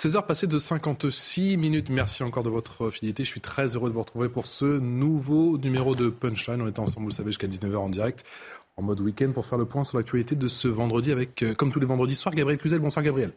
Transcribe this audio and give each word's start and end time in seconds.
16h 0.00 0.24
passées 0.26 0.46
de 0.46 0.58
56 0.58 1.58
minutes. 1.58 1.90
Merci 1.90 2.22
encore 2.22 2.42
de 2.42 2.48
votre 2.48 2.90
fidélité. 2.90 3.22
Je 3.24 3.28
suis 3.28 3.40
très 3.42 3.66
heureux 3.76 3.90
de 3.90 3.94
vous 3.94 4.00
retrouver 4.00 4.30
pour 4.30 4.46
ce 4.46 4.64
nouveau 4.78 5.58
numéro 5.58 5.94
de 5.94 6.08
Punchline. 6.08 6.62
On 6.62 6.66
est 6.66 6.78
ensemble, 6.78 7.00
vous 7.04 7.10
le 7.10 7.14
savez, 7.14 7.28
jusqu'à 7.28 7.48
19h 7.48 7.76
en 7.76 7.88
direct, 7.90 8.24
en 8.78 8.82
mode 8.82 9.00
week-end, 9.00 9.30
pour 9.32 9.44
faire 9.44 9.58
le 9.58 9.66
point 9.66 9.84
sur 9.84 9.98
l'actualité 9.98 10.36
de 10.36 10.48
ce 10.48 10.68
vendredi 10.68 11.12
avec, 11.12 11.42
euh, 11.42 11.54
comme 11.54 11.70
tous 11.70 11.80
les 11.80 11.86
vendredis 11.86 12.14
soirs, 12.14 12.34
Gabriel 12.34 12.58
Cluzel. 12.58 12.78
Bonsoir 12.78 13.02
Gabriel. 13.04 13.32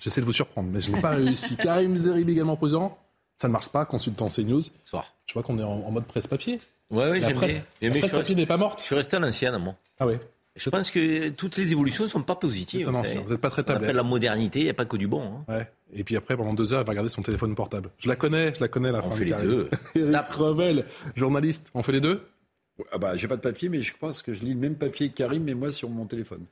J'essaie 0.00 0.20
de 0.20 0.26
vous 0.26 0.32
surprendre, 0.32 0.70
mais 0.72 0.80
je 0.80 0.90
n'ai 0.90 1.00
pas 1.00 1.10
réussi. 1.10 1.56
Karim 1.62 1.94
Zerib 1.96 2.28
également 2.28 2.56
présent. 2.56 2.98
Ça 3.36 3.46
ne 3.46 3.52
marche 3.52 3.68
pas, 3.68 3.84
consultant 3.84 4.26
CNews. 4.26 4.62
Soir. 4.84 5.14
Je 5.26 5.34
vois 5.34 5.44
qu'on 5.44 5.56
est 5.58 5.62
en, 5.64 5.84
en 5.86 5.90
mode 5.92 6.06
presse-papier. 6.06 6.58
Ouais, 6.90 7.10
ouais, 7.10 7.20
La 7.20 7.28
j'aime 7.28 7.36
presse, 7.36 7.60
bien. 7.80 7.90
la 7.90 7.94
je 7.94 7.98
presse 8.00 8.10
papier 8.10 8.34
n'est 8.34 8.46
pas 8.46 8.54
je 8.56 8.60
morte. 8.60 8.80
suis 8.80 8.96
resté 8.96 9.16
à 9.16 9.20
l'ancienne, 9.20 9.56
moi. 9.58 9.76
Ah 10.00 10.06
ouais, 10.06 10.18
Je 10.56 10.68
pense 10.68 10.90
que 10.90 11.28
toutes 11.30 11.56
les 11.58 11.70
évolutions 11.70 12.04
ne 12.04 12.08
sont 12.08 12.22
pas 12.22 12.34
positives. 12.34 12.88
vous. 12.88 13.02
Vous 13.24 13.30
n'êtes 13.30 13.40
pas 13.40 13.50
très 13.50 13.62
On 13.62 13.64
appelle 13.66 13.74
tablette. 13.78 13.94
la 13.96 14.02
modernité, 14.02 14.58
il 14.60 14.64
n'y 14.64 14.70
a 14.70 14.74
pas 14.74 14.84
que 14.84 14.96
du 14.96 15.06
bon. 15.06 15.22
hein. 15.22 15.44
Ouais. 15.54 15.70
Et 15.94 16.04
puis 16.04 16.16
après, 16.16 16.36
pendant 16.36 16.54
deux 16.54 16.72
heures, 16.72 16.80
elle 16.80 16.86
va 16.86 16.90
regarder 16.92 17.10
son 17.10 17.22
téléphone 17.22 17.54
portable. 17.54 17.90
Je 17.98 18.08
la 18.08 18.16
connais, 18.16 18.54
je 18.54 18.60
la 18.60 18.68
connais, 18.68 18.90
la 18.92 19.00
On 19.04 19.10
fin 19.10 19.16
fait 19.16 19.24
de 19.26 19.34
les 19.34 19.42
deux. 19.42 19.70
Eric 19.94 20.28
Revel, 20.30 20.86
journaliste. 21.14 21.70
On 21.74 21.82
fait 21.82 21.92
les 21.92 22.00
deux? 22.00 22.22
Ah 22.90 22.98
bah, 22.98 23.14
j'ai 23.16 23.28
pas 23.28 23.36
de 23.36 23.42
papier, 23.42 23.68
mais 23.68 23.82
je 23.82 23.94
pense 23.96 24.22
que 24.22 24.32
je 24.32 24.40
lis 24.40 24.54
le 24.54 24.60
même 24.60 24.76
papier 24.76 25.10
que 25.10 25.14
Karim, 25.14 25.44
mais 25.44 25.54
moi 25.54 25.70
sur 25.70 25.90
mon 25.90 26.06
téléphone. 26.06 26.46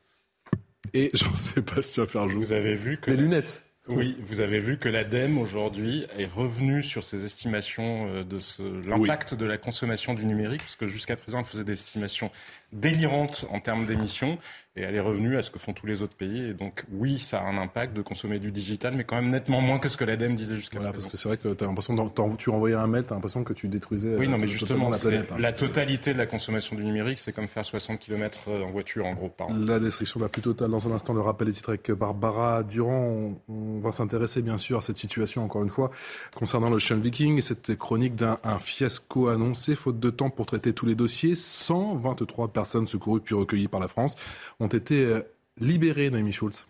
Et 0.93 1.11
Jean-Sébastien 1.15 2.07
Ferjou. 2.07 2.39
Vous 2.39 2.53
avez 2.53 2.75
vu 2.75 2.99
que 3.01 3.11
Les 3.11 3.17
lunettes. 3.17 3.65
oui, 3.89 4.17
vous 4.21 4.41
avez 4.41 4.59
vu 4.59 4.77
que 4.77 4.89
l'ADEME 4.89 5.39
aujourd'hui 5.39 6.07
est 6.19 6.31
revenu 6.31 6.83
sur 6.83 7.03
ses 7.03 7.25
estimations 7.25 8.09
euh, 8.15 8.23
de 8.25 8.39
ce- 8.39 8.87
l'impact 8.87 9.35
de 9.35 9.47
la 9.47 9.57
consommation 9.57 10.13
du 10.15 10.27
numérique, 10.27 10.61
parce 10.61 10.77
que 10.77 10.87
jusqu'à 10.87 11.17
présent, 11.17 11.39
elle 11.39 11.45
faisait 11.47 11.65
des 11.65 11.73
estimations 11.73 12.31
délirantes 12.73 13.47
en 13.51 13.61
termes 13.61 13.87
d'émissions, 13.87 14.39
et 14.77 14.83
elle 14.83 14.95
est 14.95 15.01
revenue 15.01 15.37
à 15.37 15.43
ce 15.43 15.51
que 15.51 15.59
font 15.59 15.73
tous 15.73 15.87
les 15.87 16.03
autres 16.03 16.15
pays. 16.17 16.45
Et 16.51 16.55
donc, 16.55 16.85
oui, 16.93 17.19
ça 17.19 17.41
a 17.41 17.45
un 17.45 17.59
impact 17.59 17.93
de 17.97 18.03
consommer 18.03 18.39
du 18.39 18.53
digital, 18.53 18.95
mais 18.97 19.03
quand 19.03 19.17
même 19.17 19.31
nettement 19.31 19.61
moins 19.61 19.81
que 19.81 19.89
ce 19.89 19.97
que 19.97 20.05
l'ADEME 20.05 20.37
disait 20.37 20.55
jusqu'à 20.55 20.79
Voilà, 20.79 20.93
présent. 20.93 21.07
parce 21.09 21.13
que 21.13 21.19
c'est 21.19 21.29
vrai 21.29 21.39
que 21.39 21.49
t'as 21.55 21.67
l'impression, 21.67 21.95
d'en- 21.95 22.09
t'en- 22.09 22.37
tu 22.37 22.51
renvoyais 22.51 22.77
un 22.77 22.87
mail, 22.87 23.03
t'as 23.03 23.17
l'impression 23.17 23.43
que 23.43 23.53
tu 23.53 23.67
détruisais 23.69 24.15
Oui, 24.17 24.27
euh, 24.27 24.29
non, 24.29 24.39
mais 24.39 24.47
totalement 24.47 24.49
justement, 24.49 24.89
la 24.91 24.99
planète. 24.99 25.25
c'est 25.27 25.33
hein. 25.35 25.39
la 25.41 25.53
totalité 25.53 26.13
de 26.13 26.19
la 26.19 26.27
consommation 26.27 26.77
du 26.77 26.85
numérique, 26.85 27.19
c'est 27.19 27.33
comme 27.33 27.49
faire 27.49 27.65
60 27.65 27.99
km 27.99 28.49
en 28.53 28.71
voiture, 28.71 29.07
en 29.07 29.15
gros, 29.15 29.29
par 29.29 29.49
an. 29.49 29.55
La 29.59 29.81
destruction 29.81 30.21
la 30.21 30.29
plus 30.29 30.43
totale. 30.43 30.71
Dans 30.71 30.89
un 30.89 30.93
instant, 30.95 31.15
le 31.15 31.21
rappel 31.21 31.49
des 31.49 31.53
titres 31.55 31.71
avec 31.71 31.91
Barbara 31.91 32.63
Durand. 32.63 33.37
On, 33.49 33.53
on 33.53 33.81
va 33.81 33.91
s'intéresser 33.91 34.41
bien 34.41 34.57
sûr 34.57 34.79
à 34.79 34.83
cette 34.83 34.97
situation, 34.99 35.45
encore 35.45 35.65
une 35.65 35.71
fois, 35.71 35.91
concernant 36.37 36.71
le 36.71 36.79
Sean 36.79 36.97
Viking 37.01 37.39
et 37.39 37.43
cette 37.43 37.77
chronique 37.77 38.15
d'un 38.15 38.39
un 38.45 38.59
fiasco 38.61 39.29
annoncé, 39.29 39.75
faute 39.75 39.99
de 39.99 40.11
temps 40.11 40.31
pour 40.31 40.47
traiter 40.47 40.73
tous 40.73 40.87
les 40.87 40.95
dossiers. 40.95 41.35
123 41.35 42.47
personnes 42.49 42.60
secourues 42.65 43.21
puis 43.21 43.35
recueillies 43.35 43.69
par 43.69 43.81
la 43.81 43.89
France 43.89 44.15
ont 44.59 44.67
été 44.67 45.05
euh, 45.05 45.23
libérées, 45.59 46.11
Noémie 46.11 46.33
Schulz. 46.33 46.67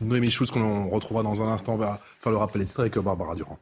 Noémie 0.00 0.30
Schulz, 0.30 0.50
qu'on 0.50 0.88
retrouvera 0.88 1.22
dans 1.22 1.42
un 1.42 1.52
instant, 1.52 1.76
va 1.76 2.00
faire 2.20 2.32
le 2.32 2.38
rappel 2.38 2.62
des 2.62 2.66
titres 2.66 2.80
avec 2.80 2.98
Barbara 2.98 3.34
Durand. 3.34 3.58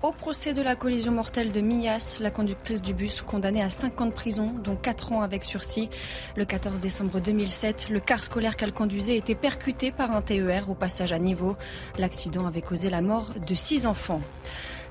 Au 0.00 0.12
procès 0.12 0.54
de 0.54 0.62
la 0.62 0.76
collision 0.76 1.10
mortelle 1.10 1.50
de 1.50 1.60
Mias, 1.60 2.18
la 2.20 2.30
conductrice 2.30 2.80
du 2.80 2.94
bus 2.94 3.20
condamnée 3.20 3.64
à 3.64 3.68
5 3.68 4.00
ans 4.00 4.06
de 4.06 4.12
prison, 4.12 4.54
dont 4.62 4.76
4 4.76 5.10
ans 5.10 5.22
avec 5.22 5.42
sursis. 5.42 5.90
Le 6.36 6.44
14 6.44 6.78
décembre 6.78 7.18
2007, 7.18 7.88
le 7.90 7.98
car 7.98 8.22
scolaire 8.22 8.56
qu'elle 8.56 8.72
conduisait 8.72 9.16
était 9.16 9.34
percuté 9.34 9.90
par 9.90 10.12
un 10.12 10.22
TER 10.22 10.70
au 10.70 10.74
passage 10.74 11.10
à 11.10 11.18
niveau. 11.18 11.56
L'accident 11.98 12.46
avait 12.46 12.62
causé 12.62 12.90
la 12.90 13.00
mort 13.00 13.30
de 13.44 13.54
6 13.56 13.86
enfants. 13.86 14.20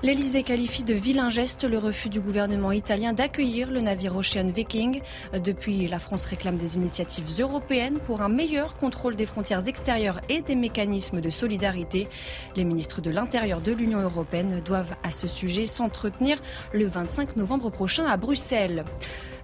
L'Elysée 0.04 0.44
qualifie 0.44 0.84
de 0.84 0.94
vilain 0.94 1.28
geste 1.28 1.64
le 1.64 1.76
refus 1.76 2.08
du 2.08 2.20
gouvernement 2.20 2.70
italien 2.70 3.12
d'accueillir 3.12 3.68
le 3.68 3.80
navire 3.80 4.14
Ocean 4.14 4.48
Viking. 4.48 5.00
Depuis, 5.42 5.88
la 5.88 5.98
France 5.98 6.24
réclame 6.24 6.56
des 6.56 6.76
initiatives 6.76 7.26
européennes 7.40 7.98
pour 8.06 8.22
un 8.22 8.28
meilleur 8.28 8.76
contrôle 8.76 9.16
des 9.16 9.26
frontières 9.26 9.66
extérieures 9.66 10.20
et 10.28 10.40
des 10.40 10.54
mécanismes 10.54 11.20
de 11.20 11.30
solidarité. 11.30 12.06
Les 12.54 12.62
ministres 12.62 13.00
de 13.00 13.10
l'Intérieur 13.10 13.60
de 13.60 13.72
l'Union 13.72 14.00
européenne 14.00 14.62
doivent 14.64 14.94
à 15.02 15.10
ce 15.10 15.26
sujet 15.26 15.66
s'entretenir 15.66 16.38
le 16.72 16.86
25 16.86 17.34
novembre 17.34 17.68
prochain 17.68 18.06
à 18.06 18.16
Bruxelles. 18.16 18.84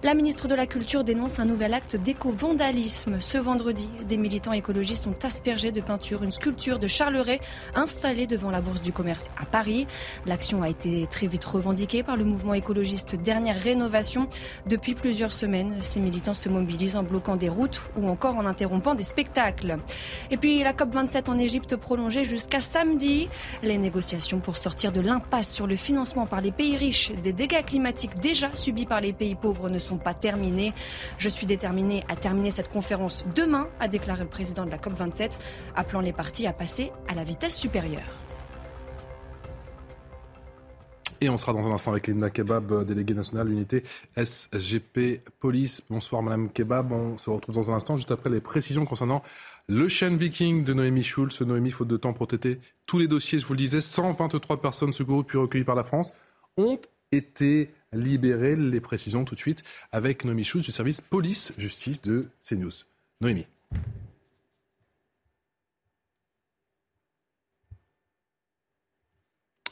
La 0.03 0.13
ministre 0.13 0.47
de 0.47 0.55
la 0.55 0.67
Culture 0.67 1.03
dénonce 1.03 1.39
un 1.39 1.45
nouvel 1.45 1.73
acte 1.73 1.95
d'éco-vandalisme. 1.95 3.21
Ce 3.21 3.37
vendredi, 3.37 3.87
des 4.07 4.17
militants 4.17 4.51
écologistes 4.51 5.07
ont 5.07 5.15
aspergé 5.23 5.71
de 5.71 5.81
peinture 5.81 6.21
une 6.21 6.31
sculpture 6.31 6.79
de 6.79 6.87
Charles 6.87 7.17
Ray 7.17 7.39
installée 7.75 8.27
devant 8.27 8.51
la 8.51 8.61
Bourse 8.61 8.81
du 8.81 8.91
Commerce 8.91 9.29
à 9.41 9.45
Paris. 9.45 9.87
L'action 10.25 10.61
a 10.61 10.69
été 10.69 11.07
très 11.09 11.27
vite 11.27 11.45
revendiquée 11.45 12.03
par 12.03 12.17
le 12.17 12.25
mouvement 12.25 12.53
écologiste 12.53 13.15
Dernière 13.15 13.59
Rénovation. 13.59 14.27
Depuis 14.67 14.95
plusieurs 14.95 15.33
semaines, 15.33 15.77
ces 15.79 16.01
militants 16.01 16.33
se 16.33 16.49
mobilisent 16.49 16.97
en 16.97 17.03
bloquant 17.03 17.37
des 17.37 17.49
routes 17.49 17.89
ou 17.95 18.07
encore 18.09 18.37
en 18.37 18.45
interrompant 18.45 18.95
des 18.95 19.03
spectacles. 19.03 19.77
Et 20.29 20.37
puis 20.37 20.61
la 20.61 20.73
COP27 20.73 21.29
en 21.29 21.39
Égypte 21.39 21.77
prolongée 21.77 22.25
jusqu'à 22.25 22.59
samedi. 22.59 23.29
Les 23.63 23.77
négociations 23.77 24.39
pour 24.39 24.57
sortir 24.57 24.91
de 24.91 25.01
l'impasse 25.01 25.53
sur 25.53 25.67
le 25.67 25.77
financement 25.77 26.25
par 26.25 26.41
les 26.41 26.51
pays 26.51 26.75
riches 26.75 27.11
des 27.23 27.33
dégâts 27.33 27.65
climatiques 27.65 28.19
déjà 28.19 28.49
subis 28.53 28.85
par 28.85 29.01
les 29.01 29.13
pays 29.13 29.35
pauvres 29.35 29.69
ne 29.69 29.79
sont 29.85 29.97
pas 29.97 30.13
terminées. 30.13 30.73
Je 31.17 31.29
suis 31.29 31.45
déterminé 31.45 32.03
à 32.09 32.15
terminer 32.15 32.51
cette 32.51 32.69
conférence 32.69 33.25
demain, 33.35 33.67
a 33.79 33.87
déclaré 33.87 34.23
le 34.23 34.29
président 34.29 34.65
de 34.65 34.71
la 34.71 34.77
COP27, 34.77 35.37
appelant 35.75 36.01
les 36.01 36.13
partis 36.13 36.47
à 36.47 36.53
passer 36.53 36.91
à 37.07 37.15
la 37.15 37.23
vitesse 37.23 37.55
supérieure. 37.55 38.01
Et 41.21 41.29
on 41.29 41.37
sera 41.37 41.53
dans 41.53 41.65
un 41.65 41.71
instant 41.71 41.91
avec 41.91 42.07
Linda 42.07 42.29
Kebab, 42.29 42.83
déléguée 42.85 43.13
nationale 43.13 43.49
unité 43.49 43.83
SGP 44.17 45.21
Police. 45.39 45.81
Bonsoir 45.89 46.21
Madame 46.21 46.49
Kebab, 46.49 46.91
on 46.91 47.17
se 47.17 47.29
retrouve 47.29 47.55
dans 47.55 47.71
un 47.71 47.75
instant 47.75 47.95
juste 47.95 48.11
après 48.11 48.29
les 48.29 48.41
précisions 48.41 48.85
concernant 48.85 49.23
le 49.67 49.87
Shen 49.87 50.17
Viking 50.17 50.63
de 50.63 50.73
Noémie 50.73 51.03
Schulz. 51.03 51.41
Noémie, 51.41 51.71
faute 51.71 51.87
de 51.87 51.97
temps 51.97 52.13
pour 52.13 52.27
traiter 52.27 52.59
tous 52.85 52.99
les 52.99 53.07
dossiers, 53.07 53.39
je 53.39 53.45
vous 53.45 53.53
le 53.53 53.59
disais, 53.59 53.81
123 53.81 54.61
personnes 54.61 54.91
secourues 54.91 55.23
puis 55.23 55.37
recueillies 55.37 55.63
par 55.63 55.75
la 55.75 55.83
France 55.83 56.11
ont 56.57 56.77
été 57.11 57.71
libérées. 57.95 58.55
Les 58.55 58.81
précisions 58.81 59.25
tout 59.25 59.35
de 59.35 59.39
suite 59.39 59.63
avec 59.91 60.25
Noémie 60.25 60.43
Schulz 60.43 60.63
du 60.63 60.71
service 60.71 61.01
police-justice 61.01 62.01
de 62.01 62.27
CNews. 62.41 62.71
Noémie. 63.21 63.47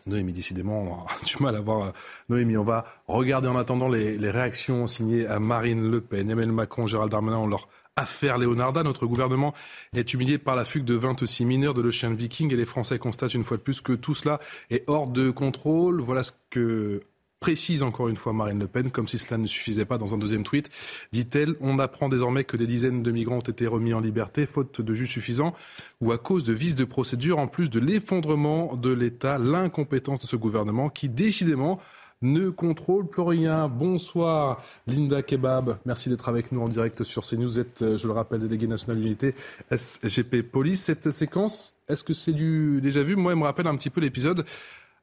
Noémie, 0.06 0.34
décidément, 0.34 1.07
on 1.07 1.25
du 1.25 1.41
mal 1.41 1.56
à 1.56 1.61
voir 1.61 1.88
euh, 1.88 1.91
Noémie. 2.29 2.57
On 2.57 2.63
va 2.63 2.85
regarder 3.07 3.47
en 3.47 3.56
attendant 3.56 3.88
les, 3.88 4.17
réactions 4.29 4.88
signées 4.88 5.25
à 5.28 5.40
Marine 5.40 5.90
Le 5.90 6.01
Pen, 6.01 6.29
Emmanuel 6.29 6.51
Macron, 6.51 6.88
Gérald 6.88 7.11
Darmanin 7.11 7.38
ont 7.38 7.47
leur 7.47 7.69
affaire 7.95 8.38
Leonarda. 8.38 8.84
Notre 8.84 9.05
gouvernement 9.05 9.53
est 9.94 10.13
humilié 10.13 10.38
par 10.38 10.55
la 10.55 10.66
fugue 10.66 10.84
de 10.84 10.95
26 10.95 11.45
mineurs 11.45 11.73
de 11.73 11.81
l'Ocean 11.81 12.13
Viking 12.13 12.51
et 12.51 12.55
les 12.55 12.66
Français 12.66 13.00
constatent 13.00 13.34
une 13.34 13.44
fois 13.44 13.57
de 13.57 13.61
plus 13.61 13.81
que 13.81 13.94
tout 13.94 14.16
cela 14.16 14.40
est 14.69 14.84
hors 14.88 15.07
de 15.07 15.31
contrôle. 15.31 16.01
Voilà 16.01 16.23
ce 16.23 16.31
que 16.50 17.01
précise 17.43 17.83
encore 17.83 18.07
une 18.07 18.15
fois 18.15 18.31
Marine 18.31 18.57
Le 18.57 18.67
Pen, 18.67 18.89
comme 18.89 19.09
si 19.09 19.17
cela 19.17 19.37
ne 19.37 19.47
suffisait 19.47 19.84
pas 19.84 19.97
dans 19.97 20.16
un 20.16 20.17
deuxième 20.17 20.43
tweet. 20.43 20.69
Dit-elle, 21.11 21.55
on 21.59 21.78
apprend 21.78 22.07
désormais 22.07 22.45
que 22.45 22.55
des 22.55 22.66
dizaines 22.66 23.03
de 23.03 23.11
migrants 23.11 23.40
ont 23.40 23.40
été 23.41 23.67
remis 23.67 23.93
en 23.93 23.99
liberté, 23.99 24.45
faute 24.45 24.79
de 24.79 24.93
juges 24.93 25.11
suffisants, 25.11 25.53
ou 25.99 26.13
à 26.13 26.17
cause 26.17 26.45
de 26.45 26.53
vices 26.53 26.78
de 26.78 26.85
procédure, 26.85 27.40
en 27.40 27.47
plus 27.47 27.69
de 27.69 27.81
l'effondrement 27.81 28.78
de 28.78 28.93
l'État, 28.93 29.40
l'incompétence 29.40 30.22
de 30.22 30.25
ce 30.25 30.37
gouvernement 30.37 30.87
qui, 30.87 31.09
décidément, 31.09 31.81
ne 32.22 32.49
contrôle 32.49 33.09
plus 33.09 33.23
rien. 33.23 33.67
Bonsoir 33.67 34.63
Linda 34.87 35.22
Kebab, 35.22 35.79
merci 35.85 36.09
d'être 36.09 36.29
avec 36.29 36.53
nous 36.53 36.61
en 36.61 36.69
direct 36.69 37.03
sur 37.03 37.25
CNews. 37.25 37.46
Vous 37.46 37.59
êtes, 37.59 37.81
euh, 37.81 37.97
je 37.97 38.07
le 38.07 38.13
rappelle, 38.13 38.39
délégué 38.39 38.67
national 38.67 39.01
d'unité 39.01 39.35
SGP 39.69 40.43
Police. 40.43 40.84
Cette 40.84 41.11
séquence, 41.11 41.75
est-ce 41.89 42.05
que 42.05 42.13
c'est 42.13 42.31
du 42.31 42.79
déjà 42.79 43.03
vu? 43.03 43.17
Moi, 43.17 43.34
elle 43.34 43.39
me 43.39 43.43
rappelle 43.43 43.67
un 43.67 43.75
petit 43.75 43.89
peu 43.89 43.99
l'épisode 43.99 44.46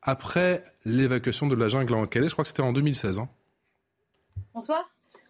après 0.02 0.62
l'évacuation 0.85 1.47
de 1.47 1.55
la 1.55 1.69
jungle 1.69 1.94
en 1.94 2.06
Calais. 2.06 2.29
Je 2.29 2.32
crois 2.32 2.44
que 2.44 2.49
c'était 2.49 2.62
en 2.62 2.73
2016. 2.73 3.19
hein. 3.19 3.29
Bonsoir. 4.55 4.85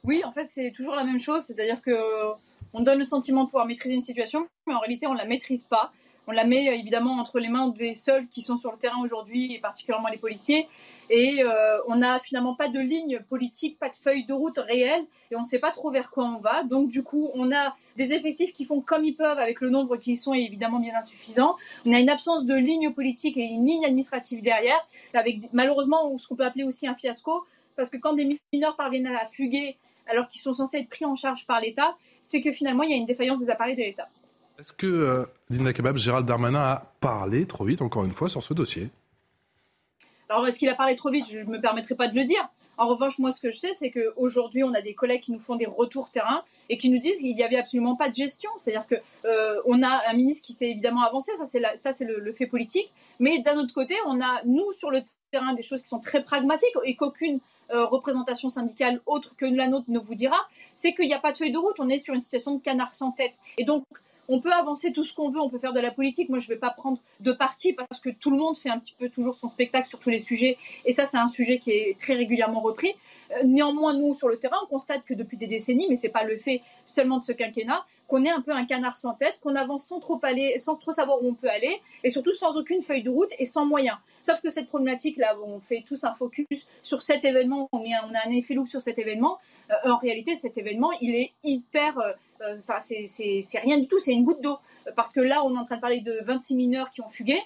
Oui, 0.05 0.23
en 0.25 0.33
fait, 0.33 0.45
c'est 0.45 0.73
toujours 0.73 0.95
la 0.95 1.05
même 1.05 1.19
chose, 1.19 1.43
c'est-à-dire 1.43 1.83
que 1.83 1.91
euh, 1.91 2.33
on 2.73 2.81
donne 2.81 2.99
le 2.99 3.05
sentiment 3.05 3.43
de 3.43 3.49
pouvoir 3.49 3.67
maîtriser 3.67 3.95
une 3.95 4.01
situation, 4.01 4.49
mais 4.67 4.75
en 4.75 4.79
réalité, 4.79 5.07
on 5.07 5.13
ne 5.13 5.19
la 5.19 5.27
maîtrise 5.27 5.65
pas. 5.65 5.93
on 6.27 6.33
la 6.33 6.45
met 6.45 6.67
évidemment 6.79 7.19
entre 7.19 7.39
les 7.39 7.49
mains 7.49 7.69
des 7.69 7.95
seuls 7.95 8.29
qui 8.29 8.43
sont 8.43 8.57
sur 8.57 8.71
le 8.73 8.79
terrain 8.79 9.03
aujourd'hui, 9.03 9.53
et 9.55 9.61
particulièrement 9.61 10.09
les 10.09 10.19
policiers. 10.19 10.69
Et 11.13 11.43
on 11.89 11.97
n'a 11.97 12.21
finalement 12.21 12.55
pas 12.55 12.69
de 12.69 12.79
ligne 12.79 13.21
politique, 13.29 13.79
pas 13.79 13.89
de 13.89 13.97
feuille 13.97 14.25
de 14.27 14.33
route 14.33 14.59
réelle, 14.59 15.05
et 15.33 15.37
on 15.37 15.41
ne 15.41 15.45
sait 15.45 15.59
pas 15.59 15.73
trop 15.73 15.91
vers 15.91 16.11
quoi 16.11 16.25
on 16.25 16.39
va. 16.39 16.63
Donc 16.63 16.89
du 16.89 17.03
coup, 17.03 17.31
on 17.35 17.53
a 17.53 17.77
des 17.97 18.13
effectifs 18.13 18.53
qui 18.53 18.65
font 18.65 18.81
comme 18.81 19.05
ils 19.05 19.17
peuvent 19.17 19.39
avec 19.39 19.61
le 19.61 19.71
nombre 19.71 19.97
qui 19.97 20.17
sont 20.17 20.35
évidemment 20.35 20.79
bien 20.79 20.97
insuffisant. 20.97 21.57
On 21.85 21.93
a 21.93 21.99
une 21.99 22.09
absence 22.09 22.47
de 22.47 22.55
ligne 22.55 22.93
politique 22.93 23.37
et 23.37 23.45
une 23.45 23.67
ligne 23.67 23.85
administrative 23.85 24.41
derrière, 24.41 24.79
avec 25.13 25.53
malheureusement 25.53 26.17
ce 26.17 26.29
qu'on 26.29 26.37
peut 26.37 26.47
appeler 26.47 26.65
aussi 26.65 26.87
un 26.87 26.95
fiasco, 26.95 27.45
parce 27.77 27.91
que 27.91 27.97
quand 27.97 28.13
des 28.13 28.39
mineurs 28.53 28.77
parviennent 28.77 29.09
à 29.09 29.27
fuguer 29.27 29.77
alors 30.07 30.29
qu'ils 30.29 30.41
sont 30.41 30.53
censés 30.53 30.79
être 30.79 30.89
pris 30.89 31.05
en 31.05 31.17
charge 31.17 31.45
par 31.47 31.61
l'État, 31.61 31.97
c'est 32.23 32.41
que 32.41 32.53
finalement 32.53 32.85
il 32.85 32.91
y 32.91 32.95
a 32.95 32.97
une 32.97 33.07
défaillance 33.07 33.41
des 33.41 33.51
appareils 33.51 33.77
de 33.77 33.83
l'État. 33.83 34.09
Est-ce 34.61 34.73
que, 34.75 34.87
euh, 34.87 35.25
Linda 35.49 35.73
Kebab, 35.73 35.97
Gérald 35.97 36.27
Darmanin 36.27 36.61
a 36.61 36.93
parlé 37.01 37.47
trop 37.47 37.65
vite, 37.65 37.81
encore 37.81 38.05
une 38.05 38.13
fois, 38.13 38.29
sur 38.29 38.43
ce 38.43 38.53
dossier? 38.53 38.91
Alors, 40.31 40.47
est-ce 40.47 40.61
qu'il 40.61 40.69
a 40.69 40.77
parlé 40.77 40.95
trop 40.95 41.11
vite? 41.11 41.27
Je 41.29 41.41
ne 41.41 41.45
me 41.45 41.61
permettrai 41.61 41.97
pas 41.97 42.07
de 42.07 42.15
le 42.15 42.23
dire. 42.23 42.49
En 42.79 42.87
revanche, 42.87 43.19
moi, 43.19 43.33
ce 43.33 43.41
que 43.41 43.51
je 43.51 43.59
sais, 43.59 43.73
c'est 43.73 43.91
qu'aujourd'hui, 43.91 44.63
on 44.63 44.73
a 44.75 44.81
des 44.81 44.95
collègues 44.95 45.23
qui 45.23 45.33
nous 45.33 45.41
font 45.41 45.57
des 45.57 45.67
retours 45.67 46.11
terrain 46.11 46.45
et 46.69 46.77
qui 46.77 46.89
nous 46.89 46.99
disent 46.99 47.19
qu'il 47.19 47.35
n'y 47.35 47.43
avait 47.43 47.59
absolument 47.59 47.97
pas 47.97 48.09
de 48.09 48.15
gestion. 48.15 48.49
C'est-à-dire 48.59 48.87
qu'on 48.87 49.29
euh, 49.29 49.83
a 49.83 50.09
un 50.09 50.13
ministre 50.15 50.47
qui 50.47 50.53
s'est 50.53 50.71
évidemment 50.71 51.03
avancé, 51.03 51.35
ça 51.35 51.47
c'est, 51.47 51.61
ça, 51.75 51.91
c'est 51.91 52.05
le, 52.05 52.33
fait 52.33 52.47
politique. 52.47 52.93
Mais 53.19 53.41
d'un 53.41 53.59
autre 53.59 53.75
côté, 53.75 53.97
on 54.07 54.21
a, 54.21 54.41
nous, 54.45 54.71
sur 54.71 54.93
le 54.93 55.03
terrain, 55.33 55.53
des 55.53 55.63
choses 55.63 55.83
qui 55.83 55.89
sont 55.89 55.99
très 55.99 56.23
pragmatiques 56.23 56.71
et 56.85 56.95
qu'aucune 56.95 57.41
euh, 57.73 57.85
représentation 57.85 58.49
syndicale 58.49 59.01
autre 59.07 59.35
que 59.37 59.47
la 59.47 59.67
nôtre 59.67 59.87
ne 59.89 59.99
vous 59.99 60.15
dira, 60.15 60.39
c'est 60.75 60.95
qu'il 60.95 61.07
n'y 61.07 61.15
a 61.15 61.19
pas 61.19 61.33
de 61.33 61.39
feuille 61.39 61.53
de 61.53 61.59
route, 61.59 61.81
on 61.81 61.89
est 61.89 61.99
sur 61.99 62.15
une 62.15 62.21
situation 62.21 62.55
de 62.55 62.63
canard 62.63 62.95
sans 62.95 63.11
tête. 63.11 63.35
Et 63.59 63.65
donc, 63.65 63.85
on 64.31 64.41
peut 64.41 64.53
avancer 64.53 64.93
tout 64.93 65.03
ce 65.03 65.13
qu'on 65.13 65.29
veut, 65.29 65.41
on 65.41 65.51
peut 65.51 65.59
faire 65.59 65.73
de 65.73 65.81
la 65.81 65.91
politique. 65.91 66.29
Moi, 66.29 66.39
je 66.39 66.45
ne 66.45 66.55
vais 66.55 66.59
pas 66.59 66.71
prendre 66.71 66.99
de 67.19 67.33
parti 67.33 67.73
parce 67.73 68.01
que 68.01 68.11
tout 68.11 68.31
le 68.31 68.37
monde 68.37 68.57
fait 68.57 68.71
un 68.71 68.79
petit 68.79 68.95
peu 68.97 69.09
toujours 69.09 69.35
son 69.35 69.49
spectacle 69.49 69.89
sur 69.89 69.99
tous 69.99 70.09
les 70.09 70.21
sujets. 70.21 70.57
Et 70.85 70.93
ça, 70.93 71.05
c'est 71.05 71.19
un 71.19 71.29
sujet 71.29 71.59
qui 71.59 71.73
est 71.73 71.99
très 71.99 72.15
régulièrement 72.15 72.61
repris. 72.61 72.95
Euh, 73.33 73.45
néanmoins, 73.45 73.93
nous, 73.93 74.15
sur 74.15 74.29
le 74.29 74.39
terrain, 74.39 74.57
on 74.65 74.67
constate 74.69 75.05
que 75.05 75.15
depuis 75.15 75.37
des 75.37 75.49
décennies, 75.49 75.87
mais 75.89 75.97
ce 75.97 76.07
n'est 76.07 76.13
pas 76.13 76.23
le 76.23 76.37
fait 76.37 76.63
seulement 76.87 77.19
de 77.19 77.25
ce 77.25 77.33
quinquennat, 77.33 77.85
qu'on 78.11 78.25
est 78.25 78.31
un 78.31 78.43
peu 78.43 78.51
un 78.51 78.67
canard 78.67 78.97
sans 78.97 79.15
tête, 79.15 79.39
qu'on 79.41 79.55
avance 79.55 79.87
sans 79.87 80.01
trop 80.01 80.19
aller, 80.25 80.59
sans 80.59 80.75
trop 80.75 80.91
savoir 80.91 81.23
où 81.23 81.29
on 81.29 81.35
peut 81.35 81.49
aller, 81.49 81.81
et 82.03 82.11
surtout 82.11 82.33
sans 82.33 82.57
aucune 82.57 82.83
feuille 82.83 83.05
de 83.05 83.09
route 83.09 83.31
et 83.39 83.47
sans 83.47 83.65
moyens. 83.65 83.97
Sauf 84.21 84.41
que 84.41 84.51
cette 84.51 84.67
problématique-là, 84.67 85.37
on 85.47 85.61
fait 85.61 85.85
tous 85.87 86.03
un 86.03 86.15
focus 86.15 86.67
sur 86.83 87.03
cet 87.03 87.25
événement, 87.25 87.69
on, 87.73 87.79
on 87.79 88.15
a 88.15 88.27
un 88.27 88.31
effet 88.31 88.55
loup 88.55 88.67
sur 88.67 88.83
cet 88.83 88.99
événement. 88.99 89.39
Euh, 89.71 89.91
en 89.91 89.99
réalité, 89.99 90.35
cet 90.35 90.59
événement, 90.59 90.91
il 91.01 91.15
est 91.15 91.33
hyper, 91.45 91.99
euh, 91.99 92.13
euh, 92.43 92.59
enfin, 92.69 92.81
c'est 92.81 93.59
rien 93.61 93.79
du 93.79 93.87
tout, 93.87 94.01
c'est 94.01 94.13
une 94.13 94.25
goutte 94.25 94.43
d'eau. 94.43 94.59
Parce 94.97 95.13
que 95.13 95.21
là, 95.21 95.45
on 95.45 95.55
est 95.55 95.59
en 95.59 95.65
train 95.65 95.77
de 95.77 95.81
parler 95.81 96.01
de 96.01 96.19
26 96.25 96.57
mineurs 96.57 96.91
qui 96.91 97.01
ont 97.01 97.09
fugué. 97.09 97.39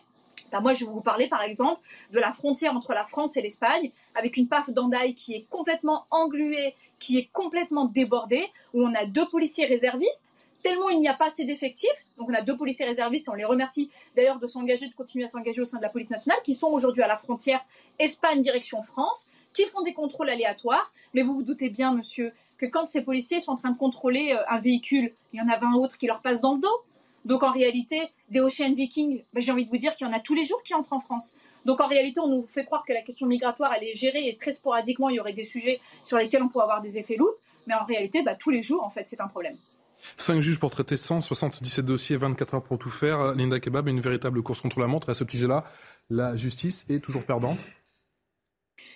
Ben 0.50 0.60
moi, 0.60 0.72
je 0.72 0.84
vais 0.84 0.90
vous 0.90 1.00
parler 1.00 1.28
par 1.28 1.42
exemple 1.42 1.80
de 2.12 2.18
la 2.18 2.32
frontière 2.32 2.74
entre 2.74 2.92
la 2.92 3.04
France 3.04 3.36
et 3.36 3.42
l'Espagne, 3.42 3.92
avec 4.14 4.36
une 4.36 4.48
PAF 4.48 4.70
d'Andaï 4.70 5.14
qui 5.14 5.34
est 5.34 5.46
complètement 5.48 6.06
engluée, 6.10 6.74
qui 6.98 7.18
est 7.18 7.28
complètement 7.32 7.84
débordée, 7.84 8.46
où 8.72 8.82
on 8.82 8.94
a 8.94 9.04
deux 9.04 9.26
policiers 9.28 9.66
réservistes 9.66 10.33
tellement 10.64 10.88
il 10.88 10.98
n'y 10.98 11.08
a 11.08 11.14
pas 11.14 11.26
assez 11.26 11.44
d'effectifs. 11.44 11.90
Donc 12.18 12.28
on 12.30 12.34
a 12.34 12.42
deux 12.42 12.56
policiers 12.56 12.86
réservistes, 12.86 13.28
on 13.28 13.34
les 13.34 13.44
remercie 13.44 13.90
d'ailleurs 14.16 14.40
de 14.40 14.46
s'engager, 14.48 14.88
de 14.88 14.94
continuer 14.94 15.26
à 15.26 15.28
s'engager 15.28 15.60
au 15.60 15.64
sein 15.64 15.76
de 15.76 15.82
la 15.82 15.90
police 15.90 16.10
nationale, 16.10 16.40
qui 16.42 16.54
sont 16.54 16.68
aujourd'hui 16.68 17.02
à 17.02 17.06
la 17.06 17.18
frontière 17.18 17.64
Espagne 18.00 18.40
direction 18.40 18.82
France, 18.82 19.28
qui 19.52 19.66
font 19.66 19.82
des 19.82 19.92
contrôles 19.92 20.30
aléatoires. 20.30 20.92
Mais 21.12 21.22
vous 21.22 21.34
vous 21.34 21.42
doutez 21.42 21.68
bien, 21.68 21.94
monsieur, 21.94 22.32
que 22.56 22.66
quand 22.66 22.88
ces 22.88 23.04
policiers 23.04 23.40
sont 23.40 23.52
en 23.52 23.56
train 23.56 23.70
de 23.70 23.78
contrôler 23.78 24.32
euh, 24.32 24.42
un 24.48 24.58
véhicule, 24.58 25.12
il 25.32 25.38
y 25.38 25.42
en 25.42 25.48
a 25.48 25.58
20 25.58 25.74
autres 25.74 25.98
qui 25.98 26.06
leur 26.06 26.22
passent 26.22 26.40
dans 26.40 26.54
le 26.54 26.60
dos. 26.60 26.82
Donc 27.26 27.42
en 27.42 27.52
réalité, 27.52 28.00
des 28.30 28.40
Ocean 28.40 28.74
Vikings, 28.74 29.22
ben, 29.34 29.40
j'ai 29.42 29.52
envie 29.52 29.66
de 29.66 29.70
vous 29.70 29.76
dire 29.76 29.94
qu'il 29.94 30.06
y 30.06 30.10
en 30.10 30.12
a 30.14 30.20
tous 30.20 30.34
les 30.34 30.46
jours 30.46 30.62
qui 30.62 30.74
entrent 30.74 30.94
en 30.94 31.00
France. 31.00 31.36
Donc 31.66 31.80
en 31.80 31.86
réalité, 31.86 32.20
on 32.20 32.28
nous 32.28 32.46
fait 32.46 32.64
croire 32.64 32.84
que 32.86 32.92
la 32.92 33.02
question 33.02 33.26
migratoire, 33.26 33.72
elle 33.76 33.84
est 33.84 33.94
gérée 33.94 34.28
et 34.28 34.36
très 34.36 34.52
sporadiquement, 34.52 35.10
il 35.10 35.16
y 35.16 35.20
aurait 35.20 35.32
des 35.34 35.44
sujets 35.44 35.80
sur 36.04 36.18
lesquels 36.18 36.42
on 36.42 36.48
pourrait 36.48 36.64
avoir 36.64 36.80
des 36.80 36.98
effets 36.98 37.16
lourds. 37.16 37.36
Mais 37.66 37.74
en 37.74 37.84
réalité, 37.84 38.22
ben, 38.22 38.36
tous 38.38 38.50
les 38.50 38.62
jours, 38.62 38.82
en 38.82 38.90
fait, 38.90 39.08
c'est 39.08 39.20
un 39.20 39.28
problème. 39.28 39.56
Cinq 40.16 40.40
juges 40.40 40.58
pour 40.58 40.70
traiter 40.70 40.96
177 40.96 41.84
dossiers, 41.84 42.16
24 42.16 42.54
heures 42.54 42.62
pour 42.62 42.78
tout 42.78 42.90
faire. 42.90 43.34
Linda 43.34 43.60
Kebab, 43.60 43.88
une 43.88 44.00
véritable 44.00 44.42
course 44.42 44.60
contre 44.60 44.80
la 44.80 44.86
montre. 44.86 45.10
À 45.10 45.14
ce 45.14 45.24
sujet-là, 45.28 45.64
la 46.10 46.36
justice 46.36 46.84
est 46.88 47.02
toujours 47.02 47.24
perdante 47.24 47.66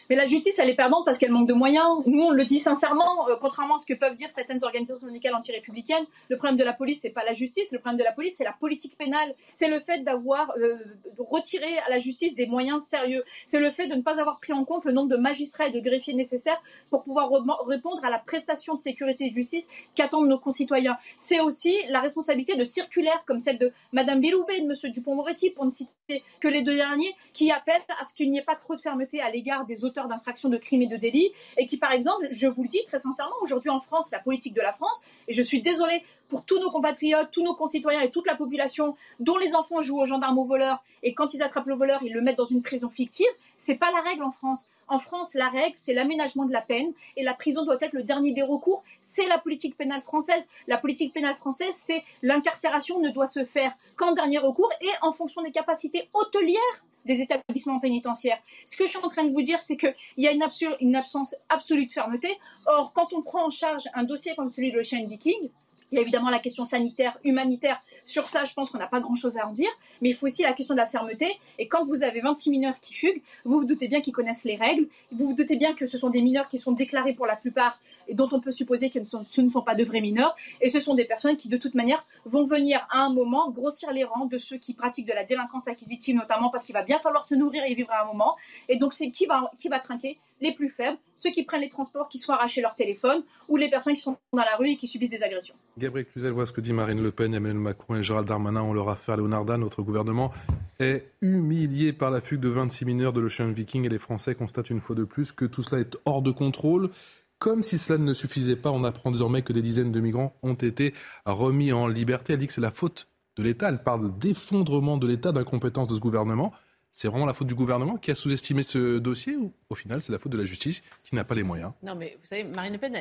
mais 0.09 0.17
la 0.17 0.27
justice, 0.27 0.59
elle 0.59 0.71
est 0.71 0.75
perdante 0.75 1.05
parce 1.05 1.19
qu'elle 1.19 1.31
manque 1.31 1.49
de 1.49 1.55
moyens. 1.55 2.03
Nous, 2.07 2.23
on 2.23 2.31
le 2.31 2.45
dit 2.45 2.59
sincèrement, 2.59 3.29
euh, 3.29 3.37
contrairement 3.41 3.75
à 3.75 3.79
ce 3.79 3.87
que 3.87 3.95
peuvent 3.95 4.15
dire 4.15 4.31
certaines 4.31 4.65
organisations 4.65 5.07
syndicales 5.07 5.35
anti-républicaines, 5.35 6.05
le 6.29 6.37
problème 6.37 6.57
de 6.57 6.65
la 6.65 6.73
police, 6.73 7.01
c'est 7.03 7.11
pas 7.11 7.25
la 7.25 7.33
justice. 7.33 7.73
Le 7.73 7.79
problème 7.79 7.99
de 7.99 8.05
la 8.05 8.13
police, 8.13 8.35
c'est 8.37 8.45
la 8.45 8.53
politique 8.53 8.97
pénale. 8.97 9.35
C'est 9.55 9.69
le 9.69 9.81
fait 9.81 10.03
d'avoir 10.03 10.53
euh, 10.59 10.77
retiré 11.19 11.79
à 11.79 11.91
la 11.91 11.99
justice 11.99 12.35
des 12.35 12.47
moyens 12.47 12.83
sérieux. 12.83 13.25
C'est 13.45 13.61
le 13.61 13.71
fait 13.71 13.89
de 13.89 13.95
ne 13.95 14.03
pas 14.03 14.21
avoir 14.21 14.41
pris 14.41 14.53
en 14.53 14.65
compte 14.65 14.85
le 14.85 14.93
nombre 14.93 15.09
de 15.09 15.17
magistrats 15.17 15.69
et 15.69 15.73
de 15.73 15.81
greffiers 15.81 16.15
nécessaires 16.15 16.61
pour 16.91 17.03
pouvoir 17.03 17.31
répondre 17.67 18.05
à 18.05 18.11
la 18.11 18.19
prestation 18.19 18.75
de 18.75 18.81
sécurité 18.81 19.27
et 19.27 19.29
de 19.29 19.35
justice 19.35 19.69
qu'attendent 19.95 20.29
nos 20.29 20.39
concitoyens. 20.39 20.97
C'est 21.19 21.41
aussi 21.41 21.75
la 21.89 22.01
responsabilité 22.01 22.57
de 22.57 22.65
circulaires 22.65 23.23
comme 23.27 23.41
celle 23.41 23.59
de 23.59 23.73
Madame 23.93 24.21
Belloubet 24.21 24.59
et 24.59 24.63
de 24.63 24.67
Monsieur 24.67 24.91
Dupont-Moretti, 24.91 25.51
pour 25.51 25.65
ne 25.65 25.71
citer 25.71 26.23
que 26.41 26.49
les 26.49 26.63
deux 26.63 26.77
derniers, 26.77 27.15
qui 27.33 27.51
appellent 27.51 27.83
à 28.01 28.05
ce 28.05 28.15
qu'il 28.15 28.31
n'y 28.31 28.39
ait 28.39 28.43
pas 28.43 28.57
trop 28.57 28.75
de 28.75 28.81
fermeté 28.81 29.21
à 29.21 29.31
l'égard 29.31 29.67
des 29.67 29.85
auteurs 29.85 29.98
d'infractions 30.07 30.49
de 30.49 30.57
crimes 30.57 30.83
et 30.83 30.87
de 30.87 30.97
délits, 30.97 31.33
et 31.57 31.67
qui, 31.67 31.77
par 31.77 31.91
exemple, 31.91 32.29
je 32.31 32.47
vous 32.47 32.63
le 32.63 32.69
dis 32.69 32.85
très 32.87 32.99
sincèrement, 32.99 33.35
aujourd'hui 33.43 33.71
en 33.71 33.81
France, 33.81 34.11
la 34.13 34.21
politique 34.21 34.55
de 34.55 34.61
la 34.61 34.73
France, 34.73 35.03
et 35.27 35.33
je 35.33 35.43
suis 35.43 35.61
désolée 35.61 36.05
pour 36.29 36.45
tous 36.45 36.61
nos 36.61 36.71
compatriotes, 36.71 37.31
tous 37.33 37.43
nos 37.43 37.55
concitoyens 37.55 38.01
et 38.01 38.11
toute 38.11 38.27
la 38.27 38.37
population 38.37 38.97
dont 39.19 39.39
les 39.39 39.55
enfants 39.55 39.81
jouent 39.81 40.01
aux 40.01 40.05
gendarmes 40.05 40.39
aux 40.39 40.45
voleurs 40.45 40.85
et 41.03 41.15
quand 41.15 41.35
ils 41.35 41.43
attrapent 41.43 41.67
le 41.67 41.75
voleur, 41.75 42.03
ils 42.03 42.13
le 42.13 42.21
mettent 42.21 42.39
dans 42.39 42.45
une 42.45 42.63
prison 42.63 42.91
fictive, 42.91 43.27
c'est 43.57 43.77
pas 43.77 43.91
la 43.91 44.01
règle 44.01 44.23
en 44.23 44.31
France. 44.31 44.69
En 44.89 44.99
France, 44.99 45.35
la 45.35 45.49
règle, 45.49 45.77
c'est 45.77 45.93
l'aménagement 45.93 46.47
de 46.47 46.53
la 46.53 46.63
peine 46.63 46.93
et 47.17 47.23
la 47.23 47.35
prison 47.35 47.65
doit 47.65 47.77
être 47.81 47.93
le 47.93 48.03
dernier 48.03 48.33
des 48.33 48.43
recours. 48.43 48.83
C'est 49.01 49.27
la 49.27 49.39
politique 49.39 49.77
pénale 49.77 50.03
française. 50.03 50.49
La 50.67 50.79
politique 50.79 51.13
pénale 51.13 51.37
française, 51.37 51.75
c'est 51.75 52.03
l'incarcération 52.23 53.01
ne 53.01 53.11
doit 53.11 53.27
se 53.27 53.45
faire 53.45 53.75
qu'en 53.97 54.13
dernier 54.13 54.39
recours 54.39 54.73
et 54.81 54.91
en 55.03 55.13
fonction 55.13 55.43
des 55.43 55.51
capacités 55.51 56.09
hôtelières 56.15 56.85
des 57.05 57.21
établissements 57.21 57.81
pénitentiaires. 57.81 58.39
Ce 58.65 58.77
que 58.77 58.85
je 58.85 58.91
suis 58.91 58.99
en 58.99 59.09
train 59.09 59.25
de 59.25 59.33
vous 59.33 59.43
dire, 59.43 59.61
c'est 59.61 59.77
qu'il 59.77 59.95
y 60.19 60.29
a 60.29 60.33
une, 60.33 60.97
absence 60.97 61.35
absolue 61.49 61.87
de 61.87 61.93
fermeté. 61.93 62.29
Or, 62.67 62.93
quand 62.93 63.13
on 63.13 63.23
prend 63.23 63.47
en 63.47 63.51
charge 63.51 63.85
un 63.95 64.05
dossier 64.05 64.35
comme 64.37 64.49
celui 64.49 64.71
de 64.73 64.77
l'Ocean 64.77 65.07
Viking, 65.07 65.51
il 65.91 65.97
y 65.97 65.99
a 65.99 66.03
évidemment 66.03 66.31
la 66.31 66.39
question 66.39 66.65
sanitaire, 66.65 67.19
humanitaire. 67.25 67.81
Sur 68.05 68.29
ça, 68.29 68.45
je 68.45 68.53
pense 68.55 68.71
qu'on 68.71 68.79
n'a 68.79 68.87
pas 68.87 69.01
grand-chose 69.01 69.39
à 69.39 69.47
en 69.47 69.53
dire. 69.53 69.71
Mais 70.03 70.11
il 70.11 70.15
faut 70.15 70.27
aussi 70.27 70.43
la 70.43 70.53
question 70.53 70.75
de 70.75 70.81
la 70.81 70.87
fermeté. 70.87 71.27
Et 71.59 71.69
quand 71.69 71.85
vous 71.85 72.03
avez 72.03 72.21
26 72.21 72.51
mineurs 72.51 72.79
qui 72.81 72.95
fuguent, 72.95 73.23
vous 73.45 73.61
vous 73.61 73.65
doutez 73.65 73.89
bien 73.89 74.01
qu'ils 74.01 74.13
connaissent 74.13 74.45
les 74.45 74.57
règles. 74.57 74.89
Vous 75.13 75.29
vous 75.29 75.35
doutez 75.35 75.57
bien 75.57 75.75
que 75.75 75.87
ce 75.87 75.99
sont 75.99 76.11
des 76.11 76.21
mineurs 76.21 76.49
qui 76.49 76.59
sont 76.59 76.73
déclarés 76.73 77.15
pour 77.15 77.27
la 77.27 77.37
plupart 77.37 77.81
et 78.09 78.15
dont 78.15 78.29
on 78.33 78.41
peut 78.41 78.51
supposer 78.51 78.91
que 78.91 78.99
ce 79.05 79.41
ne 79.41 79.49
sont 79.49 79.63
pas 79.63 79.75
de 79.75 79.85
vrais 79.85 80.01
mineurs. 80.01 80.35
Et 80.61 80.69
ce 80.69 80.81
sont 80.81 80.95
des 80.95 81.05
personnes 81.05 81.37
qui, 81.37 81.49
de 81.49 81.57
toute 81.57 81.75
manière, 81.75 82.05
vont 82.25 82.45
venir 82.45 82.87
à 82.91 83.05
un 83.05 83.13
moment 83.13 83.51
grossir 83.51 83.93
les 83.93 84.05
rangs 84.05 84.27
de 84.27 84.39
ceux 84.39 84.57
qui 84.57 84.75
pratiquent 84.75 85.07
de 85.07 85.13
la 85.13 85.25
délinquance 85.25 85.69
acquisitive, 85.69 86.17
notamment 86.17 86.51
parce 86.51 86.65
qu'il 86.65 86.73
va 86.73 86.83
bien 86.83 86.99
falloir 86.99 87.25
se 87.25 87.35
nourrir 87.35 87.63
et 87.65 87.75
vivre 87.75 87.91
à 87.93 88.03
un 88.03 88.07
moment. 88.07 88.37
Et 88.69 88.77
donc, 88.77 88.95
c'est 88.95 89.11
qui 89.11 89.27
va, 89.27 89.79
trinquer 89.79 90.19
Les 90.41 90.53
plus 90.53 90.69
faibles, 90.69 90.99
ceux 91.17 91.31
qui 91.31 91.45
prennent 91.45 91.61
les 91.61 91.69
transports, 91.69 92.09
qui 92.09 92.19
sont 92.19 92.33
arrachés 92.33 92.61
leur 92.61 92.75
téléphone, 92.75 93.23
ou 93.49 93.57
les 93.57 93.69
personnes 93.69 93.95
qui 93.95 94.01
sont 94.01 94.17
dans 94.33 94.43
la 94.43 94.57
rue 94.57 94.71
et 94.71 94.77
qui 94.77 94.87
subissent 94.87 95.11
des 95.11 95.23
agressions. 95.23 95.55
Gabriel 95.77 96.07
Cluzel 96.07 96.33
voit 96.33 96.47
ce 96.47 96.53
que 96.53 96.61
dit 96.61 96.73
Marine 96.73 97.03
Le 97.03 97.13
Pen, 97.13 97.35
Emmanuel 97.35 97.59
Macron 97.59 97.97
et 97.97 98.03
Gérald 98.03 98.27
Darmanin 98.27 98.63
ont 98.63 98.73
leur 98.73 98.89
affaire 98.89 99.17
Leonarda. 99.17 99.57
Notre 99.59 99.83
gouvernement 99.83 100.33
est 100.81 101.11
humilié 101.21 101.93
par 101.93 102.11
la 102.11 102.21
fugue 102.21 102.41
de 102.41 102.49
26 102.49 102.85
mineurs 102.85 103.13
de 103.13 103.21
l'Ocean 103.21 103.51
Viking 103.53 103.85
et 103.85 103.89
les 103.89 103.99
Français 103.99 104.35
constatent 104.35 104.71
une 104.71 104.81
fois 104.81 104.97
de 104.97 105.05
plus 105.05 105.33
que 105.33 105.45
tout 105.45 105.63
cela 105.63 105.81
est 105.81 105.97
hors 106.05 106.23
de 106.23 106.31
contrôle. 106.31 106.91
Comme 107.39 107.63
si 107.63 107.79
cela 107.79 107.99
ne 107.99 108.13
suffisait 108.13 108.57
pas, 108.57 108.71
on 108.71 108.83
apprend 108.85 109.11
désormais 109.11 109.43
que 109.43 109.53
des 109.53 109.63
dizaines 109.63 109.93
de 109.93 110.01
migrants 110.01 110.35
ont 110.43 110.55
été 110.55 110.93
remis 111.25 111.73
en 111.73 111.87
liberté. 111.87 112.33
Elle 112.33 112.41
dit 112.41 112.49
que 112.49 112.53
c'est 112.53 112.61
la 112.61 112.73
faute 112.73 113.09
de 113.37 113.43
l'État. 113.45 113.69
Elle 113.69 113.83
parle 113.83 114.17
d'effondrement 114.19 114.97
de 114.97 115.07
l'État, 115.07 115.31
d'incompétence 115.31 115.87
de 115.87 115.95
ce 115.95 116.01
gouvernement. 116.01 116.53
C'est 116.93 117.07
vraiment 117.07 117.27
la 117.27 117.33
faute 117.33 117.47
du 117.47 117.55
gouvernement 117.55 117.97
qui 117.97 118.11
a 118.11 118.17
sous-estimé 118.17 118.65
ce 118.65 118.99
dossier 118.99 119.37
ou 119.37 119.53
au 119.69 119.77
final 119.77 120.03
c'est 120.03 120.11
la 120.11 120.19
faute 120.19 120.33
de 120.33 120.37
la 120.37 120.45
justice 120.45 120.83
qui 121.05 121.15
n'a 121.15 121.23
pas 121.23 121.37
les 121.37 121.45
moyens? 121.45 121.71
Non 121.85 121.95
mais 121.95 122.17
vous 122.21 122.27
savez, 122.27 122.43
Marine 122.43 122.73
Le 122.73 122.79
Pen, 122.81 122.93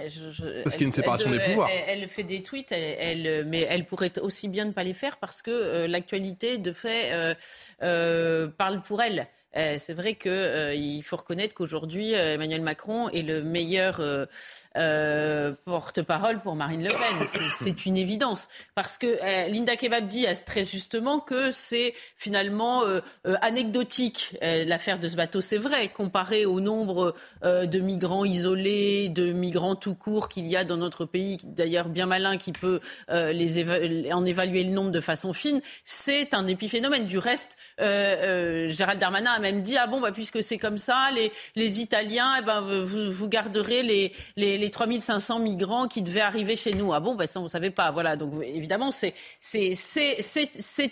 parce 0.63 0.75
qu'il 0.75 0.81
y 0.81 0.83
a 0.83 0.85
une 0.85 0.91
séparation 0.91 1.31
des 1.31 1.39
pouvoirs. 1.39 1.67
Elle, 1.87 2.07
fait 2.07 2.23
des 2.23 2.43
tweets, 2.43 2.71
elle, 2.71 3.47
mais 3.47 3.61
elle 3.61 3.87
pourrait 3.87 4.19
aussi 4.19 4.49
bien 4.49 4.65
ne 4.65 4.71
pas 4.71 4.83
les 4.83 4.93
faire 4.93 5.17
parce 5.17 5.41
que 5.41 5.49
euh, 5.49 5.87
l'actualité 5.87 6.59
de 6.59 6.73
fait 6.73 7.11
euh, 7.11 7.33
euh, 7.81 8.47
parle 8.49 8.83
pour 8.83 9.01
elle. 9.01 9.27
C'est 9.53 9.93
vrai 9.93 10.15
qu'il 10.15 11.03
faut 11.03 11.17
reconnaître 11.17 11.53
qu'aujourd'hui, 11.53 12.13
Emmanuel 12.13 12.61
Macron 12.61 13.09
est 13.09 13.23
le 13.23 13.41
meilleur 13.41 14.01
euh, 14.77 15.53
porte-parole 15.65 16.39
pour 16.39 16.55
Marine 16.55 16.83
Le 16.83 16.89
Pen. 16.89 17.41
C'est 17.57 17.85
une 17.87 17.97
évidence. 17.97 18.47
Parce 18.75 18.97
que 18.99 19.07
euh, 19.07 19.47
Linda 19.47 19.75
Kebab 19.75 20.07
dit 20.07 20.27
très 20.45 20.65
justement 20.65 21.19
que 21.19 21.51
c'est 21.51 21.95
finalement 22.15 22.83
euh, 22.83 23.01
anecdotique 23.41 24.37
l'affaire 24.41 24.99
de 24.99 25.07
ce 25.07 25.15
bateau. 25.15 25.41
C'est 25.41 25.57
vrai, 25.57 25.87
comparé 25.87 26.45
au 26.45 26.59
nombre 26.59 27.15
de 27.43 27.79
migrants 27.79 28.25
isolés, 28.25 29.09
de 29.09 29.31
migrants 29.31 29.75
tout 29.75 29.95
court 29.95 30.29
qu'il 30.29 30.47
y 30.47 30.55
a 30.55 30.63
dans 30.63 30.77
notre 30.77 31.05
pays, 31.05 31.37
d'ailleurs 31.43 31.89
bien 31.89 32.05
malin, 32.05 32.37
qui 32.37 32.51
peut 32.51 32.79
en 33.09 34.25
évaluer 34.25 34.63
le 34.63 34.71
nombre 34.71 34.91
de 34.91 34.99
façon 34.99 35.33
fine, 35.33 35.61
c'est 35.85 36.33
un 36.33 36.47
épiphénomène. 36.47 37.07
Du 37.07 37.17
reste, 37.17 37.57
Gérald 37.79 38.99
Darmanin 38.99 39.31
a 39.31 39.39
même 39.51 39.61
dit, 39.61 39.77
ah 39.77 39.87
bon, 39.87 40.01
bah, 40.01 40.11
puisque 40.11 40.43
c'est 40.43 40.57
comme 40.57 40.77
ça, 40.77 41.09
les, 41.55 41.79
Italiens, 41.79 42.35
eh 42.39 42.41
ben, 42.43 42.61
vous, 42.61 43.27
garderez 43.27 43.83
les, 43.83 44.13
les 44.35 44.57
les 44.57 44.71
3500 44.71 45.39
migrants 45.39 45.87
qui 45.87 46.01
devaient 46.01 46.21
arriver 46.21 46.55
chez 46.55 46.73
nous. 46.73 46.93
Ah 46.93 46.99
bon, 46.99 47.15
ben 47.15 47.27
ça 47.27 47.39
on 47.39 47.47
savait 47.47 47.71
pas. 47.71 47.91
Voilà, 47.91 48.15
donc 48.15 48.33
évidemment 48.43 48.91
c'est 48.91 49.13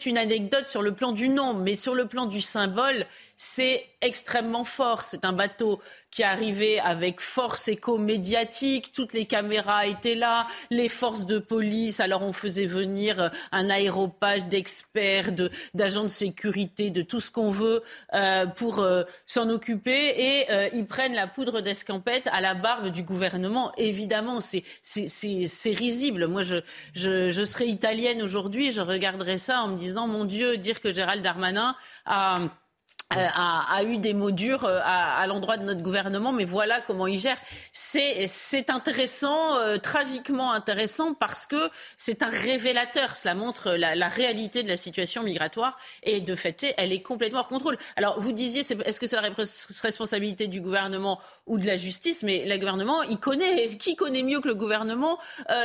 une 0.06 0.18
anecdote 0.18 0.68
sur 0.68 0.82
le 0.82 0.94
plan 0.94 1.12
du 1.12 1.30
nom, 1.30 1.54
mais 1.54 1.76
sur 1.76 1.96
le 1.96 2.08
plan 2.08 2.26
du 2.26 2.42
symbole, 2.42 3.06
c'est 3.38 3.86
extrêmement 4.02 4.64
fort. 4.64 5.02
C'est 5.02 5.26
un 5.26 5.34
bateau 5.34 5.82
qui 6.12 6.22
est 6.22 6.26
arrivé 6.26 6.80
avec 6.80 7.20
force 7.20 7.68
éco-médiatique. 7.68 8.94
Toutes 8.94 9.12
les 9.12 9.26
caméras 9.26 9.86
étaient 9.86 10.16
là, 10.16 10.48
les 10.70 10.88
forces 10.88 11.26
de 11.26 11.40
police. 11.40 12.00
Alors 12.00 12.22
on 12.22 12.32
faisait 12.32 12.66
venir 12.66 13.32
un 13.52 13.70
aéropage 13.70 14.46
d'experts, 14.46 15.32
d'agents 15.74 16.04
de, 16.04 16.08
sécurité, 16.08 16.90
de 16.90 17.02
tout 17.02 17.20
ce 17.20 17.30
qu'on 17.30 17.50
veut 17.50 17.84
euh, 18.14 18.46
pour 18.46 18.80
euh, 18.80 19.04
s'en 19.26 19.50
occuper. 19.50 20.14
Et 20.18 20.52
euh, 20.52 20.70
ils 20.74 20.86
prennent 20.86 21.16
la 21.16 21.28
poudre 21.28 21.60
d'escampette 21.60 22.28
à 22.32 22.40
la 22.40 22.54
barbe 22.54 22.88
du 22.88 23.04
gouvernement. 23.04 23.74
Évidemment, 23.78 24.40
c'est 24.40 24.64
risible. 25.66 26.28
Moi, 26.28 26.44
je, 26.44 26.58
je, 26.94 27.32
je 27.32 27.44
serais 27.44 27.68
italienne 27.68 28.22
aujourd'hui, 28.22 28.72
je 28.72 28.82
regarderais 28.82 29.38
ça 29.38 29.62
en 29.62 29.70
me 29.70 29.78
disant, 29.78 30.08
mon 30.08 30.26
Dieu, 30.26 30.58
dire 30.58 30.80
que 30.80 30.94
Gérald 30.94 31.22
Darmanin 31.22 31.76
a 32.06 32.40
euh, 33.14 33.18
a, 33.18 33.84
eu 33.84 34.00
des 34.00 34.14
mots 34.14 34.32
durs 34.32 34.66
euh, 34.66 34.80
à, 34.84 35.26
l'endroit 35.28 35.58
de 35.58 35.64
notre 35.64 35.82
gouvernement, 35.84 36.32
mais 36.32 36.44
voilà 36.44 36.82
comment 36.82 37.06
il 37.06 37.20
gère. 37.20 37.38
C'est 37.72 38.70
intéressant, 38.70 39.58
euh, 39.58 39.78
tragiquement 39.78 40.52
intéressant, 40.52 41.14
parce 41.14 41.46
que 41.46 41.70
c'est 41.98 42.24
un 42.24 42.30
révélateur. 42.30 43.16
Cela 43.16 43.36
montre 43.36 43.74
la, 43.74 44.08
réalité 44.08 44.64
de 44.64 44.68
la 44.68 44.76
situation 44.76 45.22
migratoire 45.22 45.78
et 46.02 46.20
de 46.20 46.36
fait, 46.36 46.74
elle 46.78 46.92
est 46.92 47.04
complètement 47.04 47.40
hors 47.40 47.48
contrôle. 47.48 47.78
Alors, 47.96 48.20
vous 48.20 48.32
disiez, 48.32 48.62
est-ce 48.62 49.00
que 49.00 49.06
c'est 49.06 49.16
la 49.16 49.30
responsabilité 49.84 50.48
du 50.48 50.60
gouvernement 50.60 51.20
ou 51.46 51.60
de 51.60 51.68
la 51.68 51.76
justice? 51.76 52.24
Mais 52.24 52.44
le 52.46 52.58
gouvernement, 52.58 53.04
il 53.04 53.18
connaît. 53.18 53.68
Qui 53.78 53.96
connaît 53.96 54.24
mieux 54.24 54.40
que 54.42 54.48
le 54.48 54.56
gouvernement 54.56 55.20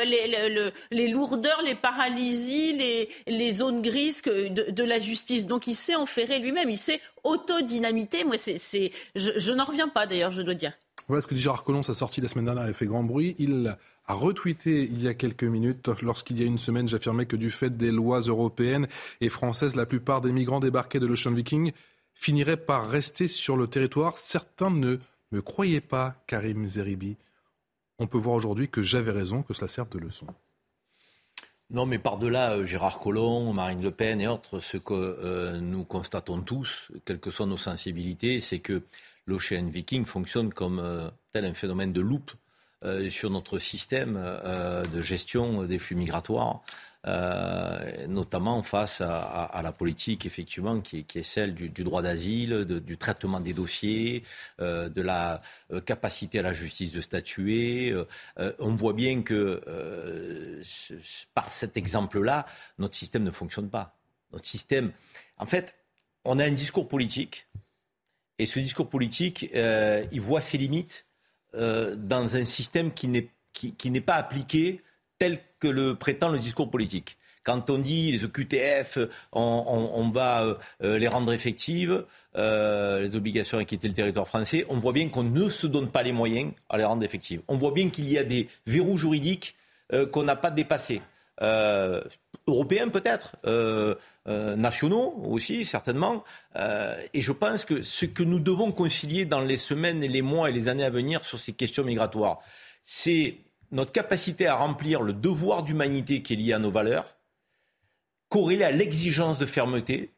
les, 0.04 1.08
lourdeurs, 1.08 1.62
les 1.62 1.74
paralysies, 1.74 3.08
les, 3.26 3.52
zones 3.52 3.80
grises 3.80 4.20
de, 4.22 4.70
de 4.70 4.84
la 4.84 4.98
justice? 4.98 5.46
Donc, 5.46 5.66
il 5.66 5.74
sait 5.74 5.94
en 5.94 6.06
ferrer 6.06 6.38
lui-même. 6.38 6.68
Il 6.68 6.78
sait 6.78 7.00
autodynamité. 7.24 8.24
Moi, 8.24 8.36
c'est, 8.36 8.92
je, 9.14 9.52
n'en 9.52 9.64
reviens 9.64 9.88
pas 9.88 10.06
d'ailleurs, 10.06 10.30
je 10.30 10.42
dois 10.42 10.54
dire. 10.54 10.72
Voilà 11.08 11.20
ce 11.20 11.26
que 11.26 11.34
dit 11.34 11.40
Gérard 11.40 11.64
Collomb, 11.64 11.82
sa 11.82 11.94
sortie 11.94 12.20
la 12.20 12.28
semaine 12.28 12.44
dernière 12.44 12.64
a 12.64 12.72
fait 12.72 12.86
grand 12.86 13.02
bruit. 13.02 13.34
Il 13.38 13.76
a 14.06 14.14
retweeté 14.14 14.84
il 14.84 15.02
y 15.02 15.08
a 15.08 15.14
quelques 15.14 15.44
minutes, 15.44 15.88
lorsqu'il 16.02 16.38
y 16.38 16.42
a 16.42 16.46
une 16.46 16.58
semaine, 16.58 16.86
j'affirmais 16.86 17.26
que 17.26 17.36
du 17.36 17.50
fait 17.50 17.76
des 17.76 17.90
lois 17.90 18.20
européennes 18.20 18.86
et 19.20 19.28
françaises, 19.28 19.74
la 19.74 19.86
plupart 19.86 20.20
des 20.20 20.32
migrants 20.32 20.60
débarqués 20.60 21.00
de 21.00 21.06
l'Ocean 21.06 21.32
Viking 21.32 21.72
finiraient 22.14 22.56
par 22.56 22.88
rester 22.88 23.26
sur 23.28 23.56
le 23.56 23.66
territoire. 23.66 24.18
Certains 24.18 24.70
ne 24.70 24.98
me 25.32 25.42
croyaient 25.42 25.80
pas, 25.80 26.14
Karim 26.26 26.68
Zeribi. 26.68 27.16
On 27.98 28.06
peut 28.06 28.18
voir 28.18 28.36
aujourd'hui 28.36 28.68
que 28.68 28.82
j'avais 28.82 29.10
raison, 29.10 29.42
que 29.42 29.54
cela 29.54 29.68
serve 29.68 29.88
de 29.90 29.98
leçon. 29.98 30.26
Non, 31.70 31.86
mais 31.86 32.00
par-delà 32.00 32.54
euh, 32.54 32.66
Gérard 32.66 32.98
Collomb, 32.98 33.52
Marine 33.52 33.80
Le 33.80 33.92
Pen 33.92 34.20
et 34.20 34.26
autres, 34.26 34.58
ce 34.58 34.76
que 34.76 34.92
euh, 34.92 35.60
nous 35.60 35.84
constatons 35.84 36.40
tous, 36.40 36.90
quelles 37.04 37.20
que 37.20 37.30
soient 37.30 37.46
nos 37.46 37.56
sensibilités, 37.56 38.40
c'est 38.40 38.58
que 38.58 38.82
l'Ocean 39.26 39.66
Viking 39.66 40.04
fonctionne 40.04 40.52
comme 40.52 40.80
euh, 40.80 41.08
tel 41.32 41.44
un 41.44 41.54
phénomène 41.54 41.92
de 41.92 42.00
loupe 42.00 42.32
sur 43.10 43.28
notre 43.28 43.58
système 43.58 44.18
de 44.90 45.02
gestion 45.02 45.64
des 45.64 45.78
flux 45.78 45.96
migratoires. 45.96 46.62
Euh, 47.06 48.06
notamment 48.08 48.62
face 48.62 49.00
à, 49.00 49.58
la 49.62 49.72
politique 49.72 50.26
effectivement 50.26 50.82
qui, 50.82 51.06
est 51.14 51.22
celle 51.22 51.54
du, 51.54 51.70
droit 51.70 52.02
d'asile, 52.02 52.66
du 52.66 52.98
traitement 52.98 53.40
des 53.40 53.54
dossiers, 53.54 54.22
euh, 54.60 54.90
de 54.90 55.00
la 55.00 55.40
euh, 55.72 55.80
capacité 55.80 56.40
à 56.40 56.42
la 56.42 56.52
justice 56.52 56.92
de 56.92 57.00
statuer. 57.00 57.96
on 58.58 58.74
voit 58.74 58.92
bien 58.92 59.22
que 59.22 59.62
par 61.32 61.48
cet 61.48 61.78
exemple-là, 61.78 62.44
notre 62.78 62.96
système 62.96 63.24
ne 63.24 63.30
fonctionne 63.30 63.70
pas. 63.70 63.96
Notre 64.32 64.46
système, 64.46 64.92
en 65.38 65.46
fait, 65.46 65.74
on 66.26 66.38
a 66.38 66.44
un 66.44 66.52
discours 66.52 66.86
politique 66.86 67.48
et 68.38 68.44
ce 68.44 68.58
discours 68.58 68.90
politique, 68.90 69.50
il 69.54 70.20
voit 70.20 70.42
ses 70.42 70.58
limites 70.58 71.06
dans 71.54 72.36
un 72.36 72.44
système 72.44 72.92
qui 72.92 73.08
n'est 73.08 73.30
qui 73.52 73.90
n'est 73.90 74.00
pas 74.00 74.14
appliqué 74.14 74.82
tel 75.20 75.38
que 75.60 75.68
le 75.68 75.94
prétend 75.94 76.30
le 76.30 76.38
discours 76.38 76.70
politique. 76.70 77.18
Quand 77.44 77.70
on 77.70 77.78
dit 77.78 78.10
les 78.12 78.24
OQTF, 78.24 78.98
on, 79.32 80.10
va 80.12 80.42
euh, 80.42 80.54
euh, 80.82 80.98
les 80.98 81.08
rendre 81.08 81.32
effectives, 81.32 82.04
euh, 82.36 83.00
les 83.00 83.16
obligations 83.16 83.58
à 83.58 83.64
quitter 83.64 83.88
le 83.88 83.94
territoire 83.94 84.26
français, 84.26 84.66
on 84.68 84.78
voit 84.78 84.92
bien 84.92 85.08
qu'on 85.08 85.22
ne 85.22 85.48
se 85.48 85.66
donne 85.66 85.90
pas 85.90 86.02
les 86.02 86.12
moyens 86.12 86.52
à 86.68 86.76
les 86.78 86.84
rendre 86.84 87.04
effectives. 87.04 87.40
On 87.48 87.56
voit 87.56 87.72
bien 87.72 87.88
qu'il 87.88 88.10
y 88.10 88.18
a 88.18 88.24
des 88.24 88.48
verrous 88.66 88.96
juridiques 88.96 89.56
qu'on 90.12 90.22
n'a 90.22 90.36
pas 90.36 90.50
dépassés. 90.50 91.02
européens 92.46 92.88
peut-être, 92.88 93.36
nationaux 94.26 95.20
aussi 95.24 95.64
certainement. 95.64 96.22
et 97.12 97.20
je 97.20 97.32
pense 97.32 97.64
que 97.64 97.82
ce 97.82 98.06
que 98.06 98.22
nous 98.22 98.38
devons 98.38 98.70
concilier 98.70 99.24
dans 99.24 99.40
les 99.40 99.56
semaines, 99.56 100.04
et 100.04 100.08
les 100.08 100.22
mois 100.22 100.50
et 100.50 100.52
les 100.52 100.68
années 100.68 100.84
à 100.84 100.90
venir 100.90 101.24
sur 101.24 101.38
ces 101.38 101.52
questions 101.52 101.82
migratoires, 101.82 102.38
c'est 102.84 103.38
notre 103.72 103.92
capacité 103.92 104.46
à 104.46 104.56
remplir 104.56 105.02
le 105.02 105.12
devoir 105.12 105.62
d'humanité 105.62 106.22
qui 106.22 106.34
est 106.34 106.36
lié 106.36 106.52
à 106.52 106.58
nos 106.58 106.70
valeurs, 106.70 107.16
corrélé 108.28 108.64
à 108.64 108.70
l'exigence 108.70 109.38
de 109.38 109.46
fermeté 109.46 110.10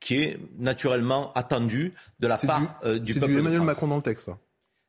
qui 0.00 0.16
est 0.22 0.38
naturellement 0.58 1.32
attendue 1.34 1.92
de 2.20 2.28
la 2.28 2.38
part 2.38 2.60
du, 2.60 2.66
euh, 2.84 2.98
du 2.98 3.14
peuple. 3.14 3.26
C'est 3.26 3.32
du 3.32 3.38
Emmanuel 3.38 3.62
Macron 3.62 3.88
dans 3.88 3.96
le 3.96 4.02
texte, 4.02 4.26
ça 4.26 4.38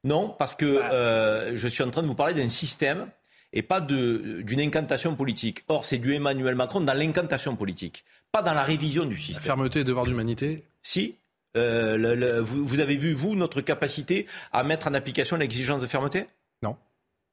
Non, 0.03 0.35
parce 0.37 0.53
que 0.55 0.79
bah. 0.79 0.93
euh, 0.93 1.51
je 1.55 1.67
suis 1.67 1.83
en 1.83 1.89
train 1.89 2.03
de 2.03 2.07
vous 2.07 2.15
parler 2.15 2.33
d'un 2.33 2.49
système 2.49 3.07
et 3.51 3.63
pas 3.63 3.81
d'une 3.81 4.61
incantation 4.61 5.15
politique. 5.15 5.63
Or, 5.67 5.83
c'est 5.83 5.97
du 5.97 6.13
Emmanuel 6.13 6.55
Macron 6.55 6.81
dans 6.81 6.93
l'incantation 6.93 7.55
politique, 7.55 8.05
pas 8.31 8.43
dans 8.43 8.53
la 8.53 8.63
révision 8.63 9.05
du 9.05 9.17
système. 9.17 9.43
fermeté 9.43 9.79
et 9.79 9.83
devoir 9.83 10.05
d'humanité 10.05 10.63
Si. 10.81 11.15
Euh, 11.57 12.41
vous, 12.43 12.63
vous 12.63 12.79
avez 12.79 12.95
vu, 12.95 13.13
vous, 13.13 13.33
notre 13.35 13.61
capacité 13.61 14.27
à 14.51 14.63
mettre 14.63 14.87
en 14.87 14.93
application 14.93 15.35
l'exigence 15.35 15.81
de 15.81 15.87
fermeté? 15.87 16.27
Non. 16.61 16.77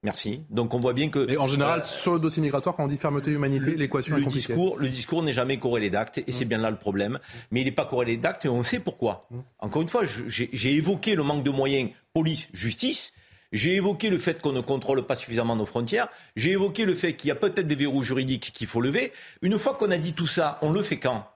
Merci. 0.03 0.43
Donc 0.51 0.75
on 0.75 0.81
voit 0.81 0.93
bien 0.93 1.09
que. 1.09 1.37
En 1.39 1.47
général, 1.47 1.81
euh, 1.81 1.85
sur 1.85 2.13
le 2.13 2.21
dossier 2.21 2.43
migratoire, 2.43 2.77
quand 2.77 2.85
on 2.85 2.89
dit 2.89 2.97
fermeté 2.97 3.33
humanité, 3.33 3.75
l'équation 3.75 4.17
est 4.17 4.23
compliquée. 4.23 4.55
Discours, 4.55 4.79
le 4.79 4.89
discours 4.89 5.23
n'est 5.23 5.33
jamais 5.33 5.59
corrélé 5.59 5.91
d'actes, 5.91 6.19
et 6.19 6.33
c'est 6.33 6.45
mm. 6.45 6.49
bien 6.49 6.59
là 6.59 6.71
le 6.71 6.79
problème. 6.79 7.19
Mais 7.51 7.63
il 7.63 7.65
n'est 7.65 7.73
pas 7.73 7.87
corrélé 7.87 8.17
d'actes, 8.17 8.45
et 8.45 8.49
on 8.49 8.63
sait 8.63 8.79
pourquoi. 8.79 9.27
Mm. 9.31 9.39
Encore 9.59 9.83
une 9.83 9.89
fois, 9.89 10.03
j'ai 10.05 10.75
évoqué 10.75 11.15
le 11.15 11.23
manque 11.23 11.43
de 11.43 11.51
moyens 11.51 11.91
police, 12.13 12.49
justice. 12.53 13.13
J'ai 13.53 13.75
évoqué 13.75 14.11
le 14.11 14.19
fait 14.19 14.41
qu'on 14.41 14.53
ne 14.53 14.61
contrôle 14.61 15.07
pas 15.07 15.17
suffisamment 15.17 15.57
nos 15.57 15.65
frontières. 15.65 16.09
J'ai 16.35 16.53
évoqué 16.53 16.85
le 16.85 16.95
fait 16.95 17.15
qu'il 17.15 17.29
y 17.29 17.31
a 17.31 17.37
peut-être 17.37 17.67
des 17.67 17.77
verrous 17.77 18.03
juridiques 18.03 18.53
qu'il 18.53 18.67
faut 18.67 18.81
lever. 18.81 19.13
Une 19.41 19.59
fois 19.59 19.75
qu'on 19.75 19.91
a 19.91 19.99
dit 19.99 20.13
tout 20.13 20.27
ça, 20.27 20.59
on 20.63 20.73
le 20.73 20.83
fait 20.83 20.99
quand? 20.99 21.27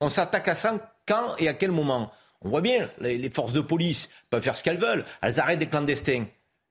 On 0.00 0.08
s'attaque 0.08 0.48
à 0.48 0.56
ça 0.56 0.94
quand 1.06 1.36
et 1.38 1.48
à 1.48 1.54
quel 1.54 1.70
moment? 1.70 2.12
On 2.42 2.48
voit 2.48 2.60
bien, 2.60 2.90
les 3.00 3.30
forces 3.30 3.52
de 3.52 3.60
police 3.60 4.10
peuvent 4.28 4.42
faire 4.42 4.56
ce 4.56 4.62
qu'elles 4.62 4.78
veulent. 4.78 5.04
Elles 5.22 5.40
arrêtent 5.40 5.60
des 5.60 5.68
clandestins 5.68 6.26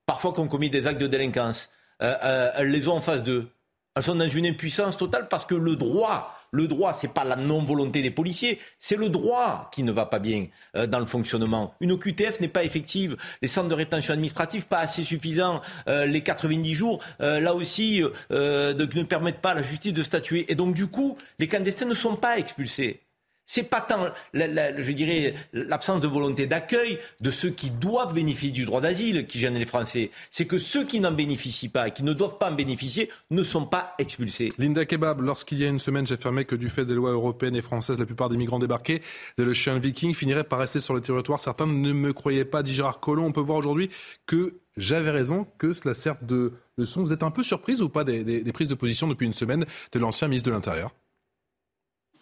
parfois 0.06 0.34
qui 0.34 0.40
ont 0.40 0.48
commis 0.48 0.70
des 0.70 0.88
actes 0.88 1.02
de 1.02 1.08
délinquance, 1.08 1.70
euh, 2.02 2.14
euh, 2.24 2.52
elles 2.56 2.72
les 2.72 2.88
ont 2.88 2.98
en 2.98 3.02
face 3.02 3.24
d'eux. 3.24 3.48
Elles 3.96 4.04
sont 4.04 4.16
dans 4.16 4.28
une 4.28 4.46
impuissance 4.46 4.98
totale 4.98 5.28
parce 5.30 5.46
que 5.46 5.56
le 5.56 5.78
droit, 5.78 6.38
le 6.52 6.68
droit, 6.68 6.94
c'est 6.94 7.14
pas 7.14 7.24
la 7.24 7.38
non-volonté 7.38 8.02
des 8.02 8.12
policiers, 8.12 8.60
c'est 8.78 8.98
le 8.98 9.08
droit 9.08 9.70
qui 9.72 9.84
ne 9.84 9.92
va 9.94 10.06
pas 10.06 10.20
bien 10.20 10.48
euh, 10.76 10.86
dans 10.86 11.00
le 11.00 11.06
fonctionnement. 11.06 11.74
Une 11.80 11.94
OQTF 11.94 12.42
n'est 12.42 12.50
pas 12.50 12.66
effective, 12.66 13.16
les 13.42 13.48
centres 13.48 13.70
de 13.70 13.74
rétention 13.74 14.14
administrative 14.14 14.68
pas 14.68 14.80
assez 14.80 15.04
suffisants, 15.04 15.62
les 15.88 16.22
90 16.22 16.74
jours, 16.74 17.02
là 17.20 17.54
aussi, 17.54 18.04
ne 18.32 19.04
permettent 19.04 19.42
pas 19.42 19.52
à 19.52 19.56
la 19.56 19.64
justice 19.64 19.94
de 19.94 20.04
statuer. 20.04 20.52
Et 20.52 20.56
donc 20.56 20.76
du 20.76 20.88
coup, 20.88 21.18
les 21.40 21.48
clandestins 21.48 21.86
ne 21.86 21.96
sont 21.96 22.16
pas 22.16 22.38
expulsés. 22.38 23.05
C'est 23.46 23.64
pas 23.64 23.82
tant, 23.82 24.08
je 24.34 24.92
dirais, 24.92 25.36
l'absence 25.54 26.02
de 26.02 26.08
volonté 26.08 26.48
d'accueil 26.48 27.00
de 27.22 27.30
ceux 27.30 27.52
qui 27.52 27.70
doivent 27.70 28.14
bénéficier 28.14 28.52
du 28.52 28.66
droit 28.66 28.82
d'asile 28.82 29.28
qui 29.28 29.40
gênent 29.40 29.58
les 29.58 29.66
Français. 29.66 30.10
C'est 30.32 30.46
que 30.46 30.58
ceux 30.58 30.86
qui 30.86 31.00
n'en 31.00 31.12
bénéficient 31.12 31.70
pas 31.70 31.88
et 31.88 31.92
qui 31.92 32.04
ne 32.04 32.14
doivent 32.14 32.38
pas 32.38 32.52
en 32.52 32.56
bénéficier 32.56 33.10
ne 33.30 33.44
sont 33.44 33.66
pas 33.66 33.94
expulsés. 34.00 34.52
Linda 34.58 34.86
Kebab, 34.86 35.22
lorsqu'il 35.22 35.60
y 35.60 35.64
a 35.64 35.68
une 35.68 35.80
semaine, 35.80 36.08
j'affirmais 36.08 36.46
que 36.46 36.56
du 36.56 36.70
fait 36.70 36.86
des 36.86 36.96
lois 36.96 37.12
européennes 37.12 37.56
et 37.56 37.62
françaises, 37.62 38.00
la 38.00 38.06
plupart 38.06 38.30
des 38.30 38.38
migrants 38.38 38.60
débarqués 38.60 39.02
de 39.38 39.44
l'Ocean 39.44 39.80
Viking 39.80 40.16
finiraient 40.16 40.44
par 40.44 40.60
rester 40.60 40.80
sur 40.80 40.96
le 40.96 41.02
territoire. 41.02 41.40
Certains 41.40 41.68
ne 41.68 41.94
me 41.94 42.14
croyaient 42.14 42.46
pas, 42.46 42.64
dit 42.64 42.74
Gérard 42.74 43.00
Collomb. 43.00 43.25
On 43.25 43.32
peut 43.32 43.42
voir 43.42 43.58
aujourd'hui 43.58 43.90
que 44.25 44.56
j'avais 44.75 45.12
raison, 45.12 45.48
que 45.58 45.72
cela 45.72 45.94
serve 45.94 46.25
de 46.25 46.54
leçon. 46.78 47.02
Vous 47.02 47.14
êtes 47.14 47.24
un 47.24 47.32
peu 47.32 47.44
surprise 47.44 47.82
ou 47.82 47.90
pas 47.90 48.04
des 48.04 48.52
prises 48.52 48.70
de 48.70 48.75
position 48.75 49.08
depuis 49.08 49.25
une 49.25 49.34
semaine 49.34 49.66
de 49.92 50.00
l'ancien 50.00 50.28
ministre 50.28 50.50
de 50.50 50.56
l'Intérieur? 50.56 50.92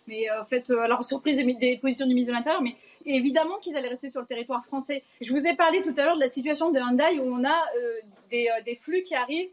Mais 0.07 0.29
euh, 0.29 0.41
en 0.41 0.45
fait, 0.45 0.69
euh, 0.69 0.79
alors 0.79 1.03
surprise 1.03 1.37
des, 1.37 1.77
positions 1.77 2.05
du 2.05 2.13
ministre 2.13 2.33
de 2.33 2.37
l'Intérieur, 2.37 2.61
mais 2.61 2.75
évidemment 3.05 3.57
qu'ils 3.59 3.75
allaient 3.75 3.89
rester 3.89 4.09
sur 4.09 4.21
le 4.21 4.27
territoire 4.27 4.63
français. 4.63 5.03
Je 5.21 5.31
vous 5.31 5.45
ai 5.47 5.55
parlé 5.55 5.81
tout 5.81 5.93
à 5.97 6.05
l'heure 6.05 6.15
de 6.15 6.21
la 6.21 6.27
situation 6.27 6.71
de 6.71 6.79
Hyundai 6.79 7.19
où 7.19 7.33
on 7.33 7.43
a 7.43 7.65
euh, 7.77 7.99
des, 8.65 8.75
flux 8.75 9.03
qui 9.03 9.15
arrivent. 9.15 9.49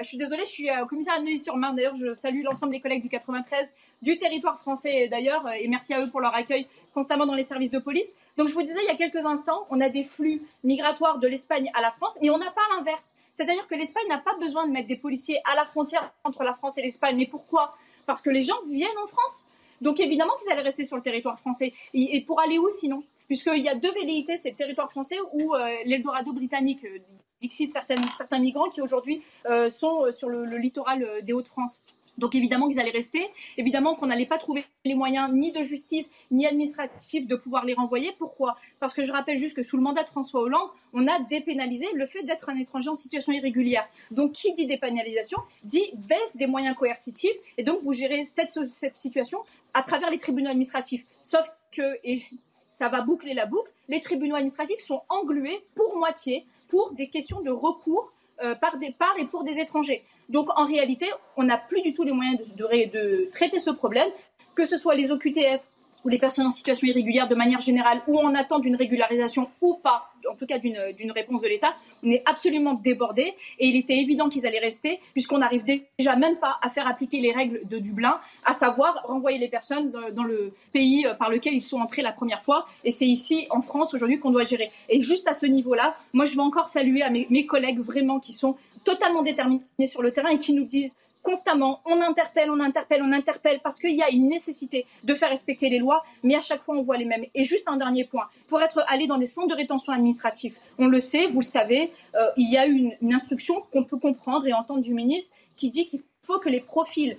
je 0.00 0.06
suis 0.06 0.16
désolée, 0.16 0.44
je 0.44 0.50
suis 0.50 0.70
au 0.70 0.86
commissariat 0.86 1.22
de 1.22 1.36
sur 1.36 1.56
marne 1.56 1.76
D'ailleurs, 1.76 1.96
je 1.96 2.14
salue 2.14 2.42
l'ensemble 2.42 2.72
des 2.72 2.80
collègues 2.80 3.02
du 3.02 3.08
93, 3.08 3.74
du 4.02 4.18
territoire 4.18 4.58
français 4.58 5.08
d'ailleurs, 5.08 5.44
et 5.52 5.68
merci 5.68 5.92
à 5.94 6.00
eux 6.00 6.10
pour 6.10 6.20
leur 6.20 6.34
accueil 6.34 6.66
constamment 6.94 7.26
dans 7.26 7.34
les 7.34 7.42
services 7.42 7.70
de 7.70 7.78
police. 7.78 8.12
Donc, 8.36 8.48
je 8.48 8.54
vous 8.54 8.62
disais 8.62 8.80
il 8.82 8.86
y 8.86 8.90
a 8.90 8.96
quelques 8.96 9.24
instants, 9.26 9.66
on 9.70 9.80
a 9.80 9.88
des 9.88 10.02
flux 10.02 10.42
migratoires 10.64 11.18
de 11.18 11.28
l'Espagne 11.28 11.70
à 11.74 11.80
la 11.80 11.90
France, 11.90 12.18
mais 12.22 12.30
on 12.30 12.38
n'a 12.38 12.50
pas 12.50 12.62
l'inverse. 12.76 13.16
C'est-à-dire 13.38 13.68
que 13.68 13.76
l'Espagne 13.76 14.08
n'a 14.08 14.18
pas 14.18 14.34
besoin 14.40 14.66
de 14.66 14.72
mettre 14.72 14.88
des 14.88 14.96
policiers 14.96 15.40
à 15.44 15.54
la 15.54 15.64
frontière 15.64 16.12
entre 16.24 16.42
la 16.42 16.54
France 16.54 16.76
et 16.76 16.82
l'Espagne. 16.82 17.16
Mais 17.16 17.26
pourquoi? 17.26 17.76
Parce 18.04 18.20
que 18.20 18.30
les 18.30 18.42
gens 18.42 18.60
viennent 18.68 18.98
en 19.00 19.06
France. 19.06 19.48
Donc 19.80 20.00
évidemment 20.00 20.32
qu'ils 20.40 20.52
allaient 20.52 20.62
rester 20.62 20.84
sur 20.84 20.96
le 20.96 21.02
territoire 21.02 21.38
français. 21.38 21.72
Et, 21.94 22.20
pour 22.22 22.40
aller 22.40 22.58
où 22.58 22.68
sinon? 22.70 23.02
Puisqu'il 23.26 23.62
y 23.62 23.68
a 23.68 23.74
deux 23.74 23.92
velléités, 23.92 24.36
c'est 24.36 24.50
le 24.50 24.56
territoire 24.56 24.90
français 24.90 25.16
ou 25.32 25.54
euh, 25.54 25.68
l'Eldorado 25.84 26.32
britannique, 26.32 26.84
euh, 26.84 26.98
dixit 27.40 27.72
certains 27.72 28.38
migrants 28.38 28.68
qui 28.70 28.80
aujourd'hui 28.80 29.22
euh, 29.46 29.70
sont 29.70 30.10
sur 30.10 30.28
le 30.28 30.56
littoral 30.56 31.22
des 31.22 31.32
Hauts-de-France. 31.32 31.82
Donc 32.18 32.34
évidemment 32.34 32.68
qu'ils 32.68 32.80
allaient 32.80 32.90
rester, 32.90 33.26
évidemment 33.56 33.94
qu'on 33.94 34.06
n'allait 34.06 34.26
pas 34.26 34.38
trouver 34.38 34.64
les 34.84 34.94
moyens 34.94 35.32
ni 35.32 35.52
de 35.52 35.62
justice 35.62 36.10
ni 36.30 36.46
administratifs 36.46 37.26
de 37.26 37.36
pouvoir 37.36 37.64
les 37.64 37.74
renvoyer. 37.74 38.12
Pourquoi? 38.18 38.56
Parce 38.80 38.92
que 38.92 39.02
je 39.02 39.12
rappelle 39.12 39.38
juste 39.38 39.56
que 39.56 39.62
sous 39.62 39.76
le 39.76 39.82
mandat 39.82 40.02
de 40.02 40.08
François 40.08 40.42
Hollande, 40.42 40.68
on 40.92 41.06
a 41.06 41.20
dépénalisé 41.20 41.86
le 41.94 42.06
fait 42.06 42.22
d'être 42.24 42.48
un 42.50 42.58
étranger 42.58 42.90
en 42.90 42.96
situation 42.96 43.32
irrégulière. 43.32 43.88
Donc 44.10 44.32
qui 44.32 44.52
dit 44.52 44.66
dépénalisation 44.66 45.38
dit 45.64 45.84
baisse 45.94 46.36
des 46.36 46.46
moyens 46.46 46.76
coercitifs 46.76 47.36
et 47.56 47.64
donc 47.64 47.82
vous 47.82 47.92
gérez 47.92 48.24
cette, 48.24 48.52
cette 48.52 48.98
situation 48.98 49.38
à 49.74 49.82
travers 49.82 50.10
les 50.10 50.18
tribunaux 50.18 50.50
administratifs. 50.50 51.04
Sauf 51.22 51.48
que, 51.72 51.98
et 52.04 52.22
ça 52.70 52.88
va 52.88 53.02
boucler 53.02 53.34
la 53.34 53.46
boucle, 53.46 53.70
les 53.88 54.00
tribunaux 54.00 54.36
administratifs 54.36 54.80
sont 54.80 55.02
englués 55.08 55.64
pour 55.74 55.96
moitié 55.96 56.46
pour 56.68 56.92
des 56.92 57.08
questions 57.08 57.40
de 57.40 57.50
recours 57.50 58.12
euh, 58.42 58.54
par, 58.54 58.76
des, 58.78 58.94
et 59.18 59.24
pour 59.24 59.44
des 59.44 59.58
étrangers. 59.58 60.04
Donc 60.28 60.48
en 60.56 60.66
réalité, 60.66 61.06
on 61.36 61.44
n'a 61.44 61.58
plus 61.58 61.82
du 61.82 61.92
tout 61.92 62.04
les 62.04 62.12
moyens 62.12 62.38
de, 62.54 62.64
de, 62.64 63.30
traiter 63.32 63.58
ce 63.58 63.70
problème, 63.70 64.08
que 64.54 64.64
ce 64.64 64.76
soit 64.76 64.94
les 64.94 65.10
OQTF 65.10 65.60
les 66.08 66.18
personnes 66.18 66.46
en 66.46 66.50
situation 66.50 66.86
irrégulière 66.86 67.28
de 67.28 67.34
manière 67.34 67.60
générale, 67.60 68.02
ou 68.06 68.18
en 68.18 68.34
attente 68.34 68.62
d'une 68.62 68.76
régularisation 68.76 69.48
ou 69.60 69.74
pas, 69.74 70.10
en 70.30 70.34
tout 70.34 70.46
cas 70.46 70.58
d'une 70.58 71.12
réponse 71.12 71.40
de 71.40 71.48
l'État, 71.48 71.74
on 72.02 72.10
est 72.10 72.22
absolument 72.26 72.74
débordé 72.74 73.34
et 73.58 73.66
il 73.66 73.76
était 73.76 73.96
évident 73.96 74.28
qu'ils 74.28 74.46
allaient 74.46 74.58
rester 74.58 75.00
puisqu'on 75.12 75.38
n'arrive 75.38 75.64
déjà 75.64 76.16
même 76.16 76.36
pas 76.36 76.58
à 76.62 76.68
faire 76.68 76.86
appliquer 76.86 77.20
les 77.20 77.32
règles 77.32 77.60
de 77.68 77.78
Dublin, 77.78 78.20
à 78.44 78.52
savoir 78.52 79.02
renvoyer 79.04 79.38
les 79.38 79.48
personnes 79.48 79.92
dans 80.12 80.24
le 80.24 80.52
pays 80.72 81.06
euh, 81.06 81.14
par 81.14 81.30
lequel 81.30 81.54
ils 81.54 81.62
sont 81.62 81.80
entrés 81.80 82.02
la 82.02 82.12
première 82.12 82.42
fois. 82.42 82.66
Et 82.84 82.92
c'est 82.92 83.06
ici, 83.06 83.46
en 83.50 83.62
France, 83.62 83.94
aujourd'hui, 83.94 84.18
qu'on 84.18 84.30
doit 84.30 84.44
gérer. 84.44 84.70
Et 84.88 85.00
juste 85.02 85.26
à 85.28 85.32
ce 85.32 85.46
niveau-là, 85.46 85.96
moi, 86.12 86.24
je 86.24 86.32
veux 86.32 86.40
encore 86.40 86.68
saluer 86.68 87.02
à 87.02 87.10
mes, 87.10 87.26
mes 87.30 87.46
collègues 87.46 87.80
vraiment 87.80 88.20
qui 88.20 88.32
sont 88.32 88.56
totalement 88.84 89.22
déterminés 89.22 89.62
sur 89.86 90.02
le 90.02 90.12
terrain 90.12 90.30
et 90.30 90.38
qui 90.38 90.52
nous 90.52 90.64
disent 90.64 90.98
constamment, 91.22 91.80
on 91.84 92.00
interpelle, 92.00 92.50
on 92.50 92.60
interpelle, 92.60 93.02
on 93.02 93.12
interpelle, 93.12 93.60
parce 93.62 93.78
qu'il 93.78 93.94
y 93.94 94.02
a 94.02 94.10
une 94.10 94.28
nécessité 94.28 94.86
de 95.04 95.14
faire 95.14 95.28
respecter 95.28 95.68
les 95.68 95.78
lois, 95.78 96.02
mais 96.22 96.34
à 96.34 96.40
chaque 96.40 96.62
fois, 96.62 96.76
on 96.76 96.82
voit 96.82 96.96
les 96.96 97.04
mêmes. 97.04 97.24
Et 97.34 97.44
juste 97.44 97.68
un 97.68 97.76
dernier 97.76 98.04
point, 98.04 98.28
pour 98.46 98.60
être 98.62 98.84
allé 98.88 99.06
dans 99.06 99.18
des 99.18 99.26
centres 99.26 99.48
de 99.48 99.54
rétention 99.54 99.92
administratifs, 99.92 100.58
on 100.78 100.86
le 100.86 101.00
sait, 101.00 101.26
vous 101.26 101.40
le 101.40 101.46
savez, 101.46 101.92
euh, 102.14 102.30
il 102.36 102.50
y 102.50 102.56
a 102.56 102.66
une, 102.66 102.96
une 103.02 103.14
instruction 103.14 103.62
qu'on 103.72 103.84
peut 103.84 103.98
comprendre 103.98 104.46
et 104.46 104.52
entendre 104.52 104.82
du 104.82 104.94
ministre 104.94 105.34
qui 105.56 105.70
dit 105.70 105.86
qu'il 105.86 106.00
faut 106.22 106.38
que 106.38 106.48
les 106.48 106.60
profils 106.60 107.18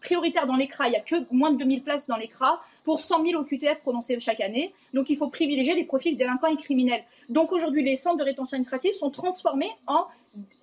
prioritaires 0.00 0.46
dans 0.46 0.56
l'ECRA, 0.56 0.88
il 0.88 0.90
n'y 0.90 0.96
a 0.96 1.00
que 1.00 1.16
moins 1.30 1.50
de 1.50 1.58
2000 1.58 1.82
places 1.82 2.06
dans 2.06 2.16
l'ECRA, 2.16 2.60
pour 2.84 3.00
100 3.00 3.24
000 3.26 3.40
OQTF 3.42 3.80
prononcés 3.80 4.18
chaque 4.20 4.40
année. 4.40 4.72
Donc 4.94 5.10
il 5.10 5.16
faut 5.16 5.28
privilégier 5.28 5.74
les 5.74 5.84
profils 5.84 6.16
délinquants 6.16 6.46
et 6.46 6.56
criminels. 6.56 7.02
Donc 7.28 7.52
aujourd'hui, 7.52 7.82
les 7.82 7.96
centres 7.96 8.18
de 8.18 8.22
rétention 8.22 8.54
administrative 8.54 8.92
sont 8.94 9.10
transformés 9.10 9.70
en 9.86 10.06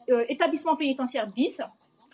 euh, 0.09 0.23
établissements 0.29 0.75
pénitentiaires 0.75 1.27
bis 1.27 1.61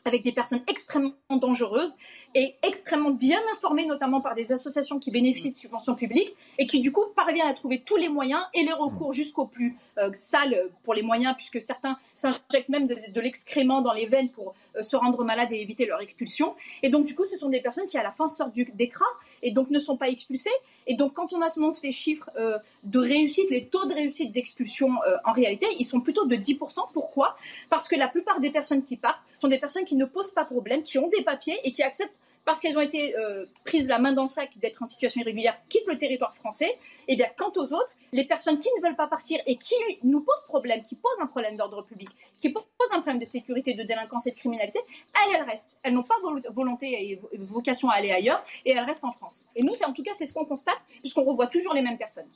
avec 0.05 0.23
des 0.23 0.31
personnes 0.31 0.61
extrêmement 0.67 1.13
dangereuses 1.29 1.95
et 2.35 2.55
extrêmement 2.61 3.09
bien 3.09 3.39
informées, 3.53 3.85
notamment 3.85 4.21
par 4.21 4.35
des 4.35 4.51
associations 4.51 4.99
qui 4.99 5.09
bénéficient 5.11 5.51
de 5.51 5.57
subventions 5.57 5.95
publiques 5.95 6.35
et 6.57 6.67
qui 6.67 6.79
du 6.79 6.91
coup 6.91 7.03
parviennent 7.15 7.47
à 7.47 7.53
trouver 7.53 7.81
tous 7.81 7.95
les 7.95 8.09
moyens 8.09 8.41
et 8.53 8.63
les 8.63 8.73
recours 8.73 9.13
jusqu'au 9.13 9.45
plus 9.45 9.77
euh, 9.97 10.11
sale 10.13 10.69
pour 10.83 10.93
les 10.93 11.01
moyens, 11.01 11.35
puisque 11.35 11.59
certains 11.59 11.97
s'injectent 12.13 12.69
même 12.69 12.85
de, 12.85 13.21
l'excrément 13.21 13.81
dans 13.81 13.93
les 13.93 14.05
veines 14.05 14.29
pour 14.29 14.53
euh, 14.75 14.83
se 14.83 14.95
rendre 14.95 15.23
malades 15.23 15.51
et 15.51 15.61
éviter 15.61 15.85
leur 15.85 16.01
expulsion. 16.01 16.55
Et 16.83 16.89
donc 16.89 17.05
du 17.05 17.15
coup, 17.15 17.25
ce 17.25 17.37
sont 17.37 17.49
des 17.49 17.61
personnes 17.61 17.87
qui 17.87 17.97
à 17.97 18.03
la 18.03 18.11
fin 18.11 18.27
sortent 18.27 18.53
du 18.53 18.65
d'écran 18.75 19.05
et 19.41 19.51
donc 19.51 19.69
ne 19.71 19.79
sont 19.79 19.97
pas 19.97 20.09
expulsées. 20.09 20.49
Et 20.85 20.95
donc 20.95 21.13
quand 21.13 21.33
on 21.33 21.41
annonce 21.41 21.81
les 21.81 21.91
chiffres 21.91 22.29
euh, 22.37 22.59
de 22.83 22.99
réussite, 22.99 23.49
les 23.49 23.65
taux 23.65 23.85
de 23.85 23.93
réussite 23.93 24.31
d'expulsion 24.31 24.91
en 25.25 25.31
réalité, 25.31 25.65
ils 25.79 25.85
sont 25.85 26.01
plutôt 26.01 26.25
de 26.25 26.35
10%. 26.35 26.91
Pourquoi? 26.93 27.37
Parce 27.69 27.87
que 27.87 27.95
la 27.95 28.07
plupart 28.07 28.39
des 28.39 28.51
personnes 28.51 28.83
qui 28.83 28.97
partent 28.97 29.21
sont 29.39 29.47
des 29.47 29.57
personnes 29.57 29.85
qui 29.85 29.95
ne 29.95 30.05
posent 30.05 30.31
pas 30.31 30.45
problème, 30.45 30.83
qui 30.83 30.97
ont 30.97 31.09
des 31.09 31.23
papiers 31.23 31.59
et 31.63 31.71
qui 31.71 31.83
acceptent 31.83 32.13
parce 32.49 32.59
qu'elles 32.59 32.79
ont 32.79 32.81
été 32.81 33.15
euh, 33.15 33.45
prises 33.63 33.87
la 33.87 33.99
main 33.99 34.11
dans 34.11 34.23
le 34.23 34.27
sac 34.27 34.49
d'être 34.57 34.81
en 34.81 34.87
situation 34.87 35.21
irrégulière, 35.21 35.55
quittent 35.69 35.85
le 35.85 35.99
territoire 35.99 36.35
français. 36.35 36.77
Et 37.07 37.13
eh 37.13 37.15
bien, 37.15 37.27
quant 37.37 37.51
aux 37.55 37.73
autres, 37.73 37.93
les 38.11 38.23
personnes 38.23 38.57
qui 38.57 38.69
ne 38.75 38.81
veulent 38.81 38.95
pas 38.95 39.07
partir 39.07 39.39
et 39.45 39.55
qui 39.55 39.75
nous 40.03 40.21
posent 40.21 40.45
problème, 40.47 40.81
qui 40.81 40.95
posent 40.95 41.19
un 41.21 41.27
problème 41.27 41.57
d'ordre 41.57 41.83
public, 41.83 42.09
qui 42.39 42.49
posent 42.49 42.63
un 42.91 43.01
problème 43.01 43.19
de 43.19 43.25
sécurité, 43.25 43.75
de 43.75 43.83
délinquance 43.83 44.25
et 44.25 44.31
de 44.31 44.35
criminalité, 44.35 44.79
elles, 45.13 45.35
elles 45.35 45.43
restent. 45.43 45.69
Elles 45.83 45.93
n'ont 45.93 46.03
pas 46.03 46.15
volonté 46.51 47.11
et 47.11 47.21
vocation 47.37 47.89
à 47.89 47.95
aller 47.95 48.11
ailleurs 48.11 48.43
et 48.65 48.71
elles 48.71 48.83
restent 48.83 49.05
en 49.05 49.11
France. 49.11 49.47
Et 49.55 49.63
nous, 49.63 49.73
en 49.85 49.93
tout 49.93 50.01
cas, 50.01 50.13
c'est 50.13 50.25
ce 50.25 50.33
qu'on 50.33 50.45
constate, 50.45 50.79
puisqu'on 51.01 51.23
revoit 51.23 51.47
toujours 51.47 51.75
les 51.75 51.83
mêmes 51.83 51.99
personnes. 51.99 52.27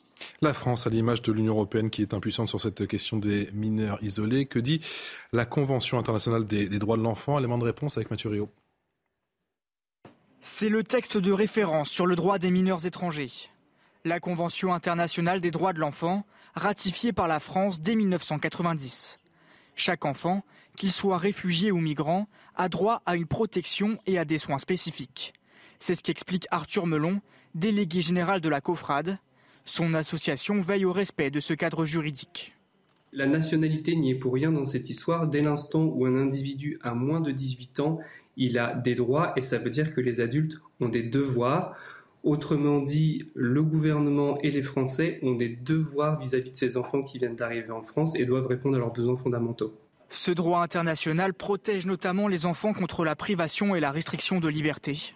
La 0.41 0.53
France, 0.53 0.85
à 0.85 0.91
l'image 0.91 1.23
de 1.23 1.31
l'Union 1.31 1.53
européenne, 1.53 1.89
qui 1.89 2.03
est 2.03 2.13
impuissante 2.13 2.49
sur 2.49 2.61
cette 2.61 2.87
question 2.87 3.17
des 3.17 3.49
mineurs 3.53 3.97
isolés, 4.03 4.45
que 4.45 4.59
dit 4.59 4.79
la 5.31 5.45
Convention 5.45 5.97
internationale 5.97 6.45
des, 6.45 6.67
droits 6.67 6.97
de 6.97 7.03
l'enfant? 7.03 7.39
Élément 7.39 7.57
de 7.57 7.65
réponse 7.65 7.97
avec 7.97 8.11
Mathieu 8.11 8.29
Rio. 8.29 8.49
C'est 10.45 10.67
le 10.67 10.83
texte 10.83 11.15
de 11.17 11.31
référence 11.31 11.89
sur 11.89 12.05
le 12.05 12.17
droit 12.17 12.37
des 12.37 12.51
mineurs 12.51 12.85
étrangers. 12.85 13.31
La 14.03 14.19
Convention 14.19 14.73
internationale 14.73 15.39
des 15.39 15.51
droits 15.51 15.71
de 15.71 15.79
l'enfant, 15.79 16.25
ratifiée 16.53 17.13
par 17.13 17.29
la 17.29 17.39
France 17.39 17.79
dès 17.79 17.95
1990. 17.95 19.19
Chaque 19.77 20.03
enfant, 20.03 20.43
qu'il 20.75 20.91
soit 20.91 21.17
réfugié 21.17 21.71
ou 21.71 21.77
migrant, 21.77 22.27
a 22.57 22.67
droit 22.67 23.01
à 23.05 23.15
une 23.15 23.25
protection 23.25 23.97
et 24.05 24.19
à 24.19 24.25
des 24.25 24.37
soins 24.37 24.57
spécifiques. 24.57 25.33
C'est 25.79 25.95
ce 25.95 26.03
qu'explique 26.03 26.45
Arthur 26.51 26.87
Melon, 26.87 27.21
délégué 27.55 28.01
général 28.01 28.41
de 28.41 28.49
la 28.49 28.59
COFRAD. 28.59 29.19
Son 29.63 29.93
association 29.93 30.59
veille 30.59 30.83
au 30.83 30.91
respect 30.91 31.31
de 31.31 31.39
ce 31.39 31.53
cadre 31.53 31.85
juridique. 31.85 32.53
La 33.13 33.27
nationalité 33.27 33.95
n'y 33.95 34.09
est 34.09 34.15
pour 34.15 34.33
rien 34.33 34.51
dans 34.51 34.65
cette 34.65 34.89
histoire. 34.89 35.27
Dès 35.27 35.43
l'instant 35.43 35.83
où 35.83 36.05
un 36.05 36.17
individu 36.17 36.79
a 36.81 36.95
moins 36.95 37.21
de 37.21 37.31
18 37.31 37.79
ans, 37.79 37.99
il 38.37 38.57
a 38.57 38.73
des 38.73 38.95
droits 38.95 39.33
et 39.35 39.41
ça 39.41 39.57
veut 39.57 39.69
dire 39.69 39.93
que 39.93 40.01
les 40.01 40.19
adultes 40.19 40.61
ont 40.79 40.89
des 40.89 41.03
devoirs. 41.03 41.75
Autrement 42.23 42.79
dit, 42.79 43.29
le 43.35 43.61
gouvernement 43.63 44.39
et 44.41 44.51
les 44.51 44.61
Français 44.61 45.19
ont 45.23 45.35
des 45.35 45.49
devoirs 45.49 46.19
vis-à-vis 46.19 46.51
de 46.51 46.55
ces 46.55 46.77
enfants 46.77 47.03
qui 47.03 47.19
viennent 47.19 47.35
d'arriver 47.35 47.71
en 47.71 47.81
France 47.81 48.15
et 48.15 48.25
doivent 48.25 48.47
répondre 48.47 48.77
à 48.77 48.79
leurs 48.79 48.93
besoins 48.93 49.15
fondamentaux. 49.15 49.77
Ce 50.09 50.31
droit 50.31 50.61
international 50.61 51.33
protège 51.33 51.85
notamment 51.85 52.27
les 52.27 52.45
enfants 52.45 52.73
contre 52.73 53.03
la 53.03 53.15
privation 53.15 53.75
et 53.75 53.79
la 53.79 53.91
restriction 53.91 54.39
de 54.39 54.47
liberté. 54.47 55.15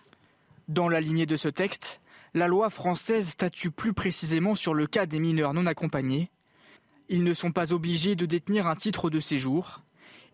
Dans 0.68 0.90
la 0.90 1.00
lignée 1.00 1.26
de 1.26 1.36
ce 1.36 1.48
texte, 1.48 2.02
la 2.34 2.48
loi 2.48 2.70
française 2.70 3.30
statue 3.30 3.72
plus 3.72 3.94
précisément 3.94 4.54
sur 4.54 4.74
le 4.74 4.86
cas 4.86 5.06
des 5.06 5.20
mineurs 5.20 5.54
non 5.54 5.66
accompagnés. 5.66 6.30
Ils 7.10 7.24
ne 7.24 7.34
sont 7.34 7.52
pas 7.52 7.72
obligés 7.72 8.16
de 8.16 8.26
détenir 8.26 8.68
un 8.68 8.76
titre 8.76 9.10
de 9.10 9.20
séjour 9.20 9.82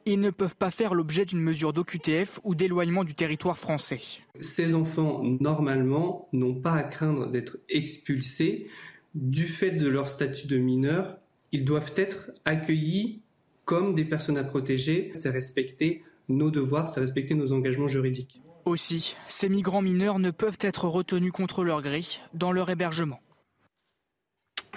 ils 0.05 0.19
ne 0.19 0.29
peuvent 0.29 0.55
pas 0.55 0.71
faire 0.71 0.93
l'objet 0.93 1.25
d'une 1.25 1.41
mesure 1.41 1.73
d'OQTF 1.73 2.39
ou 2.43 2.55
d'éloignement 2.55 3.03
du 3.03 3.15
territoire 3.15 3.57
français. 3.57 4.01
Ces 4.39 4.75
enfants, 4.75 5.23
normalement, 5.23 6.27
n'ont 6.33 6.55
pas 6.55 6.73
à 6.73 6.83
craindre 6.83 7.29
d'être 7.29 7.57
expulsés. 7.69 8.67
Du 9.15 9.43
fait 9.43 9.71
de 9.71 9.87
leur 9.87 10.07
statut 10.07 10.47
de 10.47 10.57
mineur, 10.57 11.17
ils 11.51 11.65
doivent 11.65 11.93
être 11.95 12.31
accueillis 12.45 13.21
comme 13.65 13.95
des 13.95 14.05
personnes 14.05 14.37
à 14.37 14.43
protéger. 14.43 15.11
C'est 15.15 15.29
respecter 15.29 16.03
nos 16.29 16.51
devoirs, 16.51 16.87
c'est 16.87 16.99
respecter 16.99 17.35
nos 17.35 17.51
engagements 17.53 17.87
juridiques. 17.87 18.41
Aussi, 18.65 19.15
ces 19.27 19.49
migrants 19.49 19.81
mineurs 19.81 20.19
ne 20.19 20.31
peuvent 20.31 20.57
être 20.61 20.87
retenus 20.87 21.31
contre 21.31 21.63
leur 21.63 21.81
gré 21.81 22.01
dans 22.33 22.51
leur 22.51 22.69
hébergement. 22.69 23.19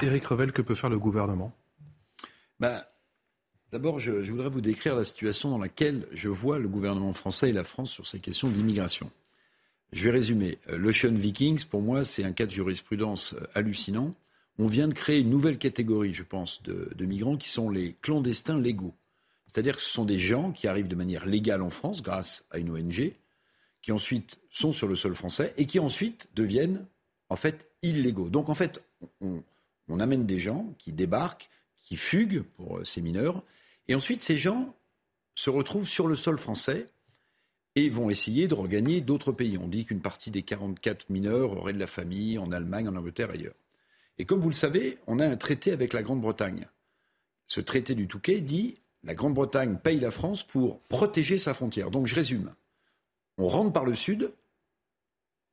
Éric 0.03 0.27
Revel, 0.27 0.53
que 0.53 0.61
peut 0.61 0.75
faire 0.75 0.91
le 0.91 0.99
gouvernement? 0.99 1.53
Ben, 2.61 2.83
D'abord, 3.73 3.99
je, 3.99 4.23
je, 4.23 4.31
voudrais 4.31 4.49
vous 4.49 4.61
décrire 4.61 4.95
la 4.95 5.05
situation 5.05 5.51
dans 5.51 5.59
laquelle 5.59 6.07
je 6.13 6.29
vois 6.29 6.59
le 6.59 6.69
gouvernement 6.69 7.13
français 7.13 7.51
et 7.51 7.53
la 7.53 7.65
France 7.65 7.91
sur 7.91 8.07
ces 8.07 8.21
questions 8.21 8.49
d'immigration. 8.49 9.11
Je 9.93 10.05
vais 10.05 10.11
résumer. 10.11 10.59
Euh, 10.69 10.77
L'Ocean 10.77 11.15
Vikings, 11.15 11.65
pour 11.65 11.83
moi, 11.83 12.05
c'est 12.05 12.25
un 12.25 12.33
cas 12.33 12.47
de 12.47 12.51
jurisprudence 12.51 13.35
euh, 13.35 13.47
hallucinant. 13.55 14.15
On 14.59 14.67
vient 14.67 14.89
de 14.89 14.95
créer 14.95 15.21
une 15.21 15.31
nouvelle 15.31 15.59
catégorie, 15.59 16.15
je 16.15 16.23
pense, 16.23 16.63
de, 16.63 17.05
migrants 17.05 17.37
qui 17.37 17.49
sont 17.49 17.69
les 17.69 17.95
clandestins 18.03 18.59
légaux. 18.59 18.95
C'est-à-dire 19.47 19.77
que 19.77 19.83
ce 19.83 19.91
sont 19.91 20.05
des 20.05 20.19
gens 20.19 20.53
qui 20.53 20.67
arrivent 20.67 20.89
de 20.89 20.95
manière 20.95 21.27
légale 21.27 21.63
en 21.63 21.71
France 21.71 22.03
grâce 22.03 22.47
à 22.51 22.59
une 22.59 22.71
ONG, 22.71 23.13
qui 23.83 23.93
ensuite 23.93 24.39
sont 24.51 24.73
sur 24.73 24.89
le 24.89 24.97
sol 24.97 25.15
français 25.15 25.53
et 25.57 25.67
qui 25.67 25.79
ensuite 25.79 26.29
deviennent 26.35 26.87
en 27.29 27.37
fait 27.37 27.71
illégaux. 27.83 28.31
Donc 28.31 28.49
en 28.49 28.55
fait, 28.55 28.83
on 29.21 30.01
amène 30.01 30.27
des 30.27 30.39
gens 30.39 30.75
qui 30.79 30.93
débarquent, 30.93 31.51
qui 31.87 31.97
fuguent 31.97 32.43
pour 32.43 32.79
euh, 32.79 32.85
ces 32.85 33.01
mineurs, 33.01 33.45
et 33.87 33.95
ensuite 33.95 34.21
ces 34.21 34.37
gens 34.37 34.75
se 35.37 35.51
retrouvent 35.51 35.87
sur 35.87 36.09
le 36.09 36.17
sol 36.17 36.37
français 36.37 36.87
et 37.77 37.89
vont 37.91 38.11
essayer 38.11 38.49
de 38.49 38.55
regagner 38.55 39.01
d'autres 39.01 39.31
pays. 39.31 39.57
On 39.57 39.69
dit 39.69 39.85
qu'une 39.85 40.01
partie 40.01 40.33
des 40.33 40.43
44 40.43 41.11
mineurs 41.11 41.53
auraient 41.53 41.75
de 41.75 41.79
la 41.79 41.87
famille 41.87 42.39
en 42.39 42.51
Allemagne, 42.51 42.89
en 42.89 42.97
Angleterre, 42.97 43.31
ailleurs. 43.31 43.55
Et 44.19 44.25
comme 44.25 44.41
vous 44.41 44.49
le 44.49 44.55
savez, 44.55 44.99
on 45.07 45.21
a 45.21 45.27
un 45.27 45.37
traité 45.37 45.71
avec 45.71 45.93
la 45.93 46.03
Grande-Bretagne. 46.03 46.67
Ce 47.47 47.61
traité 47.61 47.95
du 47.95 48.09
Touquet 48.09 48.41
dit 48.41 48.79
la 49.05 49.15
Grande-Bretagne 49.15 49.77
paye 49.77 50.01
la 50.01 50.11
France 50.11 50.43
pour 50.43 50.81
protéger 50.81 51.39
sa 51.39 51.55
frontière. 51.55 51.93
Donc 51.93 52.09
je 52.09 52.17
résume. 52.17 52.53
On 53.39 53.47
rentre 53.47 53.73
par 53.73 53.85
le 53.85 53.95
sud 53.95 54.33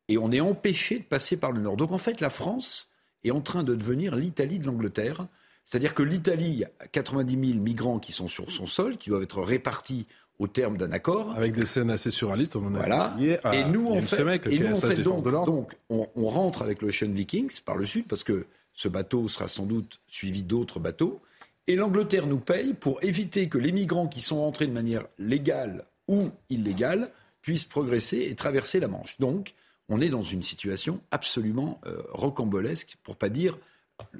et 0.08 0.18
on 0.18 0.32
est 0.32 0.40
empêché 0.40 0.98
de 0.98 1.04
passer 1.04 1.38
par 1.38 1.52
le 1.52 1.62
nord. 1.62 1.78
Donc 1.78 1.92
en 1.92 2.00
fait, 2.00 2.22
la 2.22 2.32
France 2.32 2.90
est 3.24 3.32
en 3.32 3.42
train 3.42 3.64
de 3.64 3.76
devenir 3.76 4.16
l'Italie 4.16 4.58
de 4.58 4.66
l'Angleterre. 4.66 5.28
C'est-à-dire 5.66 5.94
que 5.94 6.04
l'Italie 6.04 6.66
a 6.80 6.88
90 6.88 7.48
000 7.52 7.60
migrants 7.60 8.00
qui 8.00 8.12
sont 8.12 8.28
sur 8.28 8.52
son 8.52 8.68
sol, 8.68 8.98
qui 8.98 9.10
doivent 9.10 9.24
être 9.24 9.42
répartis 9.42 10.06
au 10.40 10.48
terme 10.48 10.78
d'un 10.78 10.92
accord. 10.92 11.34
Avec 11.36 11.54
des 11.54 11.66
scènes 11.66 11.90
assez 11.90 12.10
surréalistes, 12.10 12.56
on 12.56 12.66
en 12.66 12.76
a 12.76 12.80
voilà. 12.80 13.18
À, 13.44 13.56
et 13.56 13.66
nous, 13.66 13.88
on 13.88 14.02
fait, 14.02 14.42
et 14.52 14.60
nous, 14.60 14.76
on 14.76 14.80
fait 14.80 15.02
donc, 15.02 15.24
donc 15.24 15.74
on, 15.90 16.08
on, 16.16 16.28
rentre 16.28 16.64
avec 16.64 16.82
l'Ocean 16.82 17.12
Vikings 17.12 17.62
par 17.64 17.78
le 17.78 17.86
sud, 17.86 18.08
parce 18.08 18.24
que 18.24 18.46
ce 18.74 18.88
bateau 18.88 19.28
sera 19.28 19.48
sans 19.48 19.66
doute 19.66 20.00
suivi 20.08 20.44
d'autres 20.44 20.80
bateaux. 20.80 21.22
Et 21.68 21.76
l'Angleterre 21.76 22.28
nous 22.28 22.40
paye 22.40 22.74
pour 22.74 23.02
éviter 23.04 23.48
que 23.48 23.58
les 23.58 23.72
migrants 23.72 24.08
qui 24.08 24.22
sont 24.22 24.42
rentrés 24.42 24.68
de 24.68 24.74
manière 24.74 25.06
légale 25.18 25.86
ou 26.08 26.30
illégale 26.50 27.10
puissent 27.42 27.66
progresser 27.66 28.28
et 28.30 28.36
traverser 28.36 28.80
la 28.80 28.88
Manche. 28.88 29.18
Donc, 29.20 29.54
on 29.88 30.02
est 30.02 30.10
dans 30.10 30.24
une 30.24 30.44
situation 30.44 31.00
absolument 31.12 31.80
euh, 31.86 32.02
rocambolesque, 32.10 32.98
pour 33.04 33.16
pas 33.16 33.30
dire, 33.30 33.58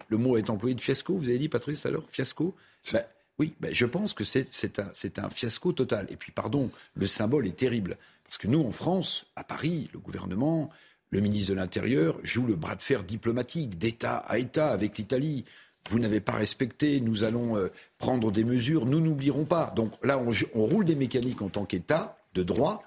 le 0.08 0.18
mot 0.18 0.38
est 0.38 0.50
employé 0.50 0.76
de 0.76 0.82
fiasco, 0.82 1.18
vous 1.18 1.30
avez 1.30 1.40
dit 1.40 1.50
Patrice 1.50 1.86
alors, 1.86 2.08
fiasco 2.10 2.56
ben, 2.92 3.04
Oui, 3.40 3.54
ben, 3.60 3.74
je 3.74 3.86
pense 3.86 4.14
que 4.14 4.24
c'est 4.24 4.80
un, 4.80 4.92
un 5.24 5.30
fiasco 5.30 5.72
total. 5.72 6.08
Et 6.10 6.16
puis, 6.16 6.32
pardon, 6.32 6.70
le 6.96 7.08
symbole 7.08 7.48
est 7.48 7.58
terrible. 7.58 7.98
Parce 8.24 8.38
que 8.38 8.48
nous, 8.48 8.62
en 8.62 8.72
France, 8.72 9.26
à 9.36 9.44
Paris, 9.44 9.90
le 9.94 10.00
gouvernement, 10.00 10.70
le 11.10 11.20
ministre 11.20 11.52
de 11.52 11.58
l'Intérieur 11.58 12.18
joue 12.24 12.46
le 12.46 12.56
bras 12.56 12.76
de 12.76 12.82
fer 12.82 13.04
diplomatique 13.04 13.78
d'État 13.78 14.18
à 14.18 14.38
État 14.40 14.72
avec 14.72 14.98
l'Italie. 14.98 15.46
Vous 15.90 16.00
n'avez 16.00 16.22
pas 16.22 16.32
respecté, 16.32 17.02
nous 17.02 17.24
allons 17.24 17.58
euh, 17.58 17.68
prendre 17.98 18.32
des 18.32 18.44
mesures, 18.44 18.86
nous 18.86 19.02
n'oublierons 19.02 19.46
pas. 19.46 19.74
Donc 19.76 19.94
là, 20.04 20.18
on, 20.18 20.32
on 20.56 20.66
roule 20.66 20.86
des 20.86 20.96
mécaniques 20.96 21.42
en 21.42 21.50
tant 21.50 21.66
qu'État 21.66 22.18
de 22.34 22.42
droit, 22.42 22.84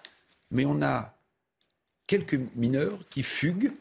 mais 0.50 0.64
on 0.64 0.82
a 0.82 1.14
quelques 2.06 2.40
mineurs 2.56 2.98
qui 3.10 3.22
fuguent 3.22 3.72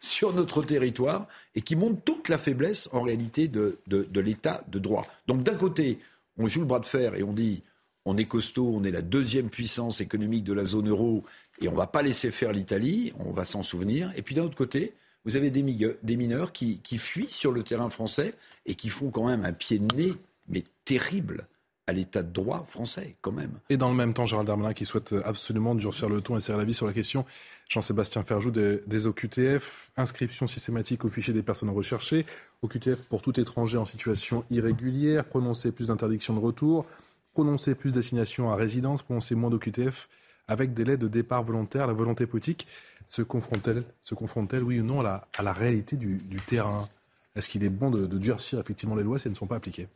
sur 0.00 0.32
notre 0.32 0.62
territoire 0.62 1.26
et 1.54 1.60
qui 1.60 1.76
montrent 1.76 2.02
toute 2.02 2.28
la 2.28 2.38
faiblesse 2.38 2.88
en 2.92 3.02
réalité 3.02 3.48
de, 3.48 3.78
l'état 4.14 4.64
de 4.68 4.78
droit. 4.78 5.06
Donc 5.26 5.42
d'un 5.42 5.54
côté, 5.54 5.98
on 6.38 6.46
joue 6.46 6.60
le 6.60 6.66
bras 6.66 6.80
de 6.80 6.86
fer 6.86 7.14
et 7.14 7.22
on 7.22 7.32
dit 7.32 7.62
on 8.04 8.16
est 8.16 8.24
costaud, 8.24 8.72
on 8.74 8.82
est 8.82 8.90
la 8.90 9.02
deuxième 9.02 9.48
puissance 9.48 10.00
économique 10.00 10.44
de 10.44 10.52
la 10.52 10.64
zone 10.64 10.88
euro 10.88 11.22
et 11.60 11.68
on 11.68 11.72
ne 11.72 11.76
va 11.76 11.86
pas 11.86 12.02
laisser 12.02 12.30
faire 12.30 12.52
l'Italie, 12.52 13.12
on 13.18 13.30
va 13.30 13.44
s'en 13.44 13.62
souvenir. 13.62 14.12
Et 14.16 14.22
puis 14.22 14.34
d'un 14.34 14.44
autre 14.44 14.56
côté, 14.56 14.94
vous 15.24 15.36
avez 15.36 15.50
des, 15.50 15.62
des 16.02 16.16
mineurs 16.16 16.52
qui, 16.52 16.78
qui, 16.78 16.98
fuient 16.98 17.28
sur 17.28 17.52
le 17.52 17.62
terrain 17.62 17.90
français 17.90 18.34
et 18.66 18.74
qui 18.74 18.88
font 18.88 19.10
quand 19.10 19.28
même 19.28 19.44
un 19.44 19.52
pied 19.52 19.78
de 19.78 19.94
nez, 19.94 20.14
mais 20.48 20.64
terrible, 20.84 21.46
à 21.86 21.92
l'état 21.92 22.22
de 22.22 22.32
droit 22.32 22.64
français, 22.68 23.16
quand 23.20 23.32
même. 23.32 23.58
Et 23.68 23.76
dans 23.76 23.88
le 23.88 23.94
même 23.94 24.14
temps, 24.14 24.26
Gérald 24.26 24.46
Darmanin 24.46 24.72
qui 24.72 24.84
souhaite 24.84 25.14
absolument 25.24 25.74
durcir 25.74 26.08
le 26.08 26.20
ton 26.20 26.36
et 26.36 26.40
serrer 26.40 26.58
la 26.58 26.64
vie 26.64 26.74
sur 26.74 26.86
la 26.86 26.92
question 26.92 27.24
Jean-Sébastien 27.68 28.22
Ferjou 28.22 28.50
des, 28.50 29.06
OQTF, 29.06 29.90
inscription 29.96 30.46
systématique 30.46 31.04
au 31.04 31.08
fichier 31.08 31.32
des 31.32 31.42
personnes 31.42 31.70
recherchées, 31.70 32.26
OQTF 32.62 33.02
pour 33.08 33.22
tout 33.22 33.40
étranger 33.40 33.78
en 33.78 33.84
situation 33.84 34.44
irrégulière, 34.50 35.24
prononcer 35.24 35.72
plus 35.72 35.86
d'interdictions 35.88 36.34
de 36.34 36.40
retour, 36.40 36.84
prononcer 37.32 37.74
plus 37.74 37.94
d'assignation 37.94 38.50
à 38.50 38.56
résidence, 38.56 39.02
prononcer 39.02 39.34
moins 39.34 39.50
d'OQTF 39.50 40.08
avec 40.48 40.74
délai 40.74 40.96
de 40.96 41.08
départ 41.08 41.42
volontaire. 41.42 41.86
La 41.86 41.94
volonté 41.94 42.26
politique 42.26 42.68
se 43.06 43.22
confronte-t-elle, 43.22 43.84
se 44.02 44.14
confronte 44.14 44.52
oui 44.52 44.80
ou 44.80 44.84
non, 44.84 45.00
à 45.00 45.26
la, 45.42 45.52
réalité 45.52 45.96
du, 45.96 46.20
terrain? 46.46 46.88
Est-ce 47.34 47.48
qu'il 47.48 47.64
est 47.64 47.70
bon 47.70 47.90
de 47.90 48.06
durcir 48.18 48.60
effectivement 48.60 48.94
les 48.94 49.02
lois 49.02 49.18
si 49.18 49.28
elles 49.28 49.32
ne 49.32 49.36
sont 49.36 49.46
pas 49.46 49.56
appliquées? 49.56 49.88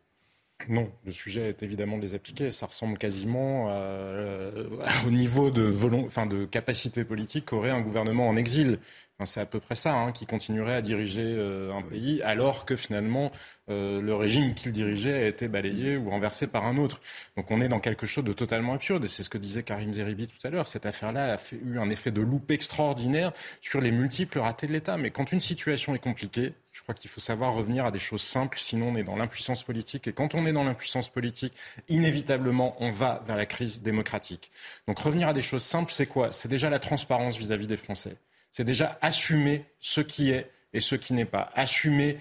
Non, 0.69 0.91
le 1.05 1.13
sujet 1.13 1.49
est 1.49 1.63
évidemment 1.63 1.97
de 1.97 2.03
les 2.03 2.15
appliquer. 2.15 2.51
Ça 2.51 2.67
ressemble 2.67 2.99
quasiment 2.99 3.67
euh, 3.71 4.69
au 5.07 5.11
niveau 5.11 5.51
de, 5.51 5.73
enfin, 6.05 6.27
de 6.27 6.45
capacité 6.45 7.05
politique 7.05 7.47
qu'aurait 7.47 7.71
un 7.71 7.81
gouvernement 7.81 8.29
en 8.29 8.37
exil. 8.37 8.79
Enfin, 9.19 9.25
c'est 9.27 9.41
à 9.41 9.47
peu 9.47 9.61
près 9.61 9.75
ça, 9.75 9.95
hein, 9.95 10.13
qui 10.13 10.27
continuerait 10.27 10.75
à 10.75 10.83
diriger 10.83 11.25
euh, 11.25 11.73
un 11.73 11.81
pays, 11.81 12.21
alors 12.23 12.67
que 12.67 12.77
finalement 12.77 13.33
euh, 13.71 14.03
le 14.03 14.15
régime 14.15 14.53
qu'il 14.53 14.73
dirigeait 14.73 15.25
a 15.25 15.27
été 15.27 15.49
balayé 15.49 15.97
ou 15.97 16.11
renversé 16.11 16.47
par 16.47 16.67
un 16.67 16.77
autre. 16.77 17.01
Donc 17.35 17.51
on 17.51 17.63
est 17.63 17.69
dans 17.69 17.81
quelque 17.81 18.07
chose 18.07 18.25
de 18.25 18.35
totalement 18.35 18.75
absurde. 18.75 19.05
Et 19.05 19.09
c'est 19.09 19.23
ce 19.23 19.31
que 19.31 19.39
disait 19.39 19.63
Karim 19.63 19.95
Zeribi 19.95 20.27
tout 20.27 20.47
à 20.47 20.51
l'heure. 20.51 20.67
Cette 20.67 20.85
affaire-là 20.85 21.33
a 21.33 21.37
fait, 21.39 21.57
eu 21.65 21.79
un 21.79 21.89
effet 21.89 22.11
de 22.11 22.21
loupe 22.21 22.51
extraordinaire 22.51 23.33
sur 23.63 23.81
les 23.81 23.91
multiples 23.91 24.39
ratés 24.39 24.67
de 24.67 24.73
l'État. 24.73 24.99
Mais 24.99 25.11
quand 25.11 25.33
une 25.33 25.41
situation 25.41 25.95
est 25.95 25.99
compliquée, 25.99 26.53
je 26.73 26.83
crois 26.83 26.95
qu'il 26.95 27.09
faut 27.09 27.21
savoir 27.21 27.55
revenir 27.55 27.87
à 27.87 27.91
des 27.91 27.99
choses 27.99 28.21
simples, 28.21 28.59
sinon 28.59 28.91
on 28.91 28.97
est 28.97 29.03
dans 29.03 29.17
l'impuissance 29.17 29.63
politique. 29.63 30.07
Et 30.09 30.13
quand 30.13 30.35
on 30.35 30.45
est 30.45 30.53
dans 30.53 30.65
l'impuissance 30.65 31.09
politique, 31.09 31.55
inévitablement, 31.89 32.77
on 32.81 32.91
va 32.91 33.23
vers 33.27 33.37
la 33.37 33.47
crise 33.47 33.81
démocratique. 33.81 34.51
Donc 34.87 34.99
revenir 34.99 35.29
à 35.29 35.33
des 35.33 35.41
choses 35.41 35.65
simples, 35.65 35.91
c'est 35.91 36.07
quoi? 36.07 36.33
C'est 36.33 36.49
déjà 36.49 36.69
la 36.69 36.81
transparence 36.81 37.39
vis-à-vis 37.39 37.67
des 37.67 37.79
Français. 37.79 38.19
C'est 38.57 38.65
déjà 38.65 38.99
assumer 39.03 39.67
ce 39.81 40.01
qui 40.01 40.31
est 40.31 40.51
et 40.73 40.81
ce 40.81 40.95
qui 40.95 41.13
n'est 41.13 41.27
pas. 41.27 41.53
Assumer 41.55 42.17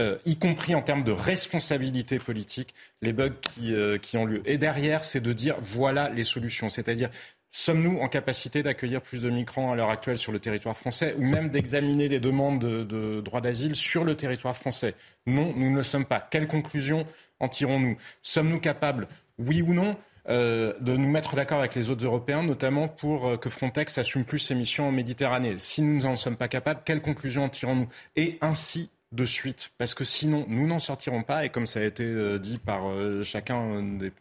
euh, 0.00 0.18
y 0.26 0.36
compris 0.36 0.74
en 0.74 0.82
termes 0.82 1.04
de 1.04 1.12
responsabilité 1.12 2.18
politique, 2.18 2.74
les 3.00 3.12
bugs 3.12 3.36
qui, 3.40 3.72
euh, 3.72 3.96
qui 3.96 4.16
ont 4.16 4.24
lieu. 4.24 4.42
Et 4.44 4.58
derrière, 4.58 5.04
c'est 5.04 5.20
de 5.20 5.32
dire 5.32 5.54
voilà 5.60 6.08
les 6.08 6.24
solutions. 6.24 6.68
C'est-à-dire 6.68 7.10
Sommes-nous 7.52 8.00
en 8.00 8.08
capacité 8.08 8.64
d'accueillir 8.64 9.00
plus 9.00 9.22
de 9.22 9.30
migrants 9.30 9.70
à 9.72 9.76
l'heure 9.76 9.90
actuelle 9.90 10.18
sur 10.18 10.32
le 10.32 10.40
territoire 10.40 10.76
français 10.76 11.14
ou 11.16 11.24
même 11.24 11.48
d'examiner 11.48 12.08
les 12.08 12.18
demandes 12.18 12.58
de, 12.58 12.82
de 12.82 13.20
droit 13.20 13.40
d'asile 13.40 13.76
sur 13.76 14.02
le 14.02 14.16
territoire 14.16 14.56
français? 14.56 14.96
Non, 15.26 15.54
nous 15.56 15.70
ne 15.70 15.76
le 15.76 15.82
sommes 15.84 16.06
pas. 16.06 16.26
Quelles 16.28 16.48
conclusions 16.48 17.06
en 17.38 17.48
tirons-nous? 17.48 17.96
Sommes-nous 18.22 18.58
capables, 18.58 19.06
oui 19.38 19.62
ou 19.62 19.72
non, 19.72 19.96
euh, 20.28 20.74
de 20.80 20.96
nous 20.96 21.08
mettre 21.08 21.36
d'accord 21.36 21.58
avec 21.58 21.74
les 21.74 21.90
autres 21.90 22.04
Européens, 22.04 22.42
notamment 22.42 22.86
pour 22.86 23.26
euh, 23.26 23.36
que 23.36 23.48
Frontex 23.48 23.96
assume 23.98 24.24
plus 24.24 24.38
ses 24.38 24.54
missions 24.54 24.88
en 24.88 24.92
Méditerranée. 24.92 25.58
Si 25.58 25.80
nous 25.80 26.02
n'en 26.02 26.16
sommes 26.16 26.36
pas 26.36 26.48
capables, 26.48 26.82
quelles 26.84 27.00
conclusions 27.00 27.44
en 27.44 27.48
tirons-nous? 27.48 27.88
Et 28.16 28.38
ainsi 28.40 28.90
de 29.12 29.24
suite, 29.24 29.70
parce 29.78 29.94
que 29.94 30.04
sinon 30.04 30.44
nous 30.48 30.66
n'en 30.66 30.78
sortirons 30.78 31.22
pas, 31.22 31.46
et 31.46 31.48
comme 31.48 31.66
ça 31.66 31.80
a 31.80 31.84
été 31.84 32.04
euh, 32.04 32.38
dit 32.38 32.58
par 32.58 32.82
chacun 33.22 33.82
des, 33.82 34.12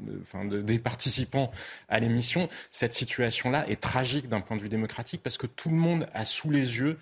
des, 0.61 0.79
participants 0.79 1.51
à 1.89 1.99
l'émission, 1.99 2.47
cette 2.71 2.93
situation-là 2.93 3.67
est 3.67 3.81
tragique 3.81 4.29
d'un 4.29 4.39
point 4.39 4.55
de 4.55 4.61
vue 4.61 4.69
démocratique, 4.69 5.21
parce 5.21 5.37
que 5.37 5.47
tout 5.47 5.69
le 5.69 5.75
monde 5.75 6.07
a 6.13 6.23
sous 6.23 6.49
les 6.49 6.77
yeux, 6.77 6.97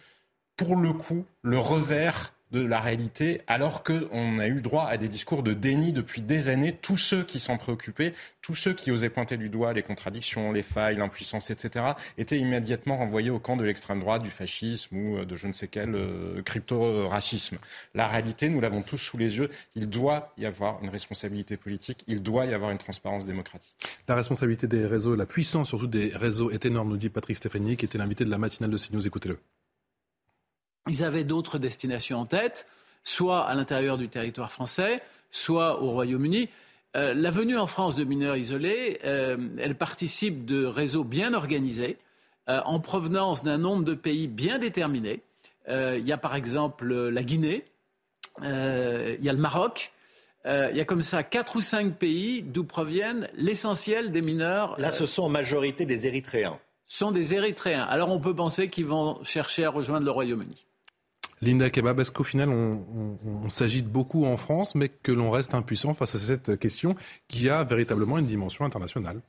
pour 0.57 0.75
le 0.75 0.93
coup, 0.93 1.25
le 1.43 1.59
revers 1.59 2.34
de 2.55 2.65
la 2.65 2.79
réalité, 2.79 3.41
alors 3.47 3.83
qu'on 3.83 4.39
a 4.39 4.47
eu 4.47 4.61
droit 4.61 4.85
à 4.85 4.95
des 4.95 5.09
discours 5.09 5.43
de 5.43 5.53
déni 5.53 5.91
depuis 5.91 6.21
des 6.21 6.47
années. 6.47 6.73
Tous 6.81 6.95
ceux 6.95 7.23
qui 7.23 7.41
s'en 7.41 7.57
préoccupaient, 7.57 8.13
tous 8.41 8.55
ceux 8.55 8.73
qui 8.73 8.91
osaient 8.91 9.09
pointer 9.09 9.35
du 9.35 9.49
doigt 9.49 9.73
les 9.73 9.83
contradictions, 9.83 10.53
les 10.53 10.63
failles, 10.63 10.95
l'impuissance, 10.95 11.49
etc., 11.49 11.85
étaient 12.17 12.39
immédiatement 12.39 12.95
renvoyés 12.97 13.29
au 13.29 13.39
camp 13.39 13.57
de 13.57 13.65
l'extrême 13.65 13.99
droite, 13.99 14.23
du 14.23 14.29
fascisme 14.29 14.95
ou 14.95 15.17
euh, 15.17 15.25
de 15.25 15.35
je 15.35 15.47
ne 15.47 15.51
sais 15.51 15.67
quel 15.67 15.95
euh, 15.95 16.41
crypto-racisme. 16.43 17.57
La 17.93 18.07
réalité, 18.07 18.47
nous 18.47 18.61
l'avons 18.61 18.81
tous 18.81 18.97
sous 18.97 19.17
les 19.17 19.37
yeux. 19.37 19.49
Il 19.75 19.89
doit 19.89 20.31
y 20.37 20.45
avoir 20.45 20.81
une 20.81 20.89
responsabilité 20.89 21.57
politique, 21.57 22.05
il 22.07 22.23
doit 22.23 22.45
y 22.45 22.53
avoir 22.53 22.71
une 22.71 22.77
transparence 22.77 23.27
démocratique. 23.27 23.75
La 24.07 24.15
responsabilité 24.15 24.65
des 24.67 24.85
réseaux, 24.85 25.17
la 25.17 25.25
puissance 25.25 25.67
surtout 25.67 25.87
des 25.87 26.07
réseaux 26.15 26.51
est 26.51 26.65
énorme, 26.65 26.89
nous 26.89 26.97
dit 26.97 27.09
Patrick 27.09 27.35
Stéphanie, 27.35 27.75
qui 27.75 27.83
était 27.83 27.97
l'invité 27.97 28.23
de 28.23 28.29
la 28.29 28.37
matinale 28.37 28.71
de 28.71 28.77
CNews. 28.77 29.05
Écoutez-le 29.05 29.37
ils 30.87 31.03
avaient 31.03 31.23
d'autres 31.23 31.57
destinations 31.57 32.19
en 32.19 32.25
tête, 32.25 32.67
soit 33.03 33.45
à 33.45 33.55
l'intérieur 33.55 33.97
du 33.97 34.09
territoire 34.09 34.51
français, 34.51 35.01
soit 35.31 35.81
au 35.81 35.91
Royaume-Uni. 35.91 36.49
Euh, 36.95 37.13
la 37.13 37.31
venue 37.31 37.57
en 37.57 37.67
France 37.67 37.95
de 37.95 38.03
mineurs 38.03 38.37
isolés, 38.37 38.99
euh, 39.03 39.37
elle 39.59 39.75
participe 39.75 40.45
de 40.45 40.65
réseaux 40.65 41.03
bien 41.03 41.33
organisés 41.33 41.97
en 42.47 42.79
provenance 42.79 43.41
d'un 43.41 43.57
nombre 43.57 43.83
de 43.83 43.95
pays 43.95 44.27
bien 44.27 44.59
déterminés. 44.59 45.23
il 45.67 46.05
y 46.05 46.11
a 46.11 46.17
par 46.17 46.35
exemple 46.35 46.93
la 46.93 47.23
Guinée, 47.23 47.65
il 48.43 49.17
y 49.19 49.29
a 49.29 49.33
le 49.33 49.39
Maroc, 49.39 49.91
il 50.45 50.77
y 50.77 50.79
a 50.79 50.85
comme 50.85 51.01
ça 51.01 51.23
quatre 51.23 51.55
ou 51.55 51.61
cinq 51.61 51.95
pays 51.95 52.43
d'où 52.43 52.63
proviennent 52.63 53.27
l'essentiel 53.33 54.11
des 54.11 54.21
mineurs. 54.21 54.79
Là, 54.79 54.91
ce 54.91 55.07
sont 55.07 55.23
en 55.23 55.29
majorité 55.29 55.87
des 55.87 56.05
Érythréens. 56.05 56.59
Ce 56.85 56.99
sont 56.99 57.11
des 57.11 57.33
Érythréens. 57.33 57.83
Alors 57.83 58.11
on 58.11 58.19
peut 58.19 58.35
penser 58.35 58.69
qu'ils 58.69 58.85
vont 58.85 59.23
chercher 59.23 59.65
à 59.65 59.71
rejoindre 59.71 60.05
le 60.05 60.11
Royaume-Uni. 60.11 60.67
Linda 61.45 61.69
Kebab, 61.69 61.99
est-ce 61.99 62.11
qu'au 62.11 62.23
final 62.23 62.49
on, 62.49 63.49
s'agite 63.49 63.87
beaucoup 63.87 64.25
en 64.25 64.35
France, 64.35 64.73
mais 64.73 64.89
que 64.89 65.11
l'on 65.11 65.29
reste 65.29 65.53
impuissant 65.53 65.93
face 65.93 66.15
à 66.15 66.17
cette 66.17 66.57
question 66.59 66.95
qui 67.27 67.49
a 67.49 67.63
véritablement 67.63 68.17
une 68.17 68.25
dimension 68.25 68.65
internationale? 68.65 69.21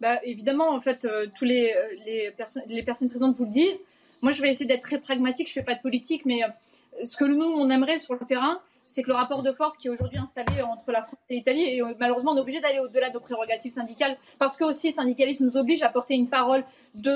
Bah, 0.00 0.18
Évidemment, 0.24 0.74
en 0.74 0.80
fait, 0.80 1.04
euh, 1.04 1.26
tous 1.36 1.44
les, 1.44 1.72
euh, 1.72 2.32
les, 2.66 2.82
personnes 2.82 3.10
présentes 3.10 3.36
vous 3.36 3.44
le 3.44 3.50
disent. 3.50 3.80
Moi, 4.22 4.32
je 4.32 4.40
vais 4.40 4.48
essayer 4.48 4.66
d'être 4.66 4.82
très 4.82 4.98
pragmatique, 4.98 5.48
je 5.48 5.52
ne 5.52 5.62
fais 5.62 5.66
pas 5.66 5.74
de 5.74 5.82
politique, 5.82 6.24
mais 6.24 6.42
euh, 6.42 7.04
ce 7.04 7.16
que 7.16 7.24
nous, 7.24 7.44
on 7.44 7.68
aimerait 7.68 7.98
sur 7.98 8.14
le 8.14 8.24
terrain, 8.26 8.60
c'est 8.86 9.02
que 9.02 9.08
le 9.08 9.14
rapport 9.14 9.42
de 9.42 9.52
force 9.52 9.76
qui 9.76 9.88
est 9.88 9.90
aujourd'hui 9.90 10.18
installé 10.18 10.62
entre 10.62 10.90
la 10.90 11.02
France 11.02 11.20
et 11.28 11.36
l'Italie, 11.36 11.64
et 11.64 11.82
malheureusement 11.98 12.32
on 12.32 12.36
est 12.36 12.40
obligé 12.40 12.60
d'aller 12.60 12.80
au-delà 12.80 13.08
de 13.08 13.14
nos 13.14 13.20
prérogatives 13.20 13.72
syndicales, 13.72 14.16
parce 14.38 14.56
que 14.56 14.64
aussi 14.64 14.92
syndicalisme 14.92 15.44
nous 15.44 15.56
oblige 15.56 15.82
à 15.82 15.88
porter 15.88 16.14
une 16.14 16.28
parole 16.28 16.64
de, 16.94 17.10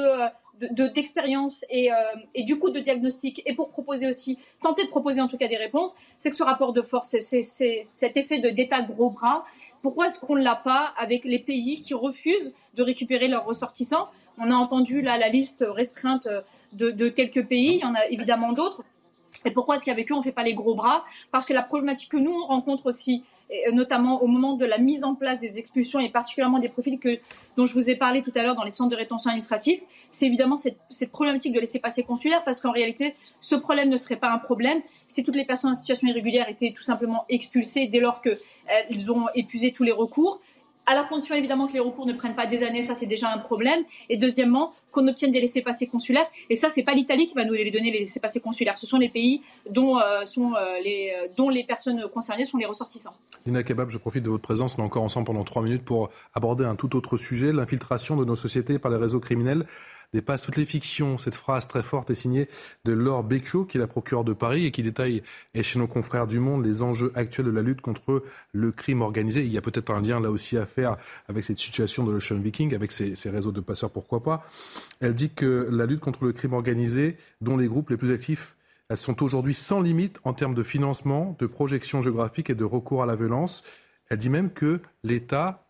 d'expérience 0.94 1.64
et, 1.70 1.92
euh, 1.92 1.96
et, 2.34 2.42
du 2.42 2.58
coup 2.58 2.70
de 2.70 2.80
diagnostic 2.80 3.42
et 3.46 3.54
pour 3.54 3.70
proposer 3.70 4.08
aussi, 4.08 4.38
tenter 4.62 4.84
de 4.84 4.88
proposer 4.88 5.20
en 5.20 5.28
tout 5.28 5.36
cas 5.36 5.48
des 5.48 5.56
réponses, 5.56 5.94
c'est 6.16 6.30
que 6.30 6.36
ce 6.36 6.42
rapport 6.42 6.72
de 6.72 6.82
force, 6.82 7.16
c'est 7.20 7.42
cet 7.42 8.16
effet 8.16 8.38
de 8.38 8.50
d'état 8.50 8.82
gros 8.82 9.10
bras. 9.10 9.44
Pourquoi 9.82 10.06
est-ce 10.06 10.18
qu'on 10.18 10.36
ne 10.36 10.42
l'a 10.42 10.56
pas 10.56 10.92
avec 10.96 11.24
les 11.24 11.38
pays 11.38 11.82
qui 11.82 11.94
refusent 11.94 12.52
de 12.74 12.82
récupérer 12.82 13.28
leurs 13.28 13.44
ressortissants? 13.44 14.08
On 14.38 14.50
a 14.50 14.54
entendu 14.54 15.02
là 15.02 15.18
la 15.18 15.28
liste 15.28 15.64
restreinte 15.66 16.28
de, 16.72 16.90
de 16.90 17.08
quelques 17.08 17.46
pays, 17.46 17.76
il 17.76 17.80
y 17.80 17.84
en 17.84 17.94
a 17.94 18.06
évidemment 18.06 18.52
d'autres. 18.52 18.82
Et 19.44 19.50
pourquoi 19.50 19.76
est-ce 19.76 19.84
qu'avec 19.84 20.10
eux 20.10 20.14
on 20.14 20.18
ne 20.18 20.22
fait 20.22 20.32
pas 20.32 20.42
les 20.42 20.54
gros 20.54 20.74
bras? 20.74 21.04
Parce 21.30 21.44
que 21.44 21.52
la 21.52 21.62
problématique 21.62 22.10
que 22.10 22.16
nous 22.16 22.32
on 22.32 22.46
rencontre 22.46 22.86
aussi 22.86 23.24
et 23.50 23.72
notamment 23.72 24.22
au 24.22 24.26
moment 24.26 24.54
de 24.54 24.64
la 24.64 24.78
mise 24.78 25.04
en 25.04 25.14
place 25.14 25.38
des 25.38 25.58
expulsions 25.58 26.00
et 26.00 26.10
particulièrement 26.10 26.58
des 26.58 26.68
profils 26.68 26.98
que, 26.98 27.18
dont 27.56 27.66
je 27.66 27.72
vous 27.72 27.88
ai 27.90 27.96
parlé 27.96 28.22
tout 28.22 28.32
à 28.34 28.42
l'heure 28.42 28.54
dans 28.54 28.64
les 28.64 28.70
centres 28.70 28.90
de 28.90 28.96
rétention 28.96 29.30
administrative, 29.30 29.80
c'est 30.10 30.26
évidemment 30.26 30.56
cette, 30.56 30.78
cette, 30.90 31.10
problématique 31.10 31.54
de 31.54 31.60
laisser 31.60 31.78
passer 31.78 32.02
consulaire 32.02 32.44
parce 32.44 32.60
qu'en 32.60 32.72
réalité, 32.72 33.14
ce 33.40 33.54
problème 33.54 33.88
ne 33.88 33.96
serait 33.96 34.16
pas 34.16 34.30
un 34.30 34.38
problème 34.38 34.80
si 35.06 35.24
toutes 35.24 35.36
les 35.36 35.44
personnes 35.44 35.70
en 35.70 35.74
situation 35.74 36.08
irrégulière 36.08 36.48
étaient 36.48 36.72
tout 36.76 36.82
simplement 36.82 37.24
expulsées 37.28 37.88
dès 37.88 38.00
lors 38.00 38.20
qu'elles 38.20 39.12
ont 39.12 39.26
épuisé 39.34 39.72
tous 39.72 39.84
les 39.84 39.92
recours 39.92 40.40
à 40.88 40.94
la 40.94 41.04
condition 41.04 41.34
évidemment 41.34 41.66
que 41.68 41.74
les 41.74 41.80
recours 41.80 42.06
ne 42.06 42.14
prennent 42.14 42.34
pas 42.34 42.46
des 42.46 42.62
années, 42.62 42.80
ça 42.82 42.94
c'est 42.94 43.06
déjà 43.06 43.30
un 43.30 43.38
problème. 43.38 43.84
Et 44.08 44.16
deuxièmement, 44.16 44.72
qu'on 44.90 45.06
obtienne 45.06 45.32
des 45.32 45.40
laissés-passer 45.40 45.86
consulaires. 45.86 46.26
Et 46.48 46.56
ça, 46.56 46.68
c'est 46.70 46.82
pas 46.82 46.94
l'Italie 46.94 47.26
qui 47.26 47.34
va 47.34 47.44
nous 47.44 47.52
les 47.52 47.70
donner 47.70 47.90
les 47.90 48.00
laissés-passer 48.00 48.40
consulaires. 48.40 48.78
Ce 48.78 48.86
sont 48.86 48.98
les 48.98 49.10
pays 49.10 49.42
dont, 49.70 49.98
euh, 49.98 50.24
sont, 50.24 50.54
euh, 50.54 50.80
les, 50.82 51.12
euh, 51.14 51.28
dont 51.36 51.50
les 51.50 51.64
personnes 51.64 52.08
concernées 52.12 52.46
sont 52.46 52.56
les 52.56 52.64
ressortissants. 52.64 53.14
Lina 53.44 53.62
Kebab, 53.62 53.90
je 53.90 53.98
profite 53.98 54.24
de 54.24 54.30
votre 54.30 54.42
présence. 54.42 54.76
On 54.78 54.82
est 54.82 54.86
encore 54.86 55.02
ensemble 55.02 55.26
pendant 55.26 55.44
trois 55.44 55.62
minutes 55.62 55.84
pour 55.84 56.08
aborder 56.34 56.64
un 56.64 56.74
tout 56.74 56.96
autre 56.96 57.18
sujet, 57.18 57.52
l'infiltration 57.52 58.16
de 58.16 58.24
nos 58.24 58.36
sociétés 58.36 58.78
par 58.78 58.90
les 58.90 58.96
réseaux 58.96 59.20
criminels 59.20 59.66
dépasse 60.12 60.42
toutes 60.42 60.56
les 60.56 60.66
fictions. 60.66 61.18
Cette 61.18 61.34
phrase 61.34 61.68
très 61.68 61.82
forte 61.82 62.10
est 62.10 62.14
signée 62.14 62.48
de 62.84 62.92
Laure 62.92 63.24
Becchio, 63.24 63.64
qui 63.64 63.76
est 63.76 63.80
la 63.80 63.86
procureure 63.86 64.24
de 64.24 64.32
Paris 64.32 64.66
et 64.66 64.70
qui 64.70 64.82
détaille 64.82 65.22
chez 65.60 65.78
nos 65.78 65.86
confrères 65.86 66.26
du 66.26 66.40
Monde 66.40 66.64
les 66.64 66.82
enjeux 66.82 67.12
actuels 67.14 67.46
de 67.46 67.50
la 67.50 67.62
lutte 67.62 67.80
contre 67.80 68.24
le 68.52 68.72
crime 68.72 69.02
organisé. 69.02 69.44
Il 69.44 69.52
y 69.52 69.58
a 69.58 69.62
peut-être 69.62 69.90
un 69.90 70.00
lien 70.00 70.20
là 70.20 70.30
aussi 70.30 70.56
à 70.56 70.66
faire 70.66 70.96
avec 71.28 71.44
cette 71.44 71.58
situation 71.58 72.04
de 72.04 72.12
l'Ocean 72.12 72.38
Viking, 72.38 72.74
avec 72.74 72.92
ces, 72.92 73.14
réseaux 73.30 73.52
de 73.52 73.60
passeurs, 73.60 73.90
pourquoi 73.90 74.22
pas. 74.22 74.46
Elle 75.00 75.14
dit 75.14 75.30
que 75.30 75.68
la 75.70 75.86
lutte 75.86 76.00
contre 76.00 76.24
le 76.24 76.32
crime 76.32 76.54
organisé, 76.54 77.16
dont 77.40 77.56
les 77.56 77.68
groupes 77.68 77.90
les 77.90 77.96
plus 77.96 78.12
actifs 78.12 78.56
sont 78.94 79.22
aujourd'hui 79.22 79.54
sans 79.54 79.82
limite 79.82 80.18
en 80.24 80.32
termes 80.32 80.54
de 80.54 80.62
financement, 80.62 81.36
de 81.38 81.46
projection 81.46 82.00
géographique 82.00 82.48
et 82.48 82.54
de 82.54 82.64
recours 82.64 83.02
à 83.02 83.06
la 83.06 83.16
violence. 83.16 83.62
Elle 84.08 84.18
dit 84.18 84.30
même 84.30 84.50
que 84.50 84.80
l'État 85.04 85.66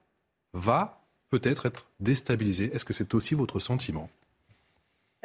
va 0.52 1.04
peut-être 1.30 1.66
être 1.66 1.86
déstabilisé. 1.98 2.70
Est-ce 2.72 2.84
que 2.84 2.92
c'est 2.92 3.14
aussi 3.14 3.34
votre 3.34 3.58
sentiment? 3.58 4.08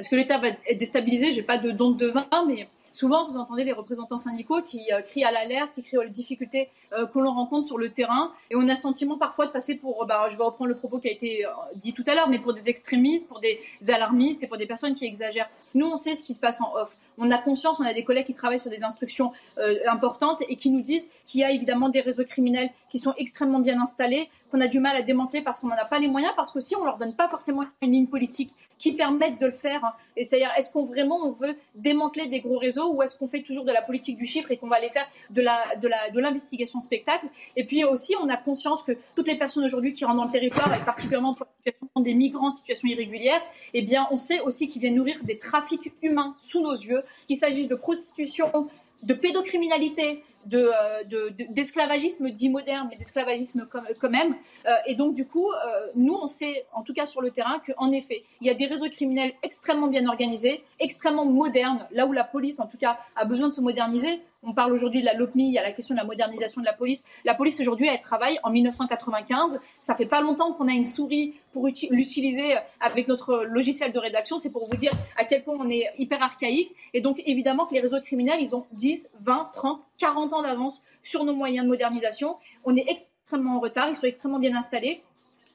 Est-ce 0.04 0.10
que 0.10 0.18
l'État 0.18 0.38
va 0.38 0.50
être 0.50 0.78
déstabilisé 0.78 1.32
J'ai 1.32 1.44
pas 1.44 1.58
de 1.58 1.72
don 1.72 1.92
de 1.92 2.08
vin, 2.08 2.28
mais 2.46 2.68
souvent 2.92 3.24
vous 3.24 3.38
entendez 3.38 3.64
les 3.64 3.72
représentants 3.72 4.18
syndicaux 4.18 4.62
qui 4.62 4.92
euh, 4.92 5.02
crient 5.02 5.24
à 5.24 5.32
l'alerte, 5.32 5.72
qui 5.74 5.82
crient 5.82 6.00
aux 6.00 6.04
difficultés 6.04 6.68
euh, 6.92 7.08
que 7.08 7.20
l'on 7.20 7.32
rencontre 7.34 7.68
sur 7.68 7.78
le 7.78 7.90
terrain, 7.90 8.34
et 8.52 8.58
on 8.58 8.68
a 8.68 8.74
le 8.74 8.76
sentiment 8.76 9.18
parfois 9.18 9.46
de 9.46 9.52
passer 9.52 9.76
pour, 9.76 10.06
bah, 10.06 10.28
je 10.30 10.36
vais 10.38 10.44
reprendre 10.44 10.68
le 10.68 10.76
propos 10.76 11.00
qui 11.00 11.08
a 11.08 11.12
été 11.12 11.46
euh, 11.46 11.50
dit 11.76 11.94
tout 11.94 12.04
à 12.06 12.16
l'heure, 12.16 12.28
mais 12.28 12.38
pour 12.38 12.54
des 12.54 12.68
extrémistes, 12.68 13.30
pour 13.30 13.40
des 13.40 13.62
alarmistes 13.88 14.44
et 14.44 14.48
pour 14.48 14.58
des 14.58 14.68
personnes 14.68 14.94
qui 14.94 15.06
exagèrent. 15.06 15.50
Nous, 15.74 15.86
on 15.86 15.96
sait 15.96 16.16
ce 16.16 16.24
qui 16.24 16.34
se 16.34 16.42
passe 16.42 16.60
en 16.60 16.76
off 16.76 16.94
on 17.18 17.32
a 17.32 17.38
conscience, 17.38 17.80
on 17.80 17.86
a 17.86 17.94
des 17.94 18.04
collègues 18.04 18.26
qui 18.26 18.34
travaillent 18.34 18.60
sur 18.60 18.70
des 18.70 18.84
instructions 18.84 19.32
euh, 19.58 19.78
importantes 19.90 20.42
et 20.48 20.56
qui 20.56 20.70
nous 20.70 20.82
disent 20.82 21.10
qu'il 21.26 21.42
y 21.42 21.44
a 21.44 21.52
évidemment 21.52 21.90
des 21.90 22.02
réseaux 22.02 22.26
criminels 22.26 22.70
qui 22.90 23.00
sont 23.00 23.14
extrêmement 23.18 23.60
bien 23.60 23.80
installés, 23.82 24.30
qu'on 24.52 24.62
a 24.62 24.68
du 24.68 24.80
mal 24.80 24.96
à 24.96 25.02
démanteler 25.02 25.42
parce 25.42 25.60
qu'on 25.60 25.68
n'en 25.68 25.78
a 25.78 25.86
pas 25.86 26.00
les 26.00 26.08
moyens, 26.08 26.34
parce 26.36 26.52
qu'aussi 26.52 26.76
on 26.76 26.84
leur 26.84 26.98
donne 26.98 27.16
pas 27.16 27.28
forcément 27.28 27.64
une 27.82 27.92
ligne 27.92 28.08
politique 28.08 28.52
qui 28.84 28.92
permette 28.92 29.40
de 29.40 29.46
le 29.46 29.54
faire. 29.54 29.96
Et 30.18 30.26
c'est-à-dire, 30.26 30.52
est-ce 30.58 30.70
qu'on 30.70 30.84
vraiment 30.84 31.20
on 31.24 31.32
veut 31.32 31.56
démanteler 31.74 32.28
des 32.28 32.42
gros 32.42 32.58
réseaux 32.58 32.94
ou 32.94 33.02
est-ce 33.02 33.18
qu'on 33.18 33.28
fait 33.28 33.42
toujours 33.42 33.64
de 33.64 33.72
la 33.72 33.82
politique 33.82 34.18
du 34.18 34.26
chiffre 34.26 34.52
et 34.52 34.58
qu'on 34.58 34.68
va 34.68 34.76
aller 34.76 34.90
faire 34.90 35.08
de 35.30 35.42
la 35.42 35.78
de 35.78 35.88
la 35.88 36.12
de 36.12 36.20
l'investigation 36.20 36.82
spectacle? 36.82 37.28
Et 37.56 37.64
puis 37.64 37.86
aussi, 37.86 38.14
on 38.22 38.28
a 38.28 38.36
conscience 38.36 38.84
que 38.84 38.92
toutes 39.16 39.28
les 39.28 39.38
personnes 39.38 39.64
aujourd'hui 39.64 39.94
qui 39.94 40.04
rentrent 40.04 40.18
dans 40.18 40.26
le 40.26 40.32
territoire, 40.32 40.70
et 40.76 40.84
particulièrement 40.84 41.34
pour 41.34 41.46
la 41.46 41.56
situation 41.56 41.88
des 42.02 42.14
migrants 42.14 42.50
situation 42.50 42.90
irrégulière, 42.90 43.42
eh 43.74 43.84
bien, 43.84 44.06
on 44.12 44.18
sait 44.18 44.42
aussi 44.42 44.68
qu'ils 44.68 44.82
viennent 44.82 44.96
nourrir 44.96 45.16
des 45.24 45.38
trafics 45.38 45.94
humains 46.02 46.36
sous 46.38 46.62
nos 46.62 46.74
yeux 46.74 47.04
qu'il 47.28 47.38
s'agisse 47.38 47.70
de 47.70 47.76
prostitution, 47.76 48.68
de 49.04 49.14
pédocriminalité, 49.14 50.24
euh, 50.54 51.04
d'esclavagisme 51.50 52.30
dit 52.30 52.50
moderne, 52.50 52.88
mais 52.90 52.98
d'esclavagisme 52.98 53.68
quand 54.00 54.10
même. 54.10 54.36
Euh, 54.66 54.72
et 54.88 54.96
donc, 54.96 55.14
du 55.14 55.28
coup, 55.28 55.50
euh, 55.52 55.88
nous, 55.96 56.14
on 56.14 56.26
sait, 56.26 56.66
en 56.74 56.84
tout 56.84 56.94
cas 56.94 57.06
sur 57.06 57.22
le 57.22 57.32
terrain, 57.32 57.62
qu'en 57.66 57.92
effet, 57.92 58.24
il 58.42 58.48
y 58.48 58.50
a 58.50 58.54
des 58.54 58.66
réseaux 58.66 58.90
criminels 58.90 59.34
extrêmement 59.42 59.88
bien 59.88 60.06
organisés, 60.08 60.64
extrêmement 60.80 61.26
modernes, 61.26 61.88
là 61.92 62.06
où 62.06 62.12
la 62.12 62.24
police, 62.24 62.60
en 62.60 62.68
tout 62.68 62.78
cas, 62.78 63.00
a 63.16 63.26
besoin 63.26 63.50
de 63.50 63.54
se 63.54 63.62
moderniser. 63.62 64.22
On 64.46 64.54
parle 64.54 64.74
aujourd'hui 64.74 65.00
de 65.00 65.06
la 65.06 65.14
LOPMI, 65.14 65.48
il 65.48 65.54
y 65.54 65.58
a 65.58 65.64
la 65.64 65.72
question 65.72 65.96
de 65.96 66.00
la 66.00 66.06
modernisation 66.06 66.60
de 66.60 66.66
la 66.66 66.74
police. 66.74 67.04
La 67.24 67.34
police, 67.34 67.60
aujourd'hui, 67.62 67.88
elle 67.88 68.02
travaille 68.02 68.40
en 68.44 68.50
1995. 68.50 69.60
Ça 69.80 69.96
fait 69.96 70.06
pas 70.06 70.22
longtemps 70.22 70.52
qu'on 70.54 70.68
a 70.68 70.74
une 70.74 70.84
souris 70.84 71.36
pour 71.54 71.68
l'utiliser 71.68 72.56
avec 72.82 73.08
notre 73.08 73.46
logiciel 73.46 73.94
de 73.94 74.00
rédaction. 74.00 74.40
C'est 74.40 74.52
pour 74.52 74.68
vous 74.70 74.76
dire 74.76 74.92
à 75.18 75.24
quel 75.24 75.44
point 75.44 75.56
on 75.58 75.70
est 75.70 75.90
hyper 75.98 76.22
archaïque. 76.22 76.76
Et 76.94 77.02
donc, 77.02 77.22
évidemment 77.26 77.66
que 77.66 77.74
les 77.74 77.80
réseaux 77.80 78.02
criminels, 78.02 78.40
ils 78.42 78.56
ont 78.56 78.66
10, 78.74 79.10
20, 79.22 79.50
30, 79.54 79.82
40 79.98 80.34
ans 80.34 80.42
d'avance 80.42 80.84
sur 81.04 81.24
nos 81.24 81.34
moyens 81.34 81.66
de 81.66 81.70
modernisation. 81.70 82.36
On 82.66 82.76
est 82.76 82.86
extrêmement 82.90 83.56
en 83.56 83.60
retard, 83.60 83.90
ils 83.90 83.96
sont 83.96 84.08
extrêmement 84.08 84.40
bien 84.40 84.56
installés. 84.56 85.04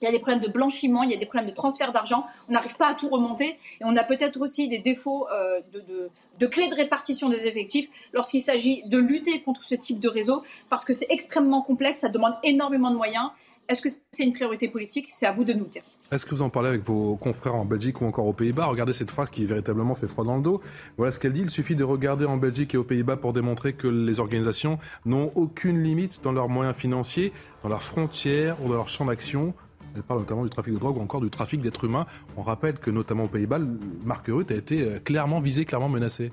Il 0.01 0.05
y 0.05 0.09
a 0.09 0.13
des 0.13 0.19
problèmes 0.19 0.43
de 0.43 0.49
blanchiment, 0.49 1.03
il 1.03 1.11
y 1.11 1.15
a 1.15 1.17
des 1.17 1.27
problèmes 1.27 1.51
de 1.51 1.55
transfert 1.55 1.93
d'argent. 1.93 2.27
On 2.49 2.53
n'arrive 2.53 2.77
pas 2.77 2.89
à 2.89 2.95
tout 2.95 3.09
remonter. 3.09 3.59
Et 3.81 3.85
on 3.85 3.97
a 3.97 4.05
peut-être 4.05 4.41
aussi 4.41 4.69
des 4.69 4.79
défauts 4.79 5.27
euh, 5.29 5.61
de, 5.73 6.11
de, 6.39 6.47
clés 6.47 6.69
de 6.69 6.75
répartition 6.75 7.29
des 7.29 7.47
effectifs 7.47 7.89
lorsqu'il 8.13 8.41
s'agit 8.41 8.83
de 8.87 8.99
lutter 8.99 9.43
contre 9.43 9.65
ce 9.65 9.75
type 9.75 10.01
de 10.01 10.09
réseau, 10.09 10.43
parce 10.71 10.85
que 10.85 10.93
c'est 10.93 11.09
extrêmement 11.11 11.63
complexe, 11.63 12.01
ça 12.01 12.09
demande 12.09 12.35
énormément 12.43 12.91
de 12.91 12.97
moyens. 12.97 13.31
Est-ce 13.69 13.83
que 13.83 13.89
c'est 13.89 14.23
une 14.23 14.33
priorité 14.33 14.69
politique? 14.69 15.09
C'est 15.11 15.27
à 15.27 15.33
vous 15.33 15.45
de 15.45 15.53
nous 15.53 15.67
dire. 15.67 15.83
Est-ce 16.11 16.25
que 16.25 16.35
vous 16.35 16.41
en 16.41 16.49
parlez 16.49 16.71
avec 16.71 16.85
vos 16.85 17.17
confrères 17.17 17.55
en 17.55 17.67
Belgique 17.67 18.01
ou 18.01 18.07
encore 18.07 18.27
aux 18.27 18.33
Pays-Bas? 18.33 18.65
Regardez 18.65 18.95
cette 18.95 19.11
phrase 19.11 19.29
qui 19.29 19.45
véritablement 19.45 19.95
fait 19.95 20.09
froid 20.09 20.25
dans 20.25 20.37
le 20.37 20.43
dos. 20.43 20.63
Voilà 20.97 21.13
ce 21.13 21.21
qu'elle 21.21 21.35
dit. 21.35 21.43
Il 21.43 21.51
suffit 21.51 21.77
de 21.77 21.85
regarder 21.85 22.25
en 22.25 22.39
Belgique 22.39 22.73
et 22.73 22.79
aux 22.79 22.85
Pays-Bas 22.85 23.19
pour 23.19 23.35
démontrer 23.35 23.75
que 23.75 23.89
les 23.89 24.19
organisations 24.19 24.79
n'ont 25.05 25.31
aucune 25.35 25.83
limite 25.83 26.25
dans 26.25 26.33
leurs 26.33 26.49
moyens 26.49 26.75
financiers, 26.75 27.31
dans 27.63 27.69
leurs 27.69 27.83
frontières 27.83 28.57
ou 28.65 28.69
dans 28.69 28.77
leur 28.77 28.89
champ 28.89 29.05
d'action. 29.05 29.53
Elle 29.95 30.03
parle 30.03 30.21
notamment 30.21 30.45
du 30.45 30.51
trafic 30.51 30.75
de 30.75 30.79
drogue 30.79 30.99
ou 30.99 31.01
encore 31.01 31.21
du 31.21 31.31
trafic 31.31 31.61
d'êtres 31.61 31.85
humains. 31.85 32.07
On 32.37 32.43
rappelle 32.43 32.79
que 32.79 32.91
notamment 32.91 33.25
aux 33.25 33.29
Pays-Bas, 33.29 33.59
Marc 34.05 34.27
Rutte 34.27 34.51
a 34.51 34.55
été 34.55 34.83
euh, 34.83 34.99
clairement 34.99 35.41
visé, 35.41 35.65
clairement 35.65 35.89
menacé. 35.89 36.31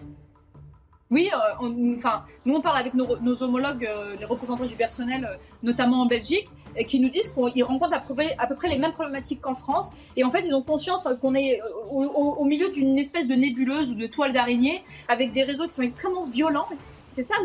Oui, 1.12 1.30
euh, 1.34 1.96
enfin, 1.98 2.24
nous 2.46 2.56
on 2.56 2.62
parle 2.62 2.78
avec 2.78 2.94
nos, 2.96 3.44
homologues, 3.44 3.86
euh, 3.86 4.16
les 4.20 4.26
représentants 4.26 4.66
du 4.66 4.76
personnel, 4.76 5.38
notamment 5.62 6.02
en 6.02 6.06
Belgique, 6.08 6.50
et 6.76 6.86
qui 6.86 7.00
nous 7.00 7.10
disent 7.10 7.32
qu'ils 7.32 7.64
rencontrent 7.64 7.94
à 7.94 8.00
peu, 8.00 8.56
près, 8.56 8.70
les 8.70 8.78
mêmes 8.78 8.92
problématiques 8.92 9.40
qu'en 9.40 9.56
France. 9.56 9.92
Et 10.18 10.24
en 10.24 10.32
fait, 10.32 10.42
ils 10.46 10.54
ont 10.54 10.64
conscience 10.64 11.08
qu'on 11.22 11.36
est 11.36 11.62
au 11.90 12.44
milieu 12.44 12.70
d'une 12.72 12.98
espèce 12.98 13.28
de 13.28 13.36
nébuleuse 13.36 13.92
ou 13.92 13.96
de 13.96 14.08
toile 14.08 14.34
d'araignée, 14.34 14.84
avec 15.08 15.32
des 15.32 15.44
réseaux 15.44 15.68
qui 15.68 15.76
sont 15.76 15.84
extrêmement 15.84 16.26
violents, 16.26 16.68
c'est 17.16 17.24
ça 17.24 17.36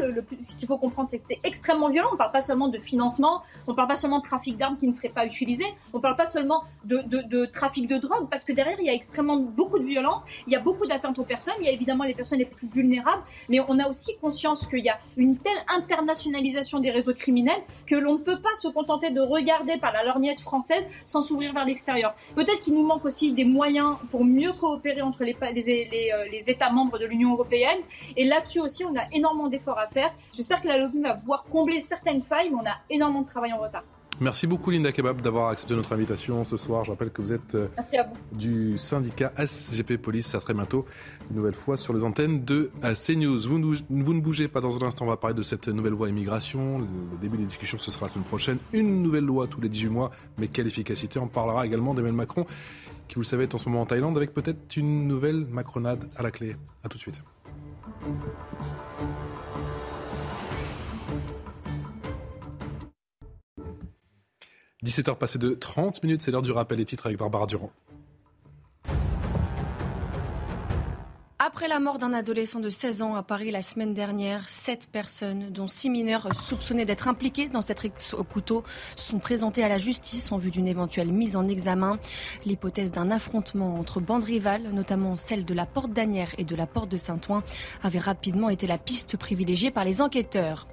ce 0.43 0.55
qu'il 0.57 0.67
faut 0.67 0.79
comprendre, 0.79 1.09
c'est 1.09 1.19
que 1.19 1.23
c'était 1.29 1.41
extrêmement 1.47 1.91
violent. 1.91 2.09
On 2.11 2.15
ne 2.15 2.19
parle 2.19 2.33
pas 2.33 2.41
seulement 2.41 2.69
de 2.69 2.79
financement, 2.79 3.43
on 3.69 3.71
ne 3.71 3.77
parle 3.77 3.87
pas 3.87 3.97
seulement 3.97 4.19
de 4.19 4.25
trafic 4.25 4.57
d'armes 4.57 4.77
qui 4.77 4.89
ne 4.89 4.93
seraient 4.93 5.11
pas 5.11 5.25
utilisées, 5.25 5.73
on 5.93 5.99
ne 5.99 6.03
parle 6.03 6.17
pas 6.17 6.27
seulement 6.27 6.65
de, 6.85 7.45
trafic 7.47 7.87
de 7.87 7.97
drogue, 7.97 8.29
parce 8.29 8.43
que 8.43 8.53
derrière, 8.53 8.77
il 8.81 8.87
y 8.87 8.91
a 8.91 8.95
extrêmement 8.95 9.37
beaucoup 9.37 9.79
de 9.79 9.85
violence, 9.85 10.25
il 10.49 10.53
y 10.53 10.57
a 10.57 10.61
beaucoup 10.61 10.87
d'atteintes 10.87 11.19
aux 11.21 11.25
personnes, 11.25 11.55
il 11.61 11.67
y 11.67 11.69
a 11.69 11.73
évidemment 11.73 12.03
les 12.03 12.15
personnes 12.15 12.41
les 12.41 12.47
plus 12.47 12.67
vulnérables, 12.67 13.23
mais 13.49 13.61
on 13.69 13.79
a 13.79 13.89
aussi 13.89 14.17
conscience 14.21 14.67
qu'il 14.67 14.85
y 14.85 14.89
a 14.89 14.99
une 15.17 15.37
telle 15.39 15.59
internationalisation 15.69 16.81
des 16.81 16.91
réseaux 16.91 17.15
criminels 17.15 17.63
que 17.87 17.95
l'on 17.95 18.15
ne 18.15 18.19
peut 18.19 18.41
pas 18.41 18.55
se 18.61 18.67
contenter 18.67 19.13
de 19.13 19.21
regarder 19.21 19.77
par 19.77 19.93
la 19.93 20.03
lorgnette 20.03 20.41
française 20.41 20.85
sans 21.05 21.23
s'ouvrir 21.23 21.53
vers 21.53 21.65
l'extérieur. 21.65 22.17
Peut-être 22.35 22.61
qu'il 22.61 22.75
nous 22.75 22.85
manque 22.85 23.05
aussi 23.05 23.33
des 23.33 23.45
moyens 23.45 23.99
pour 24.11 24.25
mieux 24.25 24.53
coopérer 24.53 25.03
entre 25.03 25.23
les, 25.23 25.37
euh, 25.41 26.25
les 26.33 26.51
États 26.51 26.71
membres 26.71 26.99
de 26.99 27.07
l'Union 27.07 27.35
européenne, 27.35 27.79
et 28.17 28.25
là-dessus 28.25 28.61
aussi, 28.61 28.85
on 28.85 28.97
a 28.97 29.05
énormément 29.13 29.49
d'efforts 29.49 29.60
à 29.69 29.87
faire. 29.87 30.13
J'espère 30.35 30.63
que 30.63 30.69
la 30.69 30.79
LOBU 30.79 31.03
va 31.03 31.15
pouvoir 31.15 31.45
combler 31.45 31.81
certaines 31.81 32.23
failles, 32.23 32.51
mais 32.51 32.57
on 32.63 32.67
a 32.67 32.77
énormément 32.89 33.23
de 33.23 33.29
travail 33.29 33.53
en 33.53 33.59
retard. 33.59 33.85
Merci 34.21 34.47
beaucoup 34.47 34.71
Linda 34.71 34.93
Kebab 34.93 35.23
d'avoir 35.23 35.49
accepté 35.49 35.75
notre 35.75 35.95
invitation 35.95 36.45
ce 36.45 36.59
soir. 36.59 36.85
Je 36.85 36.91
rappelle 36.91 37.11
que 37.11 37.23
vous 37.23 37.33
êtes 37.33 37.55
euh, 37.55 37.69
du 38.33 38.77
syndicat 38.77 39.33
SGP 39.39 39.97
Police. 39.97 40.35
À 40.35 40.41
très 40.41 40.53
bientôt, 40.53 40.85
une 41.31 41.37
nouvelle 41.37 41.55
fois 41.55 41.79
sur 41.79 41.95
les 41.95 42.05
antennes 42.05 42.45
de 42.45 42.71
CNews. 42.83 43.41
Vous, 43.49 43.77
vous 43.89 44.13
ne 44.13 44.21
bougez 44.21 44.49
pas 44.49 44.61
dans 44.61 44.77
un 44.77 44.87
instant, 44.87 45.07
on 45.07 45.09
va 45.09 45.17
parler 45.17 45.35
de 45.35 45.43
cette 45.43 45.69
nouvelle 45.69 45.93
loi 45.93 46.11
immigration. 46.11 46.81
Le 46.81 47.19
début 47.23 47.39
des 47.39 47.47
discussions, 47.47 47.79
ce 47.79 47.91
sera 47.91 48.07
la 48.07 48.13
semaine 48.13 48.27
prochaine. 48.27 48.59
Une 48.75 49.03
nouvelle 49.03 49.25
loi 49.25 49.47
tous 49.47 49.63
les 49.63 49.71
18 49.71 49.89
mois, 49.89 50.11
mais 50.37 50.49
quelle 50.49 50.67
efficacité 50.67 51.19
On 51.19 51.27
parlera 51.27 51.65
également 51.65 51.95
d'Emmanuel 51.95 52.17
Macron, 52.17 52.45
qui 53.09 53.15
vous 53.15 53.23
le 53.23 53.27
savez 53.27 53.45
est 53.45 53.55
en 53.55 53.59
ce 53.59 53.71
moment 53.71 53.81
en 53.81 53.87
Thaïlande, 53.87 54.19
avec 54.19 54.35
peut-être 54.35 54.77
une 54.77 55.09
nouvelle 55.09 55.47
macronade 55.47 56.07
à 56.15 56.23
la 56.23 56.31
clé. 56.31 56.57
A 56.85 56.91
tout 56.91 56.99
de 56.99 57.03
suite. 57.03 57.23
17h 64.85 65.17
passées 65.17 65.39
de 65.39 65.51
30 65.51 66.03
minutes, 66.03 66.23
c'est 66.23 66.31
l'heure 66.31 66.43
du 66.43 66.53
rappel 66.53 66.79
des 66.79 66.85
titres 66.85 67.07
avec 67.07 67.19
Barbara 67.19 67.47
Durand. 67.47 67.71
Après 71.43 71.69
la 71.69 71.81
mort 71.81 71.97
d'un 71.97 72.13
adolescent 72.13 72.61
de 72.61 72.69
16 72.69 73.01
ans 73.01 73.15
à 73.15 73.23
Paris 73.23 73.51
la 73.51 73.63
semaine 73.63 73.95
dernière, 73.95 74.47
sept 74.51 74.89
personnes, 74.93 75.49
dont 75.49 75.69
six 75.69 75.89
mineurs 75.89 76.29
soupçonnés 76.35 76.85
d'être 76.85 77.09
impliqués 77.09 77.49
dans 77.49 77.63
cette 77.63 77.79
rixe 77.79 78.13
au 78.13 78.25
couteau, 78.25 78.63
sont 78.95 79.19
présentées 79.19 79.65
à 79.65 79.71
la 79.71 79.79
justice 79.79 80.33
en 80.33 80.37
vue 80.37 80.51
d'une 80.51 80.69
éventuelle 80.69 81.11
mise 81.11 81.37
en 81.37 81.49
examen. 81.49 81.99
L'hypothèse 82.45 82.91
d'un 82.93 83.11
affrontement 83.11 83.77
entre 83.77 84.01
bandes 84.01 84.25
rivales, 84.25 84.69
notamment 84.75 85.17
celle 85.17 85.47
de 85.47 85.55
la 85.55 85.65
Porte 85.65 85.95
d'Anière 85.95 86.35
et 86.37 86.45
de 86.45 86.55
la 86.55 86.67
Porte 86.67 86.91
de 86.91 86.99
Saint-Ouen, 86.99 87.43
avait 87.83 87.99
rapidement 87.99 88.51
été 88.51 88.67
la 88.67 88.77
piste 88.77 89.17
privilégiée 89.17 89.71
par 89.71 89.87
les 89.87 90.03
enquêteurs. 90.03 90.69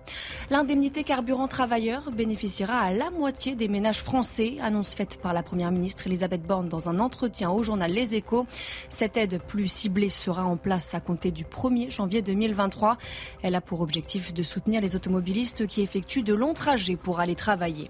L'indemnité 0.49 1.05
carburant 1.05 1.47
travailleur 1.47 2.11
bénéficiera 2.11 2.79
à 2.79 2.91
la 2.91 3.09
moitié 3.09 3.55
des 3.55 3.69
ménages 3.69 4.03
français, 4.03 4.57
annonce 4.61 4.95
faite 4.95 5.21
par 5.21 5.31
la 5.31 5.43
Première 5.43 5.71
ministre 5.71 6.07
Elisabeth 6.07 6.43
Borne 6.43 6.67
dans 6.67 6.89
un 6.89 6.99
entretien 6.99 7.51
au 7.51 7.63
journal 7.63 7.89
Les 7.89 8.15
Échos. 8.15 8.45
Cette 8.89 9.15
aide 9.15 9.41
plus 9.47 9.67
ciblée 9.67 10.09
sera 10.09 10.43
en 10.43 10.56
place 10.57 10.93
à 10.93 10.99
compter 10.99 11.31
du 11.31 11.43
1er 11.43 11.89
janvier 11.89 12.21
2023. 12.21 12.97
Elle 13.41 13.55
a 13.55 13.61
pour 13.61 13.81
objectif 13.81 14.33
de 14.33 14.43
soutenir 14.43 14.81
les 14.81 14.95
automobilistes 14.95 15.67
qui 15.67 15.81
effectuent 15.81 16.23
de 16.23 16.33
longs 16.33 16.53
trajets 16.53 16.95
pour 16.95 17.19
aller 17.19 17.35
travailler. 17.35 17.89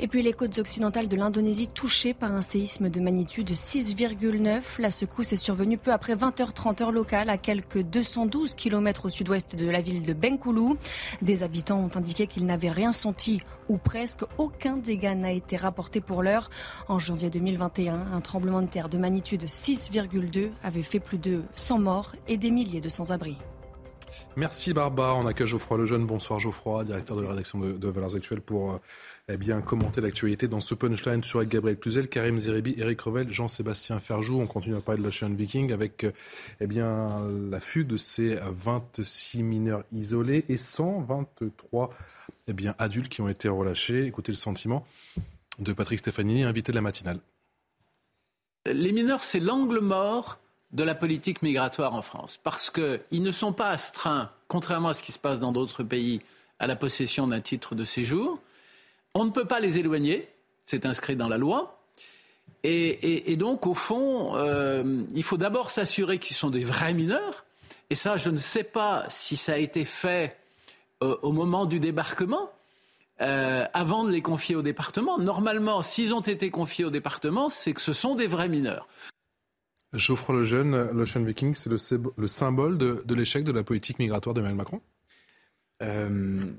Et 0.00 0.08
puis 0.08 0.22
les 0.22 0.32
côtes 0.32 0.58
occidentales 0.58 1.06
de 1.06 1.16
l'Indonésie 1.16 1.68
touchées 1.68 2.14
par 2.14 2.32
un 2.32 2.42
séisme 2.42 2.90
de 2.90 3.00
magnitude 3.00 3.50
6,9. 3.50 4.80
La 4.80 4.90
secousse 4.90 5.32
est 5.32 5.36
survenue 5.36 5.78
peu 5.78 5.92
après 5.92 6.16
20h30 6.16 6.82
heure 6.82 6.92
locale 6.92 7.30
à 7.30 7.38
quelques 7.38 7.80
212 7.80 8.56
km 8.56 9.06
au 9.06 9.08
sud-ouest 9.08 9.54
de 9.54 9.70
la 9.70 9.80
ville 9.80 10.02
de 10.02 10.12
Bengkulu. 10.12 10.74
Des 11.22 11.44
habitants 11.44 11.78
ont 11.78 11.96
indiqué 11.96 12.26
qu'ils 12.26 12.44
n'avaient 12.44 12.70
rien 12.70 12.90
senti 12.90 13.40
ou 13.68 13.78
presque 13.78 14.24
aucun 14.36 14.76
dégât 14.76 15.14
n'a 15.14 15.30
été 15.30 15.56
rapporté 15.56 16.00
pour 16.00 16.24
l'heure. 16.24 16.50
En 16.88 16.98
janvier 16.98 17.30
2021, 17.30 17.94
un 18.12 18.20
tremblement 18.20 18.62
de 18.62 18.66
terre 18.66 18.88
de 18.88 18.98
magnitude 18.98 19.44
6,2 19.44 20.50
avait 20.64 20.82
fait 20.82 21.00
plus 21.00 21.18
de 21.18 21.42
100 21.54 21.78
morts 21.78 22.12
et 22.26 22.36
des 22.36 22.50
milliers 22.50 22.80
de 22.80 22.88
sans-abri. 22.88 23.38
Merci 24.36 24.72
Barbara. 24.72 25.14
On 25.14 25.26
accueille 25.26 25.46
Geoffroy 25.46 25.78
Lejeune. 25.78 26.06
Bonsoir 26.06 26.40
Geoffroy, 26.40 26.84
directeur 26.84 27.16
de 27.16 27.22
la 27.22 27.30
rédaction 27.30 27.58
de, 27.58 27.72
de 27.72 27.88
Valeurs 27.88 28.16
Actuelles 28.16 28.40
pour 28.40 28.72
euh, 28.72 28.80
eh 29.28 29.38
bien, 29.38 29.62
commenter 29.62 30.02
l'actualité 30.02 30.48
dans 30.48 30.60
ce 30.60 30.74
punchline 30.74 31.24
sur 31.24 31.42
Gabriel 31.44 31.78
Cluzel, 31.78 32.08
Karim 32.08 32.38
Zeribi, 32.38 32.74
Eric 32.76 33.00
Revel, 33.00 33.32
Jean-Sébastien 33.32 33.98
Ferjou. 33.98 34.38
On 34.38 34.46
continue 34.46 34.76
à 34.76 34.80
parler 34.80 35.00
de 35.00 35.06
l'Ocean 35.06 35.30
Viking 35.30 35.72
avec 35.72 36.06
eh 36.60 36.66
bien, 36.66 37.26
la 37.50 37.58
fugue 37.60 37.86
de 37.86 37.96
ces 37.96 38.36
26 38.42 39.42
mineurs 39.42 39.84
isolés 39.92 40.44
et 40.50 40.58
123 40.58 41.90
eh 42.48 42.52
bien, 42.52 42.74
adultes 42.78 43.08
qui 43.08 43.22
ont 43.22 43.28
été 43.28 43.48
relâchés. 43.48 44.04
Écoutez 44.04 44.30
le 44.30 44.36
sentiment 44.36 44.86
de 45.58 45.72
Patrick 45.72 46.00
Stefanini, 46.00 46.44
invité 46.44 46.72
de 46.72 46.76
la 46.76 46.82
matinale. 46.82 47.18
Les 48.66 48.92
mineurs, 48.92 49.24
c'est 49.24 49.40
l'angle 49.40 49.80
mort 49.80 50.38
de 50.72 50.82
la 50.82 50.94
politique 50.94 51.40
migratoire 51.40 51.94
en 51.94 52.02
France, 52.02 52.38
parce 52.42 52.68
qu'ils 52.68 53.22
ne 53.22 53.30
sont 53.30 53.52
pas 53.52 53.70
astreints, 53.70 54.30
contrairement 54.48 54.88
à 54.88 54.94
ce 54.94 55.02
qui 55.02 55.12
se 55.12 55.18
passe 55.18 55.38
dans 55.38 55.52
d'autres 55.52 55.82
pays, 55.82 56.20
à 56.58 56.66
la 56.66 56.76
possession 56.76 57.26
d'un 57.26 57.40
titre 57.40 57.74
de 57.74 57.84
séjour. 57.84 58.40
On 59.14 59.24
ne 59.24 59.30
peut 59.30 59.46
pas 59.46 59.60
les 59.60 59.78
éloigner, 59.78 60.28
c'est 60.64 60.86
inscrit 60.86 61.16
dans 61.16 61.28
la 61.28 61.38
loi. 61.38 61.80
Et, 62.66 63.36
donc, 63.36 63.66
au 63.66 63.74
fond, 63.74 64.36
euh, 64.36 65.04
il 65.14 65.22
faut 65.22 65.36
d'abord 65.36 65.70
s'assurer 65.70 66.18
qu'ils 66.18 66.36
sont 66.36 66.50
des 66.50 66.64
vrais 66.64 66.94
mineurs. 66.94 67.44
Et 67.90 67.94
ça, 67.94 68.16
je 68.16 68.30
ne 68.30 68.38
sais 68.38 68.64
pas 68.64 69.04
si 69.08 69.36
ça 69.36 69.52
a 69.52 69.56
été 69.58 69.84
fait 69.84 70.36
euh, 71.02 71.16
au 71.22 71.32
moment 71.32 71.66
du 71.66 71.78
débarquement, 71.78 72.50
euh, 73.20 73.66
avant 73.74 74.04
de 74.04 74.10
les 74.10 74.22
confier 74.22 74.56
au 74.56 74.62
département. 74.62 75.18
Normalement, 75.18 75.82
s'ils 75.82 76.14
ont 76.14 76.22
été 76.22 76.50
confiés 76.50 76.86
au 76.86 76.90
département, 76.90 77.50
c'est 77.50 77.74
que 77.74 77.82
ce 77.82 77.92
sont 77.92 78.14
des 78.14 78.26
vrais 78.26 78.48
mineurs. 78.48 78.88
Geoffroy 79.92 80.36
Lejeune, 80.36 80.90
l'Ocean 80.90 81.22
Viking, 81.22 81.54
c'est 81.54 81.70
le, 81.70 82.26
symbole 82.26 82.78
de, 82.78 83.02
de 83.04 83.14
l'échec 83.14 83.44
de 83.44 83.52
la 83.52 83.62
politique 83.62 83.98
migratoire 83.98 84.34
d'Emmanuel 84.34 84.56
Macron? 84.56 84.80
Euh, 85.82 86.50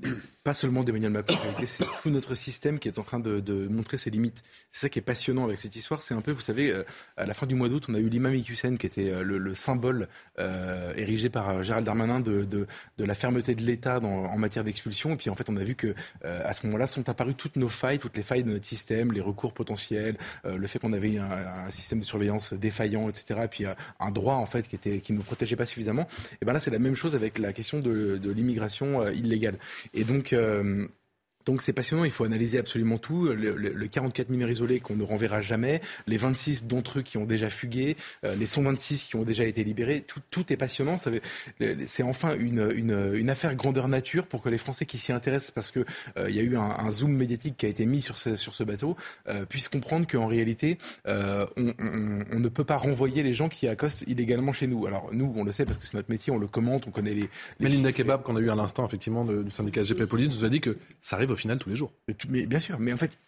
pas 0.46 0.54
seulement 0.54 0.84
d'Emmanuel 0.84 1.10
Macron, 1.10 1.36
c'est 1.64 1.84
tout 2.04 2.08
notre 2.08 2.36
système 2.36 2.78
qui 2.78 2.86
est 2.86 3.00
en 3.00 3.02
train 3.02 3.18
de, 3.18 3.66
montrer 3.68 3.96
ses 3.96 4.10
limites. 4.10 4.44
C'est 4.70 4.82
ça 4.82 4.88
qui 4.88 5.00
est 5.00 5.02
passionnant 5.02 5.42
avec 5.42 5.58
cette 5.58 5.74
histoire. 5.74 6.04
C'est 6.04 6.14
un 6.14 6.20
peu, 6.20 6.30
vous 6.30 6.40
savez, 6.40 6.70
euh, 6.70 6.84
à 7.16 7.26
la 7.26 7.34
fin 7.34 7.48
du 7.48 7.56
mois 7.56 7.68
d'août, 7.68 7.86
on 7.88 7.94
a 7.94 7.98
eu 7.98 8.08
l'imam 8.08 8.32
qui 8.40 8.86
était 8.86 9.10
euh, 9.10 9.24
le, 9.24 9.54
symbole 9.54 10.06
érigé 10.38 11.30
par 11.30 11.64
Gérald 11.64 11.84
Darmanin 11.84 12.20
de, 12.20 12.44
de, 12.44 12.66
la 12.98 13.14
fermeté 13.14 13.56
de 13.56 13.62
l'État 13.62 13.98
en 13.98 14.38
matière 14.38 14.62
d'expulsion. 14.62 15.14
Et 15.14 15.16
puis 15.16 15.30
en 15.30 15.34
fait, 15.34 15.50
on 15.50 15.56
a 15.56 15.64
vu 15.64 15.74
que 15.74 15.94
à 16.22 16.52
ce 16.52 16.64
moment-là 16.66 16.86
sont 16.86 17.08
apparues 17.08 17.34
toutes 17.34 17.56
nos 17.56 17.68
failles, 17.68 17.98
toutes 17.98 18.16
les 18.16 18.22
failles 18.22 18.44
de 18.44 18.52
notre 18.52 18.66
système, 18.66 19.10
les 19.12 19.20
recours 19.20 19.52
potentiels, 19.52 20.16
le 20.44 20.66
fait 20.66 20.78
qu'on 20.78 20.92
avait 20.92 21.18
un, 21.18 21.70
système 21.70 22.00
de 22.00 22.04
surveillance 22.04 22.52
défaillant, 22.52 23.08
etc. 23.08 23.40
Et 23.44 23.48
puis 23.48 23.64
un 23.98 24.10
droit 24.10 24.34
en 24.34 24.46
fait 24.46 24.68
qui 24.68 24.76
était 24.76 25.00
qui 25.00 25.12
ne 25.12 25.20
protégeait 25.20 25.56
pas 25.56 25.66
suffisamment. 25.66 26.06
Et 26.40 26.44
ben 26.44 26.52
là, 26.52 26.60
c'est 26.60 26.70
la 26.70 26.78
même 26.78 26.94
chose 26.94 27.14
avec 27.14 27.38
la 27.38 27.52
question 27.52 27.80
de, 27.80 28.20
l'immigration 28.30 29.08
illégale. 29.08 29.56
Et 29.94 30.04
donc 30.04 30.35
euh, 30.36 30.88
donc 31.46 31.62
c'est 31.62 31.72
passionnant, 31.72 32.04
il 32.04 32.10
faut 32.10 32.24
analyser 32.24 32.58
absolument 32.58 32.98
tout. 32.98 33.28
Le, 33.28 33.86
44 33.86 34.30
mineurs 34.30 34.50
isolés 34.50 34.80
qu'on 34.80 34.96
ne 34.96 35.04
renverra 35.04 35.40
jamais, 35.40 35.80
les 36.08 36.16
26 36.16 36.66
d'entre 36.66 36.98
eux 36.98 37.02
qui 37.02 37.18
ont 37.18 37.24
déjà 37.24 37.48
fugué, 37.48 37.96
euh, 38.24 38.34
les 38.34 38.46
126 38.46 39.04
qui 39.04 39.16
ont 39.16 39.22
déjà 39.22 39.44
été 39.44 39.62
libérés, 39.62 40.04
tout, 40.30 40.52
est 40.52 40.56
passionnant. 40.56 40.96
C'est 40.98 42.02
enfin 42.02 42.36
une, 42.36 42.72
une, 42.74 43.30
affaire 43.30 43.54
grandeur 43.54 43.88
nature 43.88 44.26
pour 44.26 44.42
que 44.42 44.48
les 44.48 44.58
Français 44.58 44.86
qui 44.86 44.98
s'y 44.98 45.12
intéressent, 45.12 45.52
parce 45.52 45.70
qu'il 45.70 45.84
euh, 46.18 46.28
il 46.28 46.34
y 46.34 46.40
a 46.40 46.42
eu 46.42 46.56
un, 46.56 46.90
zoom 46.90 47.12
médiatique 47.12 47.56
qui 47.56 47.66
a 47.66 47.68
été 47.68 47.86
mis 47.86 48.02
sur 48.02 48.18
ce, 48.18 48.34
sur 48.34 48.54
ce 48.54 48.64
bateau, 48.64 48.96
euh, 49.28 49.44
puissent 49.44 49.68
comprendre 49.68 50.06
qu'en 50.06 50.26
réalité, 50.26 50.78
on, 51.06 51.74
ne 51.76 52.48
peut 52.48 52.64
pas 52.64 52.76
renvoyer 52.76 53.22
les 53.22 53.34
gens 53.34 53.48
qui 53.48 53.68
accostent 53.68 54.02
illégalement 54.08 54.52
chez 54.52 54.66
nous. 54.66 54.86
Alors 54.86 55.10
nous, 55.12 55.32
on 55.36 55.44
le 55.44 55.52
sait 55.52 55.64
parce 55.64 55.78
que 55.78 55.86
c'est 55.86 55.96
notre 55.96 56.10
métier, 56.10 56.32
on 56.32 56.38
le 56.38 56.48
commente, 56.48 56.86
on 56.88 56.90
connaît 56.90 57.14
les... 57.14 57.20
les 57.20 57.28
Melinda 57.60 57.92
Kebab, 57.92 58.22
qu'on 58.22 58.36
a 58.36 58.40
eu 58.40 58.50
à 58.50 58.56
l'instant, 58.56 58.84
effectivement, 58.84 59.24
du 59.24 59.50
syndicat 59.50 59.82
GP 59.82 60.06
Police, 60.06 60.28
nous 60.28 60.44
a 60.44 60.48
dit 60.48 60.60
que 60.60 60.76
ça 61.02 61.16
arrive 61.16 61.35
au 61.36 61.38
final 61.38 61.58
tous 61.58 61.68
les 61.68 61.76
jours. 61.76 61.92
mais 62.28 62.46
bien 62.46 62.58
sûr, 62.58 62.78
mais 62.80 62.92
en 62.92 62.96
fait, 62.96 63.18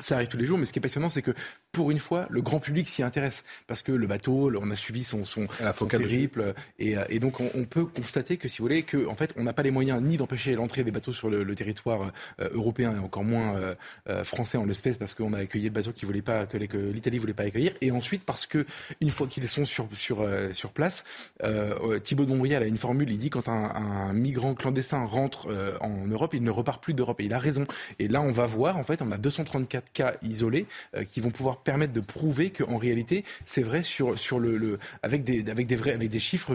ça 0.00 0.16
arrive 0.16 0.28
tous 0.28 0.36
les 0.36 0.46
jours, 0.46 0.58
mais 0.58 0.66
ce 0.66 0.72
qui 0.72 0.78
est 0.78 0.82
passionnant, 0.82 1.08
c'est 1.08 1.22
que 1.22 1.32
pour 1.72 1.90
une 1.90 1.98
fois, 1.98 2.26
le 2.30 2.42
grand 2.42 2.60
public 2.60 2.86
s'y 2.86 3.02
intéresse. 3.02 3.44
Parce 3.66 3.82
que 3.82 3.92
le 3.92 4.06
bateau, 4.06 4.52
on 4.60 4.70
a 4.70 4.76
suivi 4.76 5.04
son 5.04 5.24
son, 5.24 5.46
la 5.60 5.72
son 5.72 5.86
périple, 5.86 6.54
et, 6.78 6.96
euh, 6.96 7.04
et, 7.08 7.18
donc 7.18 7.40
on, 7.40 7.64
peut 7.64 7.84
constater 7.84 8.36
que 8.36 8.48
si 8.48 8.58
vous 8.58 8.64
voulez, 8.64 8.82
que 8.82 9.06
en 9.08 9.14
fait, 9.14 9.32
on 9.36 9.44
n'a 9.44 9.52
pas 9.52 9.62
les 9.62 9.70
moyens 9.70 10.02
ni 10.02 10.16
d'empêcher 10.16 10.54
l'entrée 10.54 10.84
des 10.84 10.90
bateaux 10.90 11.12
sur 11.12 11.30
le, 11.30 11.54
territoire 11.54 12.12
euh, 12.40 12.48
européen 12.52 12.94
et 12.94 12.98
encore 12.98 13.24
moins 13.24 13.56
euh, 14.08 14.24
français 14.24 14.58
en 14.58 14.66
l'espèce 14.66 14.98
parce 14.98 15.14
qu'on 15.14 15.32
a 15.32 15.38
accueilli 15.38 15.64
le 15.64 15.70
bateau 15.70 15.92
qui 15.92 16.04
voulait 16.04 16.20
pas 16.20 16.44
que 16.44 16.58
l'Italie 16.58 17.18
voulait 17.18 17.32
pas 17.32 17.44
accueillir, 17.44 17.72
et 17.80 17.90
ensuite 17.90 18.22
parce 18.24 18.46
que 18.46 18.66
une 19.00 19.10
fois 19.10 19.26
qu'ils 19.26 19.48
sont 19.48 19.64
sur 19.64 19.88
sur 19.92 20.26
sur 20.52 20.72
place, 20.72 21.04
Thibaut 22.02 22.24
de 22.24 22.30
Montbrial 22.30 22.62
a 22.62 22.66
une 22.66 22.76
formule, 22.76 23.10
il 23.10 23.18
dit 23.18 23.30
quand 23.30 23.48
un, 23.48 23.74
un 23.74 24.12
migrant 24.12 24.54
clandestin 24.54 25.04
rentre 25.04 25.48
en 25.80 26.06
Europe, 26.06 26.34
il 26.34 26.42
ne 26.42 26.50
repart 26.50 26.82
plus 26.82 26.94
d'Europe, 26.94 27.20
et 27.20 27.24
il 27.24 27.34
a 27.34 27.38
raison. 27.38 27.66
Et 27.98 28.08
là, 28.08 28.20
on 28.20 28.32
va 28.32 28.46
voir, 28.46 28.76
en 28.76 28.84
fait, 28.84 29.00
on 29.02 29.10
a 29.10 29.18
234 29.18 29.85
cas 29.92 30.14
isolés 30.22 30.66
qui 31.12 31.20
vont 31.20 31.30
pouvoir 31.30 31.58
permettre 31.58 31.92
de 31.92 32.00
prouver 32.00 32.50
qu'en 32.50 32.78
réalité, 32.78 33.24
c'est 33.44 33.62
vrai 33.62 33.82
sur, 33.82 34.18
sur 34.18 34.38
le, 34.38 34.78
avec, 35.02 35.24
des, 35.24 35.48
avec, 35.50 35.66
des 35.66 35.76
vrais, 35.76 35.92
avec 35.92 36.08
des 36.08 36.18
chiffres 36.18 36.54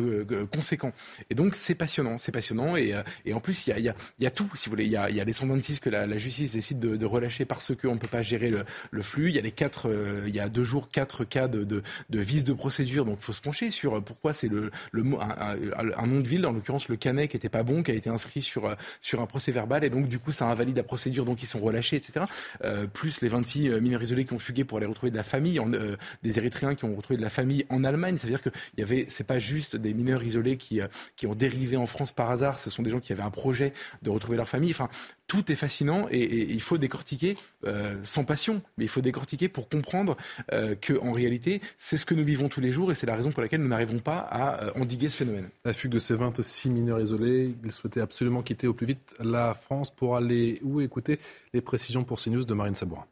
conséquents. 0.54 0.94
Et 1.30 1.36
donc, 1.36 1.56
c'est 1.56 1.76
passionnant. 1.76 2.17
C'est 2.17 2.32
passionnant. 2.32 2.76
Et, 2.76 2.94
et 3.26 3.34
en 3.34 3.39
plus, 3.39 3.67
il 3.67 3.72
y 3.72 3.74
a, 3.74 3.80
y, 3.80 3.89
a, 3.89 3.96
y 4.20 4.26
a, 4.26 4.32
tout, 4.32 4.50
si 4.56 4.65
vous 4.65 4.72
voulez. 4.72 4.86
Il 4.86 4.91
y 4.91 4.98
a, 4.98 5.10
y 5.10 5.20
a 5.20 5.24
les 5.24 5.34
126 5.34 5.80
que 5.80 5.89
la, 5.89 6.17
justice 6.17 6.54
décide 6.54 6.80
de, 6.80 7.06
relâcher 7.06 7.46
parce 7.46 7.76
qu'on 7.76 7.96
ne 7.96 8.00
peut 8.00 8.08
pas 8.08 8.22
gérer 8.22 8.50
le, 8.50 8.63
le, 8.91 9.02
flux. 9.02 9.30
Il 9.30 9.36
y 9.36 9.39
a 9.39 9.41
les 9.41 9.52
quatre, 9.52 9.89
il 10.28 10.36
y 10.36 10.39
a 10.39 10.50
deux 10.50 10.63
jours, 10.63 10.89
quatre 10.91 11.24
cas 11.26 11.48
de, 11.48 11.63
de, 11.63 11.84
de 12.10 12.22
de 12.39 12.54
procédure. 12.54 13.06
Donc, 13.06 13.17
il 13.20 13.26
faut 13.26 13.34
se 13.34 13.41
pencher 13.41 13.72
sur 13.72 14.02
pourquoi 14.04 14.34
c'est 14.34 14.48
le, 14.48 14.72
le, 14.91 15.04
un, 15.20 15.58
un, 15.98 16.08
nom 16.08 16.20
de 16.22 16.28
ville, 16.28 16.46
en 16.46 16.54
l'occurrence 16.54 16.88
le 16.89 16.96
Canet, 16.96 17.30
qui 17.30 17.36
n'était 17.36 17.50
pas 17.50 17.63
bon, 17.63 17.84
qui 17.84 17.91
a 17.91 17.94
été 17.94 18.10
inscrit 18.10 18.41
sur, 18.41 18.76
sur 19.02 19.22
un 19.22 19.26
procès 19.26 19.52
verbal. 19.52 19.84
Et 19.84 19.89
donc, 19.89 20.08
du 20.08 20.20
coup, 20.20 20.32
ça 20.32 20.46
invalide 20.46 20.78
la 20.78 20.84
procédure. 20.84 21.26
Donc, 21.26 21.44
ils 21.44 21.48
sont 21.48 21.60
relâchés, 21.60 21.98
etc. 21.98 22.26
Euh, 22.63 22.88
plus 22.88 23.21
les 23.22 23.30
26 23.30 23.70
mineurs 23.82 24.04
isolés 24.04 24.26
qui 24.26 24.34
ont 24.34 24.40
fugué 24.40 24.64
pour 24.64 24.78
aller 24.78 24.88
retrouver 24.88 25.12
de 25.12 25.18
la 25.18 25.24
famille, 25.24 25.60
en, 25.60 25.72
euh, 25.74 25.96
des 26.24 26.38
Érythréens 26.38 26.76
qui 26.76 26.86
ont 26.86 26.96
retrouvé 26.96 27.18
de 27.18 27.22
la 27.22 27.30
famille 27.30 27.66
en 27.70 27.84
Allemagne. 27.84 28.18
C'est-à-dire 28.18 28.42
que 28.42 28.50
il 28.78 28.80
y 28.80 28.84
avait, 28.84 29.08
pas 29.28 29.40
juste 29.40 29.76
des 29.76 29.94
mineurs 29.94 30.24
isolés 30.24 30.58
qui, 30.58 30.82
euh, 30.82 30.88
qui 31.16 31.28
ont 31.28 31.36
dérivé 31.36 31.78
en 31.78 31.88
France 31.88 32.12
par 32.12 32.32
hasard. 32.32 32.60
Ce 32.60 32.70
sont 32.70 32.82
des 32.82 32.89
gens 32.89 33.00
qui 33.00 33.14
avaient 33.14 33.22
un 33.24 33.32
projet 33.32 33.74
de 34.02 34.10
retrouver 34.10 34.38
leur 34.38 34.50
famille. 34.50 34.72
Enfin, 34.72 34.89
tout 35.32 35.50
est 35.50 35.56
fascinant 35.56 36.08
et, 36.12 36.52
il 36.52 36.62
faut 36.62 36.78
décortiquer 36.78 37.38
euh, 37.64 37.98
sans 38.04 38.26
passion, 38.26 38.62
mais 38.78 38.84
il 38.84 38.89
faut 38.89 39.00
décortiquer 39.00 39.48
pour 39.48 39.70
comprendre 39.70 40.18
euh, 40.52 40.76
qu'en 40.76 41.14
réalité, 41.14 41.62
c'est 41.78 41.95
ce 41.95 42.06
que 42.06 42.14
nous 42.14 42.26
vivons 42.26 42.50
tous 42.50 42.60
les 42.60 42.72
jours 42.72 42.91
et 42.91 42.95
c'est 42.95 43.08
la 43.08 43.16
raison 43.16 43.32
pour 43.32 43.41
laquelle 43.41 43.62
nous 43.62 43.70
n'arrivons 43.70 44.00
pas 44.00 44.18
à 44.18 44.78
endiguer 44.78 45.08
ce 45.08 45.16
phénomène. 45.16 45.50
La 45.64 45.72
fugue 45.72 45.91
de 45.91 46.00
ces 46.00 46.16
26 46.16 46.70
mineurs 46.72 47.00
isolés, 47.00 47.56
ils 47.64 47.72
souhaitaient 47.72 48.02
absolument 48.02 48.41
quitter 48.41 48.68
au 48.68 48.74
plus 48.74 48.88
vite 48.88 49.16
la 49.22 49.54
France 49.54 49.89
pour 49.89 50.18
aller 50.18 50.60
où 50.64 50.82
écouter 50.82 51.18
les 51.54 51.62
précisions 51.62 52.04
pour 52.04 52.20
CNews 52.20 52.43
de 52.43 52.54
Marine 52.54 52.76
Sabourin. 52.76 53.06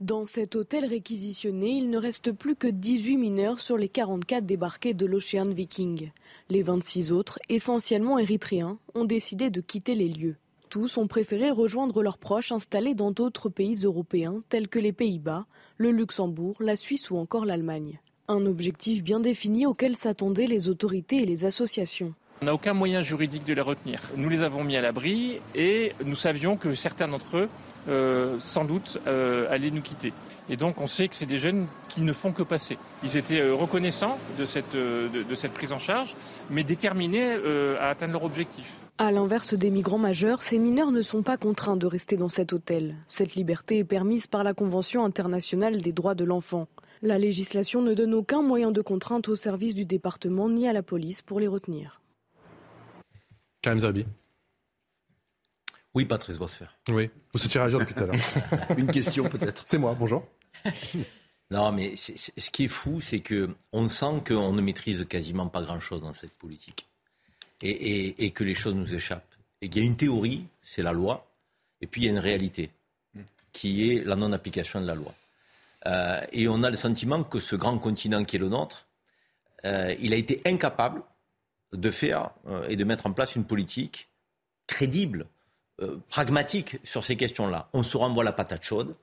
Dans 0.00 0.24
cet 0.24 0.56
hôtel 0.56 0.86
réquisitionné, 0.86 1.72
il 1.72 1.90
ne 1.90 1.98
reste 1.98 2.32
plus 2.32 2.56
que 2.56 2.66
18 2.66 3.18
mineurs 3.18 3.60
sur 3.60 3.76
les 3.76 3.90
44 3.90 4.46
débarqués 4.46 4.94
de 4.94 5.04
l'Ocean 5.04 5.50
Viking. 5.50 6.10
Les 6.48 6.62
26 6.62 7.12
autres, 7.12 7.38
essentiellement 7.50 8.18
érythréens, 8.18 8.78
ont 8.94 9.04
décidé 9.04 9.50
de 9.50 9.60
quitter 9.60 9.94
les 9.94 10.08
lieux. 10.08 10.36
Tous 10.70 10.96
ont 10.96 11.06
préféré 11.06 11.50
rejoindre 11.50 12.02
leurs 12.02 12.16
proches 12.16 12.50
installés 12.50 12.94
dans 12.94 13.10
d'autres 13.10 13.50
pays 13.50 13.74
européens 13.84 14.42
tels 14.48 14.68
que 14.68 14.78
les 14.78 14.92
Pays-Bas, 14.92 15.44
le 15.76 15.90
Luxembourg, 15.90 16.56
la 16.60 16.76
Suisse 16.76 17.10
ou 17.10 17.18
encore 17.18 17.44
l'Allemagne. 17.44 18.00
Un 18.26 18.46
objectif 18.46 19.04
bien 19.04 19.20
défini 19.20 19.66
auquel 19.66 19.96
s'attendaient 19.96 20.46
les 20.46 20.70
autorités 20.70 21.24
et 21.24 21.26
les 21.26 21.44
associations. 21.44 22.14
On 22.40 22.46
n'a 22.46 22.54
aucun 22.54 22.72
moyen 22.72 23.02
juridique 23.02 23.44
de 23.44 23.52
les 23.52 23.60
retenir. 23.60 24.00
Nous 24.16 24.30
les 24.30 24.40
avons 24.40 24.64
mis 24.64 24.76
à 24.76 24.80
l'abri 24.80 25.40
et 25.54 25.92
nous 26.06 26.16
savions 26.16 26.56
que 26.56 26.74
certains 26.74 27.08
d'entre 27.08 27.36
eux 27.36 27.48
euh, 27.88 28.36
sans 28.40 28.64
doute 28.64 28.98
euh, 29.06 29.46
aller 29.50 29.70
nous 29.70 29.82
quitter. 29.82 30.12
Et 30.48 30.56
donc 30.56 30.80
on 30.80 30.86
sait 30.86 31.08
que 31.08 31.14
c'est 31.14 31.26
des 31.26 31.38
jeunes 31.38 31.66
qui 31.88 32.02
ne 32.02 32.12
font 32.12 32.32
que 32.32 32.42
passer. 32.42 32.76
Ils 33.04 33.16
étaient 33.16 33.40
euh, 33.40 33.54
reconnaissants 33.54 34.18
de 34.38 34.44
cette, 34.44 34.74
de, 34.74 35.34
cette 35.34 35.52
prise 35.52 35.72
en 35.72 35.78
charge, 35.78 36.14
mais 36.50 36.64
déterminés 36.64 37.34
à 37.78 37.88
atteindre 37.88 38.14
leur 38.14 38.24
objectif. 38.24 38.74
À 38.98 39.12
l'inverse 39.12 39.54
des 39.54 39.70
migrants 39.70 39.98
majeurs, 39.98 40.42
ces 40.42 40.58
mineurs 40.58 40.90
ne 40.90 41.02
sont 41.02 41.22
pas 41.22 41.38
contraints 41.38 41.76
de 41.76 41.86
rester 41.86 42.16
dans 42.16 42.28
cet 42.28 42.52
hôtel. 42.52 42.96
Cette 43.06 43.34
liberté 43.34 43.78
est 43.78 43.84
permise 43.84 44.26
par 44.26 44.44
la 44.44 44.52
Convention 44.52 45.04
internationale 45.04 45.80
des 45.80 45.92
droits 45.92 46.14
de 46.14 46.24
l'enfant. 46.24 46.68
La 47.00 47.18
législation 47.18 47.80
ne 47.80 47.94
donne 47.94 48.12
aucun 48.12 48.42
moyen 48.42 48.72
de 48.72 48.82
contrainte 48.82 49.28
au 49.28 49.36
service 49.36 49.74
du 49.74 49.86
département 49.86 50.50
ni 50.50 50.68
à 50.68 50.74
la 50.74 50.82
police 50.82 51.22
pour 51.22 51.40
les 51.40 51.48
retenir. 51.48 52.02
Karim 53.62 53.80
oui, 55.94 56.04
Patrice 56.04 56.38
Bosfer. 56.38 56.66
Oui, 56.88 57.10
vous 57.32 57.44
êtes 57.44 57.52
réagir 57.52 57.78
depuis 57.80 57.94
tout 57.94 58.04
à 58.04 58.06
l'heure. 58.06 58.16
Une 58.78 58.86
question 58.86 59.24
peut-être. 59.24 59.64
C'est 59.66 59.78
moi, 59.78 59.94
bonjour. 59.98 60.26
Non, 61.52 61.72
mais 61.72 61.96
ce 61.96 62.50
qui 62.50 62.66
est 62.66 62.68
fou, 62.68 63.00
c'est 63.00 63.18
que 63.18 63.50
on 63.72 63.88
sent 63.88 64.22
qu'on 64.24 64.52
ne 64.52 64.62
maîtrise 64.62 65.04
quasiment 65.08 65.48
pas 65.48 65.62
grand-chose 65.62 66.00
dans 66.00 66.12
cette 66.12 66.30
politique 66.30 66.86
et, 67.60 68.30
que 68.30 68.44
les 68.44 68.54
choses 68.54 68.74
nous 68.74 68.94
échappent. 68.94 69.34
Et 69.60 69.68
qu'il 69.68 69.82
y 69.82 69.84
a 69.84 69.88
une 69.88 69.96
théorie, 69.96 70.46
c'est 70.62 70.84
la 70.84 70.92
loi, 70.92 71.26
et 71.80 71.86
puis 71.86 72.02
il 72.02 72.04
y 72.04 72.08
a 72.08 72.12
une 72.12 72.20
réalité, 72.20 72.70
qui 73.52 73.90
est 73.90 74.04
la 74.04 74.14
non-application 74.14 74.80
de 74.80 74.86
la 74.86 74.94
loi. 74.94 75.12
Euh, 75.86 76.20
et 76.32 76.48
on 76.48 76.62
a 76.62 76.70
le 76.70 76.76
sentiment 76.76 77.24
que 77.24 77.40
ce 77.40 77.56
grand 77.56 77.78
continent 77.78 78.24
qui 78.24 78.36
est 78.36 78.38
le 78.38 78.48
nôtre, 78.48 78.86
euh, 79.64 79.94
il 80.00 80.12
a 80.12 80.16
été 80.16 80.40
incapable 80.46 81.02
de 81.72 81.90
faire 81.90 82.30
euh, 82.46 82.66
et 82.68 82.76
de 82.76 82.84
mettre 82.84 83.06
en 83.06 83.12
place 83.12 83.34
une 83.34 83.44
politique 83.44 84.08
crédible 84.66 85.26
euh, 85.80 85.98
pragmatique 86.08 86.78
sur 86.84 87.04
ces 87.04 87.16
questions-là. 87.16 87.68
On 87.72 87.82
se 87.82 87.96
renvoie 87.96 88.24
la 88.24 88.32
patate 88.32 88.62
chaude, 88.64 88.94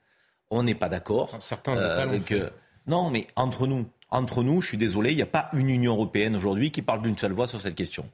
on 0.49 0.63
n'est 0.63 0.75
pas 0.75 0.89
d'accord. 0.89 1.35
Certains 1.39 1.75
États 1.75 2.07
euh, 2.07 2.19
fait. 2.19 2.53
Non, 2.85 3.09
mais 3.09 3.27
entre 3.35 3.67
nous, 3.67 3.85
entre 4.09 4.43
nous, 4.43 4.61
je 4.61 4.67
suis 4.67 4.77
désolé, 4.77 5.11
il 5.11 5.15
n'y 5.15 5.21
a 5.21 5.27
pas 5.27 5.49
une 5.53 5.69
Union 5.69 5.93
européenne 5.93 6.35
aujourd'hui 6.35 6.71
qui 6.71 6.81
parle 6.81 7.01
d'une 7.01 7.17
seule 7.17 7.33
voix 7.33 7.47
sur 7.47 7.59
cette 7.61 7.75
question. 7.75 8.05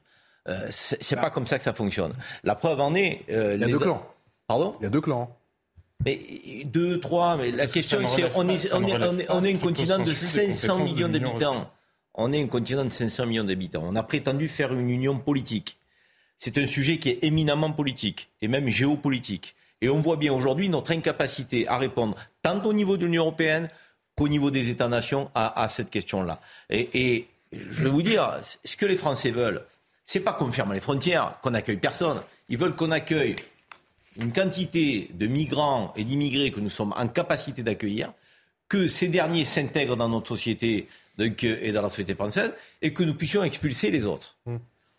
Euh, 0.47 0.67
c'est 0.69 1.15
pas 1.15 1.29
comme 1.29 1.47
ça 1.47 1.57
que 1.57 1.63
ça 1.63 1.73
fonctionne. 1.73 2.13
La 2.43 2.55
preuve 2.55 2.79
en 2.81 2.95
est. 2.95 3.23
il 3.27 3.59
y 3.59 3.63
a 3.63 3.67
deux 3.67 3.79
clans. 3.79 4.05
Pardon? 4.47 4.75
Il 4.79 4.83
y 4.83 4.87
a 4.87 4.89
deux 4.89 5.01
clans. 5.01 5.35
Mais 6.05 6.19
deux, 6.65 6.99
trois. 6.99 7.37
Mais 7.37 7.51
la 7.51 7.67
question 7.67 7.99
c'est 8.05 8.25
on 8.35 8.47
est, 8.49 8.73
on 8.73 8.85
est, 8.85 9.29
on 9.29 9.43
est 9.43 9.53
un 9.53 9.57
continent 9.57 9.99
de 9.99 10.13
500 10.13 10.79
millions 10.79 11.09
d'habitants. 11.09 11.69
On 12.15 12.31
est 12.31 12.41
un 12.41 12.47
continent 12.47 12.85
de 12.85 12.89
500 12.89 13.25
millions 13.25 13.43
d'habitants. 13.43 13.83
On 13.85 13.95
a 13.95 14.03
prétendu 14.03 14.47
faire 14.47 14.73
une 14.73 14.89
union 14.89 15.17
politique. 15.17 15.77
C'est 16.45 16.57
un 16.57 16.65
sujet 16.65 16.97
qui 16.97 17.07
est 17.07 17.19
éminemment 17.21 17.71
politique 17.71 18.27
et 18.41 18.49
même 18.49 18.67
géopolitique. 18.67 19.55
Et 19.79 19.87
on 19.87 20.01
voit 20.01 20.17
bien 20.17 20.33
aujourd'hui 20.33 20.67
notre 20.67 20.91
incapacité 20.91 21.69
à 21.69 21.77
répondre 21.77 22.17
tant 22.41 22.61
au 22.65 22.73
niveau 22.73 22.97
de 22.97 23.05
l'Union 23.05 23.21
européenne 23.23 23.69
qu'au 24.17 24.27
niveau 24.27 24.51
des 24.51 24.67
États-nations 24.67 25.31
à, 25.35 25.69
cette 25.69 25.89
question-là. 25.89 26.41
Et, 26.69 27.27
je 27.53 27.83
vais 27.85 27.89
vous 27.89 28.01
dire, 28.01 28.29
ce 28.65 28.75
que 28.75 28.85
les 28.85 28.97
Français 28.97 29.31
veulent, 29.31 29.63
c'est 30.05 30.19
pas 30.19 30.33
qu'on 30.33 30.51
ferme 30.51 30.73
les 30.73 30.81
frontières, 30.81 31.39
qu'on 31.41 31.53
accueille 31.53 31.77
personne. 31.77 32.21
Ils 32.49 32.57
veulent 32.57 32.75
qu'on 32.75 32.91
accueille 32.91 33.37
une 34.19 34.33
quantité 34.33 35.11
de 35.13 35.27
migrants 35.27 35.93
et 35.95 36.03
d'immigrés 36.03 36.51
que 36.51 36.59
nous 36.59 36.69
sommes 36.69 36.93
en 36.97 37.07
capacité 37.07 37.63
d'accueillir, 37.63 38.11
que 38.67 38.87
ces 38.87 39.07
derniers 39.07 39.45
s'intègrent 39.45 39.95
dans 39.95 40.09
notre 40.09 40.27
société 40.27 40.89
et 41.19 41.71
dans 41.71 41.83
la 41.83 41.87
société 41.87 42.15
française, 42.15 42.51
et 42.81 42.91
que 42.91 43.03
nous 43.03 43.15
puissions 43.15 43.45
expulser 43.45 43.91
les 43.91 44.05
autres. 44.05 44.37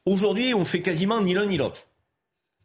Aujourd'hui, 0.06 0.52
on 0.52 0.66
fait 0.66 0.82
quasiment 0.82 1.22
ni 1.22 1.32
l'un 1.32 1.46
ni 1.46 1.56
l'autre. 1.56 1.86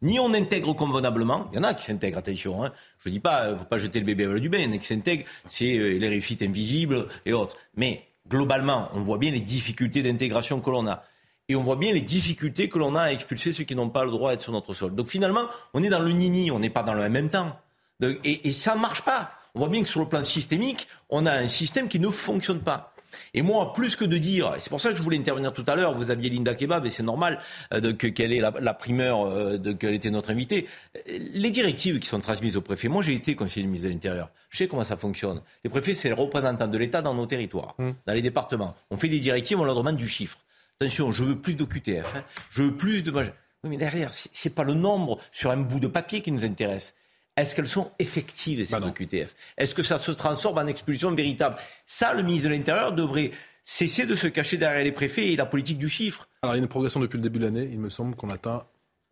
Ni 0.02 0.18
on 0.18 0.34
intègre 0.34 0.74
convenablement, 0.74 1.48
il 1.52 1.56
y 1.56 1.58
en 1.58 1.64
a 1.64 1.72
qui 1.72 1.84
s'intègrent, 1.84 2.18
attention, 2.18 2.64
hein. 2.64 2.72
je 2.98 3.08
ne 3.08 3.14
dis 3.14 3.20
pas, 3.20 3.50
ne 3.50 3.56
faut 3.56 3.64
pas 3.64 3.78
jeter 3.78 3.98
le 3.98 4.06
bébé 4.06 4.24
avec 4.24 4.42
du 4.42 4.48
bain, 4.48 4.58
il 4.58 4.64
y 4.64 4.68
en 4.68 4.72
a 4.72 4.78
qui 4.78 4.86
s'intègrent, 4.86 5.24
c'est 5.48 5.76
euh, 5.76 5.98
les 5.98 6.08
réussites 6.08 6.42
invisibles 6.42 7.08
et 7.24 7.32
autres. 7.32 7.56
Mais 7.76 8.04
globalement, 8.28 8.88
on 8.92 9.00
voit 9.00 9.18
bien 9.18 9.30
les 9.30 9.40
difficultés 9.40 10.02
d'intégration 10.02 10.60
que 10.60 10.70
l'on 10.70 10.86
a. 10.86 11.02
Et 11.48 11.56
on 11.56 11.62
voit 11.62 11.76
bien 11.76 11.92
les 11.92 12.00
difficultés 12.02 12.68
que 12.68 12.78
l'on 12.78 12.94
a 12.94 13.02
à 13.02 13.12
expulser 13.12 13.52
ceux 13.52 13.64
qui 13.64 13.74
n'ont 13.74 13.90
pas 13.90 14.04
le 14.04 14.10
droit 14.10 14.30
d'être 14.30 14.42
sur 14.42 14.52
notre 14.52 14.72
sol. 14.72 14.94
Donc 14.94 15.08
finalement, 15.08 15.48
on 15.74 15.82
est 15.82 15.88
dans 15.88 16.00
le 16.00 16.12
nini, 16.12 16.50
on 16.50 16.58
n'est 16.58 16.70
pas 16.70 16.82
dans 16.82 16.94
le 16.94 17.08
même 17.08 17.28
temps. 17.28 17.58
et, 18.02 18.48
et 18.48 18.52
ça 18.52 18.74
ne 18.74 18.80
marche 18.80 19.02
pas. 19.02 19.32
On 19.54 19.60
voit 19.60 19.68
bien 19.68 19.82
que 19.82 19.88
sur 19.88 20.00
le 20.00 20.08
plan 20.08 20.24
systémique, 20.24 20.86
on 21.08 21.26
a 21.26 21.32
un 21.32 21.48
système 21.48 21.88
qui 21.88 21.98
ne 21.98 22.08
fonctionne 22.08 22.60
pas. 22.60 22.89
Et 23.34 23.42
moi, 23.42 23.72
plus 23.72 23.96
que 23.96 24.04
de 24.04 24.18
dire, 24.18 24.54
c'est 24.58 24.70
pour 24.70 24.80
ça 24.80 24.90
que 24.90 24.96
je 24.96 25.02
voulais 25.02 25.18
intervenir 25.18 25.52
tout 25.52 25.64
à 25.66 25.76
l'heure, 25.76 25.94
vous 25.96 26.10
aviez 26.10 26.30
Linda 26.30 26.54
Kebab, 26.54 26.86
et 26.86 26.90
c'est 26.90 27.02
normal 27.02 27.40
euh, 27.72 27.92
qu'elle 27.92 28.32
ait 28.32 28.40
la, 28.40 28.74
primeur, 28.74 29.26
euh, 29.26 29.58
qu'elle 29.74 29.94
était 29.94 30.10
notre 30.10 30.30
invitée. 30.30 30.66
Les 31.06 31.50
directives 31.50 31.98
qui 31.98 32.08
sont 32.08 32.20
transmises 32.20 32.56
au 32.56 32.60
préfet, 32.60 32.88
moi 32.88 33.02
j'ai 33.02 33.14
été 33.14 33.34
conseiller 33.34 33.64
de 33.64 33.68
ministre 33.68 33.88
de 33.88 33.92
l'Intérieur, 33.92 34.30
je 34.48 34.58
sais 34.58 34.68
comment 34.68 34.84
ça 34.84 34.96
fonctionne. 34.96 35.42
Les 35.64 35.70
préfets, 35.70 35.94
c'est 35.94 36.08
les 36.08 36.14
représentants 36.14 36.68
de 36.68 36.78
l'État 36.78 37.02
dans 37.02 37.14
nos 37.14 37.26
territoires, 37.26 37.74
mmh. 37.78 37.90
dans 38.06 38.12
les 38.12 38.22
départements. 38.22 38.74
On 38.90 38.96
fait 38.96 39.08
des 39.08 39.20
directives, 39.20 39.58
on 39.60 39.64
leur 39.64 39.76
demande 39.76 39.96
du 39.96 40.08
chiffre. 40.08 40.38
Attention, 40.80 41.12
je 41.12 41.24
veux 41.24 41.38
plus 41.38 41.56
d'OQTF, 41.56 42.16
hein. 42.16 42.24
je 42.50 42.62
veux 42.62 42.76
plus 42.76 43.02
de... 43.02 43.12
Oui, 43.12 43.68
mais 43.68 43.76
derrière, 43.76 44.12
c'est 44.14 44.54
pas 44.54 44.64
le 44.64 44.72
nombre 44.72 45.18
sur 45.32 45.50
un 45.50 45.58
bout 45.58 45.80
de 45.80 45.86
papier 45.86 46.22
qui 46.22 46.32
nous 46.32 46.44
intéresse 46.44 46.94
est-ce 47.42 47.54
qu'elles 47.54 47.66
sont 47.66 47.90
effectives, 47.98 48.64
ces 48.64 48.78
bah 48.78 48.92
QTF 48.94 49.34
Est-ce 49.56 49.74
que 49.74 49.82
ça 49.82 49.98
se 49.98 50.10
transforme 50.10 50.58
en 50.58 50.66
expulsion 50.66 51.12
véritable? 51.12 51.56
Ça, 51.86 52.14
le 52.14 52.22
ministre 52.22 52.48
de 52.48 52.54
l'Intérieur 52.54 52.92
devrait 52.92 53.30
cesser 53.64 54.06
de 54.06 54.14
se 54.14 54.26
cacher 54.26 54.56
derrière 54.56 54.82
les 54.84 54.92
préfets 54.92 55.32
et 55.32 55.36
la 55.36 55.46
politique 55.46 55.78
du 55.78 55.88
chiffre. 55.88 56.28
Alors, 56.42 56.54
il 56.54 56.58
y 56.58 56.60
a 56.60 56.62
une 56.62 56.68
progression 56.68 57.00
depuis 57.00 57.16
le 57.16 57.22
début 57.22 57.38
de 57.38 57.44
l'année. 57.44 57.68
Il 57.72 57.78
me 57.78 57.88
semble 57.88 58.16
qu'on 58.16 58.30
atteint 58.30 58.64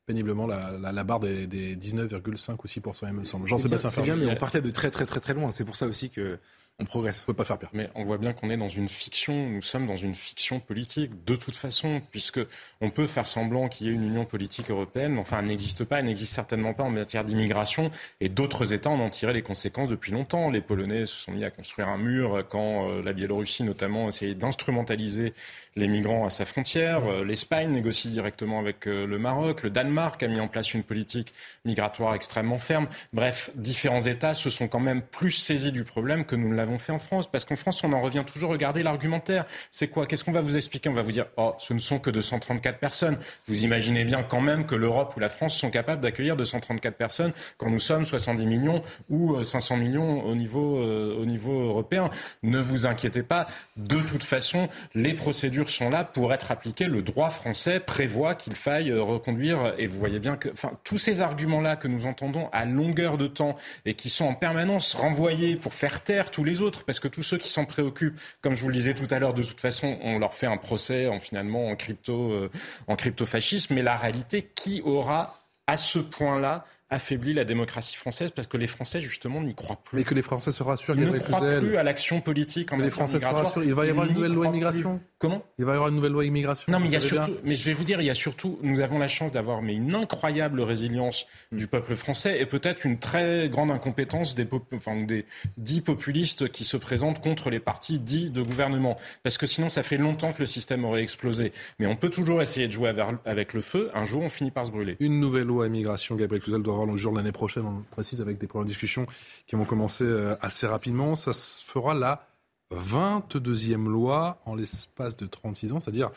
péniblement 0.06 0.46
la, 0.46 1.04
barre 1.04 1.20
des, 1.20 1.46
19,5 1.46 2.52
ou 2.52 2.66
6% 2.66 3.08
il 3.08 3.12
me 3.12 3.24
semble. 3.24 3.46
Jean-Sébastien 3.46 4.02
bien, 4.02 4.16
mais 4.16 4.26
on 4.26 4.36
partait 4.36 4.62
de 4.62 4.70
très 4.70 4.90
très 4.90 5.04
très 5.04 5.20
très 5.20 5.34
loin. 5.34 5.52
C'est 5.52 5.64
pour 5.64 5.76
ça 5.76 5.86
aussi 5.86 6.08
que 6.08 6.38
on 6.80 6.84
progresse. 6.84 7.22
On 7.24 7.26
peut 7.26 7.34
pas 7.34 7.44
faire 7.44 7.58
pire. 7.58 7.70
Mais 7.72 7.90
on 7.96 8.04
voit 8.04 8.18
bien 8.18 8.32
qu'on 8.32 8.50
est 8.50 8.56
dans 8.56 8.68
une 8.68 8.88
fiction. 8.88 9.34
Nous 9.48 9.62
sommes 9.62 9.86
dans 9.86 9.96
une 9.96 10.14
fiction 10.14 10.60
politique 10.60 11.24
de 11.24 11.34
toute 11.34 11.56
façon, 11.56 12.00
puisque 12.12 12.40
on 12.80 12.90
peut 12.90 13.08
faire 13.08 13.26
semblant 13.26 13.68
qu'il 13.68 13.88
y 13.88 13.90
ait 13.90 13.94
une 13.94 14.04
union 14.04 14.24
politique 14.24 14.70
européenne. 14.70 15.18
Enfin, 15.18 15.40
elle 15.40 15.46
n'existe 15.46 15.84
pas. 15.84 15.98
Elle 15.98 16.04
n'existe 16.04 16.34
certainement 16.34 16.74
pas 16.74 16.84
en 16.84 16.90
matière 16.90 17.24
d'immigration. 17.24 17.90
Et 18.20 18.28
d'autres 18.28 18.72
États 18.72 18.90
en 18.90 19.00
ont 19.00 19.10
tiré 19.10 19.32
les 19.32 19.42
conséquences 19.42 19.88
depuis 19.88 20.12
longtemps. 20.12 20.50
Les 20.50 20.60
Polonais 20.60 21.06
se 21.06 21.14
sont 21.14 21.32
mis 21.32 21.44
à 21.44 21.50
construire 21.50 21.88
un 21.88 21.98
mur 21.98 22.44
quand 22.48 22.88
euh, 22.88 23.02
la 23.02 23.12
Biélorussie, 23.12 23.64
notamment, 23.64 24.08
essayait 24.08 24.34
d'instrumentaliser 24.34 25.34
les 25.74 25.88
migrants 25.88 26.26
à 26.26 26.30
sa 26.30 26.44
frontière. 26.44 27.04
Euh, 27.06 27.24
L'Espagne 27.24 27.72
négocie 27.72 28.08
directement 28.08 28.60
avec 28.60 28.86
euh, 28.86 29.04
le 29.04 29.18
Maroc. 29.18 29.64
Le 29.64 29.70
Danemark 29.70 30.22
a 30.22 30.28
mis 30.28 30.38
en 30.38 30.48
place 30.48 30.74
une 30.74 30.84
politique 30.84 31.32
migratoire 31.64 32.14
extrêmement 32.14 32.58
ferme. 32.58 32.86
Bref, 33.12 33.50
différents 33.56 34.02
États 34.02 34.34
se 34.34 34.48
sont 34.48 34.68
quand 34.68 34.80
même 34.80 35.02
plus 35.02 35.32
saisis 35.32 35.72
du 35.72 35.82
problème 35.82 36.24
que 36.24 36.36
nous 36.36 36.48
ne 36.48 36.54
l'avons 36.54 36.67
fait 36.76 36.92
en 36.92 36.98
France. 36.98 37.26
Parce 37.30 37.46
qu'en 37.46 37.56
France, 37.56 37.82
on 37.82 37.92
en 37.94 38.02
revient 38.02 38.24
toujours 38.30 38.50
regarder 38.50 38.82
l'argumentaire. 38.82 39.46
C'est 39.70 39.88
quoi? 39.88 40.06
Qu'est-ce 40.06 40.24
qu'on 40.24 40.32
va 40.32 40.42
vous 40.42 40.56
expliquer? 40.56 40.90
On 40.90 40.92
va 40.92 41.00
vous 41.00 41.12
dire, 41.12 41.26
oh, 41.38 41.54
ce 41.58 41.72
ne 41.72 41.78
sont 41.78 41.98
que 41.98 42.10
234 42.10 42.78
personnes. 42.78 43.16
Vous 43.46 43.64
imaginez 43.64 44.04
bien 44.04 44.22
quand 44.22 44.42
même 44.42 44.66
que 44.66 44.74
l'Europe 44.74 45.14
ou 45.16 45.20
la 45.20 45.30
France 45.30 45.56
sont 45.56 45.70
capables 45.70 46.02
d'accueillir 46.02 46.36
234 46.36 46.96
personnes 46.96 47.32
quand 47.56 47.70
nous 47.70 47.78
sommes 47.78 48.04
70 48.04 48.44
millions 48.44 48.82
ou 49.08 49.42
500 49.42 49.76
euh, 49.76 49.78
millions 49.78 50.24
au 50.26 50.34
niveau, 50.34 50.82
au 50.82 51.24
niveau 51.24 51.68
européen. 51.68 52.10
Ne 52.42 52.58
vous 52.58 52.86
inquiétez 52.86 53.22
pas. 53.22 53.46
De 53.76 53.98
toute 54.00 54.24
façon, 54.24 54.68
les 54.94 55.14
procédures 55.14 55.70
sont 55.70 55.90
là 55.90 56.04
pour 56.04 56.32
être 56.32 56.50
appliquées. 56.50 56.86
Le 56.86 57.02
droit 57.02 57.30
français 57.30 57.80
prévoit 57.80 58.34
qu'il 58.34 58.54
faille 58.54 58.90
euh, 58.90 59.02
reconduire. 59.02 59.74
Et 59.78 59.86
vous 59.86 59.98
voyez 59.98 60.18
bien 60.18 60.36
que 60.36 60.48
enfin, 60.50 60.72
tous 60.84 60.98
ces 60.98 61.20
arguments-là 61.20 61.76
que 61.76 61.88
nous 61.88 62.06
entendons 62.06 62.48
à 62.52 62.64
longueur 62.64 63.18
de 63.18 63.26
temps 63.26 63.56
et 63.86 63.94
qui 63.94 64.10
sont 64.10 64.24
en 64.24 64.34
permanence 64.34 64.94
renvoyés 64.94 65.56
pour 65.56 65.72
faire 65.74 66.02
taire 66.02 66.30
tous 66.30 66.44
les 66.44 66.57
parce 66.86 67.00
que 67.00 67.08
tous 67.08 67.22
ceux 67.22 67.38
qui 67.38 67.48
s'en 67.48 67.64
préoccupent, 67.64 68.18
comme 68.40 68.54
je 68.54 68.62
vous 68.62 68.68
le 68.68 68.74
disais 68.74 68.94
tout 68.94 69.06
à 69.10 69.18
l'heure, 69.18 69.34
de 69.34 69.42
toute 69.42 69.60
façon, 69.60 69.98
on 70.02 70.18
leur 70.18 70.34
fait 70.34 70.46
un 70.46 70.56
procès 70.56 71.08
en 71.08 71.18
finalement 71.18 71.68
en 71.68 71.76
crypto, 71.76 72.32
euh, 72.32 72.50
en 72.86 72.96
crypto-fascisme. 72.96 73.74
Mais 73.74 73.82
la 73.82 73.96
réalité, 73.96 74.50
qui 74.54 74.82
aura 74.82 75.38
à 75.66 75.76
ce 75.76 75.98
point-là 75.98 76.64
affaiblit 76.90 77.34
la 77.34 77.44
démocratie 77.44 77.96
française 77.96 78.30
parce 78.30 78.48
que 78.48 78.56
les 78.56 78.66
Français 78.66 79.00
justement 79.00 79.42
n'y 79.42 79.54
croient 79.54 79.80
plus. 79.84 79.98
Mais 79.98 80.04
que 80.04 80.14
les 80.14 80.22
Français 80.22 80.52
se 80.52 80.62
rassurent. 80.62 80.94
Ils 80.96 81.10
ne 81.10 81.18
croient 81.18 81.40
plus 81.40 81.76
à 81.76 81.82
l'action 81.82 82.20
politique 82.20 82.72
en 82.72 82.78
les 82.78 82.90
Français 82.90 83.20
se 83.20 83.26
rassurent. 83.26 83.64
Il 83.64 83.74
va 83.74 83.86
y 83.86 83.90
avoir 83.90 84.06
une 84.06 84.14
nouvelle 84.14 84.32
loi 84.32 84.46
immigration. 84.46 85.00
Comment? 85.18 85.44
Il 85.58 85.64
va 85.64 85.72
y 85.72 85.74
avoir 85.74 85.88
une 85.88 85.96
nouvelle 85.96 86.12
loi 86.12 86.24
immigration. 86.24 86.72
Non, 86.72 86.80
mais 86.80 86.86
il 86.86 86.92
y 86.92 86.96
a 86.96 87.00
surtout. 87.00 87.36
Mais 87.44 87.54
je 87.54 87.64
vais 87.64 87.72
vous 87.72 87.84
dire, 87.84 88.00
il 88.00 88.06
y 88.06 88.10
a 88.10 88.14
surtout. 88.14 88.58
Nous 88.62 88.80
avons 88.80 88.98
la 88.98 89.08
chance 89.08 89.32
d'avoir 89.32 89.62
mais 89.62 89.74
une 89.74 89.94
incroyable 89.94 90.60
résilience 90.60 91.26
du 91.52 91.64
hmm. 91.64 91.68
peuple 91.68 91.96
français 91.96 92.40
et 92.40 92.46
peut-être 92.46 92.86
une 92.86 92.98
très 92.98 93.48
grande 93.48 93.70
incompétence 93.70 94.34
des, 94.34 94.46
enfin, 94.74 95.02
des 95.02 95.26
dits 95.56 95.80
populistes 95.80 96.50
qui 96.50 96.64
se 96.64 96.76
présentent 96.76 97.20
contre 97.20 97.50
les 97.50 97.60
partis 97.60 97.98
dits 97.98 98.30
de 98.30 98.42
gouvernement. 98.42 98.96
Parce 99.22 99.38
que 99.38 99.46
sinon, 99.46 99.68
ça 99.68 99.82
fait 99.82 99.96
longtemps 99.96 100.32
que 100.32 100.40
le 100.40 100.46
système 100.46 100.84
aurait 100.84 101.02
explosé. 101.02 101.52
Mais 101.78 101.86
on 101.86 101.96
peut 101.96 102.10
toujours 102.10 102.40
essayer 102.40 102.66
de 102.66 102.72
jouer 102.72 102.92
avec 103.24 103.52
le 103.52 103.60
feu. 103.60 103.90
Un 103.94 104.04
jour, 104.04 104.22
on 104.22 104.28
finit 104.28 104.50
par 104.50 104.66
se 104.66 104.70
brûler. 104.70 104.96
Une 105.00 105.20
nouvelle 105.20 105.44
loi 105.44 105.66
immigration, 105.66 106.14
Gabriel 106.14 106.42
Cluzel 106.42 106.62
doit 106.62 106.77
le 106.86 106.96
jour 106.96 107.12
l'année 107.12 107.32
prochaine, 107.32 107.64
on 107.66 107.82
précise, 107.90 108.20
avec 108.20 108.38
des 108.38 108.46
premières 108.46 108.66
discussions 108.66 109.06
qui 109.46 109.56
vont 109.56 109.64
commencer 109.64 110.04
euh, 110.04 110.36
assez 110.40 110.66
rapidement. 110.66 111.14
Ça 111.14 111.32
se 111.32 111.64
fera 111.64 111.94
la 111.94 112.26
22e 112.72 113.88
loi 113.88 114.40
en 114.44 114.54
l'espace 114.54 115.16
de 115.16 115.26
36 115.26 115.72
ans, 115.72 115.80
c'est-à-dire 115.80 116.10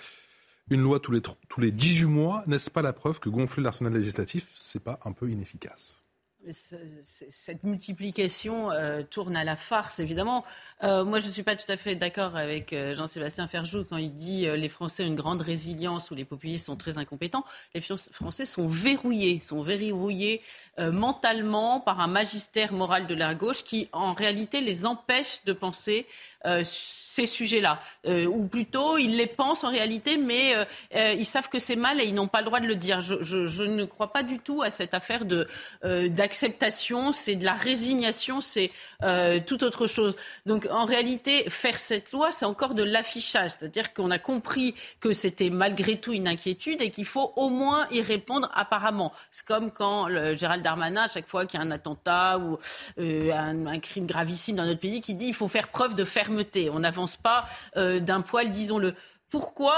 une 0.69 0.81
loi 0.81 0.99
tous 0.99 1.11
les, 1.11 1.21
tous 1.21 1.61
les 1.61 1.71
18 1.71 2.05
mois. 2.05 2.43
N'est-ce 2.47 2.71
pas 2.71 2.81
la 2.81 2.93
preuve 2.93 3.19
que 3.19 3.29
gonfler 3.29 3.63
l'arsenal 3.63 3.93
législatif, 3.93 4.51
c'est 4.55 4.83
pas 4.83 4.99
un 5.05 5.11
peu 5.11 5.29
inefficace? 5.29 6.00
Cette 6.49 7.63
multiplication 7.63 8.71
euh, 8.71 9.03
tourne 9.03 9.35
à 9.35 9.43
la 9.43 9.55
farce, 9.55 9.99
évidemment. 9.99 10.43
Euh, 10.83 11.03
moi, 11.03 11.19
je 11.19 11.27
ne 11.27 11.31
suis 11.31 11.43
pas 11.43 11.55
tout 11.55 11.71
à 11.71 11.77
fait 11.77 11.95
d'accord 11.95 12.35
avec 12.35 12.73
euh, 12.73 12.95
Jean-Sébastien 12.95 13.47
Ferjou 13.47 13.85
quand 13.87 13.97
il 13.97 14.13
dit 14.13 14.47
les 14.47 14.69
Français 14.69 15.03
ont 15.03 15.07
une 15.07 15.15
grande 15.15 15.41
résilience 15.41 16.09
ou 16.11 16.15
les 16.15 16.25
populistes 16.25 16.65
sont 16.65 16.75
très 16.75 16.97
incompétents. 16.97 17.45
Les 17.75 17.81
Français 17.81 18.45
sont 18.45 18.67
verrouillés, 18.67 19.39
sont 19.39 19.61
verrouillés 19.61 20.41
mentalement 20.77 21.79
par 21.79 21.99
un 21.99 22.07
magistère 22.07 22.73
moral 22.73 23.07
de 23.07 23.15
la 23.15 23.35
gauche 23.35 23.63
qui, 23.63 23.89
en 23.91 24.13
réalité, 24.13 24.61
les 24.61 24.85
empêche 24.85 25.43
de 25.45 25.53
penser 25.53 26.07
ces 27.11 27.25
sujets-là. 27.25 27.81
Euh, 28.07 28.25
ou 28.25 28.47
plutôt, 28.47 28.97
ils 28.97 29.17
les 29.17 29.27
pensent 29.27 29.65
en 29.65 29.69
réalité, 29.69 30.17
mais 30.17 30.55
euh, 30.55 30.63
euh, 30.95 31.13
ils 31.17 31.25
savent 31.25 31.49
que 31.49 31.59
c'est 31.59 31.75
mal 31.75 31.99
et 31.99 32.05
ils 32.05 32.13
n'ont 32.13 32.29
pas 32.29 32.39
le 32.39 32.45
droit 32.45 32.61
de 32.61 32.67
le 32.67 32.75
dire. 32.75 33.01
Je, 33.01 33.63
ne 33.63 33.83
crois 33.83 34.13
pas 34.13 34.23
du 34.23 34.39
tout 34.39 34.61
à 34.61 34.69
cette 34.69 34.93
affaire 34.93 35.25
de 35.25 35.47
d'acceptation. 35.83 37.11
C'est 37.11 37.35
de 37.35 37.43
la 37.43 37.53
résignation, 37.53 38.39
c'est 38.39 38.71
tout 39.45 39.63
autre 39.63 39.87
chose. 39.87 40.15
Donc, 40.45 40.67
en 40.71 40.85
réalité, 40.85 41.49
faire 41.49 41.77
cette 41.77 42.11
loi, 42.11 42.31
c'est 42.31 42.45
encore 42.45 42.75
de 42.75 42.83
l'affichage. 42.83 43.51
C'est-à-dire 43.51 43.93
qu'on 43.93 44.11
a 44.11 44.19
compris 44.19 44.75
que 44.99 45.11
c'était 45.13 45.49
malgré 45.49 45.99
tout 45.99 46.13
une 46.13 46.27
inquiétude 46.27 46.81
et 46.81 46.91
qu'il 46.91 47.05
faut 47.05 47.33
au 47.35 47.49
moins 47.49 47.87
y 47.91 48.01
répondre 48.01 48.49
apparemment. 48.53 49.11
C'est 49.31 49.45
comme 49.45 49.71
quand 49.71 50.07
Gérald 50.35 50.63
Darmanin, 50.63 51.03
à 51.03 51.07
chaque 51.07 51.27
fois 51.27 51.45
qu'il 51.45 51.59
y 51.59 51.63
a 51.63 51.65
un 51.65 51.71
attentat 51.71 52.39
ou 52.39 52.57
un, 52.97 53.79
crime 53.79 54.05
gravissime 54.05 54.55
dans 54.55 54.65
notre 54.65 54.79
pays, 54.79 55.01
qui 55.01 55.15
dit 55.15 55.27
il 55.27 55.33
faut 55.33 55.47
faire 55.47 55.67
preuve 55.67 55.95
de 55.95 56.05
fermeté. 56.05 56.69
Pas 57.07 57.47
euh, 57.77 57.99
d'un 57.99 58.21
poil, 58.21 58.51
disons-le. 58.51 58.95
Pourquoi 59.29 59.75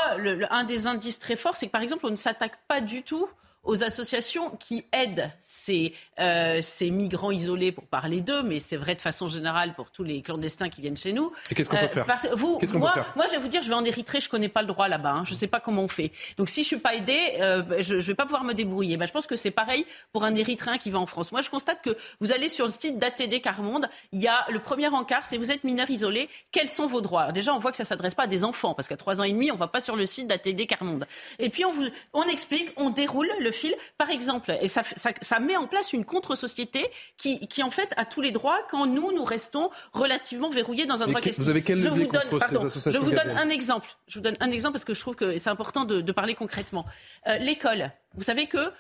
Un 0.50 0.64
des 0.64 0.88
indices 0.88 1.20
très 1.20 1.36
forts, 1.36 1.56
c'est 1.56 1.68
que 1.68 1.72
par 1.72 1.82
exemple, 1.82 2.06
on 2.06 2.12
ne 2.12 2.16
s'attaque 2.16 2.58
pas 2.68 2.82
du 2.82 3.04
tout 3.04 3.28
aux 3.64 3.84
associations 3.84 4.52
qui 4.58 4.86
aident 4.92 5.32
ces, 5.42 5.94
euh, 6.20 6.62
ces 6.62 6.90
migrants 6.92 7.32
isolés, 7.32 7.72
pour 7.72 7.86
parler 7.86 8.22
d'eux, 8.22 8.44
mais 8.44 8.60
c'est 8.60 8.76
vrai 8.76 8.96
de 8.96 9.02
façon 9.02 9.28
générale 9.28 9.74
pour 9.74 9.90
tous 9.90 10.04
les 10.04 10.22
clandestins 10.22 10.70
qui 10.70 10.82
viennent 10.82 10.98
chez 10.98 11.14
nous. 11.14 11.32
Et 11.50 11.56
qu'est-ce 11.56 11.70
qu'on 11.70 11.78
peut 11.78 11.84
euh, 11.84 12.04
faire 12.04 12.36
vous, 12.36 12.60
moi, 12.74 12.94
moi, 13.16 13.26
je 13.28 13.32
vais 13.32 13.38
vous 13.38 13.48
dire, 13.48 13.62
je 13.62 13.70
vais 13.70 13.76
en 13.76 13.86
Érythrée, 13.86 14.20
je 14.20 14.30
connais 14.30 14.50
pas 14.50 14.62
le 14.62 14.68
droit 14.68 14.88
là-bas, 14.88 15.12
hein, 15.12 15.24
je 15.26 15.34
sais 15.34 15.48
pas 15.48 15.60
comment 15.60 15.84
on 15.84 15.88
fait. 15.88 16.12
Donc 16.38 16.50
si 16.50 16.64
je 16.64 16.68
suis 16.68 16.78
pas 16.78 16.96
aidé, 16.96 17.18
euh, 17.40 17.64
je, 17.80 18.00
je 18.00 18.08
vais 18.08 18.16
pas 18.16 18.26
pouvoir 18.26 18.44
me 18.44 18.54
débrouiller. 18.54 18.98
Ben, 18.98 19.06
je 19.06 19.14
pense 19.14 19.28
que 19.28 19.36
c'est 19.36 19.52
pareil 19.52 19.86
pour 20.12 20.26
un 20.26 20.36
Érythréen 20.36 20.78
qui 20.78 20.90
va 20.90 21.00
en 21.00 21.06
France. 21.06 21.32
Moi, 21.32 21.42
je 21.42 21.50
constate 21.50 21.82
que 21.82 21.96
vous 22.20 22.34
allez 22.34 22.50
sur 22.50 22.66
le 22.66 22.72
site 22.72 22.98
d'ATD 22.98 23.42
Carmonde, 23.42 23.88
il 24.12 24.22
y 24.22 24.28
a 24.28 24.46
le 24.50 24.60
premier 24.60 24.88
encart, 24.88 25.26
c'est 25.26 25.38
vous 25.38 25.52
êtes 25.52 25.64
mineur 25.64 25.90
isolé, 25.90 26.28
quels 26.52 26.70
sont 26.70 26.88
vos 26.88 27.02
droits 27.02 27.32
Déjà, 27.32 27.54
on 27.54 27.60
voit 27.60 27.72
que 27.72 27.78
ça 27.78 27.86
s'adresse 27.86 28.16
pas 28.16 28.24
à 28.24 28.28
des 28.28 28.44
enfants, 28.44 28.74
parce 28.74 28.88
qu'à 28.88 28.98
trois 28.98 29.22
ans 29.22 29.24
et 29.24 29.32
demi, 29.32 29.52
on 29.52 29.56
va 29.56 29.68
pas 29.68 29.82
sur 29.82 29.96
le 29.96 30.06
site 30.06 30.28
d'ATD 30.28 30.68
Carmonde. 30.68 31.08
Et 31.40 31.50
puis 31.50 31.64
on 31.64 31.72
vous, 31.72 31.88
on 32.12 32.24
explique, 32.24 32.74
on 32.76 32.90
déroule 32.90 33.32
le 33.40 33.53
fil. 33.54 33.74
Par 33.98 34.10
exemple 34.10 34.52
et 34.62 34.68
ça, 34.68 34.82
ça, 34.96 35.40
met 35.40 35.56
en 35.56 35.68
place 35.68 35.94
une 35.94 36.06
contre-société 36.06 36.86
qui, 37.18 37.48
qui, 37.48 37.64
en 37.64 37.72
fait, 37.72 37.94
a 37.98 38.06
tous 38.06 38.22
les 38.22 38.32
droits 38.32 38.60
quand 38.70 38.86
nous, 38.86 39.12
nous 39.14 39.24
restons 39.24 39.70
relativement 39.94 40.50
verrouillés 40.50 40.86
dans 40.86 41.02
un 41.04 41.08
droit 41.08 41.22
Vous 41.38 41.50
avez 41.50 41.64
quel 41.64 41.80
je 41.80 41.90
vous 41.90 42.08
donne, 42.08 42.40
pardon, 42.40 42.68
Je 42.70 42.98
vous 42.98 43.12
donne 43.12 43.32
un 43.38 43.50
exemple. 43.50 43.88
Je 44.08 44.20
vous 44.20 44.24
donne 44.24 44.36
un 44.40 44.52
exemple 44.52 44.74
parce 44.74 44.86
que 44.86 44.94
je 44.94 45.00
trouve 45.00 45.16
que 45.16 45.38
c'est 45.38 45.50
important 45.50 45.86
de, 45.86 46.02
de, 46.02 46.12
parler 46.12 46.36
concrètement. 46.36 46.86
Euh, 47.28 47.38
L'école. 47.38 47.92
Vous 48.16 48.24
savez 48.24 48.46
que 48.46 48.72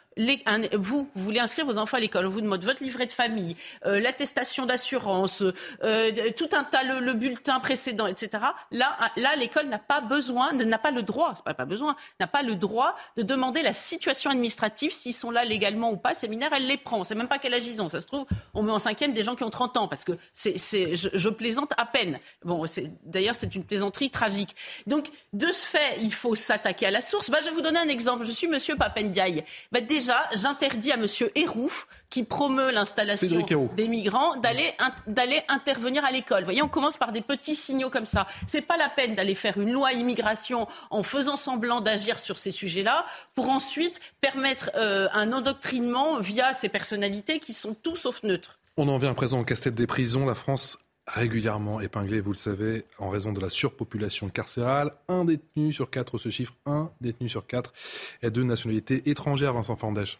vous, 0.73 1.09
vous 1.15 1.23
voulez 1.23 1.39
inscrire 1.39 1.65
vos 1.65 1.79
enfants 1.79 1.97
à 1.97 1.99
l'école, 1.99 2.27
on 2.27 2.29
vous 2.29 2.41
demande 2.41 2.63
votre 2.63 2.83
livret 2.83 3.07
de 3.07 3.11
famille, 3.11 3.55
euh, 3.85 3.99
l'attestation 3.99 4.67
d'assurance, 4.67 5.43
euh, 5.83 6.11
tout 6.37 6.49
un 6.51 6.63
tas, 6.63 6.83
le, 6.83 7.13
bulletin 7.13 7.59
précédent, 7.59 8.05
etc. 8.05 8.43
Là, 8.71 8.95
là 9.17 9.35
l'école 9.35 9.67
n'a 9.69 9.79
pas 9.79 10.01
besoin, 10.01 10.53
n'a 10.53 10.77
pas 10.77 10.91
le 10.91 11.01
droit, 11.01 11.33
pas, 11.43 11.55
pas 11.55 11.65
besoin, 11.65 11.95
n'a 12.19 12.27
pas 12.27 12.43
le 12.43 12.55
droit 12.55 12.95
de 13.17 13.23
demander 13.23 13.63
la 13.63 13.73
situation 13.73 14.29
administrative, 14.29 14.91
s'ils 14.91 15.15
sont 15.15 15.31
là 15.31 15.45
légalement 15.45 15.91
ou 15.91 15.97
pas. 15.97 16.13
Mineurs, 16.29 16.53
elle 16.53 16.67
les 16.67 16.77
prend. 16.77 17.03
C'est 17.03 17.15
même 17.15 17.27
pas 17.27 17.37
qu'elle 17.37 17.53
agissent. 17.53 17.81
Ça 17.87 17.99
se 17.99 18.07
trouve, 18.07 18.25
on 18.53 18.61
met 18.63 18.71
en 18.71 18.79
cinquième 18.79 19.13
des 19.13 19.23
gens 19.23 19.35
qui 19.35 19.43
ont 19.43 19.49
30 19.49 19.77
ans, 19.77 19.87
parce 19.87 20.03
que 20.03 20.13
c'est, 20.31 20.57
je, 20.95 21.09
je, 21.11 21.29
plaisante 21.29 21.73
à 21.77 21.85
peine. 21.85 22.19
Bon, 22.45 22.65
d'ailleurs, 23.03 23.35
c'est 23.35 23.55
une 23.55 23.63
plaisanterie 23.63 24.09
tragique. 24.09 24.55
Donc, 24.85 25.09
de 25.33 25.51
ce 25.51 25.65
fait, 25.65 25.97
il 26.01 26.13
faut 26.13 26.35
s'attaquer 26.35 26.85
à 26.85 26.91
la 26.91 27.01
source. 27.01 27.29
Bah, 27.29 27.39
je 27.41 27.49
vais 27.49 27.55
vous 27.55 27.61
donner 27.61 27.79
un 27.79 27.87
exemple. 27.87 28.25
Je 28.25 28.31
suis 28.31 28.47
Monsieur 28.47 28.75
Papendia 28.75 29.22
bah, 29.71 29.81
déjà, 29.81 30.23
j'interdis 30.33 30.91
à 30.91 30.95
M. 30.95 31.05
Hérouf, 31.35 31.87
qui 32.09 32.23
promeut 32.23 32.71
l'installation 32.71 33.45
des 33.75 33.87
migrants, 33.87 34.35
d'aller 34.37 34.71
d'aller 35.07 35.41
intervenir 35.47 36.05
à 36.05 36.11
l'école. 36.11 36.39
Vous 36.39 36.45
voyez, 36.45 36.61
on 36.61 36.67
commence 36.67 36.97
par 36.97 37.11
des 37.11 37.21
petits 37.21 37.55
signaux 37.55 37.89
comme 37.89 38.05
ça. 38.05 38.27
C'est 38.47 38.61
pas 38.61 38.77
la 38.77 38.89
peine 38.89 39.15
d'aller 39.15 39.35
faire 39.35 39.57
une 39.57 39.71
loi 39.71 39.93
immigration 39.93 40.67
en 40.91 41.01
faisant 41.01 41.35
semblant 41.35 41.81
d'agir 41.81 42.19
sur 42.19 42.37
ces 42.37 42.51
sujets-là, 42.51 43.05
pour 43.35 43.49
ensuite 43.49 43.99
permettre 44.21 44.71
euh, 44.75 45.07
un 45.13 45.31
endoctrinement 45.33 46.19
via 46.19 46.53
ces 46.53 46.69
personnalités 46.69 47.39
qui 47.39 47.53
sont 47.53 47.73
tout 47.73 47.95
sauf 47.95 48.23
neutres. 48.23 48.59
On 48.77 48.87
en 48.87 48.97
vient 48.97 49.11
à 49.11 49.13
présent 49.13 49.39
au 49.39 49.43
casse-tête 49.43 49.75
des 49.75 49.87
prisons. 49.87 50.25
La 50.25 50.35
France 50.35 50.79
régulièrement 51.07 51.81
épinglé, 51.81 52.21
vous 52.21 52.31
le 52.31 52.37
savez, 52.37 52.85
en 52.97 53.09
raison 53.09 53.33
de 53.33 53.39
la 53.39 53.49
surpopulation 53.49 54.29
carcérale. 54.29 54.93
Un 55.07 55.25
détenu 55.25 55.73
sur 55.73 55.89
quatre, 55.89 56.17
ce 56.17 56.29
chiffre, 56.29 56.53
un 56.65 56.91
détenu 57.01 57.29
sur 57.29 57.45
quatre 57.45 57.73
est 58.21 58.31
de 58.31 58.43
nationalité 58.43 59.09
étrangère, 59.09 59.53
Vincent 59.53 59.75
Fandèche. 59.75 60.19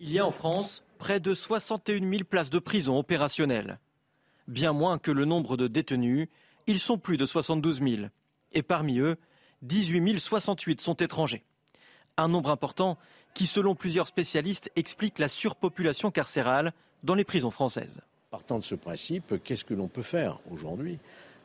Il 0.00 0.12
y 0.12 0.18
a 0.18 0.26
en 0.26 0.32
France 0.32 0.84
près 0.98 1.20
de 1.20 1.32
61 1.32 2.00
000 2.00 2.24
places 2.24 2.50
de 2.50 2.58
prison 2.58 2.98
opérationnelles. 2.98 3.78
Bien 4.48 4.72
moins 4.72 4.98
que 4.98 5.10
le 5.10 5.24
nombre 5.24 5.56
de 5.56 5.68
détenus, 5.68 6.28
ils 6.66 6.80
sont 6.80 6.98
plus 6.98 7.16
de 7.16 7.26
72 7.26 7.80
000. 7.80 8.08
Et 8.52 8.62
parmi 8.62 8.98
eux, 8.98 9.16
18 9.62 10.18
068 10.18 10.80
sont 10.80 10.94
étrangers. 10.94 11.44
Un 12.16 12.28
nombre 12.28 12.50
important 12.50 12.98
qui, 13.32 13.46
selon 13.46 13.74
plusieurs 13.74 14.06
spécialistes, 14.06 14.70
explique 14.76 15.18
la 15.18 15.28
surpopulation 15.28 16.10
carcérale 16.10 16.72
dans 17.02 17.14
les 17.14 17.24
prisons 17.24 17.50
françaises. 17.50 18.00
Partant 18.34 18.58
de 18.58 18.64
ce 18.64 18.74
principe, 18.74 19.34
qu'est-ce 19.44 19.64
que 19.64 19.74
l'on 19.74 19.86
peut 19.86 20.02
faire 20.02 20.40
aujourd'hui 20.50 20.98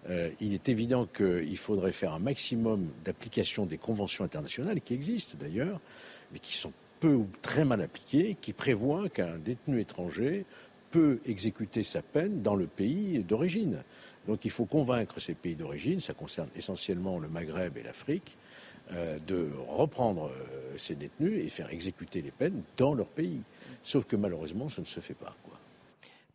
euh, 0.10 0.32
il 0.40 0.56
est 0.56 0.70
évident 0.70 1.06
qu'il 1.06 1.58
faudrait 1.58 1.92
faire 1.92 2.14
un 2.14 2.20
maximum 2.20 2.88
d'application 3.06 3.68
des 3.68 3.78
conventions 3.78 4.24
internationales 4.24 4.82
qui 4.82 4.96
existent 4.96 5.38
d'ailleurs, 5.40 5.82
mais 6.32 6.40
qui 6.40 6.56
sont 6.56 6.72
peu 7.00 7.14
ou 7.14 7.28
très 7.44 7.64
mal 7.64 7.82
appliquées, 7.82 8.38
qui 8.42 8.54
prévoient 8.54 9.08
qu'un 9.10 9.38
détenu 9.38 9.82
étranger 9.82 10.46
peut 10.90 11.20
exécuter 11.26 11.84
sa 11.84 12.02
peine 12.02 12.42
dans 12.42 12.56
le 12.56 12.66
pays 12.66 13.20
d'origine. 13.20 13.84
Donc 14.28 14.46
il 14.46 14.52
faut 14.52 14.66
convaincre 14.66 15.20
ces 15.20 15.36
pays 15.36 15.56
d'origine, 15.56 16.00
ça 16.00 16.16
concerne 16.16 16.50
essentiellement 16.56 17.20
le 17.20 17.28
Maghreb 17.28 17.78
et 17.78 17.84
l'Afrique, 17.84 18.36
euh, 18.94 19.20
de 19.28 19.52
reprendre 19.68 20.32
euh, 20.32 20.78
ces 20.78 20.96
détenus 20.96 21.46
et 21.46 21.50
faire 21.50 21.70
exécuter 21.72 22.24
les 22.24 22.32
peines 22.32 22.64
dans 22.78 22.96
leur 22.96 23.08
pays. 23.08 23.44
Sauf 23.84 24.06
que 24.06 24.16
malheureusement, 24.16 24.70
ça 24.70 24.82
ne 24.82 24.88
se 24.88 25.02
fait 25.02 25.14
pas. 25.14 25.36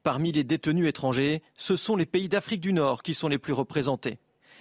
Parmi 0.05 0.33
les 0.33 0.45
détenus 0.45 0.87
étrangers, 0.87 1.43
ce 1.57 1.77
sont 1.77 1.97
les 1.97 2.05
pays 2.05 2.29
d'Afrique 2.29 2.61
du 2.61 2.75
Nord 2.75 3.03
qui 3.03 3.15
sont 3.15 3.27
les 3.27 3.39
plus 3.39 3.55
représentés. 3.55 4.19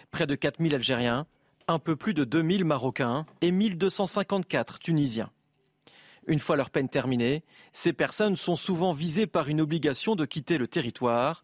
Près 0.10 0.26
de 0.26 0.36
4000 0.36 0.74
Algériens, 0.74 1.28
un 1.68 1.80
peu 1.80 1.98
plus 1.98 2.14
de 2.14 2.24
2000 2.24 2.64
Marocains 2.64 3.26
et 3.42 3.52
1254 3.52 4.80
Tunisiens. 4.80 5.30
Une 6.28 6.40
fois 6.40 6.56
leur 6.56 6.70
peine 6.70 6.88
terminée, 6.88 7.44
ces 7.74 7.92
personnes 7.92 8.38
sont 8.38 8.56
souvent 8.56 8.94
visées 8.94 9.28
par 9.28 9.50
une 9.50 9.60
obligation 9.60 10.16
de 10.16 10.24
quitter 10.24 10.58
le 10.58 10.70
territoire. 10.70 11.44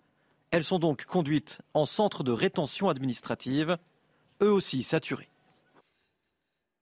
Elles 0.51 0.63
sont 0.63 0.79
donc 0.79 1.03
conduites 1.03 1.61
en 1.73 1.85
centre 1.85 2.23
de 2.23 2.31
rétention 2.31 2.87
administrative, 2.87 3.77
eux 4.41 4.51
aussi 4.51 4.81
saturés. 4.81 5.29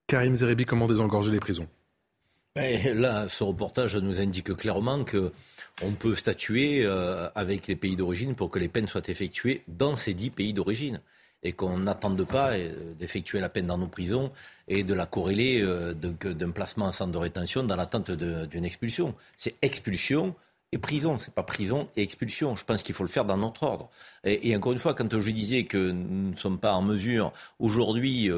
Karim 0.05 0.35
Zerebi, 0.35 0.65
comment 0.65 0.87
désengorger 0.87 1.31
les 1.31 1.39
prisons? 1.39 1.67
Ben, 2.57 2.97
Là, 2.99 3.29
ce 3.29 3.43
reportage 3.43 3.95
nous 3.95 4.19
indique 4.19 4.53
clairement 4.55 5.03
que 5.03 5.31
on 5.83 5.91
peut 5.91 6.15
statuer 6.15 6.83
euh, 6.83 7.29
avec 7.35 7.67
les 7.67 7.75
pays 7.75 7.95
d'origine 7.95 8.35
pour 8.35 8.49
que 8.49 8.59
les 8.59 8.67
peines 8.67 8.87
soient 8.87 9.07
effectuées 9.07 9.63
dans 9.67 9.95
ces 9.95 10.13
dix 10.13 10.31
pays 10.31 10.53
d'origine 10.53 10.99
et 11.43 11.51
qu'on 11.51 11.77
n'attende 11.77 12.25
pas 12.25 12.53
euh, 12.53 12.93
d'effectuer 12.97 13.39
la 13.39 13.49
peine 13.49 13.67
dans 13.67 13.77
nos 13.77 13.87
prisons 13.87 14.31
et 14.67 14.83
de 14.83 14.93
la 14.95 15.05
corréler 15.05 15.61
euh, 15.61 15.93
d'un 15.93 16.49
placement 16.49 16.85
en 16.85 16.91
centre 16.91 17.11
de 17.11 17.17
rétention 17.17 17.63
dans 17.63 17.75
l'attente 17.75 18.09
d'une 18.09 18.65
expulsion. 18.65 19.13
C'est 19.37 19.55
expulsion 19.61 20.35
et 20.71 20.79
prison, 20.79 21.19
c'est 21.19 21.33
pas 21.33 21.43
prison 21.43 21.87
et 21.95 22.01
expulsion. 22.01 22.55
Je 22.55 22.65
pense 22.65 22.81
qu'il 22.81 22.95
faut 22.95 23.03
le 23.03 23.09
faire 23.09 23.25
dans 23.25 23.37
notre 23.37 23.63
ordre. 23.63 23.89
Et, 24.25 24.53
encore 24.55 24.73
une 24.73 24.79
fois, 24.79 24.95
quand 24.95 25.17
je 25.17 25.31
disais 25.31 25.63
que 25.63 25.91
nous 25.91 26.31
ne 26.31 26.35
sommes 26.35 26.59
pas 26.59 26.73
en 26.73 26.81
mesure 26.81 27.31
aujourd'hui 27.59 28.29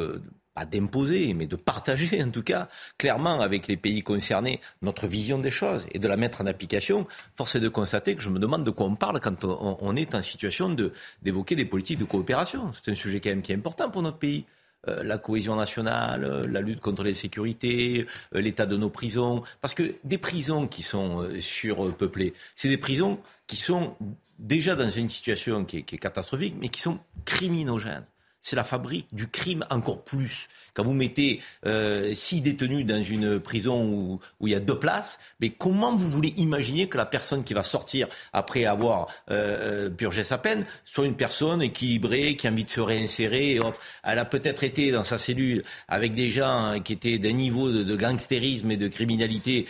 d'imposer, 0.65 1.33
mais 1.33 1.47
de 1.47 1.55
partager 1.55 2.21
en 2.23 2.29
tout 2.29 2.43
cas 2.43 2.67
clairement 2.97 3.39
avec 3.39 3.67
les 3.67 3.77
pays 3.77 4.03
concernés 4.03 4.59
notre 4.81 5.07
vision 5.07 5.39
des 5.39 5.51
choses 5.51 5.85
et 5.91 5.99
de 5.99 6.07
la 6.07 6.17
mettre 6.17 6.41
en 6.41 6.45
application, 6.45 7.07
force 7.35 7.55
est 7.55 7.59
de 7.59 7.69
constater 7.69 8.15
que 8.15 8.21
je 8.21 8.29
me 8.29 8.39
demande 8.39 8.63
de 8.63 8.71
quoi 8.71 8.85
on 8.85 8.95
parle 8.95 9.19
quand 9.19 9.43
on, 9.45 9.95
est 9.95 10.15
en 10.15 10.21
situation 10.21 10.75
d'évoquer 11.21 11.55
des 11.55 11.65
politiques 11.65 11.99
de 11.99 12.05
coopération. 12.05 12.71
C'est 12.73 12.91
un 12.91 12.95
sujet 12.95 13.19
quand 13.19 13.29
même 13.29 13.41
qui 13.41 13.51
est 13.51 13.55
important 13.55 13.89
pour 13.89 14.01
notre 14.01 14.17
pays. 14.17 14.45
Euh, 14.87 15.03
la 15.03 15.17
cohésion 15.17 15.57
nationale, 15.57 16.23
euh, 16.23 16.47
la 16.47 16.61
lutte 16.61 16.79
contre 16.79 17.03
l'insécurité, 17.03 18.07
euh, 18.33 18.39
l'état 18.39 18.65
de 18.65 18.77
nos 18.77 18.89
prisons. 18.89 19.43
Parce 19.59 19.73
que 19.73 19.95
des 20.05 20.17
prisons 20.17 20.67
qui 20.67 20.83
sont 20.83 21.27
surpeuplées, 21.41 22.33
c'est 22.55 22.69
des 22.69 22.77
prisons 22.77 23.19
qui 23.45 23.57
sont 23.57 23.97
déjà 24.37 24.75
dans 24.75 24.89
une 24.89 25.09
situation 25.09 25.65
qui 25.65 25.79
est 25.79 25.97
catastrophique, 25.97 26.55
mais 26.61 26.69
qui 26.69 26.79
sont 26.79 26.99
criminogènes 27.25 28.05
c'est 28.41 28.55
la 28.55 28.63
fabrique 28.63 29.07
du 29.11 29.27
crime 29.27 29.65
encore 29.69 30.03
plus. 30.03 30.47
Quand 30.75 30.83
vous 30.83 30.93
mettez 30.93 31.41
euh, 31.65 32.13
six 32.13 32.41
détenus 32.41 32.85
dans 32.85 33.01
une 33.01 33.39
prison 33.39 34.19
où, 34.39 34.47
il 34.47 34.51
y 34.51 34.55
a 34.55 34.59
deux 34.59 34.79
places, 34.79 35.19
mais 35.41 35.49
comment 35.49 35.95
vous 35.95 36.09
voulez 36.09 36.33
imaginer 36.37 36.87
que 36.87 36.97
la 36.97 37.05
personne 37.05 37.43
qui 37.43 37.53
va 37.53 37.63
sortir 37.63 38.07
après 38.33 38.65
avoir 38.65 39.07
euh, 39.29 39.87
euh, 39.87 39.89
purgé 39.89 40.23
sa 40.23 40.37
peine 40.37 40.65
soit 40.85 41.05
une 41.05 41.15
personne 41.15 41.61
équilibrée, 41.61 42.35
qui 42.35 42.47
a 42.47 42.51
envie 42.51 42.63
de 42.63 42.69
se 42.69 42.79
réinsérer 42.79 43.55
et 43.55 43.59
autres? 43.59 43.81
Elle 44.03 44.19
a 44.19 44.25
peut-être 44.25 44.63
été 44.63 44.91
dans 44.91 45.03
sa 45.03 45.17
cellule 45.17 45.63
avec 45.87 46.15
des 46.15 46.29
gens 46.29 46.79
qui 46.83 46.93
étaient 46.93 47.17
d'un 47.17 47.33
niveau 47.33 47.71
de, 47.71 47.95
gangstérisme 47.95 48.71
et 48.71 48.77
de 48.77 48.87
criminalité 48.87 49.67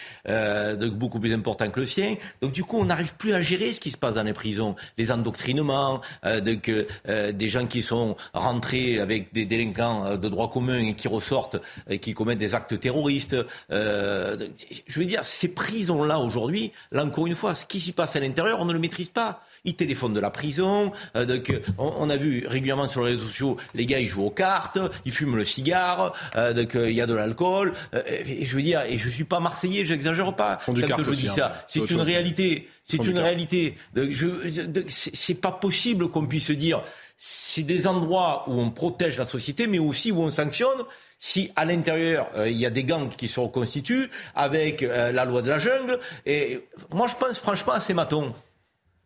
beaucoup 0.93 1.20
plus 1.20 1.34
important 1.34 1.70
que 1.70 1.80
le 1.80 1.86
sien. 1.86 2.15
Donc 2.41 2.51
du 2.51 2.63
coup, 2.63 2.78
on 2.78 2.86
n'arrive 2.86 3.15
plus 3.15 3.34
à 3.34 3.41
gérer 3.41 3.74
ce 3.74 3.80
qui 3.80 3.89
se 3.91 3.97
passe 3.97 4.13
dans 4.13 4.24
les 4.24 4.34
prisons, 4.34 4.76
les 4.97 5.11
endoctrinements, 5.11 6.01
des 6.24 7.47
gens 7.47 7.65
qui 7.65 7.82
sont 7.82 8.15
rentrés 8.60 8.99
avec 8.99 9.32
des 9.34 9.45
délinquants 9.45 10.18
de 10.18 10.28
droit 10.28 10.49
commun 10.49 10.91
qui 10.93 11.07
ressortent 11.07 11.57
et 11.89 11.99
qui 11.99 12.14
commettent 12.14 12.39
des 12.39 12.55
actes 12.55 12.78
terroristes. 12.78 13.38
Euh, 13.72 14.38
je 14.86 14.99
veux 14.99 15.05
dire, 15.05 15.24
ces 15.24 15.53
prisons-là 15.53 16.20
aujourd'hui, 16.20 16.74
là 16.91 17.05
encore 17.05 17.28
une 17.28 17.36
fois, 17.36 17.55
ce 17.55 17.66
qui 17.66 17.80
s'y 17.80 17.93
passe 17.93 18.18
à 18.18 18.20
l'intérieur, 18.20 18.60
on 18.60 18.66
ne 18.66 18.74
le 18.74 18.80
maîtrise 18.80 19.10
pas. 19.10 19.43
Ils 19.64 19.76
téléphonent 19.76 20.14
de 20.14 20.20
la 20.20 20.30
prison. 20.30 20.91
Euh, 21.16 21.26
donc, 21.26 21.53
on, 21.78 22.10
a 22.10 22.18
vu 22.18 22.45
régulièrement 22.47 22.88
sur 22.88 23.03
les 23.03 23.12
réseaux 23.12 23.28
sociaux, 23.28 23.57
les 23.76 23.86
gars, 23.86 23.99
ils 23.99 24.07
jouent 24.07 24.26
aux 24.26 24.30
cartes, 24.30 24.80
ils 25.05 25.12
fument 25.14 25.38
le 25.38 25.45
cigare, 25.45 26.14
euh, 26.36 26.53
donc 26.53 26.76
il 26.76 26.91
y 26.91 27.01
a 27.01 27.07
de 27.07 27.14
l'alcool. 27.14 27.74
je 27.93 28.55
veux 28.55 28.62
dire, 28.62 28.82
et 28.82 28.97
je 28.97 29.10
suis 29.10 29.24
pas 29.24 29.39
marseillais, 29.39 29.86
j'exagère 29.86 30.36
pas 30.36 30.60
quand 30.66 30.76
je 30.76 31.12
dis 31.12 31.28
ça. 31.28 31.53
Hein. 31.55 31.64
C'est 31.68 31.89
une 31.89 32.01
réalité. 32.01 32.68
C'est 32.84 33.05
une 33.05 33.20
réalité. 33.20 33.78
C'est 34.88 35.39
pas 35.39 35.51
possible 35.51 36.10
qu'on 36.10 36.26
puisse 36.26 36.51
dire 36.51 36.82
c'est 37.22 37.63
des 37.63 37.86
endroits 37.86 38.45
où 38.47 38.53
on 38.53 38.72
protège 38.72 39.17
la 39.17 39.26
société, 39.26 39.67
mais 39.67 39.78
aussi 39.78 40.09
où 40.13 40.22
on 40.22 40.32
sanctionne 40.32 40.86
si 41.20 41.51
à 41.57 41.65
l'intérieur 41.65 42.30
euh, 42.36 42.49
il 42.49 42.55
y 42.55 42.65
a 42.65 42.70
des 42.70 42.86
gangs 42.86 43.09
qui 43.09 43.28
se 43.28 43.41
reconstituent 43.41 44.09
avec 44.36 44.84
euh, 44.84 45.11
la 45.11 45.26
loi 45.26 45.41
de 45.41 45.49
la 45.49 45.59
jungle. 45.59 45.99
Et 46.26 46.65
moi 46.91 47.07
je 47.07 47.15
pense 47.17 47.38
franchement 47.38 47.74
à 47.74 47.82
ces 47.82 47.93
matons, 47.93 48.34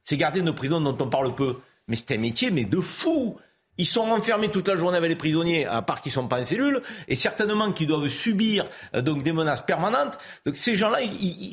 ces 0.04 0.16
gardiens 0.16 0.44
de 0.44 0.52
prison 0.52 0.80
dont 0.80 0.96
on 1.00 1.10
parle 1.10 1.34
peu. 1.34 1.58
Mais 1.88 1.96
c'est 1.96 2.14
un 2.14 2.20
métier, 2.20 2.52
mais 2.52 2.66
de 2.66 2.80
fou. 2.80 3.40
Ils 3.78 3.88
sont 3.88 4.02
enfermés 4.02 4.50
toute 4.50 4.68
la 4.68 4.76
journée 4.76 4.98
avec 4.98 5.10
les 5.10 5.16
prisonniers, 5.16 5.66
à 5.66 5.82
part 5.82 6.02
qu'ils 6.02 6.12
sont 6.12 6.28
pas 6.28 6.40
en 6.40 6.46
cellule, 6.46 6.82
et 7.08 7.16
certainement 7.16 7.72
qu'ils 7.72 7.88
doivent 7.88 8.08
subir 8.08 8.66
euh, 8.96 9.02
donc 9.02 9.24
des 9.24 9.34
menaces 9.34 9.62
permanentes. 9.62 10.18
Donc 10.46 10.56
ces 10.56 10.76
gens-là, 10.76 11.00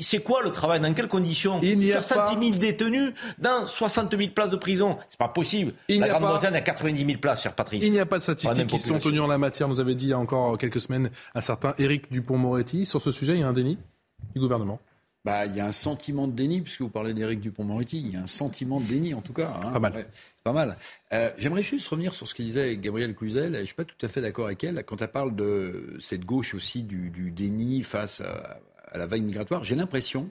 c'est 0.00 0.22
quoi 0.22 0.42
le 0.42 0.52
travail? 0.52 0.80
Dans 0.80 0.92
quelles 0.92 1.08
conditions? 1.08 1.60
Il 1.62 1.78
n'y 1.78 1.92
a 1.92 2.02
60 2.02 2.42
000 2.42 2.56
détenus 2.56 3.14
dans 3.38 3.64
60 3.64 4.16
000 4.16 4.30
places 4.34 4.50
de 4.50 4.56
prison. 4.56 4.98
C'est 5.08 5.18
pas 5.18 5.28
possible. 5.28 5.72
la 5.88 6.08
Grande-Bretagne 6.08 6.54
a 6.54 6.60
90 6.60 7.06
000 7.06 7.18
places, 7.18 7.42
cher 7.42 7.54
Patrice. 7.54 7.82
Il 7.84 7.92
n'y 7.92 8.00
a 8.00 8.06
pas 8.06 8.18
de 8.18 8.22
statistiques 8.22 8.66
qui 8.66 8.78
sont 8.78 8.98
tenues 8.98 9.20
en 9.20 9.26
la 9.26 9.38
matière. 9.38 9.68
Nous 9.68 9.80
avait 9.80 9.94
dit 9.94 10.06
il 10.06 10.10
y 10.10 10.14
a 10.14 10.18
encore 10.18 10.58
quelques 10.58 10.80
semaines 10.80 11.10
un 11.34 11.40
certain 11.40 11.74
Éric 11.78 12.10
Dupont-Moretti. 12.10 12.84
Sur 12.84 13.00
ce 13.00 13.10
sujet, 13.10 13.34
il 13.34 13.40
y 13.40 13.42
a 13.42 13.48
un 13.48 13.52
déni 13.52 13.78
du 14.34 14.40
gouvernement. 14.40 14.78
Bah, 15.24 15.44
il 15.44 15.54
y 15.54 15.60
a 15.60 15.66
un 15.66 15.72
sentiment 15.72 16.26
de 16.26 16.32
déni, 16.32 16.62
puisque 16.62 16.80
vous 16.80 16.88
parlez 16.88 17.12
d'Éric 17.12 17.40
Dupont-Moretti, 17.40 17.98
il 17.98 18.12
y 18.12 18.16
a 18.16 18.22
un 18.22 18.26
sentiment 18.26 18.80
de 18.80 18.86
déni 18.86 19.12
en 19.12 19.20
tout 19.20 19.34
cas. 19.34 19.60
Hein. 19.62 19.72
Pas 19.72 19.78
mal. 19.78 20.06
pas 20.42 20.52
mal. 20.52 20.76
Euh, 21.12 21.30
j'aimerais 21.36 21.62
juste 21.62 21.86
revenir 21.88 22.14
sur 22.14 22.26
ce 22.26 22.34
que 22.34 22.42
disait 22.42 22.78
Gabrielle 22.78 23.14
Cluzel. 23.14 23.54
Je 23.54 23.60
ne 23.60 23.64
suis 23.64 23.74
pas 23.74 23.84
tout 23.84 23.98
à 24.00 24.08
fait 24.08 24.22
d'accord 24.22 24.46
avec 24.46 24.64
elle 24.64 24.82
quand 24.84 25.02
elle 25.02 25.10
parle 25.10 25.36
de 25.36 25.96
cette 26.00 26.24
gauche 26.24 26.54
aussi 26.54 26.84
du, 26.84 27.30
déni 27.30 27.82
face 27.82 28.22
à, 28.22 28.60
la 28.94 29.04
vague 29.04 29.22
migratoire. 29.22 29.62
J'ai 29.62 29.76
l'impression, 29.76 30.30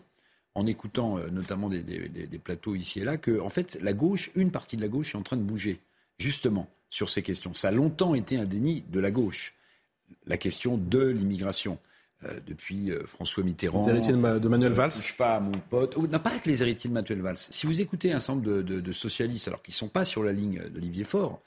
en 0.56 0.66
écoutant 0.66 1.20
euh, 1.20 1.30
notamment 1.30 1.70
des, 1.70 2.40
plateaux 2.44 2.74
ici 2.74 3.00
et 3.00 3.04
là, 3.04 3.18
que 3.18 3.40
en 3.40 3.50
fait 3.50 3.78
la 3.84 3.94
gauche, 3.94 4.32
une 4.34 4.50
partie 4.50 4.76
de 4.76 4.82
la 4.82 4.88
gauche 4.88 5.14
est 5.14 5.18
en 5.20 5.24
train 5.24 5.38
de 5.38 5.44
bouger 5.44 5.80
justement 6.18 6.68
sur 6.90 7.10
ces 7.10 7.22
questions. 7.22 7.54
Ça 7.54 7.68
a 7.68 7.72
longtemps 7.72 8.16
été 8.16 8.38
un 8.40 8.46
déni 8.46 8.84
de 8.90 9.00
la 9.00 9.12
gauche, 9.12 9.54
la 10.26 10.38
question 10.38 10.80
de 10.80 11.06
l'immigration. 11.10 11.78
Euh, 12.26 12.34
depuis 12.46 12.92
euh, 12.92 13.06
François 13.06 13.44
Mitterrand. 13.44 13.86
Les 13.86 13.94
héritiers 13.94 14.12
de, 14.12 14.50
Manuel 14.50 14.74
Valls 14.74 14.92
Je 14.92 15.16
pas 15.16 15.36
à 15.36 15.40
mon 15.40 15.58
pote. 15.70 15.94
Oh, 15.96 16.06
non, 16.06 16.20
pas 16.20 16.32
avec 16.32 16.46
les 16.46 16.62
héritiers 16.62 16.90
de 16.90 16.94
Manuel 16.94 17.22
Valls. 17.22 17.38
Si 17.38 17.66
vous 17.66 17.80
écoutez 17.80 18.12
un 18.12 18.18
ensemble 18.18 18.66
de, 18.66 18.92
socialistes, 18.92 19.48
alors 19.48 19.62
qu'ils 19.62 19.72
ne 19.72 19.78
sont 19.78 19.88
pas 19.88 20.04
sur 20.04 20.22
la 20.22 20.34
ligne 20.34 20.62
d'Olivier 20.68 21.06
Faure, 21.06 21.40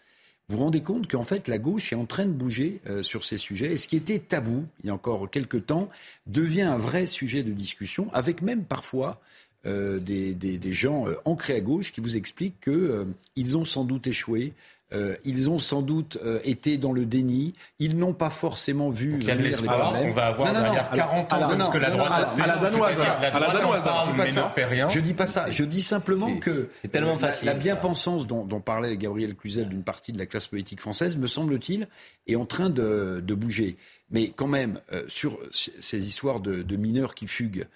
vous 0.48 0.56
vous 0.56 0.64
rendez 0.64 0.80
compte 0.80 1.10
qu'en 1.10 1.24
fait, 1.24 1.46
la 1.48 1.58
gauche 1.58 1.92
est 1.92 1.96
en 1.96 2.06
train 2.06 2.24
de 2.24 2.32
bouger 2.32 2.80
euh, 2.86 3.02
sur 3.02 3.22
ces 3.22 3.36
sujets. 3.36 3.72
Et 3.72 3.76
ce 3.76 3.86
qui 3.86 3.96
était 3.96 4.18
tabou, 4.18 4.64
il 4.82 4.86
y 4.86 4.90
a 4.90 4.94
encore 4.94 5.28
quelques 5.28 5.66
temps, 5.66 5.90
devient 6.26 6.62
un 6.62 6.78
vrai 6.78 7.04
sujet 7.04 7.42
de 7.42 7.52
discussion, 7.52 8.08
avec 8.14 8.40
même 8.40 8.64
parfois 8.64 9.20
des, 9.64 10.34
des, 10.34 10.72
gens 10.72 11.04
ancrés 11.24 11.54
à 11.54 11.60
gauche 11.60 11.92
qui 11.92 12.00
vous 12.00 12.16
expliquent 12.16 12.60
qu'ils 12.62 13.56
ont 13.56 13.64
sans 13.64 13.84
doute 13.84 14.08
échoué, 14.08 14.54
euh, 14.94 15.16
ils 15.24 15.48
ont 15.48 15.58
sans 15.58 15.80
doute 15.80 16.18
euh, 16.24 16.40
été 16.44 16.76
dans 16.76 16.92
le 16.92 17.06
déni. 17.06 17.54
Ils 17.78 17.96
n'ont 17.96 18.12
pas 18.12 18.30
forcément 18.30 18.90
vu 18.90 19.18
venir 19.18 19.36
les 19.36 19.50
problèmes. 19.50 20.10
On 20.10 20.12
va 20.12 20.26
avoir 20.26 20.52
derrière 20.52 20.90
40 20.90 21.32
ans 21.32 21.56
de 21.56 21.62
ce 21.62 21.70
que 21.70 21.78
la 21.78 21.90
droite 21.90 22.12
a 22.14 22.26
fait. 22.26 22.42
À 22.42 22.46
la 22.46 22.56
danoise. 22.58 23.02
La 23.22 23.30
danoise. 23.30 24.36
ne 24.36 24.42
fait 24.54 24.64
rien. 24.64 24.90
Je 24.90 25.00
dis 25.00 25.14
pas 25.14 25.26
ça. 25.26 25.50
Je 25.50 25.64
dis 25.64 25.82
simplement 25.82 26.36
que 26.36 26.68
tellement 26.90 27.16
facile, 27.16 27.46
la, 27.46 27.54
bien-pensance 27.54 28.26
dont, 28.26 28.60
parlait 28.60 28.96
Gabriel 28.96 29.34
Cluzel 29.34 29.68
d'une 29.68 29.82
partie 29.82 30.12
de 30.12 30.18
la 30.18 30.26
classe 30.26 30.46
politique 30.46 30.80
française, 30.80 31.16
me 31.16 31.26
semble-t-il, 31.26 31.88
est 32.26 32.36
en 32.36 32.46
train 32.46 32.70
de, 32.70 33.34
bouger. 33.34 33.76
Mais 34.10 34.28
quand 34.28 34.46
même, 34.46 34.80
euh, 34.92 35.04
sur 35.08 35.38
ces 35.52 36.06
histoires 36.06 36.40
de, 36.40 36.76
mineurs 36.76 37.14
qui 37.14 37.26
fuguent, 37.26 37.66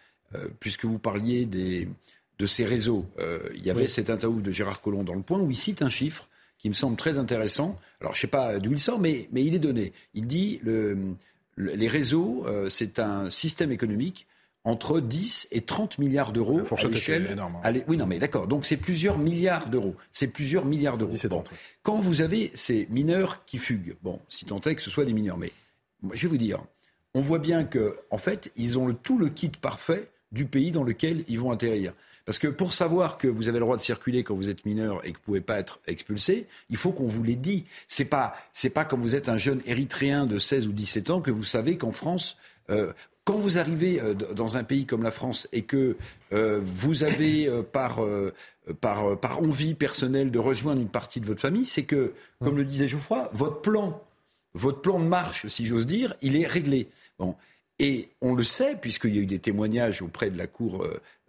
puisque 0.60 0.84
vous 0.84 0.98
parliez 0.98 1.46
des, 1.46 1.88
de 2.38 2.46
ces 2.46 2.66
réseaux, 2.66 3.06
il 3.54 3.64
y 3.64 3.70
avait 3.70 3.86
cette 3.86 4.10
interview 4.10 4.42
de 4.42 4.50
Gérard 4.50 4.82
Collomb 4.82 5.04
dans 5.04 5.14
Le 5.14 5.22
Point 5.22 5.40
où 5.40 5.50
il 5.50 5.56
cite 5.56 5.80
un 5.80 5.88
chiffre 5.88 6.28
qui 6.58 6.68
me 6.68 6.74
semble 6.74 6.96
très 6.96 7.18
intéressant. 7.18 7.78
Alors, 8.00 8.12
je 8.12 8.18
ne 8.18 8.20
sais 8.22 8.26
pas 8.26 8.58
d'où 8.58 8.72
il 8.72 8.80
sort, 8.80 8.98
mais, 8.98 9.28
mais 9.32 9.44
il 9.44 9.54
est 9.54 9.60
donné. 9.60 9.92
Il 10.14 10.26
dit 10.26 10.60
le, 10.62 11.16
les 11.56 11.88
réseaux, 11.88 12.44
euh, 12.46 12.68
c'est 12.68 12.98
un 12.98 13.30
système 13.30 13.72
économique 13.72 14.26
entre 14.64 14.98
10 15.00 15.48
et 15.52 15.60
30 15.60 15.98
milliards 15.98 16.32
d'euros 16.32 16.62
à 16.76 16.88
l'échelle. 16.88 17.28
Énorme. 17.30 17.60
Hein. 17.62 17.72
Oui, 17.86 17.96
non, 17.96 18.06
mais 18.06 18.18
d'accord. 18.18 18.48
Donc 18.48 18.66
c'est 18.66 18.76
plusieurs 18.76 19.16
milliards 19.16 19.68
d'euros. 19.68 19.94
C'est 20.10 20.26
plusieurs 20.26 20.64
milliards 20.64 20.98
d'euros. 20.98 21.14
Quand 21.84 21.98
vous 21.98 22.20
avez 22.20 22.50
ces 22.54 22.88
mineurs 22.90 23.44
qui 23.46 23.58
fuguent, 23.58 23.96
bon, 24.02 24.18
si 24.28 24.44
tant 24.44 24.60
est 24.60 24.74
que 24.74 24.82
ce 24.82 24.90
soit 24.90 25.04
des 25.04 25.12
mineurs, 25.12 25.38
mais 25.38 25.52
je 26.12 26.22
vais 26.22 26.28
vous 26.28 26.36
dire, 26.36 26.64
on 27.14 27.20
voit 27.20 27.38
bien 27.38 27.64
que, 27.64 27.96
en 28.10 28.18
fait, 28.18 28.52
ils 28.56 28.76
ont 28.76 28.88
le, 28.88 28.94
tout 28.94 29.18
le 29.18 29.28
kit 29.28 29.50
parfait 29.50 30.10
du 30.32 30.46
pays 30.46 30.72
dans 30.72 30.82
lequel 30.82 31.24
ils 31.28 31.38
vont 31.38 31.52
atterrir. 31.52 31.92
Parce 32.26 32.40
que 32.40 32.48
pour 32.48 32.72
savoir 32.72 33.18
que 33.18 33.28
vous 33.28 33.48
avez 33.48 33.60
le 33.60 33.64
droit 33.64 33.76
de 33.76 33.82
circuler 33.82 34.24
quand 34.24 34.34
vous 34.34 34.50
êtes 34.50 34.66
mineur 34.66 35.00
et 35.06 35.12
que 35.12 35.18
vous 35.18 35.20
ne 35.20 35.24
pouvez 35.24 35.40
pas 35.40 35.58
être 35.60 35.78
expulsé, 35.86 36.48
il 36.68 36.76
faut 36.76 36.90
qu'on 36.90 37.06
vous 37.06 37.22
l'ait 37.22 37.36
dit. 37.36 37.64
C'est 37.86 38.04
pas, 38.04 38.34
c'est 38.52 38.70
pas 38.70 38.84
comme 38.84 39.00
vous 39.00 39.14
êtes 39.14 39.28
un 39.28 39.36
jeune 39.36 39.62
érythréen 39.64 40.26
de 40.26 40.36
16 40.36 40.66
ou 40.66 40.72
17 40.72 41.10
ans 41.10 41.20
que 41.20 41.30
vous 41.30 41.44
savez 41.44 41.78
qu'en 41.78 41.92
France, 41.92 42.36
euh, 42.68 42.92
quand 43.24 43.36
vous 43.36 43.58
arrivez 43.58 44.00
euh, 44.00 44.14
dans 44.14 44.56
un 44.56 44.64
pays 44.64 44.86
comme 44.86 45.04
la 45.04 45.12
France 45.12 45.48
et 45.52 45.62
que 45.62 45.96
euh, 46.32 46.60
vous 46.60 47.04
avez 47.04 47.48
par, 47.70 48.00
par, 48.80 49.18
par 49.20 49.38
envie 49.40 49.74
personnelle 49.74 50.32
de 50.32 50.38
rejoindre 50.40 50.80
une 50.80 50.88
partie 50.88 51.20
de 51.20 51.26
votre 51.26 51.40
famille, 51.40 51.66
c'est 51.66 51.84
que, 51.84 52.12
comme 52.42 52.56
le 52.56 52.64
disait 52.64 52.88
Geoffroy, 52.88 53.30
votre 53.34 53.60
plan, 53.60 54.02
votre 54.54 54.80
plan 54.80 54.98
de 54.98 55.06
marche, 55.06 55.46
si 55.46 55.64
j'ose 55.64 55.86
dire, 55.86 56.16
il 56.22 56.36
est 56.36 56.46
réglé. 56.48 56.88
Et 57.78 58.08
on 58.20 58.34
le 58.34 58.42
sait, 58.42 58.76
puisqu'il 58.80 59.14
y 59.14 59.18
a 59.18 59.20
eu 59.20 59.26
des 59.26 59.38
témoignages 59.38 60.02
auprès 60.02 60.30
de 60.30 60.38
la 60.38 60.46
Cour 60.46 60.84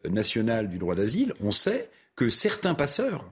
national 0.10 0.70
du 0.70 0.78
droit 0.78 0.96
d'asile, 0.96 1.34
on 1.42 1.52
sait 1.52 1.90
que 2.16 2.30
certains 2.30 2.74
passeurs 2.74 3.32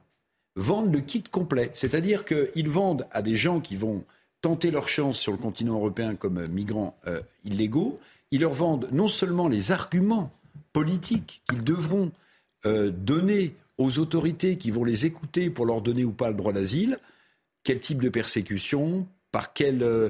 vendent 0.56 0.94
le 0.94 1.02
kit 1.02 1.24
complet. 1.24 1.70
C'est-à-dire 1.74 2.24
qu'ils 2.26 2.70
vendent 2.70 3.08
à 3.12 3.22
des 3.22 3.36
gens 3.36 3.60
qui 3.60 3.76
vont 3.76 4.04
tenter 4.42 4.72
leur 4.72 4.88
chance 4.88 5.18
sur 5.18 5.32
le 5.32 5.38
continent 5.38 5.76
européen 5.76 6.16
comme 6.16 6.46
migrants 6.48 6.98
euh, 7.08 7.22
illégaux, 7.44 8.00
ils 8.32 8.42
leur 8.42 8.54
vendent 8.54 8.88
non 8.92 9.08
seulement 9.08 9.48
les 9.48 9.72
arguments 9.72 10.32
politiques 10.72 11.42
qu'ils 11.50 11.64
devront 11.64 12.12
euh, 12.66 12.92
donner 12.92 13.56
aux 13.78 14.00
autorités 14.00 14.58
qui 14.58 14.72
vont 14.72 14.84
les 14.84 15.06
écouter 15.06 15.50
pour 15.50 15.66
leur 15.66 15.82
donner 15.82 16.06
ou 16.06 16.12
pas 16.12 16.30
le 16.30 16.36
droit 16.36 16.54
d'asile, 16.54 17.00
quel 17.64 17.80
type 17.80 18.02
de 18.02 18.10
persécution, 18.10 19.08
par 19.32 19.52
quelle, 19.52 19.84
euh, 19.84 20.10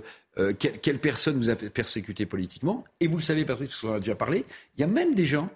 quelle, 0.59 0.99
personne 0.99 1.37
vous 1.37 1.49
a 1.49 1.55
persécuté 1.55 2.25
politiquement. 2.25 2.83
Et 2.99 3.07
vous 3.07 3.17
le 3.17 3.23
savez, 3.23 3.45
parce 3.45 3.65
qu'on 3.79 3.89
en 3.89 3.93
a 3.93 3.99
déjà 3.99 4.15
parlé, 4.15 4.45
il 4.77 4.81
y 4.81 4.83
a 4.83 4.87
même 4.87 5.15
des 5.15 5.25
gens 5.25 5.49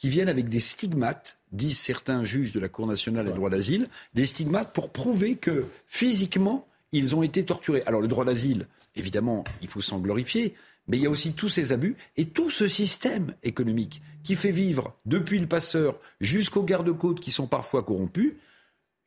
qui 0.00 0.08
viennent 0.08 0.30
avec 0.30 0.48
des 0.48 0.60
stigmates, 0.60 1.38
disent 1.52 1.78
certains 1.78 2.24
juges 2.24 2.52
de 2.52 2.58
la 2.58 2.70
Cour 2.70 2.86
nationale 2.86 3.26
des 3.26 3.32
droits 3.32 3.50
d'asile, 3.50 3.86
des 4.14 4.26
stigmates 4.26 4.72
pour 4.72 4.88
prouver 4.88 5.36
que 5.36 5.66
physiquement, 5.86 6.66
ils 6.92 7.14
ont 7.14 7.22
été 7.22 7.44
torturés. 7.44 7.82
Alors 7.84 8.00
le 8.00 8.08
droit 8.08 8.24
d'asile, 8.24 8.66
évidemment, 8.96 9.44
il 9.60 9.68
faut 9.68 9.82
s'en 9.82 9.98
glorifier, 9.98 10.54
mais 10.88 10.96
il 10.96 11.02
y 11.02 11.06
a 11.06 11.10
aussi 11.10 11.34
tous 11.34 11.50
ces 11.50 11.74
abus 11.74 11.96
et 12.16 12.24
tout 12.24 12.48
ce 12.48 12.66
système 12.66 13.34
économique 13.42 14.00
qui 14.22 14.36
fait 14.36 14.50
vivre, 14.50 14.96
depuis 15.04 15.38
le 15.38 15.46
passeur 15.46 15.98
jusqu'aux 16.18 16.62
gardes-côtes 16.62 17.20
qui 17.20 17.30
sont 17.30 17.46
parfois 17.46 17.82
corrompus, 17.82 18.32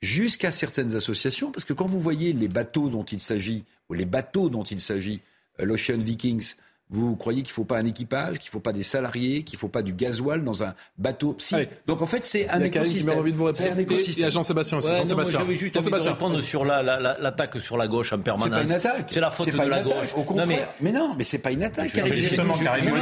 jusqu'à 0.03 0.51
certaines 0.51 0.95
associations, 0.95 1.51
parce 1.51 1.65
que 1.65 1.73
quand 1.73 1.87
vous 1.87 2.01
voyez 2.01 2.33
les 2.33 2.47
bateaux 2.47 2.89
dont 2.89 3.05
il 3.05 3.19
s'agit, 3.19 3.65
ou 3.89 3.95
les 3.95 4.05
bateaux 4.05 4.47
dont 4.47 4.63
il 4.63 4.79
s'agit, 4.79 5.21
euh, 5.59 5.65
l'Ocean 5.65 5.97
Vikings, 5.97 6.53
vous 6.93 7.15
croyez 7.15 7.41
qu'il 7.41 7.51
ne 7.51 7.55
faut 7.55 7.63
pas 7.63 7.77
un 7.77 7.85
équipage, 7.85 8.37
qu'il 8.37 8.49
ne 8.49 8.51
faut 8.51 8.59
pas 8.59 8.71
des 8.71 8.83
salariés, 8.83 9.43
qu'il 9.43 9.57
ne 9.57 9.59
faut 9.59 9.67
pas 9.67 9.81
du 9.81 9.93
gasoil 9.93 10.43
dans 10.43 10.63
un 10.63 10.75
bateau? 10.99 11.35
Si. 11.39 11.55
Donc 11.87 12.01
en 12.03 12.05
fait, 12.05 12.23
c'est 12.23 12.47
un 12.49 12.61
écosystème. 12.61 13.17
envie 13.17 13.31
de 13.31 13.37
vous 13.37 13.45
répondre. 13.45 13.57
C'est 13.57 13.71
un 13.71 13.77
écosystème. 13.77 14.15
Il 14.17 14.21
y 14.21 14.25
a 14.25 14.29
Jean-Sébastien 14.29 14.77
aussi. 14.77 14.87
Ouais, 14.87 15.03
Jean 15.05 15.27
J'avais 15.27 15.55
juste 15.55 15.75
envie 15.75 15.89
de 15.89 15.95
répondre 15.95 16.39
sur 16.39 16.63
l'attaque 16.63 17.55
la, 17.55 17.61
sur 17.61 17.77
la 17.77 17.87
gauche 17.87 18.13
en 18.13 18.19
permanence. 18.19 18.45
C'est 18.45 18.51
pas 18.51 18.63
une 18.63 18.71
attaque. 18.71 19.07
C'est 19.09 19.19
la 19.19 19.31
faute 19.31 19.51
de 19.51 19.57
la 19.57 19.81
gauche. 19.81 20.13
Au 20.15 20.21
contraire. 20.23 20.47
Non, 20.47 20.53
mais... 20.55 20.67
mais... 20.81 20.91
non, 20.91 21.15
mais 21.17 21.23
c'est 21.23 21.39
pas 21.39 21.51
une 21.51 21.63
attaque. 21.63 21.89
Justement, 22.13 22.57
Karim, 22.57 22.93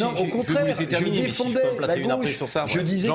non, 0.00 0.14
au 0.18 0.26
contraire, 0.26 0.74
je 0.78 0.84
défendais 0.84 1.62
la 1.80 1.98
gauche. 1.98 2.38
Je 2.66 2.80
disais 2.80 3.10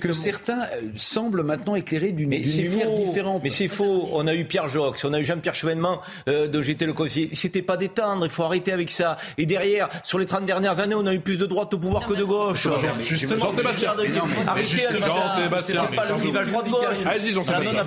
que 0.00 0.12
certains 0.12 0.62
euh, 0.62 0.90
semblent 0.94 1.42
maintenant 1.42 1.74
éclairés 1.74 2.12
d'une 2.12 2.30
lumière 2.30 2.92
différente. 2.92 3.42
Mais 3.42 3.50
c'est 3.50 3.68
faux. 3.68 4.08
On 4.12 4.28
a 4.28 4.34
eu 4.34 4.44
Pierre 4.44 4.68
Jox, 4.68 5.04
on 5.04 5.12
a 5.12 5.18
eu 5.18 5.24
Jean-Pierre 5.24 5.54
Chevènement 5.54 6.00
euh, 6.28 6.46
de 6.46 6.62
GT 6.62 6.86
Le 6.86 6.92
Conseiller. 6.92 7.30
C'était 7.32 7.62
pas 7.62 7.76
détendre. 7.76 8.24
Il 8.24 8.30
faut 8.30 8.44
arrêter 8.44 8.72
avec 8.72 8.91
ça. 8.92 9.16
Et 9.38 9.46
derrière 9.46 9.88
sur 10.02 10.18
les 10.18 10.26
30 10.26 10.44
dernières 10.44 10.80
années, 10.80 10.94
on 10.94 11.06
a 11.06 11.14
eu 11.14 11.20
plus 11.20 11.38
de 11.38 11.46
droite 11.46 11.72
au 11.74 11.78
pouvoir 11.78 12.06
que 12.06 12.14
de 12.14 12.24
gauche. 12.24 12.68
Justement, 13.00 13.46
Jean-Sébastien. 13.46 13.94
Jean-Sébastien. 13.96 15.88
C'est 15.90 15.96
pas 15.96 16.08
le 16.08 16.20
clivage 16.20 16.50
droite-gauche. 16.50 17.06
Allez-y, 17.06 17.32
Jean-Sébastien. 17.32 17.84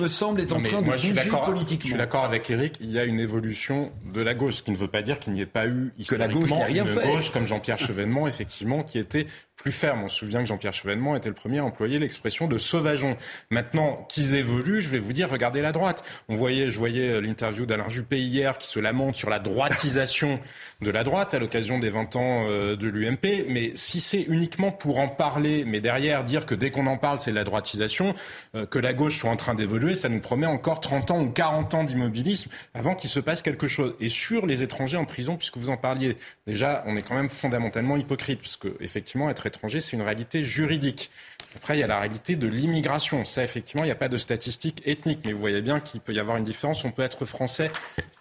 me 0.00 0.08
semble, 0.08 0.40
est 0.40 0.52
en 0.52 0.60
train 0.62 0.82
de 0.82 0.86
bouger 0.86 1.14
politiquement. 1.46 1.78
Je 1.82 1.86
suis 1.88 1.96
d'accord 1.96 2.24
avec 2.24 2.48
Eric. 2.50 2.74
Il 2.80 2.90
y 2.90 2.98
a 2.98 3.04
une 3.04 3.20
évolution 3.20 3.92
de 4.12 4.20
la 4.20 4.34
gauche, 4.34 4.56
ce 4.56 4.62
qui 4.62 4.70
ne 4.70 4.76
veut 4.76 4.88
pas 4.88 5.02
dire 5.02 5.18
qu'il 5.18 5.32
n'y 5.32 5.40
ait 5.40 5.46
pas 5.46 5.66
eu 5.66 5.92
historiquement 5.98 6.66
une 6.66 6.84
gauche 6.84 7.30
comme 7.30 7.46
Jean-Pierre 7.46 7.78
Chevènement, 7.78 8.26
effectivement, 8.26 8.82
qui 8.82 8.98
était 8.98 9.26
plus 9.58 9.72
ferme. 9.72 10.04
On 10.04 10.08
se 10.08 10.16
souvient 10.16 10.40
que 10.40 10.46
Jean-Pierre 10.46 10.72
Chevènement 10.72 11.16
était 11.16 11.28
le 11.28 11.34
premier 11.34 11.58
à 11.58 11.64
employer 11.64 11.98
l'expression 11.98 12.46
de 12.46 12.58
sauvageon. 12.58 13.16
Maintenant 13.50 14.06
qu'ils 14.08 14.36
évoluent, 14.36 14.80
je 14.80 14.88
vais 14.88 15.00
vous 15.00 15.12
dire, 15.12 15.28
regardez 15.28 15.60
la 15.60 15.72
droite. 15.72 16.04
On 16.28 16.36
voyait, 16.36 16.70
je 16.70 16.78
voyais 16.78 17.10
euh, 17.10 17.20
l'interview 17.20 17.66
d'Alain 17.66 17.88
Juppé 17.88 18.20
hier 18.20 18.56
qui 18.56 18.68
se 18.68 18.78
lamente 18.78 19.16
sur 19.16 19.28
la 19.28 19.40
droitisation 19.40 20.40
de 20.80 20.90
la 20.92 21.02
droite 21.02 21.34
à 21.34 21.40
l'occasion 21.40 21.80
des 21.80 21.90
20 21.90 22.16
ans 22.16 22.46
euh, 22.48 22.76
de 22.76 22.86
l'UMP. 22.86 23.46
Mais 23.48 23.72
si 23.74 24.00
c'est 24.00 24.22
uniquement 24.22 24.70
pour 24.70 25.00
en 25.00 25.08
parler, 25.08 25.64
mais 25.64 25.80
derrière 25.80 26.22
dire 26.22 26.46
que 26.46 26.54
dès 26.54 26.70
qu'on 26.70 26.86
en 26.86 26.96
parle, 26.96 27.18
c'est 27.18 27.32
la 27.32 27.42
droitisation, 27.42 28.14
euh, 28.54 28.64
que 28.64 28.78
la 28.78 28.94
gauche 28.94 29.18
soit 29.18 29.30
en 29.30 29.36
train 29.36 29.56
d'évoluer, 29.56 29.94
ça 29.94 30.08
nous 30.08 30.20
promet 30.20 30.46
encore 30.46 30.80
30 30.80 31.10
ans 31.10 31.20
ou 31.20 31.30
40 31.30 31.74
ans 31.74 31.84
d'immobilisme 31.84 32.50
avant 32.74 32.94
qu'il 32.94 33.10
se 33.10 33.18
passe 33.18 33.42
quelque 33.42 33.66
chose. 33.66 33.96
Et 33.98 34.08
sur 34.08 34.46
les 34.46 34.62
étrangers 34.62 34.98
en 34.98 35.04
prison, 35.04 35.36
puisque 35.36 35.56
vous 35.56 35.70
en 35.70 35.76
parliez, 35.76 36.16
déjà, 36.46 36.84
on 36.86 36.96
est 36.96 37.02
quand 37.02 37.16
même 37.16 37.28
fondamentalement 37.28 37.96
hypocrite, 37.96 38.40
parce 38.40 38.56
que 38.56 38.76
effectivement, 38.78 39.28
être 39.28 39.47
étranger, 39.48 39.80
c'est 39.80 39.96
une 39.96 40.02
réalité 40.02 40.44
juridique. 40.44 41.10
Après, 41.56 41.76
il 41.76 41.80
y 41.80 41.82
a 41.82 41.86
la 41.86 41.98
réalité 41.98 42.36
de 42.36 42.46
l'immigration. 42.46 43.24
Ça, 43.24 43.42
effectivement, 43.42 43.82
il 43.82 43.88
n'y 43.88 43.92
a 43.92 43.96
pas 43.96 44.08
de 44.08 44.16
statistiques 44.16 44.82
ethniques, 44.86 45.20
mais 45.24 45.32
vous 45.32 45.40
voyez 45.40 45.60
bien 45.60 45.80
qu'il 45.80 46.00
peut 46.00 46.12
y 46.12 46.20
avoir 46.20 46.36
une 46.36 46.44
différence. 46.44 46.84
On 46.84 46.92
peut 46.92 47.02
être 47.02 47.24
français 47.24 47.72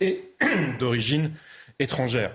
et 0.02 0.32
d'origine 0.80 1.32
étrangère. 1.80 2.32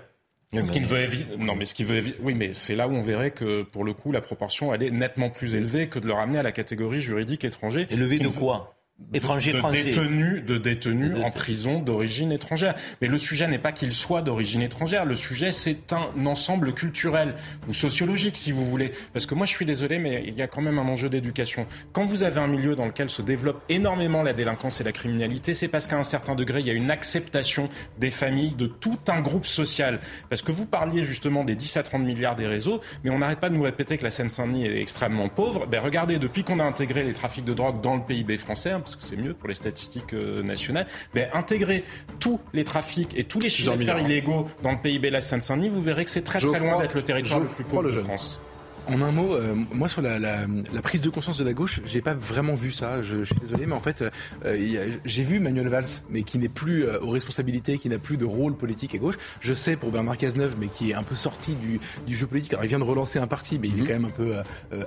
Ce 0.53 0.71
qui 0.71 0.79
veut 0.81 1.07
non, 1.39 1.55
mais 1.55 1.65
ce 1.65 1.73
qui 1.73 1.83
veut 1.83 2.01
oui, 2.21 2.35
mais 2.35 2.53
c'est 2.53 2.75
là 2.75 2.87
où 2.87 2.91
on 2.91 3.01
verrait 3.01 3.31
que 3.31 3.63
pour 3.63 3.83
le 3.83 3.93
coup 3.93 4.11
la 4.11 4.21
proportion 4.21 4.73
elle 4.73 4.83
est 4.83 4.91
nettement 4.91 5.31
plus 5.31 5.55
élevée 5.55 5.89
que 5.89 5.97
de 5.97 6.05
le 6.05 6.13
ramener 6.13 6.37
à 6.37 6.43
la 6.43 6.51
catégorie 6.51 6.99
juridique 6.99 7.43
étranger. 7.43 7.87
Élevée 7.89 8.19
de 8.19 8.27
quoi? 8.27 8.75
Étrangers 9.13 9.53
français. 9.53 9.83
Détenus, 9.83 10.43
de 10.45 10.57
détenus 10.57 11.15
en 11.23 11.31
prison 11.31 11.79
d'origine 11.79 12.31
étrangère. 12.31 12.75
Mais 13.01 13.07
le 13.07 13.17
sujet 13.17 13.47
n'est 13.47 13.59
pas 13.59 13.71
qu'il 13.71 13.93
soit 13.93 14.21
d'origine 14.21 14.61
étrangère. 14.61 15.05
Le 15.05 15.15
sujet, 15.15 15.51
c'est 15.51 15.93
un 15.93 16.25
ensemble 16.25 16.73
culturel 16.73 17.33
ou 17.67 17.73
sociologique, 17.73 18.37
si 18.37 18.51
vous 18.51 18.65
voulez. 18.65 18.91
Parce 19.13 19.25
que 19.25 19.35
moi, 19.35 19.45
je 19.45 19.51
suis 19.51 19.65
désolé, 19.65 19.99
mais 19.99 20.23
il 20.27 20.35
y 20.35 20.41
a 20.41 20.47
quand 20.47 20.61
même 20.61 20.79
un 20.79 20.87
enjeu 20.87 21.09
d'éducation. 21.09 21.65
Quand 21.91 22.05
vous 22.05 22.23
avez 22.23 22.39
un 22.39 22.47
milieu 22.47 22.75
dans 22.75 22.85
lequel 22.85 23.09
se 23.09 23.21
développe 23.21 23.61
énormément 23.69 24.23
la 24.23 24.33
délinquance 24.33 24.81
et 24.81 24.83
la 24.83 24.91
criminalité, 24.91 25.53
c'est 25.53 25.67
parce 25.67 25.87
qu'à 25.87 25.97
un 25.97 26.03
certain 26.03 26.35
degré, 26.35 26.59
il 26.59 26.67
y 26.67 26.71
a 26.71 26.73
une 26.73 26.91
acceptation 26.91 27.69
des 27.99 28.09
familles, 28.09 28.55
de 28.55 28.67
tout 28.67 28.99
un 29.07 29.21
groupe 29.21 29.45
social. 29.45 29.99
Parce 30.29 30.41
que 30.41 30.51
vous 30.51 30.65
parliez 30.65 31.03
justement 31.03 31.43
des 31.43 31.55
10 31.55 31.77
à 31.77 31.83
30 31.83 32.03
milliards 32.03 32.35
des 32.35 32.47
réseaux, 32.47 32.81
mais 33.03 33.09
on 33.09 33.19
n'arrête 33.19 33.39
pas 33.39 33.49
de 33.49 33.55
nous 33.55 33.63
répéter 33.63 33.97
que 33.97 34.03
la 34.03 34.11
Seine-Saint-Denis 34.11 34.65
est 34.65 34.81
extrêmement 34.81 35.29
pauvre. 35.29 35.65
Ben, 35.67 35.81
regardez, 35.81 36.17
depuis 36.19 36.43
qu'on 36.43 36.59
a 36.59 36.63
intégré 36.63 37.03
les 37.03 37.13
trafics 37.13 37.45
de 37.45 37.53
drogue 37.53 37.81
dans 37.81 37.95
le 37.95 38.01
PIB 38.01 38.37
français, 38.37 38.71
parce 38.93 39.09
que 39.09 39.15
c'est 39.15 39.21
mieux 39.21 39.33
pour 39.33 39.47
les 39.47 39.55
statistiques 39.55 40.13
euh, 40.13 40.43
nationales, 40.43 40.87
ben, 41.13 41.29
intégrer 41.33 41.83
tous 42.19 42.39
les 42.53 42.63
trafics 42.63 43.17
et 43.17 43.23
tous 43.23 43.39
les 43.39 43.49
chiffres 43.49 43.75
d'affaires 43.75 43.99
illégaux 43.99 44.47
dans 44.61 44.71
le 44.71 44.77
PIB 44.77 45.09
de 45.09 45.13
la 45.13 45.21
Seine-Saint-Denis, 45.21 45.69
vous 45.69 45.81
verrez 45.81 46.05
que 46.05 46.11
c'est 46.11 46.21
très 46.21 46.39
très 46.39 46.59
loin 46.59 46.79
d'être 46.79 46.95
le 46.95 47.03
territoire 47.03 47.39
le 47.39 47.47
plus 47.47 47.63
pauvre 47.63 47.83
de 47.83 47.91
France. 47.91 48.39
En 48.87 49.01
un 49.01 49.11
mot, 49.11 49.33
euh, 49.33 49.55
moi 49.71 49.87
sur 49.87 50.01
la, 50.01 50.19
la, 50.19 50.45
la, 50.73 50.81
prise 50.81 50.99
de 50.99 51.09
conscience 51.09 51.37
de 51.37 51.45
la 51.45 51.53
gauche, 51.53 51.79
j'ai 51.85 52.01
pas 52.01 52.13
vraiment 52.13 52.55
vu 52.55 52.73
ça. 52.73 53.01
Je, 53.01 53.23
je 53.23 53.33
suis 53.33 53.39
désolé, 53.39 53.65
mais 53.65 53.75
en 53.75 53.79
fait, 53.79 54.03
euh, 54.43 54.87
j'ai 55.05 55.23
vu 55.23 55.39
Manuel 55.39 55.69
Valls, 55.69 55.85
mais 56.09 56.23
qui 56.23 56.37
n'est 56.37 56.49
plus 56.49 56.85
euh, 56.85 56.99
aux 56.99 57.09
responsabilités, 57.09 57.77
qui 57.77 57.87
n'a 57.87 57.97
plus 57.97 58.17
de 58.17 58.25
rôle 58.25 58.57
politique 58.57 58.93
à 58.93 58.97
gauche. 58.97 59.15
Je 59.39 59.53
sais 59.53 59.77
pour 59.77 59.91
Bernard 59.91 60.17
Cazeneuve, 60.17 60.55
mais 60.59 60.67
qui 60.67 60.91
est 60.91 60.95
un 60.95 61.03
peu 61.03 61.15
sorti 61.15 61.55
du, 61.55 61.79
du 62.05 62.13
jeu 62.13 62.27
politique. 62.27 62.51
Alors 62.53 62.65
il 62.65 62.67
vient 62.67 62.79
de 62.79 62.83
relancer 62.83 63.19
un 63.19 63.27
parti, 63.27 63.57
mais 63.57 63.69
il 63.69 63.75
est 63.75 63.81
mhm. 63.81 63.87
quand 63.87 63.93
même 63.93 64.05
un 64.05 64.09
peu 64.09 64.35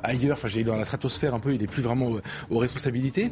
ailleurs. 0.03 0.37
Enfin, 0.37 0.49
j'ai 0.49 0.63
dans 0.63 0.77
la 0.77 0.85
stratosphère 0.85 1.35
un 1.35 1.41
peu. 1.41 1.55
Il 1.55 1.63
est 1.63 1.67
plus 1.67 1.83
vraiment 1.83 2.13
aux 2.51 2.59
responsabilités. 2.59 3.31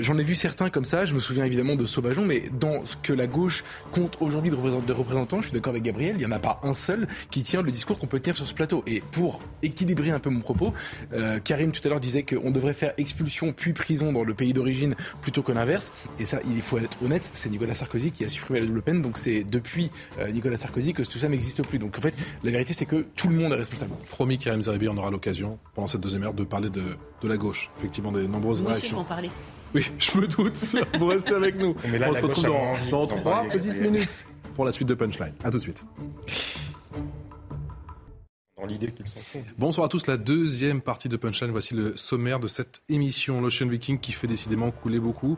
J'en 0.00 0.18
ai 0.18 0.24
vu 0.24 0.34
certains 0.34 0.68
comme 0.68 0.84
ça. 0.84 1.06
Je 1.06 1.14
me 1.14 1.20
souviens 1.20 1.44
évidemment 1.44 1.76
de 1.76 1.86
Sauvageon, 1.86 2.26
mais 2.26 2.44
dans 2.58 2.84
ce 2.84 2.96
que 2.96 3.12
la 3.12 3.28
gauche 3.28 3.62
compte 3.92 4.16
aujourd'hui 4.20 4.50
de, 4.50 4.56
de 4.56 4.92
représentants, 4.92 5.40
je 5.40 5.48
suis 5.48 5.54
d'accord 5.54 5.70
avec 5.70 5.84
Gabriel. 5.84 6.16
Il 6.18 6.22
y 6.22 6.26
en 6.26 6.32
a 6.32 6.40
pas 6.40 6.60
un 6.64 6.74
seul 6.74 7.06
qui 7.30 7.42
tient 7.42 7.62
le 7.62 7.70
discours 7.70 7.98
qu'on 7.98 8.08
peut 8.08 8.18
tenir 8.18 8.36
sur 8.36 8.48
ce 8.48 8.54
plateau. 8.54 8.82
Et 8.86 9.00
pour 9.12 9.40
équilibrer 9.62 9.91
un 10.12 10.18
peu 10.18 10.30
mon 10.30 10.40
propos. 10.40 10.72
Euh, 11.12 11.38
Karim 11.38 11.72
tout 11.72 11.80
à 11.84 11.88
l'heure 11.88 12.00
disait 12.00 12.22
qu'on 12.22 12.50
devrait 12.50 12.72
faire 12.72 12.92
expulsion 12.98 13.52
puis 13.52 13.72
prison 13.72 14.12
dans 14.12 14.24
le 14.24 14.34
pays 14.34 14.52
d'origine 14.52 14.94
plutôt 15.20 15.42
que 15.42 15.52
l'inverse. 15.52 15.92
Et 16.18 16.24
ça, 16.24 16.38
il 16.44 16.60
faut 16.60 16.78
être 16.78 16.96
honnête, 17.04 17.30
c'est 17.32 17.50
Nicolas 17.50 17.74
Sarkozy 17.74 18.10
qui 18.10 18.24
a 18.24 18.28
supprimé 18.28 18.60
la 18.60 18.66
double 18.66 18.82
peine. 18.82 19.02
Donc 19.02 19.18
c'est 19.18 19.44
depuis 19.44 19.90
euh, 20.18 20.30
Nicolas 20.30 20.56
Sarkozy 20.56 20.92
que 20.92 21.02
tout 21.02 21.18
ça 21.18 21.28
n'existe 21.28 21.62
plus. 21.62 21.78
Donc 21.78 21.96
en 21.98 22.00
fait, 22.00 22.14
la 22.42 22.50
vérité 22.50 22.74
c'est 22.74 22.86
que 22.86 23.04
tout 23.16 23.28
le 23.28 23.36
monde 23.36 23.52
est 23.52 23.56
responsable. 23.56 23.92
Promis, 24.10 24.38
Karim 24.38 24.62
Zeribi, 24.62 24.88
on 24.88 24.96
aura 24.96 25.10
l'occasion 25.10 25.58
pendant 25.74 25.86
cette 25.88 26.00
deuxième 26.00 26.24
heure 26.24 26.34
de 26.34 26.44
parler 26.44 26.70
de, 26.70 26.82
de 27.22 27.28
la 27.28 27.36
gauche. 27.36 27.70
Effectivement, 27.78 28.12
des 28.12 28.26
nombreuses 28.26 28.62
réactions. 28.62 28.98
en 28.98 29.04
parler. 29.04 29.30
Oui, 29.74 29.90
je 29.98 30.18
me 30.18 30.26
doute. 30.26 30.58
Vous 30.98 31.06
restez 31.06 31.34
avec 31.34 31.56
nous. 31.56 31.74
Mais 31.90 31.98
là, 31.98 32.08
on 32.10 32.14
se 32.14 32.20
retrouve 32.20 32.44
dans, 32.44 32.74
dans 32.90 33.06
trois 33.06 33.44
petites 33.50 33.80
minutes 33.80 34.26
pour 34.54 34.64
la 34.64 34.72
suite 34.72 34.88
de 34.88 34.94
Punchline. 34.94 35.32
A 35.42 35.50
tout 35.50 35.58
de 35.58 35.62
suite. 35.62 35.84
L'idée 38.66 38.90
qu'ils 38.92 39.08
s'en. 39.08 39.20
Bonsoir 39.58 39.86
à 39.86 39.88
tous, 39.88 40.06
la 40.06 40.16
deuxième 40.16 40.80
partie 40.80 41.08
de 41.08 41.16
Punchline. 41.16 41.50
Voici 41.50 41.74
le 41.74 41.96
sommaire 41.96 42.40
de 42.40 42.48
cette 42.48 42.82
émission. 42.88 43.40
L'Ocean 43.40 43.66
Viking 43.66 43.98
qui 43.98 44.12
fait 44.12 44.26
décidément 44.26 44.70
couler 44.70 45.00
beaucoup. 45.00 45.36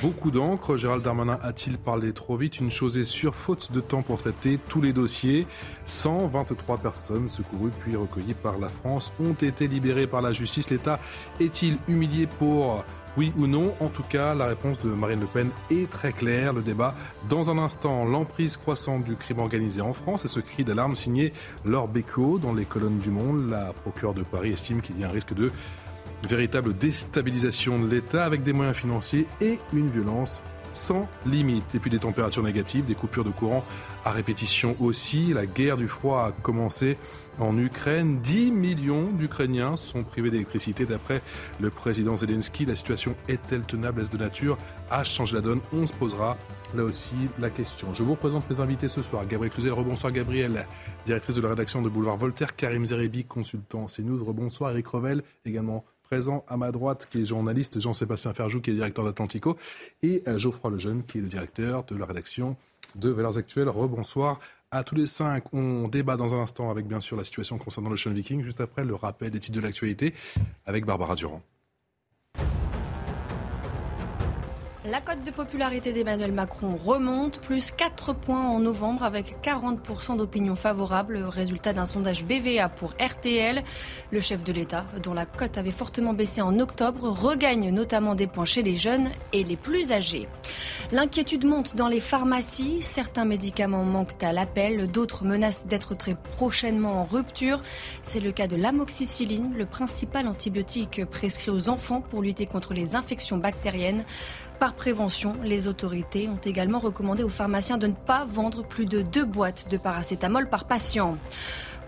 Beaucoup 0.00 0.30
d'encre. 0.30 0.76
Gérald 0.76 1.02
Darmanin 1.02 1.38
a-t-il 1.42 1.78
parlé 1.78 2.12
trop 2.12 2.36
vite? 2.36 2.60
Une 2.60 2.70
chose 2.70 2.98
est 2.98 3.04
sûre, 3.04 3.34
faute 3.34 3.72
de 3.72 3.80
temps 3.80 4.02
pour 4.02 4.18
traiter 4.18 4.58
tous 4.68 4.80
les 4.80 4.92
dossiers. 4.92 5.46
123 5.86 6.78
personnes 6.78 7.28
secourues 7.28 7.72
puis 7.78 7.96
recueillies 7.96 8.34
par 8.34 8.58
la 8.58 8.68
France 8.68 9.12
ont 9.20 9.34
été 9.34 9.66
libérées 9.68 10.06
par 10.06 10.22
la 10.22 10.32
justice. 10.32 10.70
L'État 10.70 11.00
est-il 11.40 11.78
humilié 11.88 12.26
pour 12.26 12.84
oui 13.16 13.32
ou 13.36 13.46
non 13.46 13.74
En 13.80 13.88
tout 13.88 14.02
cas, 14.02 14.34
la 14.34 14.46
réponse 14.46 14.78
de 14.78 14.88
Marine 14.90 15.20
Le 15.20 15.26
Pen 15.26 15.50
est 15.70 15.90
très 15.90 16.12
claire. 16.12 16.52
Le 16.52 16.62
débat 16.62 16.94
dans 17.28 17.50
un 17.50 17.58
instant. 17.58 18.04
L'emprise 18.04 18.56
croissante 18.56 19.04
du 19.04 19.16
crime 19.16 19.40
organisé 19.40 19.80
en 19.80 19.92
France 19.92 20.24
et 20.24 20.28
ce 20.28 20.40
cri 20.40 20.64
d'alarme 20.64 20.96
signé 20.96 21.32
Laure 21.64 21.88
dans 22.40 22.52
les 22.52 22.64
colonnes 22.64 22.98
du 22.98 23.10
Monde. 23.10 23.50
La 23.50 23.72
procureure 23.72 24.14
de 24.14 24.22
Paris 24.22 24.52
estime 24.52 24.80
qu'il 24.80 24.98
y 24.98 25.04
a 25.04 25.08
un 25.08 25.12
risque 25.12 25.34
de 25.34 25.50
véritable 26.28 26.76
déstabilisation 26.76 27.78
de 27.78 27.88
l'État 27.88 28.24
avec 28.24 28.42
des 28.42 28.52
moyens 28.52 28.76
financiers 28.76 29.26
et 29.40 29.58
une 29.72 29.88
violence 29.88 30.42
sans 30.72 31.08
limite. 31.26 31.74
Et 31.74 31.78
puis 31.78 31.90
des 31.90 31.98
températures 31.98 32.42
négatives, 32.42 32.84
des 32.84 32.94
coupures 32.94 33.24
de 33.24 33.30
courant 33.30 33.64
à 34.04 34.10
répétition 34.10 34.76
aussi. 34.80 35.32
La 35.32 35.46
guerre 35.46 35.76
du 35.76 35.88
froid 35.88 36.26
a 36.26 36.32
commencé 36.32 36.96
en 37.38 37.56
Ukraine. 37.58 38.20
10 38.22 38.52
millions 38.52 39.10
d'Ukrainiens 39.12 39.76
sont 39.76 40.02
privés 40.02 40.30
d'électricité 40.30 40.86
d'après 40.86 41.22
le 41.60 41.70
président 41.70 42.16
Zelensky. 42.16 42.64
La 42.64 42.74
situation 42.74 43.14
est-elle 43.28 43.62
tenable? 43.62 44.00
Est-ce 44.02 44.10
de 44.10 44.18
nature 44.18 44.58
à 44.90 45.04
changer 45.04 45.34
la 45.36 45.40
donne? 45.40 45.60
On 45.72 45.86
se 45.86 45.92
posera 45.92 46.36
là 46.74 46.84
aussi 46.84 47.16
la 47.38 47.50
question. 47.50 47.92
Je 47.94 48.02
vous 48.02 48.12
représente 48.12 48.48
mes 48.48 48.60
invités 48.60 48.88
ce 48.88 49.02
soir. 49.02 49.26
Gabriel 49.26 49.52
Cluzel, 49.52 49.72
rebonsoir 49.72 50.12
Gabriel, 50.12 50.66
directrice 51.04 51.36
de 51.36 51.42
la 51.42 51.50
rédaction 51.50 51.82
de 51.82 51.88
Boulevard 51.88 52.16
Voltaire. 52.16 52.56
Karim 52.56 52.86
Zerebi, 52.86 53.24
consultant 53.24 53.86
CNews, 53.86 54.24
rebonsoir. 54.24 54.70
Eric 54.70 54.86
Revel, 54.88 55.22
également 55.44 55.84
présent 56.10 56.44
à 56.48 56.56
ma 56.56 56.72
droite, 56.72 57.06
qui 57.08 57.22
est 57.22 57.24
journaliste, 57.24 57.78
Jean-Sébastien 57.78 58.34
Ferjou, 58.34 58.60
qui 58.60 58.70
est 58.70 58.74
directeur 58.74 59.04
d'Atlantico, 59.04 59.56
et 60.02 60.24
euh, 60.26 60.38
Geoffroy 60.38 60.72
Lejeune, 60.72 61.04
qui 61.04 61.18
est 61.18 61.20
le 61.20 61.28
directeur 61.28 61.84
de 61.84 61.94
la 61.94 62.04
rédaction 62.04 62.56
de 62.96 63.10
Valeurs 63.10 63.38
Actuelles. 63.38 63.68
Rebonsoir 63.68 64.40
à 64.72 64.82
tous 64.82 64.96
les 64.96 65.06
cinq. 65.06 65.44
On 65.54 65.86
débat 65.86 66.16
dans 66.16 66.34
un 66.34 66.40
instant 66.40 66.68
avec, 66.68 66.88
bien 66.88 66.98
sûr, 66.98 67.16
la 67.16 67.22
situation 67.22 67.58
concernant 67.58 67.90
le 67.90 67.96
Viking, 67.96 68.42
juste 68.42 68.60
après 68.60 68.84
le 68.84 68.96
rappel 68.96 69.30
des 69.30 69.38
titres 69.38 69.56
de 69.56 69.62
l'actualité 69.62 70.12
avec 70.66 70.84
Barbara 70.84 71.14
Durand. 71.14 71.42
La 74.86 75.02
cote 75.02 75.22
de 75.26 75.30
popularité 75.30 75.92
d'Emmanuel 75.92 76.32
Macron 76.32 76.74
remonte, 76.74 77.38
plus 77.42 77.70
4 77.70 78.14
points 78.14 78.48
en 78.48 78.60
novembre 78.60 79.02
avec 79.02 79.36
40% 79.42 80.16
d'opinion 80.16 80.56
favorable, 80.56 81.18
résultat 81.18 81.74
d'un 81.74 81.84
sondage 81.84 82.24
BVA 82.24 82.70
pour 82.70 82.94
RTL. 82.98 83.62
Le 84.10 84.20
chef 84.20 84.42
de 84.42 84.54
l'État, 84.54 84.86
dont 85.02 85.12
la 85.12 85.26
cote 85.26 85.58
avait 85.58 85.70
fortement 85.70 86.14
baissé 86.14 86.40
en 86.40 86.58
octobre, 86.60 87.10
regagne 87.10 87.68
notamment 87.68 88.14
des 88.14 88.26
points 88.26 88.46
chez 88.46 88.62
les 88.62 88.74
jeunes 88.74 89.10
et 89.34 89.44
les 89.44 89.56
plus 89.56 89.92
âgés. 89.92 90.28
L'inquiétude 90.92 91.44
monte 91.44 91.76
dans 91.76 91.88
les 91.88 92.00
pharmacies, 92.00 92.80
certains 92.80 93.26
médicaments 93.26 93.84
manquent 93.84 94.22
à 94.22 94.32
l'appel, 94.32 94.90
d'autres 94.90 95.24
menacent 95.24 95.66
d'être 95.66 95.94
très 95.94 96.14
prochainement 96.14 97.02
en 97.02 97.04
rupture. 97.04 97.60
C'est 98.02 98.20
le 98.20 98.32
cas 98.32 98.46
de 98.46 98.56
l'amoxicilline, 98.56 99.52
le 99.54 99.66
principal 99.66 100.26
antibiotique 100.26 101.04
prescrit 101.04 101.50
aux 101.50 101.68
enfants 101.68 102.00
pour 102.00 102.22
lutter 102.22 102.46
contre 102.46 102.72
les 102.72 102.96
infections 102.96 103.36
bactériennes. 103.36 104.04
Par 104.60 104.74
prévention, 104.74 105.36
les 105.42 105.68
autorités 105.68 106.28
ont 106.28 106.38
également 106.44 106.78
recommandé 106.78 107.22
aux 107.22 107.30
pharmaciens 107.30 107.78
de 107.78 107.86
ne 107.86 107.94
pas 107.94 108.26
vendre 108.26 108.62
plus 108.62 108.84
de 108.84 109.00
deux 109.00 109.24
boîtes 109.24 109.68
de 109.70 109.78
paracétamol 109.78 110.50
par 110.50 110.66
patient. 110.66 111.16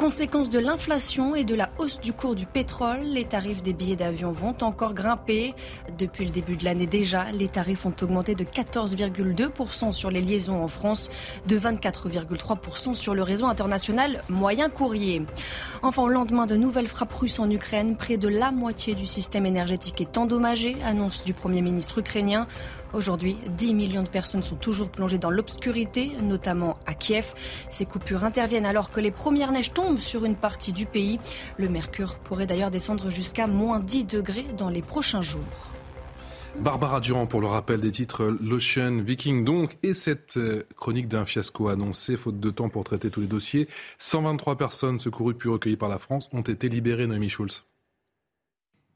Conséquence 0.03 0.51
de 0.51 0.59
l'inflation 0.59 1.37
et 1.37 1.45
de 1.45 1.55
la 1.55 1.69
hausse 1.79 2.01
du 2.01 2.13
cours 2.13 2.35
du 2.35 2.45
pétrole, 2.45 3.03
les 3.05 3.23
tarifs 3.23 3.63
des 3.63 3.73
billets 3.73 3.95
d'avion 3.95 4.33
vont 4.33 4.57
encore 4.63 4.95
grimper. 4.95 5.55
Depuis 5.97 6.25
le 6.25 6.33
début 6.33 6.57
de 6.57 6.65
l'année 6.65 6.89
déjà, 6.89 7.31
les 7.31 7.47
tarifs 7.47 7.87
ont 7.87 7.95
augmenté 8.03 8.35
de 8.35 8.43
14,2% 8.43 9.93
sur 9.93 10.11
les 10.11 10.21
liaisons 10.21 10.61
en 10.61 10.67
France, 10.67 11.09
de 11.47 11.57
24,3% 11.57 12.95
sur 12.95 13.15
le 13.15 13.23
réseau 13.23 13.47
international 13.47 14.25
moyen 14.29 14.69
courrier. 14.69 15.23
Enfin, 15.85 16.03
au 16.03 16.09
lendemain 16.09 16.47
de 16.47 16.57
nouvelles 16.57 16.89
frappes 16.89 17.13
russes 17.13 17.39
en 17.39 17.49
Ukraine, 17.49 17.97
près 17.97 18.17
de 18.17 18.27
la 18.27 18.51
moitié 18.51 18.97
du 18.97 19.07
système 19.07 19.47
énergétique 19.47 20.01
est 20.01 20.19
endommagé, 20.19 20.77
annonce 20.85 21.23
du 21.23 21.33
Premier 21.33 21.63
ministre 21.63 21.99
ukrainien. 21.99 22.49
Aujourd'hui, 22.93 23.37
10 23.57 23.75
millions 23.75 24.03
de 24.03 24.09
personnes 24.09 24.43
sont 24.43 24.57
toujours 24.57 24.91
plongées 24.91 25.19
dans 25.19 25.31
l'obscurité, 25.31 26.13
notamment 26.23 26.75
à 26.87 26.95
Kiev. 26.95 27.35
Ces 27.71 27.87
coupures 27.87 28.25
interviennent 28.25 28.67
alors 28.67 28.91
que 28.91 29.01
les 29.01 29.11
premières 29.11 29.51
neiges 29.51 29.73
tombent 29.73 29.99
sur 29.99 30.25
une 30.25 30.37
partie 30.37 30.73
du 30.73 30.85
pays. 30.85 31.19
Le 31.57 31.69
mercure 31.69 32.19
pourrait 32.19 32.47
d'ailleurs 32.47 32.71
descendre 32.71 33.11
jusqu'à 33.11 33.47
moins 33.47 33.81
10 33.81 34.05
degrés 34.05 34.47
dans 34.59 34.69
les 34.69 34.83
prochains 34.83 35.23
jours. 35.23 35.43
Barbara 36.59 37.01
Durand 37.01 37.27
pour 37.27 37.41
le 37.41 37.47
rappel 37.47 37.81
des 37.81 37.93
titres 37.93 38.37
L'Ocean 38.43 38.99
Viking 39.03 39.43
donc 39.43 39.79
et 39.83 39.95
cette 39.95 40.37
euh, 40.37 40.63
chronique 40.77 41.09
d'un 41.09 41.25
fiasco 41.25 41.69
annoncé 41.69 42.19
faute 42.19 42.41
de 42.41 42.51
temps 42.51 42.69
pour 42.69 42.85
traiter 42.85 43.11
tous 43.11 43.23
les 43.23 43.27
dossiers. 43.27 43.69
123 44.01 44.57
personnes 44.57 45.01
secourues 45.01 45.35
puis 45.35 45.49
recueillies 45.49 45.77
par 45.77 45.89
la 45.89 45.99
France 45.99 46.29
ont 46.33 46.43
été 46.43 46.69
libérées, 46.69 47.07
Noémie 47.07 47.31
Schulz. 47.31 47.65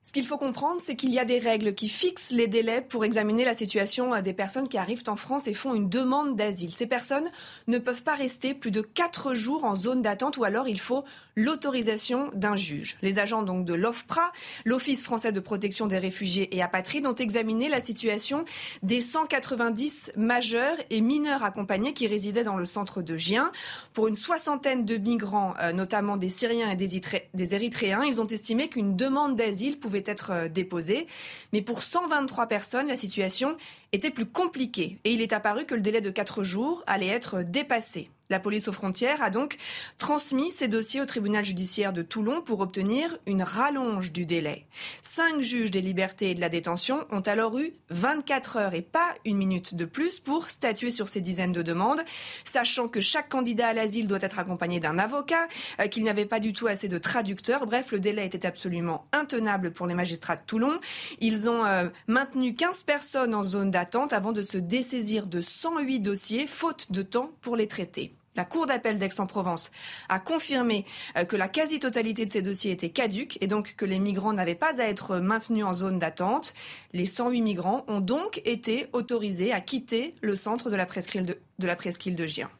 Ce 0.07 0.13
qu'il 0.13 0.25
faut 0.25 0.39
comprendre, 0.39 0.81
c'est 0.81 0.95
qu'il 0.95 1.13
y 1.13 1.19
a 1.19 1.25
des 1.25 1.41
règles 1.41 1.75
qui 1.75 1.89
fixent 1.89 2.31
les 2.31 2.47
délais 2.47 2.81
pour 2.81 3.05
examiner 3.05 3.45
la 3.45 3.55
situation 3.55 4.23
des 4.23 4.35
personnes 4.35 4.69
qui 4.69 4.79
arrivent 4.79 5.03
en 5.09 5.17
France 5.17 5.49
et 5.49 5.53
font 5.53 5.75
une 5.75 5.89
demande 5.89 6.37
d'asile. 6.37 6.73
Ces 6.73 6.87
personnes 6.87 7.29
ne 7.67 7.79
peuvent 7.79 8.05
pas 8.05 8.15
rester 8.15 8.55
plus 8.55 8.71
de 8.71 8.83
quatre 8.83 9.35
jours 9.35 9.65
en 9.65 9.75
zone 9.75 10.03
d'attente 10.03 10.37
ou 10.37 10.45
alors 10.45 10.69
il 10.69 10.79
faut 10.79 11.03
l'autorisation 11.35 12.31
d'un 12.35 12.55
juge. 12.55 12.99
Les 13.03 13.19
agents 13.19 13.43
donc 13.43 13.65
de 13.65 13.75
l'OFPRA, 13.75 14.31
l'Office 14.65 15.03
français 15.03 15.33
de 15.33 15.41
protection 15.41 15.89
des 15.89 15.99
réfugiés 15.99 16.57
et 16.57 16.63
apatrides, 16.63 17.07
ont 17.07 17.15
examiné 17.15 17.69
la 17.69 17.81
situation 17.81 18.45
des 18.85 19.01
190 19.01 20.13
majeurs 20.17 20.77
et 20.91 21.01
mineurs 21.01 21.43
accompagnés 21.43 21.95
qui 21.95 22.07
résidaient 22.07 22.45
dans 22.45 22.57
le 22.57 22.65
centre 22.65 23.03
de 23.03 23.17
Gien. 23.17 23.51
Pour 23.93 24.07
une 24.07 24.15
soixantaine 24.15 24.85
de 24.85 24.99
migrants, 24.99 25.55
euh, 25.61 25.73
notamment 25.73 26.17
des 26.17 26.29
Syriens 26.29 26.71
et 26.71 26.77
des 26.77 27.55
Érythréens, 27.55 28.05
ils 28.05 28.21
ont 28.21 28.27
estimé 28.29 28.69
qu'une 28.69 28.95
demande 28.95 29.35
d'asile 29.35 29.81
pouvait 29.81 29.96
être 30.05 30.31
euh, 30.33 30.49
déposé. 30.49 31.07
Mais 31.53 31.63
pour 31.63 31.83
123 31.83 32.47
personnes, 32.47 32.89
la 32.89 32.97
situation 32.97 33.57
était 33.93 34.11
plus 34.11 34.27
compliquée 34.27 34.99
et 35.05 35.13
il 35.13 35.23
est 35.23 35.33
apparu 35.33 35.65
que 35.65 35.75
le 35.75 35.81
délai 35.81 36.01
de 36.01 36.11
4 36.11 36.43
jours 36.43 36.83
allait 36.87 37.07
être 37.09 37.43
dépassé. 37.43 38.11
La 38.29 38.41
police 38.41 38.67
aux 38.67 38.73
frontières 38.73 39.23
a 39.23 39.31
donc 39.31 39.57
transmis 39.99 40.51
ces 40.51 40.67
dossiers 40.67 41.01
au 41.01 41.07
tribunal 41.07 41.45
judiciaire 41.45 41.93
de 41.93 42.03
Toulon 42.03 42.43
pour 42.43 42.59
obtenir 42.61 43.17
une 43.27 43.43
rallonge 43.43 44.11
du 44.11 44.27
délai. 44.27 44.67
Cinq 45.01 45.41
juges 45.41 45.71
des 45.71 45.81
libertés 45.81 46.31
et 46.31 46.35
de 46.35 46.41
la 46.41 46.49
détention 46.49 47.07
ont 47.11 47.21
alors 47.21 47.57
eu 47.57 47.75
24 47.91 48.57
heures 48.57 48.75
et 48.75 48.83
pas 48.83 49.15
une 49.25 49.37
minute 49.37 49.77
de 49.77 49.85
plus 49.85 50.19
pour 50.19 50.51
statuer 50.51 50.91
sur 50.91 51.09
ces 51.09 51.21
dizaines 51.21 51.53
de 51.53 51.63
demandes, 51.63 52.03
sachant 52.43 52.89
que 52.89 53.01
chaque 53.01 53.29
candidat 53.29 53.69
à 53.69 53.73
l'asile 53.73 54.09
doit 54.09 54.19
être 54.21 54.41
accompagné 54.41 54.81
d'un 54.81 54.99
avocat, 54.99 55.47
euh, 55.81 55.87
qu'il 55.87 56.03
n'avait 56.03 56.27
pas 56.27 56.41
du 56.41 56.53
tout 56.53 56.67
assez 56.67 56.89
de 56.89 56.99
traducteurs. 56.99 57.67
Bref, 57.67 57.93
le 57.93 58.01
délai 58.01 58.27
était 58.27 58.47
absolument 58.47 59.07
intenable 59.13 59.73
pour 59.73 59.87
les 59.87 59.95
magistrats 59.95 60.37
de 60.37 60.43
Toulon. 60.45 60.81
Ils 61.21 61.49
ont 61.49 61.65
euh, 61.65 61.89
maintenu 62.09 62.55
15 62.55 62.83
personnes 62.83 63.35
en 63.35 63.45
zone 63.45 63.71
d'attente 63.71 64.13
avant 64.13 64.33
de 64.33 64.43
se 64.43 64.59
dessaisir 64.59 65.29
de 65.29 65.41
108 65.41 66.01
dossiers, 66.01 66.47
faute 66.49 66.91
de 66.91 67.03
temps 67.03 67.31
pour 67.41 67.55
les 67.55 67.69
traiter. 67.69 68.16
La 68.37 68.45
Cour 68.45 68.67
d'appel 68.67 68.99
d'Aix-en-Provence 68.99 69.71
a 70.09 70.21
confirmé 70.21 70.85
euh, 71.17 71.25
que 71.25 71.37
la 71.37 71.49
quasi-totalité 71.49 72.27
de 72.27 72.31
ces 72.31 72.43
dossiers 72.43 72.71
étaient 72.71 72.91
caduques 72.91 73.39
et 73.41 73.47
donc 73.47 73.75
que 73.77 73.85
les 73.85 73.99
migrants 73.99 74.33
n'avaient 74.33 74.55
pas 74.55 74.81
à 74.81 74.85
être 74.85 75.19
maintenus 75.19 75.65
en 75.65 75.75
zone 75.75 75.99
d'attente. 75.99 76.55
Les 76.93 77.07
108 77.07 77.41
migrants 77.41 77.85
ont 77.89 78.01
donc 78.01 78.43
été 78.45 78.89
autorisés 78.93 79.53
à 79.53 79.61
quitter 79.61 80.15
le 80.21 80.37
centre 80.37 80.71
de 80.71 80.77
la 80.77 80.87
presqu'île 80.87 81.25
de, 81.25 81.39
de, 81.59 81.67
la 81.67 81.77
presqu'île 81.77 82.15
de 82.15 82.27
Gien. 82.27 82.51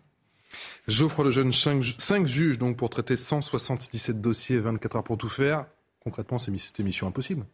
Geoffroy 0.89 1.27
Lejeune, 1.27 1.53
5 1.53 2.27
juges 2.27 2.59
donc 2.59 2.77
pour 2.77 2.89
traiter 2.89 3.17
177 3.17 4.21
dossiers, 4.21 4.59
24 4.59 4.97
heures 4.97 5.05
pour 5.05 5.19
tout 5.19 5.29
faire. 5.29 5.67
Concrètement, 6.01 6.39
c'est 6.39 6.79
une 6.79 6.85
mission 6.85 7.09
impossible. 7.09 7.45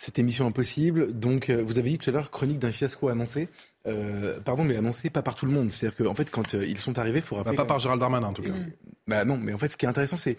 C'était 0.00 0.22
mission 0.22 0.46
impossible. 0.46 1.12
Donc, 1.12 1.50
euh, 1.50 1.62
vous 1.62 1.78
avez 1.78 1.90
dit 1.90 1.98
tout 1.98 2.08
à 2.08 2.12
l'heure, 2.14 2.30
chronique 2.30 2.58
d'un 2.58 2.72
fiasco 2.72 3.08
annoncé. 3.08 3.50
Euh, 3.86 4.40
pardon, 4.40 4.64
mais 4.64 4.76
annoncé 4.76 5.10
pas 5.10 5.22
par 5.22 5.34
tout 5.34 5.46
le 5.46 5.52
monde. 5.52 5.70
C'est-à-dire 5.70 5.96
qu'en 5.96 6.10
en 6.10 6.14
fait, 6.14 6.30
quand 6.30 6.54
euh, 6.54 6.66
ils 6.66 6.78
sont 6.78 6.98
arrivés, 6.98 7.18
il 7.18 7.24
faut 7.24 7.36
rappeler. 7.36 7.56
Bah, 7.56 7.64
pas 7.64 7.68
par 7.68 7.78
Gérald 7.78 8.00
Darmanin, 8.00 8.28
en 8.28 8.32
tout 8.32 8.42
cas. 8.42 8.52
Bah 9.06 9.24
non, 9.24 9.38
mais 9.38 9.52
en 9.52 9.58
fait, 9.58 9.68
ce 9.68 9.76
qui 9.76 9.86
est 9.86 9.88
intéressant, 9.88 10.16
c'est 10.16 10.36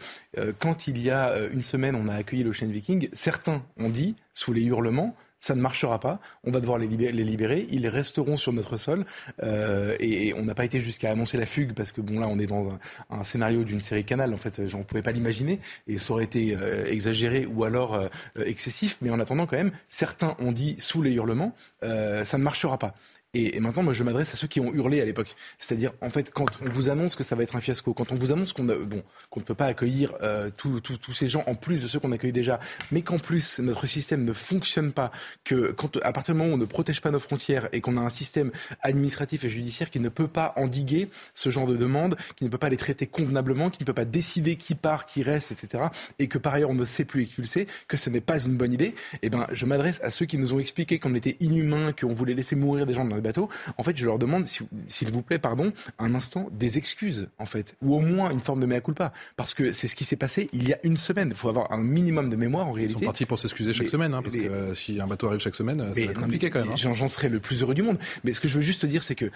quand 0.59 0.87
il 0.87 0.97
y 0.97 1.09
a 1.09 1.37
une 1.51 1.63
semaine, 1.63 1.95
on 1.95 2.07
a 2.07 2.15
accueilli 2.15 2.43
l'Ocean 2.43 2.67
Viking, 2.67 3.09
certains 3.11 3.63
ont 3.77 3.89
dit, 3.89 4.15
sous 4.33 4.53
les 4.53 4.63
hurlements, 4.63 5.15
ça 5.41 5.55
ne 5.55 5.61
marchera 5.61 5.99
pas. 5.99 6.19
On 6.43 6.51
va 6.51 6.59
devoir 6.61 6.77
les 6.77 6.87
libérer. 6.87 7.67
Ils 7.71 7.87
resteront 7.87 8.37
sur 8.37 8.53
notre 8.53 8.77
sol. 8.77 9.05
Euh, 9.43 9.97
et, 9.99 10.33
on 10.35 10.43
n'a 10.43 10.53
pas 10.53 10.63
été 10.63 10.79
jusqu'à 10.79 11.11
annoncer 11.11 11.37
la 11.37 11.47
fugue 11.47 11.73
parce 11.73 11.91
que 11.91 11.99
bon 11.99 12.19
là, 12.19 12.27
on 12.27 12.37
est 12.37 12.45
dans 12.45 12.69
un, 13.09 13.23
scénario 13.23 13.63
d'une 13.63 13.81
série 13.81 14.05
Canal. 14.05 14.33
En 14.33 14.37
fait, 14.37 14.67
j'en 14.67 14.83
pouvais 14.83 15.01
pas 15.01 15.11
l'imaginer 15.11 15.59
et 15.87 15.97
ça 15.97 16.13
aurait 16.13 16.23
été 16.23 16.55
euh, 16.55 16.85
exagéré 16.85 17.47
ou 17.47 17.63
alors 17.63 17.95
euh, 17.95 18.07
excessif. 18.45 18.97
Mais 19.01 19.09
en 19.09 19.19
attendant, 19.19 19.47
quand 19.47 19.57
même, 19.57 19.71
certains 19.89 20.35
ont 20.39 20.51
dit 20.51 20.75
sous 20.77 21.01
les 21.01 21.11
hurlements, 21.11 21.55
ça 21.81 22.37
ne 22.37 22.43
marchera 22.43 22.77
pas. 22.77 22.93
Et, 23.33 23.61
maintenant, 23.61 23.83
moi, 23.83 23.93
je 23.93 24.03
m'adresse 24.03 24.33
à 24.33 24.37
ceux 24.37 24.47
qui 24.47 24.59
ont 24.59 24.73
hurlé 24.73 24.99
à 24.99 25.05
l'époque. 25.05 25.35
C'est-à-dire, 25.57 25.93
en 26.01 26.09
fait, 26.09 26.31
quand 26.31 26.47
on 26.61 26.69
vous 26.69 26.89
annonce 26.89 27.15
que 27.15 27.23
ça 27.23 27.35
va 27.35 27.43
être 27.43 27.55
un 27.55 27.61
fiasco, 27.61 27.93
quand 27.93 28.11
on 28.11 28.15
vous 28.15 28.33
annonce 28.33 28.51
qu'on 28.51 28.65
bon, 28.65 29.03
qu'on 29.29 29.39
ne 29.39 29.45
peut 29.45 29.55
pas 29.55 29.67
accueillir 29.67 30.13
euh, 30.21 30.49
tous 30.57 31.13
ces 31.13 31.29
gens 31.29 31.41
en 31.47 31.55
plus 31.55 31.81
de 31.81 31.87
ceux 31.87 31.99
qu'on 31.99 32.11
accueille 32.11 32.33
déjà, 32.33 32.59
mais 32.91 33.03
qu'en 33.03 33.19
plus 33.19 33.59
notre 33.59 33.87
système 33.87 34.25
ne 34.25 34.33
fonctionne 34.33 34.91
pas, 34.91 35.11
que 35.45 35.71
quand 35.71 35.97
à 36.03 36.11
partir 36.11 36.33
du 36.33 36.39
moment 36.39 36.51
où 36.51 36.55
on 36.55 36.57
ne 36.57 36.65
protège 36.65 36.99
pas 36.99 37.09
nos 37.09 37.19
frontières 37.19 37.69
et 37.71 37.79
qu'on 37.79 37.95
a 37.95 38.01
un 38.01 38.09
système 38.09 38.51
administratif 38.81 39.45
et 39.45 39.49
judiciaire 39.49 39.89
qui 39.89 40.01
ne 40.01 40.09
peut 40.09 40.27
pas 40.27 40.53
endiguer 40.57 41.09
ce 41.33 41.49
genre 41.49 41.67
de 41.67 41.77
demandes, 41.77 42.17
qui 42.35 42.43
ne 42.43 42.49
peut 42.49 42.57
pas 42.57 42.69
les 42.69 42.77
traiter 42.77 43.07
convenablement, 43.07 43.69
qui 43.69 43.81
ne 43.83 43.85
peut 43.85 43.93
pas 43.93 44.05
décider 44.05 44.57
qui 44.57 44.75
part, 44.75 45.05
qui 45.05 45.23
reste, 45.23 45.53
etc., 45.53 45.85
et 46.19 46.27
que 46.27 46.37
par 46.37 46.53
ailleurs 46.53 46.71
on 46.71 46.75
ne 46.75 46.85
sait 46.85 47.05
plus 47.05 47.21
expulser, 47.21 47.67
que 47.87 47.95
ce 47.95 48.09
n'est 48.09 48.19
pas 48.19 48.43
une 48.43 48.57
bonne 48.57 48.73
idée, 48.73 48.93
eh 49.21 49.29
ben, 49.29 49.47
je 49.53 49.65
m'adresse 49.65 50.01
à 50.03 50.09
ceux 50.09 50.25
qui 50.25 50.37
nous 50.37 50.53
ont 50.53 50.59
expliqué 50.59 50.99
qu'on 50.99 51.15
était 51.15 51.37
inhumain, 51.39 51.93
qu'on 51.93 52.13
voulait 52.13 52.33
laisser 52.33 52.57
mourir 52.57 52.85
des 52.85 52.93
gens 52.93 53.05
dans 53.05 53.20
bateau, 53.21 53.49
en 53.77 53.83
fait, 53.83 53.97
je 53.97 54.05
leur 54.05 54.19
demande, 54.19 54.45
s'il 54.45 55.11
vous 55.11 55.21
plaît, 55.21 55.39
pardon, 55.39 55.73
un 55.99 56.15
instant, 56.15 56.49
des 56.51 56.77
excuses, 56.77 57.29
en 57.39 57.45
fait, 57.45 57.75
ou 57.81 57.95
au 57.95 57.99
moins 57.99 58.31
une 58.31 58.41
forme 58.41 58.59
de 58.59 58.65
mea 58.65 58.81
culpa, 58.81 59.13
parce 59.37 59.53
que 59.53 59.71
c'est 59.71 59.87
ce 59.87 59.95
qui 59.95 60.05
s'est 60.05 60.15
passé 60.15 60.49
il 60.53 60.67
y 60.67 60.73
a 60.73 60.77
une 60.83 60.97
semaine. 60.97 61.29
Il 61.29 61.35
faut 61.35 61.49
avoir 61.49 61.71
un 61.71 61.77
minimum 61.81 62.29
de 62.29 62.35
mémoire 62.35 62.67
en 62.67 62.71
réalité. 62.71 62.95
Ils 62.95 62.99
sont 62.99 63.05
partis 63.05 63.25
pour 63.25 63.39
s'excuser 63.39 63.73
chaque 63.73 63.89
semaine, 63.89 64.13
hein, 64.13 64.21
parce 64.21 64.35
que 64.35 64.41
euh, 64.41 64.75
si 64.75 64.99
un 64.99 65.07
bateau 65.07 65.27
arrive 65.27 65.39
chaque 65.39 65.55
semaine, 65.55 65.81
va 65.81 66.01
être 66.01 66.19
compliqué 66.19 66.49
quand 66.49 66.59
même. 66.59 66.71
Hein. 66.71 66.75
J'en 66.75 67.07
serais 67.07 67.29
le 67.29 67.39
plus 67.39 67.61
heureux 67.61 67.73
du 67.73 67.83
monde. 67.83 67.97
Mais 68.23 68.33
ce 68.33 68.39
que 68.39 68.47
je 68.47 68.55
veux 68.55 68.61
juste 68.61 68.85
dire, 68.85 69.03
c'est 69.03 69.15
que 69.15 69.31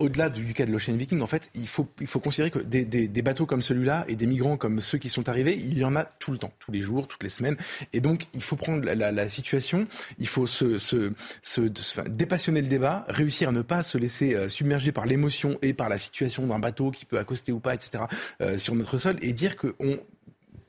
au-delà 0.00 0.30
du 0.30 0.52
cas 0.54 0.66
de 0.66 0.72
l'Ocean 0.72 0.94
Viking, 0.94 1.20
en 1.20 1.26
fait, 1.26 1.50
il 1.54 1.68
faut, 1.68 1.86
il 2.00 2.06
faut 2.06 2.20
considérer 2.20 2.50
que 2.50 2.58
des, 2.58 2.84
des, 2.84 3.22
bateaux 3.22 3.46
comme 3.46 3.62
celui-là 3.62 4.04
et 4.08 4.16
des 4.16 4.26
migrants 4.26 4.56
comme 4.56 4.80
ceux 4.80 4.98
qui 4.98 5.10
sont 5.10 5.28
arrivés, 5.28 5.54
il 5.54 5.78
y 5.78 5.84
en 5.84 5.94
a 5.94 6.04
tout 6.04 6.32
le 6.32 6.38
temps, 6.38 6.52
tous 6.58 6.72
les 6.72 6.80
jours, 6.80 7.06
toutes 7.06 7.22
les 7.22 7.28
semaines. 7.28 7.56
Et 7.92 8.00
donc, 8.00 8.26
il 8.34 8.42
faut 8.42 8.56
prendre 8.56 8.84
la, 8.84 9.28
situation, 9.28 9.86
il 10.18 10.26
faut 10.26 10.46
se, 10.46 10.78
se, 10.78 11.12
se, 11.42 11.60
dépassionner 12.08 12.62
le 12.62 12.68
débat, 12.68 13.04
réussir 13.08 13.50
à 13.50 13.52
ne 13.52 13.62
pas 13.62 13.82
se 13.82 13.98
laisser 13.98 14.34
euh, 14.34 14.48
submerger 14.48 14.90
par 14.90 15.04
l'émotion 15.04 15.58
et 15.60 15.74
par 15.74 15.88
la 15.88 15.98
situation 15.98 16.46
d'un 16.46 16.58
bateau 16.58 16.90
qui 16.90 17.04
peut 17.04 17.18
accoster 17.18 17.52
ou 17.52 17.60
pas, 17.60 17.74
etc., 17.74 18.04
euh, 18.40 18.58
sur 18.58 18.74
notre 18.74 18.98
sol, 18.98 19.16
et 19.20 19.34
dire 19.34 19.56
qu'on 19.56 19.98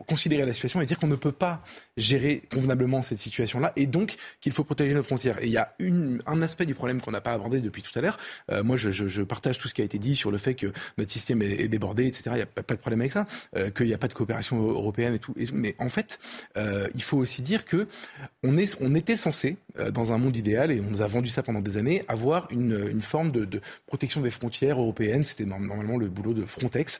considérer 0.03 0.45
la 0.45 0.53
situation 0.53 0.81
et 0.81 0.85
dire 0.85 0.99
qu'on 0.99 1.07
ne 1.07 1.15
peut 1.15 1.31
pas 1.31 1.63
gérer 2.01 2.43
convenablement 2.51 3.03
cette 3.03 3.19
situation-là 3.19 3.73
et 3.75 3.85
donc 3.85 4.15
qu'il 4.41 4.51
faut 4.51 4.63
protéger 4.63 4.93
nos 4.93 5.03
frontières. 5.03 5.41
Et 5.41 5.47
il 5.47 5.51
y 5.51 5.57
a 5.57 5.73
un 6.25 6.41
aspect 6.41 6.65
du 6.65 6.73
problème 6.73 7.01
qu'on 7.01 7.11
n'a 7.11 7.21
pas 7.21 7.33
abordé 7.33 7.59
depuis 7.59 7.81
tout 7.81 7.97
à 7.97 8.01
l'heure. 8.01 8.17
Euh, 8.51 8.63
moi, 8.63 8.77
je, 8.77 9.21
partage 9.23 9.57
tout 9.57 9.67
ce 9.67 9.73
qui 9.73 9.81
a 9.81 9.85
été 9.85 9.99
dit 9.99 10.15
sur 10.15 10.31
le 10.31 10.37
fait 10.37 10.55
que 10.55 10.73
notre 10.97 11.11
système 11.11 11.41
est, 11.41 11.67
débordé, 11.67 12.07
etc. 12.07 12.23
Il 12.31 12.35
n'y 12.35 12.41
a 12.41 12.45
pas, 12.45 12.75
de 12.75 12.79
problème 12.79 13.01
avec 13.01 13.11
ça, 13.11 13.27
euh, 13.55 13.69
qu'il 13.69 13.85
n'y 13.85 13.93
a 13.93 13.97
pas 13.97 14.07
de 14.07 14.13
coopération 14.13 14.61
européenne 14.61 15.13
et 15.13 15.19
tout. 15.19 15.33
Mais 15.53 15.75
en 15.79 15.89
fait, 15.89 16.19
euh, 16.57 16.87
il 16.95 17.03
faut 17.03 17.17
aussi 17.17 17.41
dire 17.41 17.65
que 17.65 17.87
on, 18.43 18.57
est, 18.57 18.77
on 18.81 18.95
était 18.95 19.15
censé, 19.15 19.57
dans 19.93 20.11
un 20.11 20.17
monde 20.17 20.35
idéal, 20.35 20.71
et 20.71 20.81
on 20.81 20.89
nous 20.89 21.01
a 21.01 21.07
vendu 21.07 21.29
ça 21.29 21.43
pendant 21.43 21.61
des 21.61 21.77
années, 21.77 22.03
avoir 22.09 22.47
une, 22.51 22.89
une 22.91 23.01
forme 23.01 23.31
de, 23.31 23.61
protection 23.85 24.19
des 24.19 24.31
frontières 24.31 24.79
européennes. 24.79 25.23
C'était 25.23 25.45
normalement 25.45 25.97
le 25.97 26.09
boulot 26.09 26.33
de 26.33 26.45
Frontex. 26.45 26.99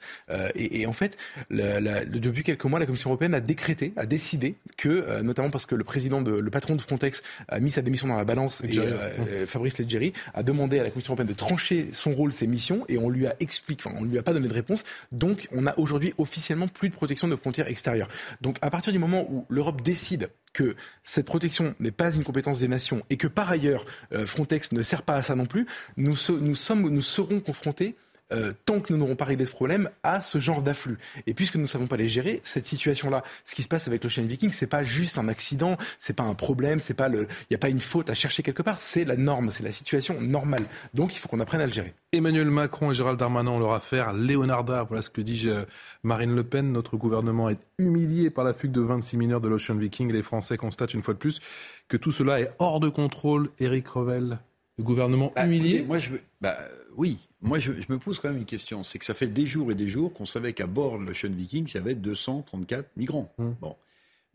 Et, 0.56 0.86
en 0.86 0.94
fait, 0.94 1.18
depuis 1.50 2.44
quelques 2.44 2.64
mois, 2.66 2.80
la 2.80 2.86
Commission 2.86 3.10
européenne 3.10 3.34
a 3.34 3.42
décrété, 3.42 3.94
a 3.98 4.06
décidé 4.06 4.56
que, 4.78 4.91
euh, 4.94 5.22
notamment 5.22 5.50
parce 5.50 5.66
que 5.66 5.76
le 5.76 5.84
président, 5.84 6.22
de, 6.22 6.32
le 6.32 6.52
patron 6.52 6.76
de 6.76 6.82
Frontex 6.82 7.24
a 7.48 7.60
mis 7.60 7.72
sa 7.72 7.82
démission 7.82 8.08
dans 8.08 8.18
la 8.18 8.26
balance 8.26 8.64
et 8.64 8.78
euh, 8.78 9.10
euh, 9.20 9.48
Fabrice 9.48 9.78
Leggeri 9.78 10.14
a 10.34 10.44
demandé 10.44 10.80
à 10.80 10.84
la 10.84 10.90
Commission 10.90 11.12
européenne 11.12 11.28
de 11.28 11.38
trancher 11.38 11.90
son 11.92 12.12
rôle, 12.12 12.34
ses 12.34 12.48
missions, 12.48 12.86
et 12.88 12.98
on 12.98 13.10
lui 13.10 13.28
a 13.28 13.36
expliqué, 13.40 13.84
enfin, 13.86 13.96
on 14.00 14.04
lui 14.04 14.18
a 14.18 14.24
pas 14.24 14.34
donné 14.34 14.48
de 14.48 14.54
réponse. 14.54 14.84
Donc, 15.12 15.48
on 15.52 15.66
a 15.68 15.78
aujourd'hui 15.78 16.14
officiellement 16.18 16.68
plus 16.68 16.90
de 16.90 16.94
protection 16.94 17.28
de 17.28 17.36
frontières 17.36 17.68
extérieures. 17.68 18.10
Donc, 18.42 18.58
à 18.62 18.70
partir 18.70 18.94
du 18.94 19.00
moment 19.00 19.28
où 19.30 19.46
l'Europe 19.50 19.82
décide 19.82 20.30
que 20.54 20.76
cette 21.04 21.26
protection 21.26 21.76
n'est 21.80 21.92
pas 21.92 22.12
une 22.12 22.24
compétence 22.24 22.60
des 22.60 22.68
nations 22.68 23.04
et 23.10 23.16
que 23.16 23.28
par 23.28 23.50
ailleurs 23.50 23.86
Frontex 24.26 24.74
ne 24.74 24.84
sert 24.84 25.04
pas 25.04 25.16
à 25.16 25.22
ça 25.22 25.34
non 25.36 25.46
plus, 25.46 25.66
nous, 25.96 26.16
nous, 26.42 26.56
sommes, 26.56 26.90
nous 26.90 27.02
serons 27.02 27.40
confrontés 27.40 27.96
euh, 28.34 28.54
tant 28.66 28.80
que 28.80 28.94
nous 28.94 29.00
n'aurons 29.00 29.16
pas 29.16 29.26
réglé 29.26 29.46
ce 29.46 29.52
problème, 29.52 29.90
à 30.04 30.22
ce 30.22 30.40
genre 30.40 30.62
d'afflux. 30.62 30.98
Et 31.28 31.34
puisque 31.34 31.56
nous 31.56 31.64
ne 31.64 31.68
savons 31.68 31.88
pas 31.88 31.98
les 31.98 32.10
gérer, 32.10 32.40
cette 32.44 32.66
situation-là, 32.66 33.24
ce 33.46 33.56
qui 33.56 33.64
se 33.64 33.68
passe 33.68 33.88
avec 33.88 34.04
l'Ocean 34.04 34.24
Viking, 34.24 34.52
c'est 34.52 34.68
pas 34.68 34.84
juste 34.84 35.18
un 35.18 35.28
accident, 35.28 35.78
c'est 36.00 36.16
pas 36.16 36.24
un 36.24 36.34
problème, 36.34 36.80
c'est 36.80 36.94
pas 36.94 37.10
le, 37.10 37.22
il 37.24 37.52
n'y 37.52 37.56
a 37.56 37.60
pas 37.60 37.70
une 37.70 37.80
faute 37.82 38.10
à 38.10 38.14
chercher 38.14 38.44
quelque 38.44 38.62
part, 38.62 38.80
c'est 38.82 39.06
la 39.06 39.16
norme, 39.16 39.52
c'est 39.52 39.64
la 39.64 39.72
situation 39.72 40.20
normale. 40.22 40.64
Donc 40.94 41.16
il 41.16 41.20
faut 41.20 41.30
qu'on 41.30 41.40
apprenne 41.40 41.62
à 41.62 41.66
le 41.66 41.74
gérer. 41.74 41.94
Emmanuel 42.14 42.50
Macron 42.50 42.92
et 42.92 42.94
Gérald 42.94 43.18
Darmanin 43.18 43.52
ont 43.52 43.60
leur 43.60 43.74
affaire. 43.74 44.14
Léonarda, 44.14 44.84
voilà 44.84 45.02
ce 45.02 45.10
que 45.10 45.22
dit 45.22 45.44
euh, 45.48 45.64
Marine 46.04 46.36
Le 46.36 46.44
Pen. 46.44 46.72
Notre 46.72 46.98
gouvernement 46.98 47.50
est 47.50 47.60
humilié 47.78 48.30
par 48.30 48.44
la 48.44 48.54
fugue 48.54 48.72
de 48.72 48.82
26 48.82 49.18
mineurs 49.18 49.42
de 49.42 49.48
l'Ocean 49.48 49.76
Viking. 49.76 50.12
Les 50.12 50.22
Français 50.22 50.58
constatent 50.58 50.94
une 50.94 51.04
fois 51.04 51.14
de 51.14 51.20
plus 51.20 51.40
que 51.88 51.98
tout 51.98 52.12
cela 52.12 52.42
est 52.42 52.52
hors 52.60 52.82
de 52.82 52.90
contrôle. 52.90 53.50
Éric 53.60 53.88
Revel, 53.88 54.40
le 54.78 54.84
gouvernement 54.84 55.32
bah, 55.36 55.46
humilié. 55.46 55.84
Moi, 55.88 56.00
je, 56.00 56.12
bah, 56.42 56.58
oui, 56.98 57.20
moi, 57.42 57.58
je, 57.58 57.72
me 57.72 57.98
pose 57.98 58.20
quand 58.20 58.30
même 58.30 58.38
une 58.38 58.46
question. 58.46 58.84
C'est 58.84 59.00
que 59.00 59.06
ça 59.06 59.14
fait 59.14 59.28
des 59.28 59.46
jours 59.46 59.72
et 59.72 59.76
des 59.76 59.88
jours 59.88 60.14
qu'on 60.14 60.26
savait 60.26 60.54
qu'à 60.54 60.68
bord 60.68 61.00
de 61.00 61.06
l'Ocean 61.06 61.32
Viking, 61.32 61.68
il 61.68 61.74
y 61.74 61.78
avait 61.78 61.96
234 61.96 62.90
migrants. 62.98 63.34
Mmh. 63.38 63.50
Bon. 63.62 63.76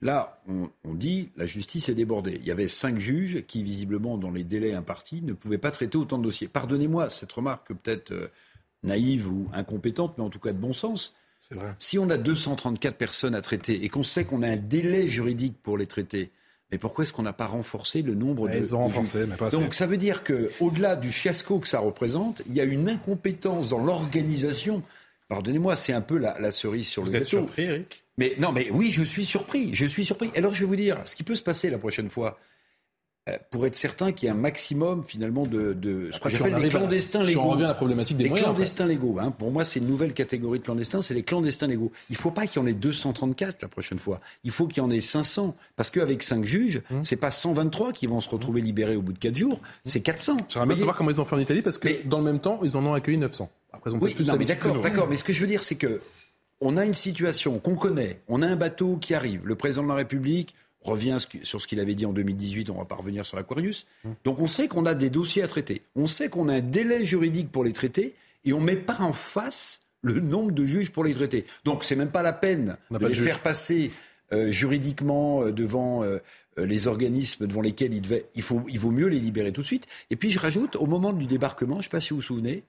Là, 0.02 0.42
on, 0.48 0.68
on, 0.84 0.94
dit 0.94 1.30
la 1.36 1.46
justice 1.46 1.88
est 1.88 1.94
débordée. 1.94 2.38
Il 2.40 2.46
y 2.46 2.50
avait 2.50 2.68
cinq 2.68 2.98
juges 2.98 3.44
qui, 3.46 3.62
visiblement, 3.62 4.18
dans 4.18 4.30
les 4.30 4.44
délais 4.44 4.74
impartis, 4.74 5.22
ne 5.22 5.32
pouvaient 5.32 5.56
pas 5.56 5.70
traiter 5.70 5.96
autant 5.96 6.18
de 6.18 6.24
dossiers. 6.24 6.48
Pardonnez-moi 6.48 7.08
cette 7.08 7.32
remarque 7.32 7.72
peut-être 7.72 8.10
euh, 8.10 8.28
naïve 8.82 9.28
ou 9.28 9.48
incompétente, 9.52 10.18
mais 10.18 10.24
en 10.24 10.30
tout 10.30 10.38
cas 10.38 10.52
de 10.52 10.58
bon 10.58 10.74
sens. 10.74 11.16
Vrai. 11.50 11.74
Si 11.78 11.98
on 11.98 12.10
a 12.10 12.18
234 12.18 12.96
personnes 12.96 13.34
à 13.34 13.40
traiter 13.40 13.84
et 13.84 13.88
qu'on 13.88 14.02
sait 14.02 14.24
qu'on 14.24 14.42
a 14.42 14.48
un 14.48 14.56
délai 14.56 15.08
juridique 15.08 15.56
pour 15.62 15.78
les 15.78 15.86
traiter, 15.86 16.30
mais 16.72 16.78
pourquoi 16.78 17.04
est-ce 17.04 17.12
qu'on 17.12 17.22
n'a 17.22 17.32
pas 17.32 17.46
renforcé 17.46 18.02
le 18.02 18.14
nombre 18.14 18.48
de. 18.48 18.56
Ils 18.56 18.74
ont 18.74 18.78
renforcé, 18.78 19.26
mais 19.26 19.36
pas 19.36 19.50
Donc 19.50 19.74
ça 19.74 19.86
veut 19.86 19.96
dire 19.96 20.24
qu'au-delà 20.24 20.96
du 20.96 21.12
fiasco 21.12 21.60
que 21.60 21.68
ça 21.68 21.78
représente, 21.78 22.42
il 22.46 22.54
y 22.54 22.60
a 22.60 22.64
une 22.64 22.88
incompétence 22.88 23.68
dans 23.68 23.78
l'organisation. 23.78 24.82
Pardonnez-moi, 25.28 25.76
c'est 25.76 25.92
un 25.92 26.00
peu 26.00 26.18
la, 26.18 26.50
cerise 26.50 26.88
sur 26.88 27.04
le 27.04 27.10
gâteau. 27.10 27.18
Vous 27.18 27.22
êtes 27.22 27.28
surpris, 27.28 27.62
Eric? 27.64 28.04
Mais 28.18 28.34
non, 28.38 28.52
mais 28.52 28.68
oui, 28.72 28.90
je 28.92 29.02
suis 29.02 29.24
surpris. 29.24 29.74
Je 29.74 29.86
suis 29.86 30.04
surpris. 30.04 30.30
Alors 30.36 30.54
je 30.54 30.60
vais 30.60 30.66
vous 30.66 30.76
dire, 30.76 30.98
ce 31.04 31.14
qui 31.14 31.22
peut 31.22 31.34
se 31.34 31.42
passer 31.42 31.70
la 31.70 31.78
prochaine 31.78 32.10
fois, 32.10 32.38
pour 33.50 33.66
être 33.66 33.74
certain 33.74 34.12
qu'il 34.12 34.26
y 34.26 34.28
ait 34.28 34.34
un 34.34 34.38
maximum 34.38 35.02
finalement 35.04 35.46
de, 35.46 35.72
de 35.72 36.10
ce 36.12 36.20
que 36.20 36.28
j'appelle 36.30 36.54
les 36.62 36.68
clandestins 36.68 37.24
légaux. 37.24 37.40
on 37.40 37.50
revient 37.50 37.64
à 37.64 37.68
la 37.68 37.74
problématique 37.74 38.16
des 38.16 38.24
les 38.24 38.30
moyens. 38.30 38.50
clandestins 38.50 38.86
légaux. 38.86 39.16
Hein, 39.18 39.32
pour 39.32 39.50
moi, 39.50 39.64
c'est 39.64 39.80
une 39.80 39.88
nouvelle 39.88 40.12
catégorie 40.14 40.60
de 40.60 40.64
clandestins, 40.64 41.02
c'est 41.02 41.14
les 41.14 41.24
clandestins 41.24 41.66
légaux. 41.66 41.90
Il 42.08 42.12
ne 42.12 42.18
faut 42.18 42.30
pas 42.30 42.46
qu'il 42.46 42.60
y 42.60 42.64
en 42.64 42.68
ait 42.68 42.72
234 42.72 43.62
la 43.62 43.68
prochaine 43.68 43.98
fois. 43.98 44.20
Il 44.44 44.52
faut 44.52 44.68
qu'il 44.68 44.78
y 44.78 44.86
en 44.86 44.90
ait 44.90 45.00
500. 45.00 45.56
Parce 45.74 45.90
qu'avec 45.90 46.22
5 46.22 46.44
juges, 46.44 46.82
ce 46.88 46.94
mmh. 46.94 47.04
c'est 47.04 47.16
pas 47.16 47.32
123 47.32 47.92
qui 47.92 48.06
vont 48.06 48.20
se 48.20 48.28
retrouver 48.28 48.60
libérés 48.60 48.94
au 48.94 49.02
bout 49.02 49.12
de 49.12 49.18
4 49.18 49.34
jours, 49.34 49.60
c'est 49.84 50.00
400. 50.00 50.36
J'aimerais 50.48 50.66
bien 50.68 50.76
savoir 50.76 50.96
comment 50.96 51.10
ils 51.10 51.20
ont 51.20 51.24
fait 51.24 51.34
en 51.34 51.40
Italie 51.40 51.62
parce 51.62 51.78
que 51.78 51.88
dans 52.06 52.18
le 52.18 52.24
même 52.24 52.38
temps, 52.38 52.60
ils 52.62 52.76
en 52.76 52.86
ont 52.86 52.94
accueilli 52.94 53.18
900. 53.18 53.50
Après, 53.72 53.90
ils 53.90 53.96
ont 53.96 53.98
oui, 54.00 54.14
plus 54.14 54.28
non, 54.28 54.36
mais 54.38 54.44
d'accord, 54.44 54.80
d'accord. 54.80 55.08
Mais 55.08 55.16
ce 55.16 55.24
que 55.24 55.32
je 55.32 55.40
veux 55.40 55.48
dire, 55.48 55.64
c'est 55.64 55.74
que 55.74 56.00
on 56.60 56.76
a 56.76 56.84
une 56.84 56.94
situation 56.94 57.58
qu'on 57.58 57.76
connaît. 57.76 58.20
On 58.28 58.40
a 58.40 58.46
un 58.46 58.56
bateau 58.56 58.96
qui 58.96 59.14
arrive. 59.14 59.46
Le 59.46 59.56
président 59.56 59.82
de 59.82 59.88
la 59.88 59.94
République 59.94 60.54
revient 60.86 61.18
sur 61.42 61.60
ce 61.60 61.66
qu'il 61.66 61.80
avait 61.80 61.94
dit 61.94 62.06
en 62.06 62.12
2018, 62.12 62.70
on 62.70 62.74
ne 62.74 62.78
va 62.78 62.84
pas 62.84 62.94
revenir 62.94 63.26
sur 63.26 63.36
l'Aquarius. 63.36 63.86
Hum. 64.04 64.14
Donc 64.24 64.38
on 64.40 64.46
sait 64.46 64.68
qu'on 64.68 64.86
a 64.86 64.94
des 64.94 65.10
dossiers 65.10 65.42
à 65.42 65.48
traiter, 65.48 65.82
on 65.94 66.06
sait 66.06 66.28
qu'on 66.28 66.48
a 66.48 66.54
un 66.54 66.60
délai 66.60 67.04
juridique 67.04 67.52
pour 67.52 67.64
les 67.64 67.72
traiter, 67.72 68.14
et 68.44 68.52
on 68.52 68.60
ne 68.60 68.64
met 68.64 68.76
pas 68.76 68.98
en 69.00 69.12
face 69.12 69.82
le 70.02 70.20
nombre 70.20 70.52
de 70.52 70.64
juges 70.64 70.92
pour 70.92 71.04
les 71.04 71.14
traiter. 71.14 71.44
Donc 71.64 71.84
c'est 71.84 71.96
même 71.96 72.10
pas 72.10 72.22
la 72.22 72.32
peine 72.32 72.76
de 72.90 73.06
les 73.06 73.14
faire 73.14 73.42
passer 73.42 73.90
euh, 74.32 74.50
juridiquement 74.50 75.42
euh, 75.42 75.52
devant 75.52 76.02
euh, 76.02 76.18
les 76.56 76.86
organismes 76.86 77.46
devant 77.46 77.60
lesquels 77.60 77.92
il, 77.92 78.00
devait, 78.00 78.26
il, 78.34 78.42
faut, 78.42 78.62
il 78.68 78.78
vaut 78.78 78.90
mieux 78.90 79.08
les 79.08 79.20
libérer 79.20 79.52
tout 79.52 79.60
de 79.60 79.66
suite. 79.66 79.86
Et 80.10 80.16
puis 80.16 80.32
je 80.32 80.38
rajoute, 80.38 80.76
au 80.76 80.86
moment 80.86 81.12
du 81.12 81.26
débarquement, 81.26 81.74
je 81.74 81.78
ne 81.78 81.82
sais 81.84 81.90
pas 81.90 82.00
si 82.00 82.10
vous 82.10 82.16
vous 82.16 82.22
souvenez, 82.22 82.64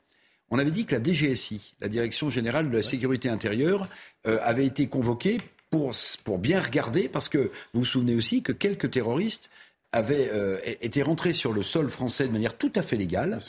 on 0.50 0.60
avait 0.60 0.72
dit 0.72 0.86
que 0.86 0.96
la 0.96 1.04
DGSI, 1.04 1.76
la 1.82 1.88
Direction 1.88 2.30
générale 2.30 2.70
de 2.70 2.76
la 2.76 2.84
sécurité 2.84 3.28
intérieure, 3.30 3.88
avait 4.24 4.66
été 4.66 4.88
convoquée 4.88 5.38
pour, 5.70 5.92
pour 6.24 6.38
bien 6.38 6.62
regarder, 6.62 7.10
parce 7.10 7.30
que 7.30 7.52
vous 7.74 7.82
vous 7.82 7.86
souvenez 7.86 8.16
aussi 8.16 8.42
que 8.42 8.52
quelques 8.52 8.92
terroristes 8.92 9.50
avaient 9.92 10.30
euh, 10.32 10.60
été 10.82 11.02
rentrés 11.02 11.34
sur 11.34 11.54
le 11.54 11.64
sol 11.64 11.90
français 11.90 12.28
de 12.28 12.32
manière 12.32 12.58
tout 12.58 12.72
à 12.76 12.84
fait 12.84 12.98
légale. 12.98 13.40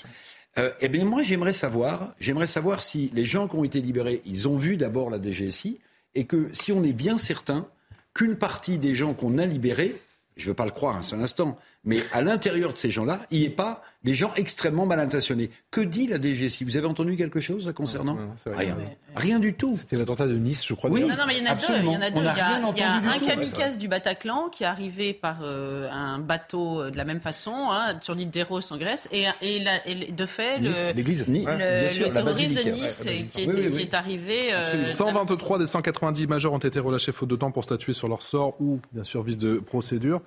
Euh, 0.56 0.72
eh 0.80 0.88
bien, 0.88 1.04
moi, 1.04 1.22
j'aimerais 1.22 1.52
savoir, 1.52 2.14
j'aimerais 2.18 2.46
savoir 2.46 2.82
si 2.82 3.10
les 3.14 3.24
gens 3.24 3.48
qui 3.48 3.56
ont 3.56 3.64
été 3.64 3.80
libérés, 3.80 4.22
ils 4.24 4.48
ont 4.48 4.56
vu 4.56 4.76
d'abord 4.76 5.10
la 5.10 5.20
DGSI, 5.20 5.78
et 6.14 6.24
que 6.24 6.48
si 6.52 6.72
on 6.72 6.82
est 6.82 6.92
bien 6.92 7.18
certain 7.18 7.68
qu'une 8.14 8.36
partie 8.36 8.78
des 8.78 8.94
gens 8.94 9.14
qu'on 9.14 9.38
a 9.38 9.46
libérés, 9.46 9.94
je 10.36 10.44
ne 10.44 10.48
veux 10.48 10.54
pas 10.54 10.64
le 10.64 10.70
croire 10.70 10.96
un 10.96 11.02
seul 11.02 11.20
instant, 11.20 11.58
mais 11.84 12.02
à 12.12 12.22
l'intérieur 12.22 12.72
de 12.72 12.78
ces 12.78 12.90
gens-là, 12.90 13.26
il 13.30 13.40
n'y 13.40 13.46
ait 13.46 13.50
pas 13.50 13.82
des 14.04 14.14
gens 14.14 14.32
extrêmement 14.36 14.86
mal 14.86 15.00
intentionnés. 15.00 15.50
Que 15.70 15.80
dit 15.80 16.06
la 16.06 16.20
DGSI 16.20 16.64
Vous 16.64 16.76
avez 16.76 16.86
entendu 16.86 17.16
quelque 17.16 17.40
chose 17.40 17.72
concernant? 17.74 18.16
Rien. 18.46 18.76
Rien 19.16 19.38
du 19.40 19.54
tout. 19.54 19.74
C'était 19.74 19.96
l'attentat 19.96 20.26
de 20.26 20.34
Nice, 20.34 20.64
je 20.66 20.74
crois. 20.74 20.90
Oui, 20.90 21.02
non, 21.02 21.16
non, 21.16 21.24
mais 21.26 21.38
il 21.38 21.44
y 21.44 21.48
en 21.48 21.50
a 21.50 21.54
deux. 21.56 21.64
Il 21.78 21.92
y 21.92 21.96
en 21.96 22.00
a 22.00 22.10
deux. 22.10 22.20
Il 22.20 22.78
y 22.78 22.82
a, 22.82 22.94
un 22.94 23.18
kamikaze 23.18 23.78
du 23.78 23.88
Bataclan 23.88 24.48
qui 24.50 24.62
est 24.62 24.66
arrivé 24.66 25.12
par 25.14 25.40
euh, 25.42 25.90
un 25.90 26.18
bateau 26.18 26.80
euh, 26.80 26.90
de 26.90 26.96
la 26.96 27.04
même 27.04 27.20
façon 27.20 27.52
hein, 27.70 27.98
sur 28.00 28.14
l'île 28.14 28.30
d'Eros 28.30 28.60
en 28.72 28.76
Grèce, 28.76 29.08
et, 29.12 29.26
et, 29.42 30.12
de 30.12 30.26
fait, 30.26 30.58
l'église, 30.94 31.26
le, 31.26 31.34
le, 31.34 32.12
terroriste 32.12 32.64
de 32.64 32.70
Nice 32.70 33.04
qui, 33.30 33.80
est 33.80 33.94
arrivé. 33.94 34.52
123 34.90 35.56
euh, 35.56 35.60
des 35.60 35.66
190 35.66 36.26
majors 36.26 36.52
ont 36.52 36.58
été 36.58 36.78
relâchés 36.78 37.12
faute 37.12 37.28
de 37.28 37.36
temps 37.36 37.50
pour 37.50 37.64
statuer 37.64 37.92
sur 37.92 38.08
leur 38.08 38.22
sort 38.22 38.60
ou, 38.60 38.80
bien 38.92 39.04
sûr, 39.04 39.22
vice 39.22 39.38
de 39.38 39.58
procédure. 39.58 40.22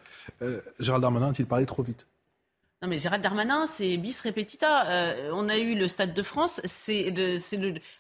Gérald 0.80 1.02
Darmanin 1.02 1.30
a-t-il 1.30 1.46
parlé 1.46 1.66
trop 1.66 1.84
vite? 1.84 2.08
Non 2.84 2.88
mais 2.88 2.98
Gérald 2.98 3.22
Darmanin, 3.22 3.68
c'est 3.68 3.96
bis 3.98 4.20
repetita. 4.22 4.88
Euh, 4.90 5.30
on 5.34 5.50
a 5.50 5.58
eu 5.60 5.76
le 5.76 5.88
Stade 5.88 6.16
de 6.16 6.24
France. 6.24 6.60
C'est 6.64 7.14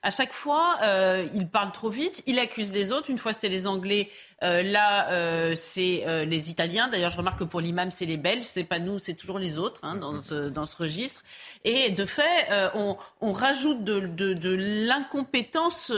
à 0.01 0.09
chaque 0.09 0.33
fois, 0.33 0.77
euh, 0.81 1.27
il 1.35 1.47
parle 1.47 1.71
trop 1.71 1.89
vite, 1.89 2.23
il 2.25 2.39
accuse 2.39 2.73
les 2.73 2.91
autres. 2.91 3.11
Une 3.11 3.19
fois 3.19 3.31
c'était 3.31 3.47
les 3.47 3.67
Anglais, 3.67 4.09
euh, 4.43 4.63
là 4.63 5.11
euh, 5.11 5.53
c'est 5.55 6.03
euh, 6.07 6.25
les 6.25 6.49
Italiens. 6.49 6.87
D'ailleurs, 6.89 7.09
je 7.09 7.17
remarque 7.17 7.39
que 7.39 7.43
pour 7.43 7.61
l'imam 7.61 7.91
c'est 7.91 8.05
les 8.05 8.17
Belges, 8.17 8.43
c'est 8.43 8.63
pas 8.63 8.79
nous, 8.79 8.99
c'est 8.99 9.13
toujours 9.13 9.39
les 9.39 9.57
autres 9.57 9.79
hein, 9.83 9.95
dans, 9.95 10.21
ce, 10.21 10.49
dans 10.49 10.65
ce 10.65 10.77
registre. 10.77 11.23
Et 11.63 11.91
de 11.91 12.05
fait, 12.05 12.49
on, 12.75 12.97
on, 13.21 13.31
rajoute 13.33 13.83
de, 13.83 13.99
de, 13.99 14.33
de 14.33 14.55
l'incompétence 14.87 15.91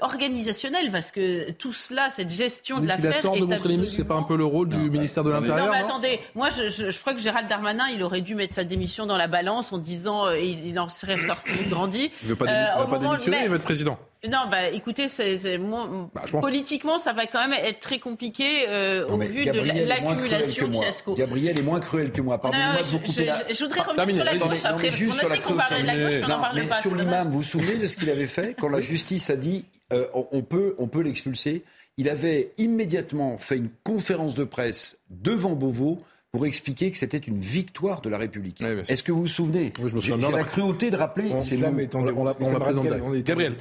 organisationnelle 0.00 0.90
parce 0.90 1.10
que 1.10 1.50
tout 1.52 1.72
cela, 1.72 2.10
cette 2.10 2.30
gestion 2.30 2.80
de 2.80 2.88
l'affaire, 2.88 3.16
est 3.16 3.40
de 3.40 3.44
montrer 3.44 3.76
les 3.76 3.88
c'est 3.88 4.04
pas 4.04 4.14
un 4.14 4.22
peu 4.22 4.36
le 4.36 4.44
rôle 4.44 4.68
du 4.68 4.90
ministère 4.90 5.24
de 5.24 5.30
l'Intérieur 5.30 5.66
Non, 5.66 5.72
mais 5.72 5.78
attendez, 5.78 6.20
moi 6.34 6.48
je, 6.50 6.68
je, 6.68 6.90
je 6.90 6.98
crois 7.00 7.14
que 7.14 7.20
Gérald 7.20 7.48
Darmanin 7.48 7.88
il 7.88 8.02
aurait 8.02 8.20
dû 8.20 8.34
mettre 8.34 8.54
sa 8.54 8.64
démission 8.64 9.06
dans 9.06 9.16
la 9.16 9.26
balance 9.26 9.72
en 9.72 9.78
disant 9.78 10.26
euh, 10.26 10.38
il, 10.38 10.78
en 10.78 10.88
serait 10.88 11.16
ressorti 11.16 11.52
grandi. 11.68 12.10
Il 12.22 12.24
ne 12.24 12.28
veut 12.30 12.36
pas, 12.36 12.46
euh, 12.46 12.86
pas 12.86 12.98
démissionner, 12.98 13.38
il 13.44 13.48
veut 13.48 13.56
être 13.56 13.62
président. 13.62 13.98
Non, 14.28 14.48
bah 14.50 14.68
écoutez, 14.68 15.08
c'est, 15.08 15.38
bah, 15.58 16.22
politiquement, 16.42 16.98
ça 16.98 17.14
va 17.14 17.26
quand 17.26 17.48
même 17.48 17.58
être 17.64 17.80
très 17.80 17.98
compliqué 17.98 18.66
euh, 18.68 19.08
au 19.08 19.16
vu 19.16 19.46
de 19.46 19.88
l'accumulation 19.88 20.70
fiasco. 20.70 21.14
Gabriel 21.14 21.58
est 21.58 21.62
moins 21.62 21.80
cruel 21.80 22.12
que 22.12 22.20
moi. 22.20 22.38
Pardonnez-moi 22.38 22.82
je, 22.82 23.12
je, 23.12 23.54
je, 23.54 23.64
voudrais 23.64 23.80
revenir 23.80 24.14
sur 24.14 24.24
la 24.24 24.36
gauche 24.36 24.64
après, 24.64 24.90
parce 24.90 25.20
qu'on 25.20 25.30
a 25.30 25.34
dit 25.36 25.40
qu'on 25.40 25.54
parlait 25.54 25.82
de 25.82 25.86
la 25.86 25.96
gauche, 25.96 26.14
mais 26.20 26.24
on 26.34 26.40
parle 26.40 26.66
pas. 26.66 26.80
Sur 26.80 26.94
l'imam, 26.94 27.28
vous 27.30 27.38
vous 27.38 27.42
souvenez 27.42 27.76
de 27.76 27.86
ce 27.86 27.96
qu'il 27.96 28.10
avait 28.10 28.26
fait 28.26 28.54
quand 28.58 28.68
la 28.68 28.82
justice 28.82 29.30
a 29.30 29.36
dit 29.36 29.64
euh, 29.92 30.06
on 30.12 30.42
peut, 30.42 30.74
on 30.78 30.86
peut 30.86 31.02
l'expulser? 31.02 31.64
Il 31.96 32.08
avait 32.08 32.52
immédiatement 32.58 33.38
fait 33.38 33.56
une 33.56 33.70
conférence 33.84 34.34
de 34.34 34.44
presse 34.44 35.00
devant 35.10 35.52
Beauvau 35.52 36.02
pour 36.32 36.46
expliquer 36.46 36.90
que 36.90 36.98
c'était 36.98 37.18
une 37.18 37.40
victoire 37.40 38.00
de 38.00 38.08
la 38.08 38.18
République. 38.18 38.62
Est-ce 38.88 39.02
que 39.02 39.12
vous 39.12 39.22
vous 39.22 39.26
souvenez? 39.26 39.72
Oui, 39.80 39.88
je 39.88 39.96
me 39.96 40.00
souviens 40.00 40.28
J'ai 40.30 40.36
la 40.36 40.44
cruauté 40.44 40.90
de 40.90 40.96
rappeler. 40.96 41.30
C'est 41.40 41.62
on, 41.64 42.06
on, 42.06 42.24
l'a 42.24 42.34
présenté. 42.60 43.22
Gabriel. 43.22 43.56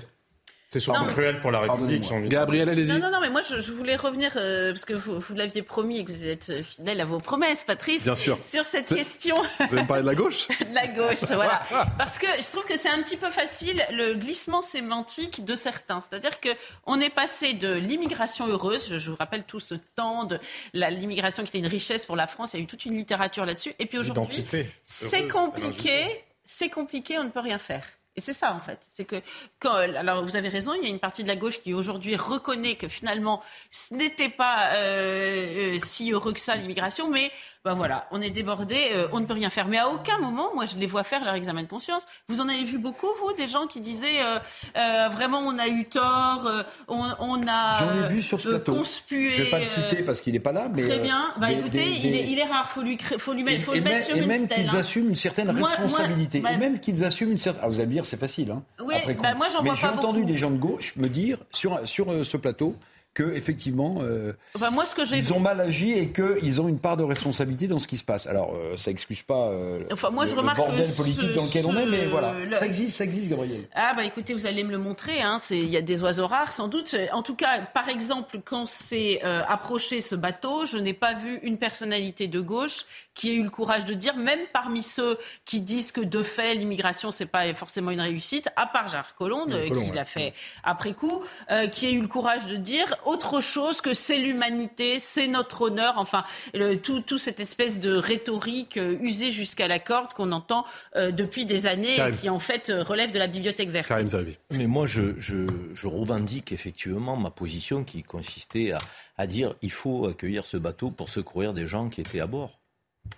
C'est 0.72 0.80
surtout 0.80 1.06
cruel 1.06 1.42
pour 1.42 1.50
la 1.50 1.62
République, 1.62 2.04
j'ai 2.04 2.14
envie 2.14 2.30
Gabriel, 2.30 2.70
allez-y. 2.70 2.90
Non, 2.90 3.00
non, 3.00 3.10
non, 3.12 3.20
mais 3.22 3.32
moi, 3.32 3.42
je, 3.42 3.60
je 3.60 3.72
voulais 3.72 3.96
revenir, 3.96 4.34
euh, 4.36 4.72
parce 4.72 4.86
que 4.86 4.94
vous, 4.94 5.20
vous 5.20 5.34
l'aviez 5.34 5.64
promis 5.64 5.98
et 5.98 6.06
que 6.06 6.12
vous 6.12 6.24
êtes 6.24 6.62
fidèle 6.62 7.02
à 7.02 7.06
vos 7.06 7.18
promesses, 7.18 7.64
Patrice. 7.64 8.04
Bien 8.04 8.14
sûr. 8.14 8.38
Sur 8.44 8.64
cette 8.66 8.94
question. 8.94 9.36
Vous 9.42 9.74
allez 9.74 9.82
me 9.82 9.88
parler 9.88 10.04
de 10.04 10.08
la 10.08 10.14
gauche 10.14 10.48
De 10.60 10.76
la 10.76 10.86
gauche, 10.86 11.24
voilà. 11.32 11.64
Parce 11.98 12.20
que 12.20 12.28
je 12.38 12.52
trouve 12.52 12.66
que 12.66 12.78
c'est 12.78 12.90
un 12.90 13.02
petit 13.02 13.18
peu 13.18 13.32
facile 13.32 13.82
le 13.92 14.14
glissement 14.14 14.62
sémantique 14.62 15.44
de 15.44 15.56
certains. 15.56 16.02
C'est-à-dire 16.02 16.40
que 16.40 16.50
on 16.86 17.02
est 17.02 17.10
passé 17.10 17.54
de 17.54 17.74
l'immigration 17.74 18.48
heureuse, 18.48 18.88
je, 18.90 19.00
je, 19.00 19.10
vous 19.10 19.18
rappelle 19.18 19.46
tout 19.46 19.60
ce 19.60 19.74
temps 19.74 20.26
de 20.26 20.38
l'immigration 20.74 21.42
qui 21.42 21.50
était 21.50 21.60
une 21.60 21.68
richesse 21.68 22.06
pour 22.06 22.16
la 22.16 22.28
France, 22.28 22.52
il 22.54 22.58
y 22.58 22.60
a 22.60 22.64
eu 22.64 22.68
toute 22.68 22.86
une 22.86 22.96
littérature 22.96 23.44
là-dessus. 23.44 23.74
Et 23.80 23.88
puis 23.88 23.98
aujourd'hui, 23.98 24.46
c'est 24.86 25.28
compliqué, 25.28 26.24
c'est 26.46 26.70
compliqué, 26.70 27.18
on 27.18 27.24
ne 27.24 27.30
peut 27.30 27.40
rien 27.40 27.58
faire. 27.58 27.84
Et 28.16 28.22
c'est 28.22 28.34
ça, 28.34 28.54
en 28.54 28.60
fait. 28.60 28.86
C'est 28.90 29.06
que, 29.06 29.22
quand, 29.60 29.74
alors 29.74 30.24
vous 30.24 30.36
avez 30.36 30.50
raison, 30.50 30.74
il 30.74 30.84
y 30.84 30.88
a 30.88 30.90
une 30.90 31.00
partie 31.00 31.24
de 31.24 31.28
la 31.28 31.36
gauche 31.36 31.60
qui 31.60 31.74
aujourd'hui 31.74 32.16
reconnaît 32.16 32.76
que 32.76 32.88
finalement, 32.88 33.42
ce 33.72 33.94
n'était 33.94 34.30
pas 34.30 34.74
euh, 34.74 35.76
euh, 35.76 35.80
si 35.80 36.12
heureux 36.12 36.34
que 36.34 36.40
ça 36.40 36.56
l'immigration, 36.56 37.10
mais 37.10 37.32
ben 37.66 37.74
voilà, 37.74 38.08
on 38.12 38.22
est 38.22 38.30
débordé, 38.30 38.78
euh, 38.94 39.10
on 39.12 39.20
ne 39.20 39.26
peut 39.26 39.34
rien 39.34 39.50
faire. 39.50 39.68
Mais 39.68 39.78
à 39.78 39.90
aucun 39.90 40.18
moment, 40.18 40.56
moi, 40.56 40.66
je 40.66 40.78
les 40.78 40.88
vois 40.88 41.04
faire 41.04 41.26
leur 41.26 41.34
examen 41.34 41.62
de 41.64 41.68
conscience. 41.68 42.08
Vous 42.30 42.40
en 42.40 42.48
avez 42.48 42.64
vu 42.64 42.78
beaucoup, 42.78 43.08
vous, 43.20 43.34
des 43.34 43.48
gens 43.48 43.68
qui 43.68 43.82
disaient 43.82 44.24
euh, 44.24 44.40
euh, 44.78 45.10
vraiment, 45.10 45.40
on 45.40 45.60
a 45.60 45.68
eu 45.68 45.84
tort, 45.84 46.50
on, 46.88 47.04
on, 47.20 47.48
a. 47.50 47.80
J'en 47.80 48.06
ai 48.06 48.08
vu 48.08 48.22
sur 48.22 48.40
ce 48.40 48.48
plateau. 48.48 48.76
Conspué, 48.76 49.32
je 49.32 49.40
ne 49.40 49.44
vais 49.44 49.52
pas 49.52 49.60
le 49.60 49.66
citer 49.66 50.04
parce 50.04 50.22
qu'il 50.22 50.32
n'est 50.32 50.40
pas 50.40 50.54
là, 50.54 50.70
mais. 50.74 50.84
Très 50.84 51.00
bien. 51.00 51.34
Bah, 51.38 51.52
écoutez, 51.52 51.84
Il, 51.86 52.16
est, 52.16 52.32
il, 52.32 52.40
est, 52.40 52.46
rare, 52.46 52.70
faut 52.70 52.82
lui, 52.82 52.98
faut 53.18 53.34
lui 53.34 53.44
mettre, 53.44 53.64
faut 53.64 53.74
et, 53.74 53.80
le 53.80 53.84
mettre 53.84 54.06
sur 54.06 54.16
et 54.16 54.20
une 54.20 54.28
même 54.28 54.48
qu'ils 54.48 54.70
hein. 54.70 54.80
assument 54.80 55.10
une 55.10 55.18
certaine 55.18 55.52
moi, 55.52 55.68
responsabilité. 55.68 56.40
Moi, 56.40 56.52
bah, 56.52 56.56
et 56.56 56.60
même 56.60 56.80
qu'ils 56.80 57.04
assument 57.04 57.32
une 57.32 57.38
certaine. 57.38 57.64
Ah, 57.66 57.68
vous 57.68 57.80
allez 57.80 57.88
me 57.88 57.92
dire, 57.92 58.06
c'est 58.06 58.20
facile, 58.20 58.52
hein. 58.52 58.64
Oui, 58.82 58.96
bah, 59.22 59.36
moi, 59.36 59.50
j'en 59.50 59.62
vois 59.62 59.74
pas 59.76 59.82
Mais 59.82 59.82
j'ai 59.82 59.88
entendu 59.88 60.24
des 60.24 60.38
gens 60.38 60.52
de 60.52 60.58
gauche 60.58 60.94
me 60.96 61.10
dire 61.10 61.40
sur 61.52 61.86
sur 61.86 62.26
ce 62.26 62.38
plateau 62.38 62.78
que 63.20 63.36
effectivement, 63.36 63.98
euh, 64.02 64.32
enfin, 64.56 64.70
moi, 64.70 64.86
ce 64.86 64.96
que 64.96 65.02
ils 65.14 65.34
ont 65.34 65.42
mal 65.42 65.60
agi 65.60 65.92
et 65.92 66.12
qu'ils 66.12 66.62
ont 66.62 66.70
une 66.70 66.80
part 66.80 66.96
de 66.96 67.04
responsabilité 67.04 67.68
dans 67.68 67.78
ce 67.78 67.86
qui 67.86 67.98
se 67.98 68.06
passe. 68.06 68.28
Alors, 68.28 68.56
euh, 68.56 68.78
ça 68.78 68.92
excuse 68.92 69.24
pas 69.24 69.50
euh, 69.50 69.84
enfin, 69.92 70.10
moi, 70.10 70.24
le, 70.24 70.32
je 70.32 70.36
remarque 70.38 70.58
bordel 70.58 70.90
que 70.90 70.96
politique 70.96 71.30
ce, 71.30 71.36
dans 71.36 71.44
lequel 71.44 71.66
on 71.66 71.76
est, 71.76 71.86
mais 71.86 72.06
voilà, 72.06 72.34
ça 72.54 72.66
existe, 72.66 72.96
ça 72.96 73.04
existe, 73.04 73.30
Gabriel. 73.30 73.68
Ah 73.76 73.92
bah 73.94 74.06
écoutez, 74.06 74.34
vous 74.34 74.46
allez 74.46 74.64
me 74.64 74.72
le 74.72 74.78
montrer. 74.78 75.22
Hein, 75.22 75.40
il 75.50 75.70
y 75.70 75.76
a 75.76 75.82
des 75.82 76.02
oiseaux 76.02 76.28
rares, 76.28 76.54
sans 76.54 76.70
doute. 76.70 76.96
En 77.12 77.22
tout 77.22 77.36
cas, 77.36 77.60
par 77.60 77.90
exemple, 77.90 78.40
quand 78.46 78.66
c'est 78.66 79.20
euh, 79.26 79.42
approché 79.50 80.00
ce 80.00 80.16
bateau, 80.16 80.66
je 80.66 80.78
n'ai 80.78 80.94
pas 80.94 81.14
vu 81.14 81.40
une 81.44 81.58
personnalité 81.58 82.30
de 82.30 82.40
gauche 82.40 82.86
qui 83.20 83.32
ait 83.32 83.36
eu 83.36 83.44
le 83.44 83.50
courage 83.50 83.84
de 83.84 83.94
dire, 83.94 84.16
même 84.16 84.40
parmi 84.54 84.82
ceux 84.82 85.18
qui 85.44 85.60
disent 85.60 85.92
que 85.92 86.00
de 86.00 86.24
fait 86.24 86.56
l'immigration 86.56 87.12
c'est 87.12 87.26
pas 87.26 87.54
forcément 87.54 87.92
une 87.92 88.00
réussite, 88.00 88.48
à 88.56 88.66
part 88.66 88.88
Gérard 88.88 89.14
Collomb, 89.16 89.48
qui 89.48 89.72
ouais. 89.72 89.92
l'a 89.94 90.06
fait 90.06 90.34
après 90.64 90.94
coup, 90.94 91.22
euh, 91.52 91.68
qui 91.68 91.86
a 91.88 91.90
eu 91.90 92.00
le 92.00 92.08
courage 92.08 92.48
de 92.48 92.56
dire 92.56 92.96
autre 93.06 93.42
chose 93.42 93.82
que 93.82 93.94
c'est 93.94 94.18
l'humanité, 94.18 95.00
c'est 95.00 95.28
notre 95.28 95.64
honneur, 95.64 95.96
enfin 95.98 96.24
le, 96.54 96.78
tout, 96.78 97.02
tout 97.02 97.18
cette 97.18 97.42
espèce 97.42 97.82
de 97.82 97.94
rhétorique 97.94 98.78
euh, 98.78 98.98
usée 99.02 99.32
jusqu'à 99.32 99.68
la 99.68 99.80
corde 99.80 100.14
qu'on 100.14 100.32
entend 100.32 100.64
euh, 100.96 101.12
depuis 101.12 101.46
des 101.46 101.68
années 101.68 101.98
Karim. 101.98 102.14
et 102.14 102.18
qui 102.18 102.30
en 102.30 102.40
fait 102.40 102.70
euh, 102.70 102.84
relève 102.84 103.12
de 103.12 103.20
la 103.20 103.28
bibliothèque 103.28 103.70
verte. 103.70 103.90
Karim 103.90 104.08
Mais 104.52 104.68
moi 104.68 104.86
je, 104.86 105.20
je, 105.20 105.46
je, 105.74 105.88
revendique 105.88 106.54
effectivement 106.54 107.18
ma 107.18 107.32
position 107.32 107.84
qui 107.84 108.02
consistait 108.04 108.72
à, 108.72 108.80
à 109.18 109.28
dire 109.28 109.56
il 109.62 109.72
faut 109.72 110.08
accueillir 110.08 110.46
ce 110.46 110.56
bateau 110.56 110.90
pour 110.90 111.10
secourir 111.10 111.54
des 111.54 111.68
gens 111.68 111.90
qui 111.90 112.00
étaient 112.00 112.22
à 112.22 112.28
bord. 112.28 112.60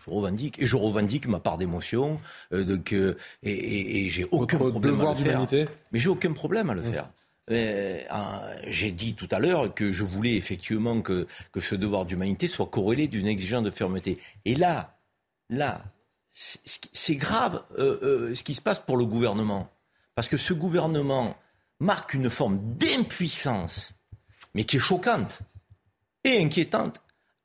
Je 0.06 0.10
revendique 0.10 0.60
et 0.60 0.66
je 0.66 0.76
revendique 0.76 1.28
ma 1.28 1.40
part 1.40 1.58
d'émotion, 1.58 2.20
euh, 2.54 2.64
donc 2.64 2.94
et, 2.94 3.16
et, 3.44 4.06
et 4.06 4.10
j'ai 4.10 4.26
aucun 4.32 4.58
Votre 4.58 4.72
problème 4.72 4.94
devoir 4.94 5.16
à 5.16 5.20
le 5.20 5.48
faire. 5.48 5.68
Mais 5.92 6.00
j'ai 6.00 6.10
aucun 6.10 6.34
problème 6.34 6.70
à 6.70 6.74
le 6.74 6.82
mmh. 6.82 6.92
faire. 6.92 7.10
Euh, 7.50 8.02
j'ai 8.68 8.92
dit 8.92 9.14
tout 9.14 9.28
à 9.32 9.40
l'heure 9.40 9.74
que 9.74 9.92
je 9.92 10.04
voulais 10.04 10.36
effectivement 10.36 11.02
que, 11.02 11.28
que 11.52 11.60
ce 11.60 11.76
devoir 11.76 12.06
d'humanité 12.06 12.48
soit 12.48 12.68
corrélé 12.68 13.08
d'une 13.08 13.28
exigence 13.28 13.64
de 13.64 13.72
fermeté. 13.72 14.20
Et 14.46 14.56
là, 14.56 14.98
là, 15.50 15.84
c'est 16.32 17.16
grave 17.16 17.64
euh, 17.78 18.34
ce 18.34 18.44
qui 18.44 18.56
se 18.56 18.62
passe 18.62 18.80
pour 18.80 18.96
le 18.96 19.06
gouvernement. 19.06 19.70
Parce 20.16 20.30
que 20.30 20.38
ce 20.38 20.54
gouvernement 20.54 21.36
marque 21.80 22.14
une 22.14 22.30
forme 22.30 22.60
d'impuissance, 22.78 23.94
mais 24.54 24.64
qui 24.64 24.78
est 24.78 24.80
choquante 24.80 25.40
et 26.24 26.42
inquiétante, 26.42 27.02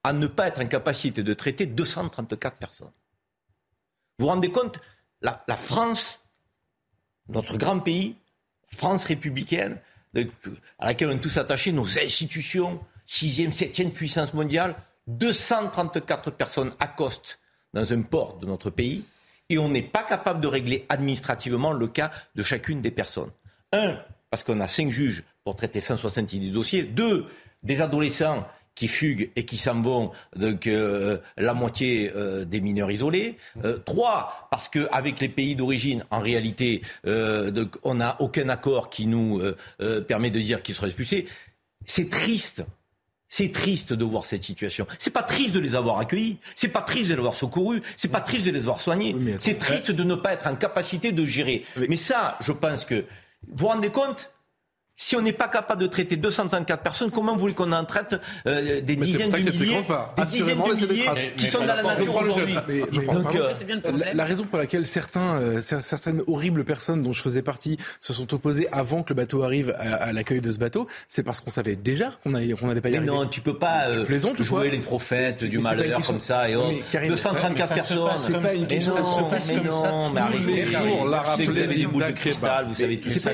à 0.07 0.13
ne 0.13 0.27
pas 0.27 0.49
être 0.49 0.61
en 0.61 0.67
capacité 0.67 1.23
de 1.23 1.35
traiter 1.35 1.67
234 1.67 2.57
personnes. 2.57 2.93
Vous 4.19 4.27
vous 4.27 4.27
rendez 4.27 4.51
compte 4.51 4.79
la, 5.21 5.57
France, 5.57 6.21
notre 7.29 7.57
grand 7.57 7.81
pays, 7.81 8.17
France 8.69 9.05
républicaine, 9.05 9.81
à 10.79 10.87
laquelle 10.87 11.09
on 11.09 11.17
est 11.17 11.21
tous 11.21 11.37
attachés, 11.37 11.73
nos 11.73 11.99
institutions, 11.99 12.81
sixième, 13.05 13.53
septième 13.53 13.91
puissance 13.91 14.33
mondiale, 14.33 14.77
234 15.09 16.31
personnes 16.31 16.73
accostent 16.79 17.39
dans 17.75 17.93
un 17.93 18.03
port 18.03 18.39
de 18.39 18.47
notre 18.47 18.71
pays 18.71 19.05
et 19.49 19.59
on 19.59 19.69
n'est 19.69 19.83
pas 19.83 20.03
capable 20.03 20.41
de 20.41 20.49
régler 20.49 20.87
administrativement 20.89 21.73
le 21.73 21.89
cas 21.89 22.11
de 22.35 22.43
chacune 22.43 22.81
des 22.81 22.91
personnes. 22.91 23.31
Un, 23.73 23.99
parce 24.31 24.45
qu'on 24.45 24.61
a 24.61 24.67
cinq 24.67 24.91
juges 24.91 25.25
pour 25.45 25.57
traiter 25.57 25.81
170 25.81 26.51
dossiers. 26.53 26.83
Deux, 26.85 27.27
des 27.63 27.81
adolescents 27.81 28.47
qui 28.77 28.87
fuguent 28.87 29.31
et 29.35 29.45
qui 29.45 29.57
s'en 29.57 29.81
vont, 29.81 30.13
donc 30.37 30.69
euh, 30.69 31.19
la 31.37 31.55
moitié 31.55 32.13
euh, 32.15 32.45
des 32.45 32.61
mineurs 32.61 32.91
isolés. 32.91 33.37
Euh, 33.65 33.79
trois, 33.79 34.47
parce 34.51 34.69
qu'avec 34.69 35.19
les 35.19 35.31
pays 35.31 35.57
d'origine, 35.57 36.05
en 36.11 36.21
réalité, 36.21 36.83
euh, 37.07 37.51
donc, 37.51 37.77
on 37.83 37.95
n'a 37.95 38.21
aucun 38.21 38.49
accord 38.49 38.91
qui 38.91 39.07
nous 39.07 39.41
euh, 39.41 40.01
permet 40.03 40.31
de 40.31 40.39
dire 40.39 40.63
qu'ils 40.63 40.75
seraient 40.75 40.89
expulsés. 40.89 41.27
C'est 41.87 42.11
triste. 42.11 42.65
C'est 43.29 43.51
triste 43.51 43.93
de 43.93 44.05
voir 44.05 44.25
cette 44.25 44.45
situation. 44.45 44.87
C'est 44.99 45.11
pas 45.11 45.25
triste 45.25 45.55
de 45.55 45.59
les 45.59 45.75
avoir 45.75 45.99
accueillis, 45.99 46.39
c'est 46.55 46.69
pas 46.69 46.83
triste 46.83 47.09
de 47.09 47.15
les 47.15 47.19
avoir 47.19 47.35
secourus, 47.35 47.83
c'est 47.97 48.09
pas 48.09 48.21
triste 48.21 48.47
de 48.47 48.53
les 48.53 48.61
avoir 48.61 48.81
soignés. 48.81 49.17
Oui, 49.19 49.35
c'est 49.41 49.59
triste 49.59 49.91
de 49.91 50.05
ne 50.05 50.15
pas 50.15 50.33
être 50.35 50.47
en 50.47 50.55
capacité 50.55 51.11
de 51.11 51.27
gérer. 51.27 51.65
Mais, 51.77 51.87
mais 51.89 51.97
ça, 51.97 52.37
je 52.41 52.53
pense 52.53 52.85
que 52.85 53.05
vous 53.49 53.57
vous 53.57 53.67
rendez 53.67 53.91
compte 53.91 54.31
si 54.97 55.15
on 55.15 55.21
n'est 55.21 55.33
pas 55.33 55.49
capable 55.49 55.83
de 55.83 55.87
traiter 55.87 56.17
234 56.17 56.83
personnes, 56.83 57.11
comment 57.11 57.35
vous 57.35 57.41
voulez 57.41 57.55
qu'on 57.55 57.73
en 57.73 57.85
traite 57.85 58.17
euh, 58.47 58.81
des 58.81 58.97
mais 58.97 59.05
dizaines 59.05 59.31
de 59.31 59.37
milliers, 59.37 59.51
des 60.17 60.25
dizaines 60.25 60.59
de 60.59 60.87
milliers 60.87 61.05
qui 61.37 61.45
mais, 61.45 61.51
sont 61.51 61.59
dans 61.59 61.67
la 61.67 61.83
nature 61.83 62.15
aujourd'hui 62.15 62.55
Donc, 62.55 63.35
euh, 63.35 63.53
la, 63.99 64.15
la, 64.15 64.25
raison 64.25 64.45
pour 64.45 64.59
laquelle 64.59 64.87
certains, 64.87 65.37
euh, 65.37 65.61
certaines 65.61 66.23
horribles 66.27 66.65
personnes 66.65 67.03
dont 67.03 67.13
je 67.13 67.21
faisais 67.21 67.43
partie 67.43 67.79
se 68.01 68.15
sont 68.15 68.33
opposées 68.33 68.69
avant 68.73 69.03
que 69.03 69.11
le 69.11 69.17
bateau 69.17 69.43
arrive 69.43 69.75
à, 69.79 69.97
à 69.97 70.13
l'accueil 70.13 70.41
de 70.41 70.51
ce 70.51 70.59
bateau, 70.59 70.87
c'est 71.09 71.23
parce 71.23 71.41
qu'on 71.41 71.51
savait 71.51 71.77
déjà 71.77 72.13
qu'on 72.23 72.31
n'allait 72.31 72.55
qu 72.55 72.65
pas 72.81 72.89
y 72.89 72.93
mais 72.93 72.99
arriver. 72.99 73.13
non, 73.13 73.27
tu 73.27 73.43
peux 73.43 73.59
pas 73.59 73.89
euh, 73.89 74.05
plaisante, 74.05 74.43
jouer 74.43 74.71
les 74.71 74.79
prophètes 74.79 75.45
du 75.45 75.59
malheur 75.59 76.01
comme 76.07 76.21
ça 76.21 76.49
et 76.49 76.57
oh, 76.57 76.71
234 76.93 77.75
personnes. 77.75 78.09
C'est 78.17 78.41
pas 78.41 78.55
une 78.55 78.67
question 78.67 78.95
mais 78.97 79.71
non, 79.71 80.11
mais 80.11 80.21
arrêtez. 80.21 81.45
Vous 81.45 81.59
avez 81.59 81.75
des 81.75 81.87
boules 81.87 82.07
de 82.07 82.13
cristal, 82.13 82.67
vous 82.69 82.75
savez 82.75 82.99
tout 82.99 83.11
ça. 83.11 83.31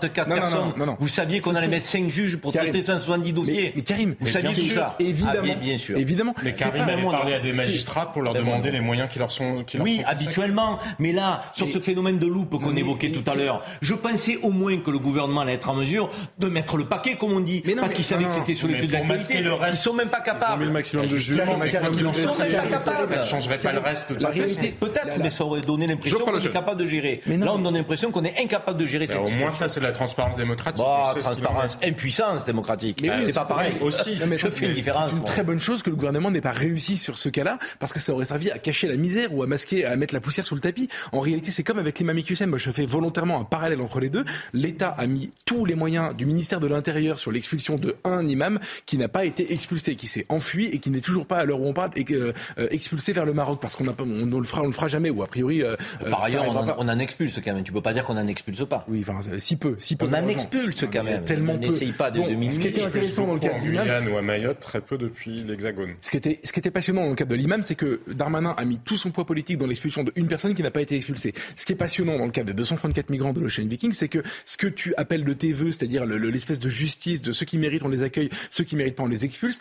234 0.00 0.28
44 0.28 0.74
personnes. 0.74 0.96
Vous 0.98 1.08
saviez 1.08 1.40
qu'on 1.40 1.54
allait 1.54 1.68
mettre 1.68 1.86
5 1.86 2.08
juges 2.08 2.36
pour 2.36 2.52
traiter 2.52 2.82
170 2.82 3.32
dossiers. 3.32 3.72
Mais, 3.76 3.82
Karim, 3.82 4.14
vous 4.20 4.28
saviez 4.28 4.54
tout 4.54 4.74
ça 4.74 4.96
Évidemment. 4.98 5.48
Ah, 5.50 5.54
bien 5.54 5.78
sûr. 5.78 5.96
Évidemment. 5.96 6.34
Mais 6.42 6.52
Karim 6.52 6.82
a 6.82 7.10
parlé 7.10 7.34
à 7.34 7.40
des 7.40 7.52
magistrats 7.52 8.12
pour 8.12 8.22
leur 8.22 8.34
demander 8.34 8.70
les 8.70 8.80
moyens 8.80 9.08
qui 9.10 9.18
leur 9.18 9.30
sont. 9.30 9.64
Qui 9.64 9.78
oui, 9.78 10.02
habituellement. 10.06 10.78
Mais 10.98 11.12
là, 11.12 11.42
sur 11.54 11.68
ce 11.68 11.78
phénomène 11.78 12.18
de 12.18 12.26
loupe 12.26 12.60
qu'on 12.62 12.76
évoquait 12.76 13.10
tout 13.10 13.28
à 13.30 13.34
l'heure, 13.34 13.62
je 13.82 13.94
pensais 13.94 14.38
au 14.42 14.50
moins 14.50 14.78
que 14.78 14.90
le 14.90 14.98
gouvernement 14.98 15.42
allait 15.42 15.54
être 15.54 15.68
en 15.68 15.74
mesure 15.74 16.10
de 16.38 16.48
mettre 16.48 16.76
le 16.76 16.84
paquet, 16.84 17.16
comme 17.16 17.32
on 17.32 17.40
dit, 17.40 17.62
parce 17.78 17.92
qu'ils 17.92 18.04
savaient 18.04 18.24
que 18.24 18.32
c'était 18.32 18.54
sur 18.54 18.68
les 18.68 18.74
feux 18.74 18.86
de 18.86 18.92
l'actualité. 18.92 19.42
Ils 19.68 19.74
sont 19.74 19.94
même 19.94 20.08
pas 20.08 20.20
capables. 20.20 20.64
le 20.64 20.70
maximum 20.70 21.06
de 21.06 21.16
juges. 21.16 21.28
Ils 21.28 21.46
sont 21.46 21.56
même 21.56 21.70
pas 21.70 21.78
capables. 21.78 23.06
Ça 23.08 23.16
ne 23.16 23.22
changerait 23.22 23.58
pas 23.58 23.72
le 23.72 23.78
reste 23.78 24.12
de 24.12 24.22
la 24.22 24.30
réalité. 24.30 24.74
Peut-être, 24.78 25.18
mais 25.18 25.30
ça 25.30 25.44
aurait 25.44 25.60
donné 25.60 25.86
l'impression 25.86 26.18
qu'on 26.18 26.38
est 26.38 26.50
capable 26.50 26.80
de 26.80 26.86
gérer. 26.86 27.22
Là, 27.26 27.54
on 27.54 27.58
donne 27.58 27.74
l'impression 27.74 28.10
qu'on 28.10 28.24
est 28.24 28.38
incapable 28.40 28.78
de 28.78 28.86
gérer 28.86 29.06
cette 29.06 29.16
Au 29.16 29.28
moins, 29.28 29.50
ça, 29.50 29.68
c'est 29.68 29.80
la 29.80 29.89
transparence 29.92 30.36
démocratique. 30.36 30.82
Bah, 30.82 31.14
transparence, 31.18 31.78
impuissance 31.82 32.44
démocratique. 32.44 33.04
C'est 33.24 33.34
pas 33.34 33.44
pareil. 33.44 33.74
Aussi. 33.80 34.16
Je 34.16 34.48
fais 34.48 34.66
une 34.66 34.72
différence. 34.72 35.10
C'est 35.10 35.16
une 35.16 35.24
très 35.24 35.42
bonne 35.42 35.60
chose 35.60 35.82
que 35.82 35.90
le 35.90 35.96
gouvernement 35.96 36.30
n'ait 36.30 36.40
pas 36.40 36.50
réussi 36.50 36.98
sur 36.98 37.18
ce 37.18 37.28
cas-là, 37.28 37.58
parce 37.78 37.92
que 37.92 38.00
ça 38.00 38.12
aurait 38.12 38.24
servi 38.24 38.50
à 38.50 38.58
cacher 38.58 38.88
la 38.88 38.96
misère 38.96 39.34
ou 39.34 39.42
à 39.42 39.46
masquer, 39.46 39.84
à 39.84 39.96
mettre 39.96 40.14
la 40.14 40.20
poussière 40.20 40.46
sous 40.46 40.54
le 40.54 40.60
tapis. 40.60 40.88
En 41.12 41.20
réalité, 41.20 41.50
c'est 41.50 41.62
comme 41.62 41.78
avec 41.78 41.98
l'imam. 41.98 42.10
Moi, 42.46 42.58
je 42.58 42.70
fais 42.70 42.86
volontairement 42.86 43.40
un 43.40 43.44
parallèle 43.44 43.80
entre 43.80 44.00
les 44.00 44.10
deux. 44.10 44.24
L'État 44.52 44.88
a 44.90 45.06
mis 45.06 45.32
tous 45.44 45.64
les 45.64 45.74
moyens 45.74 46.14
du 46.14 46.26
ministère 46.26 46.60
de 46.60 46.66
l'Intérieur 46.66 47.18
sur 47.18 47.30
l'expulsion 47.30 47.76
de 47.76 47.96
un 48.04 48.26
imam 48.26 48.58
qui 48.86 48.98
n'a 48.98 49.08
pas 49.08 49.24
été 49.24 49.52
expulsé, 49.52 49.96
qui 49.96 50.06
s'est 50.06 50.26
enfui 50.28 50.66
et 50.66 50.78
qui 50.78 50.90
n'est 50.90 51.00
toujours 51.00 51.26
pas 51.26 51.38
à 51.38 51.44
l'heure 51.44 51.60
où 51.60 51.66
on 51.66 51.72
parle 51.72 51.90
et 51.96 52.04
euh, 52.10 52.32
expulsé 52.70 53.12
vers 53.12 53.24
le 53.24 53.32
Maroc 53.32 53.58
parce 53.60 53.76
qu'on 53.76 53.86
on 53.88 54.26
ne 54.26 54.38
le 54.38 54.44
fera, 54.44 54.62
on 54.62 54.66
le 54.66 54.72
fera 54.72 54.88
jamais 54.88 55.10
ou 55.10 55.22
a 55.22 55.26
priori. 55.26 55.62
Euh, 55.62 55.76
Par 56.10 56.24
ailleurs, 56.24 56.44
on 56.48 56.56
en, 56.56 56.74
on 56.78 56.88
en, 56.88 56.98
expulse 56.98 57.40
quand 57.42 57.54
même. 57.54 57.64
Tu 57.64 57.72
peux 57.72 57.80
pas 57.80 57.92
dire 57.92 58.04
qu'on 58.04 58.16
en 58.16 58.26
expulse 58.26 58.64
pas. 58.68 58.84
Oui, 58.88 59.04
enfin, 59.06 59.20
si 59.38 59.56
peu, 59.56 59.76
si 59.80 59.96
peu. 59.96 60.06
On 60.06 60.12
en 60.12 60.28
expulse 60.28 60.84
quand 60.92 61.04
même. 61.04 61.24
Tellement 61.24 61.58
peu. 61.58 61.68
N'essaye 61.68 61.92
pas 61.92 62.10
de, 62.10 62.20
bon, 62.20 62.50
Ce 62.50 62.58
qui 62.58 62.68
était 62.68 62.82
intéressant 62.82 63.26
dans 63.26 63.34
le 63.34 63.40
cas 63.40 63.58
de 63.58 63.68
l'imam, 63.68 64.08
ou 64.08 64.16
à 64.16 64.22
Mayotte, 64.22 64.60
très 64.60 64.80
peu 64.80 64.98
depuis 64.98 65.42
l'Hexagone. 65.42 65.94
Ce 66.00 66.10
qui 66.10 66.16
était, 66.16 66.38
ce 66.44 66.52
qui 66.52 66.58
était 66.58 66.70
passionnant 66.70 67.02
dans 67.02 67.08
le 67.08 67.14
cas 67.14 67.24
de 67.24 67.34
l'imam, 67.34 67.62
c'est 67.62 67.74
que 67.74 68.00
Darmanin 68.06 68.54
a 68.56 68.64
mis 68.64 68.78
tout 68.78 68.96
son 68.96 69.10
poids 69.10 69.26
politique 69.26 69.58
dans 69.58 69.66
l'expulsion 69.66 70.04
d'une 70.04 70.28
personne 70.28 70.54
qui 70.54 70.62
n'a 70.62 70.70
pas 70.70 70.82
été 70.82 70.96
expulsée. 70.96 71.34
Ce 71.56 71.66
qui 71.66 71.72
est 71.72 71.76
passionnant 71.76 72.18
dans 72.18 72.26
le 72.26 72.30
cas 72.30 72.44
des 72.44 72.54
234 72.54 73.10
migrants 73.10 73.32
de 73.32 73.40
l'Ocean 73.40 73.66
Viking, 73.66 73.92
c'est 73.92 74.08
que 74.08 74.22
ce 74.44 74.56
que 74.56 74.66
tu 74.66 74.94
appelles 74.96 75.24
de 75.24 75.32
tes 75.32 75.52
voeux, 75.52 75.72
c'est-à-dire 75.72 76.06
l'espèce 76.06 76.58
de 76.58 76.68
justice 76.68 77.22
de 77.22 77.32
ceux 77.32 77.46
qui 77.46 77.58
méritent 77.58 77.82
on 77.82 77.88
les 77.88 78.02
accueille, 78.02 78.30
ceux 78.50 78.64
qui 78.64 78.76
méritent 78.76 78.96
pas 78.96 79.02
on 79.02 79.08
les 79.08 79.24
expulse, 79.24 79.60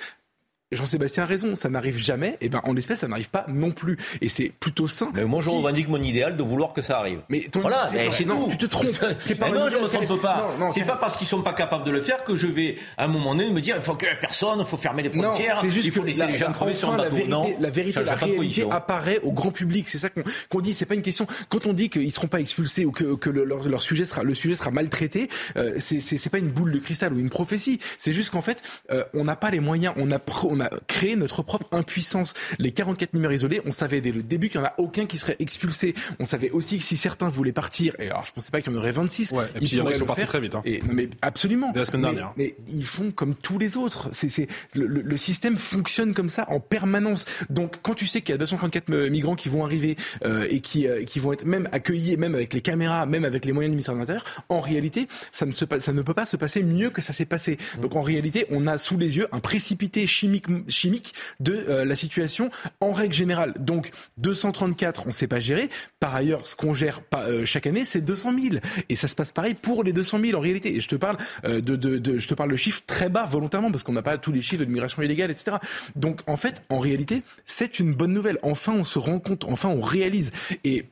Jean-Sébastien 0.71 1.23
a 1.23 1.25
raison, 1.25 1.55
ça 1.55 1.67
n'arrive 1.67 1.97
jamais, 1.97 2.37
et 2.41 2.49
ben 2.49 2.61
en 2.63 2.73
l'espèce 2.73 2.99
ça 2.99 3.07
n'arrive 3.07 3.31
pas 3.31 3.47
non 3.51 3.71
plus, 3.71 3.97
et 4.21 4.29
c'est 4.29 4.51
plutôt 4.59 4.85
sain. 4.85 5.09
Mais 5.15 5.25
moi 5.25 5.41
je 5.41 5.49
revendique 5.49 5.89
mon 5.89 6.01
idéal 6.01 6.37
de 6.37 6.43
vouloir 6.43 6.73
que 6.73 6.83
ça 6.83 6.99
arrive. 6.99 7.21
Mais 7.27 7.41
voilà, 7.55 7.89
c'est 8.11 8.23
non, 8.25 8.47
tu 8.49 8.57
te 8.57 8.67
trompes. 8.67 8.85
C'est 9.19 9.35
pas 9.35 9.49
non, 9.49 9.67
je 9.69 9.77
me 9.77 9.87
trompe 9.87 10.21
pas. 10.21 10.55
C'est 10.73 10.85
pas 10.85 10.95
parce 10.95 11.15
qu'ils 11.15 11.25
sont 11.25 11.41
pas 11.41 11.53
capables 11.53 11.85
de 11.85 11.91
le 11.91 12.01
faire 12.01 12.23
que 12.23 12.35
je 12.35 12.45
vais 12.45 12.77
à 12.97 13.05
un 13.05 13.07
moment 13.07 13.33
donné 13.33 13.51
me 13.51 13.61
dire 13.61 13.77
il 13.77 13.83
faut 13.83 13.95
que 13.95 14.05
personne, 14.21 14.59
il 14.59 14.65
faut 14.65 14.77
fermer 14.77 15.01
les 15.01 15.09
frontières, 15.09 15.59
juste 15.69 15.87
il 15.87 15.91
faut 15.91 16.03
laisser 16.03 16.27
les 16.27 16.37
gens 16.37 16.51
crever 16.51 16.75
sur 16.75 16.91
un 16.91 16.97
bateau. 16.97 17.15
La 17.15 17.19
vérité, 17.19 17.29
non, 17.29 17.55
la 17.59 17.69
vérité, 17.69 18.03
la 18.03 18.15
réalité 18.15 18.65
apparaît 18.69 19.19
au 19.23 19.31
grand 19.31 19.51
public. 19.51 19.89
C'est 19.89 19.97
ça 19.97 20.09
qu'on 20.09 20.21
qu 20.21 20.61
dit. 20.61 20.73
C'est 20.75 20.85
pas 20.85 20.95
une 20.95 21.01
question. 21.01 21.25
Quand 21.49 21.65
on 21.65 21.73
dit 21.73 21.89
qu'ils 21.89 22.11
seront 22.11 22.27
pas 22.27 22.39
expulsés 22.39 22.85
ou 22.85 22.91
que, 22.91 23.15
que 23.15 23.31
le, 23.31 23.43
leur, 23.43 23.67
leur, 23.67 23.81
sujet 23.81 24.05
sera 24.05 24.23
le 24.23 24.35
sujet 24.35 24.53
sera 24.53 24.69
maltraité, 24.69 25.29
euh, 25.57 25.75
c'est 25.79 26.29
pas 26.29 26.37
une 26.37 26.51
boule 26.51 26.71
de 26.71 26.79
cristal 26.79 27.13
ou 27.13 27.19
une 27.19 27.29
prophétie. 27.29 27.79
C'est 27.97 28.13
juste 28.13 28.29
qu'en 28.29 28.41
fait, 28.41 28.61
euh, 28.91 29.03
on 29.15 29.23
n'a 29.23 29.35
pas 29.35 29.49
les 29.49 29.59
moyens. 29.59 29.93
On 29.97 30.11
a 30.11 30.19
on 30.59 30.65
a 30.65 30.69
créé 30.87 31.15
notre 31.15 31.43
propre 31.43 31.67
impuissance. 31.71 32.33
Les 32.57 32.71
44 32.71 33.13
mineurs 33.13 33.31
isolés, 33.31 33.61
on 33.65 33.71
savait 33.71 34.01
dès 34.01 34.11
le 34.11 34.23
début 34.23 34.49
qu'il 34.49 34.59
n'y 34.59 34.67
en 34.67 34.69
a 34.69 34.73
aucun 34.77 35.05
qui 35.05 35.17
serait 35.17 35.35
expulsé. 35.39 35.95
On 36.19 36.25
savait 36.25 36.51
aussi 36.51 36.77
que 36.77 36.83
si 36.83 36.97
certains 36.97 37.29
voulaient 37.29 37.51
partir, 37.51 37.95
et 37.99 38.09
alors 38.09 38.25
je 38.25 38.31
pensais 38.31 38.51
pas 38.51 38.61
qu'il 38.61 38.71
y 38.71 38.75
en 38.75 38.79
aurait 38.79 38.91
26. 38.91 39.31
Ouais, 39.31 39.45
et 39.55 39.59
puis 39.59 39.67
il 39.67 39.77
y 39.77 39.81
en 39.81 39.87
a 39.87 39.91
qui 39.91 39.99
sont 39.99 40.05
partis 40.05 40.25
très 40.25 40.39
vite. 40.39 40.55
Hein. 40.55 40.61
Et, 40.65 40.81
mais 40.89 41.09
absolument. 41.21 41.71
La 41.75 41.85
semaine 41.85 42.01
dernière. 42.01 42.33
Mais, 42.37 42.55
ils 42.67 42.85
font 42.85 43.11
comme 43.11 43.35
tous 43.35 43.57
les 43.57 43.77
autres. 43.77 44.09
C'est, 44.11 44.47
le, 44.75 44.85
le, 44.87 45.17
système 45.17 45.57
fonctionne 45.57 46.13
comme 46.13 46.29
ça 46.29 46.49
en 46.49 46.59
permanence. 46.59 47.25
Donc 47.49 47.77
quand 47.81 47.93
tu 47.93 48.05
sais 48.05 48.21
qu'il 48.21 48.33
y 48.33 48.35
a 48.35 48.37
234 48.37 48.89
migrants 49.09 49.35
qui 49.35 49.49
vont 49.49 49.63
arriver 49.63 49.97
euh, 50.23 50.47
et 50.49 50.61
qui, 50.61 50.87
euh, 50.87 51.03
qui 51.03 51.19
vont 51.19 51.33
être 51.33 51.45
même 51.45 51.67
accueillis, 51.71 52.17
même 52.17 52.35
avec 52.35 52.53
les 52.53 52.61
caméras, 52.61 53.05
même 53.05 53.25
avec 53.25 53.45
les 53.45 53.53
moyens 53.53 53.71
du 53.71 53.75
ministère 53.75 53.95
de 53.95 53.99
l'Intérieur, 53.99 54.23
en 54.49 54.59
réalité, 54.59 55.07
ça 55.31 55.45
ne, 55.45 55.51
se, 55.51 55.65
ça 55.79 55.93
ne 55.93 56.01
peut 56.01 56.13
pas 56.13 56.25
se 56.25 56.37
passer 56.37 56.63
mieux 56.63 56.89
que 56.89 57.01
ça 57.01 57.13
s'est 57.13 57.25
passé. 57.25 57.57
Mmh. 57.57 57.81
Donc 57.81 57.95
en 57.95 58.01
réalité, 58.01 58.45
on 58.49 58.67
a 58.67 58.77
sous 58.77 58.97
les 58.97 59.17
yeux 59.17 59.27
un 59.31 59.39
précipité 59.39 60.07
chimique, 60.07 60.48
chimique 60.67 61.13
de 61.39 61.53
euh, 61.53 61.85
la 61.85 61.95
situation 61.95 62.49
en 62.81 62.91
règle 62.91 63.13
générale. 63.13 63.53
Donc 63.59 63.91
234, 64.17 65.03
on 65.03 65.07
ne 65.07 65.11
sait 65.11 65.27
pas 65.27 65.39
gérer. 65.39 65.69
Par 65.99 66.15
ailleurs, 66.15 66.47
ce 66.47 66.55
qu'on 66.55 66.73
gère 66.73 67.01
euh, 67.15 67.45
chaque 67.45 67.67
année, 67.67 67.83
c'est 67.83 68.01
200 68.01 68.33
000. 68.33 68.55
Et 68.89 68.95
ça 68.95 69.07
se 69.07 69.15
passe 69.15 69.31
pareil 69.31 69.53
pour 69.53 69.83
les 69.83 69.93
200 69.93 70.19
000 70.19 70.37
en 70.37 70.41
réalité. 70.41 70.75
Et 70.75 70.81
je 70.81 70.87
te 70.87 70.95
parle 70.95 71.17
euh, 71.45 71.61
de, 71.61 72.19
je 72.19 72.27
te 72.27 72.33
parle 72.33 72.51
de 72.51 72.55
chiffres 72.55 72.81
très 72.85 73.09
bas 73.09 73.25
volontairement 73.25 73.71
parce 73.71 73.83
qu'on 73.83 73.93
n'a 73.93 74.01
pas 74.01 74.17
tous 74.17 74.31
les 74.31 74.41
chiffres 74.41 74.59
de 74.59 74.65
l'immigration 74.65 75.01
illégale, 75.01 75.31
etc. 75.31 75.57
Donc 75.95 76.21
en 76.27 76.37
fait, 76.37 76.63
en 76.69 76.79
réalité, 76.79 77.23
c'est 77.45 77.79
une 77.79 77.93
bonne 77.93 78.13
nouvelle. 78.13 78.37
Enfin, 78.43 78.73
on 78.73 78.83
se 78.83 78.99
rend 78.99 79.19
compte, 79.19 79.45
enfin, 79.45 79.69
on 79.69 79.81
réalise. 79.81 80.31
Et 80.63 80.85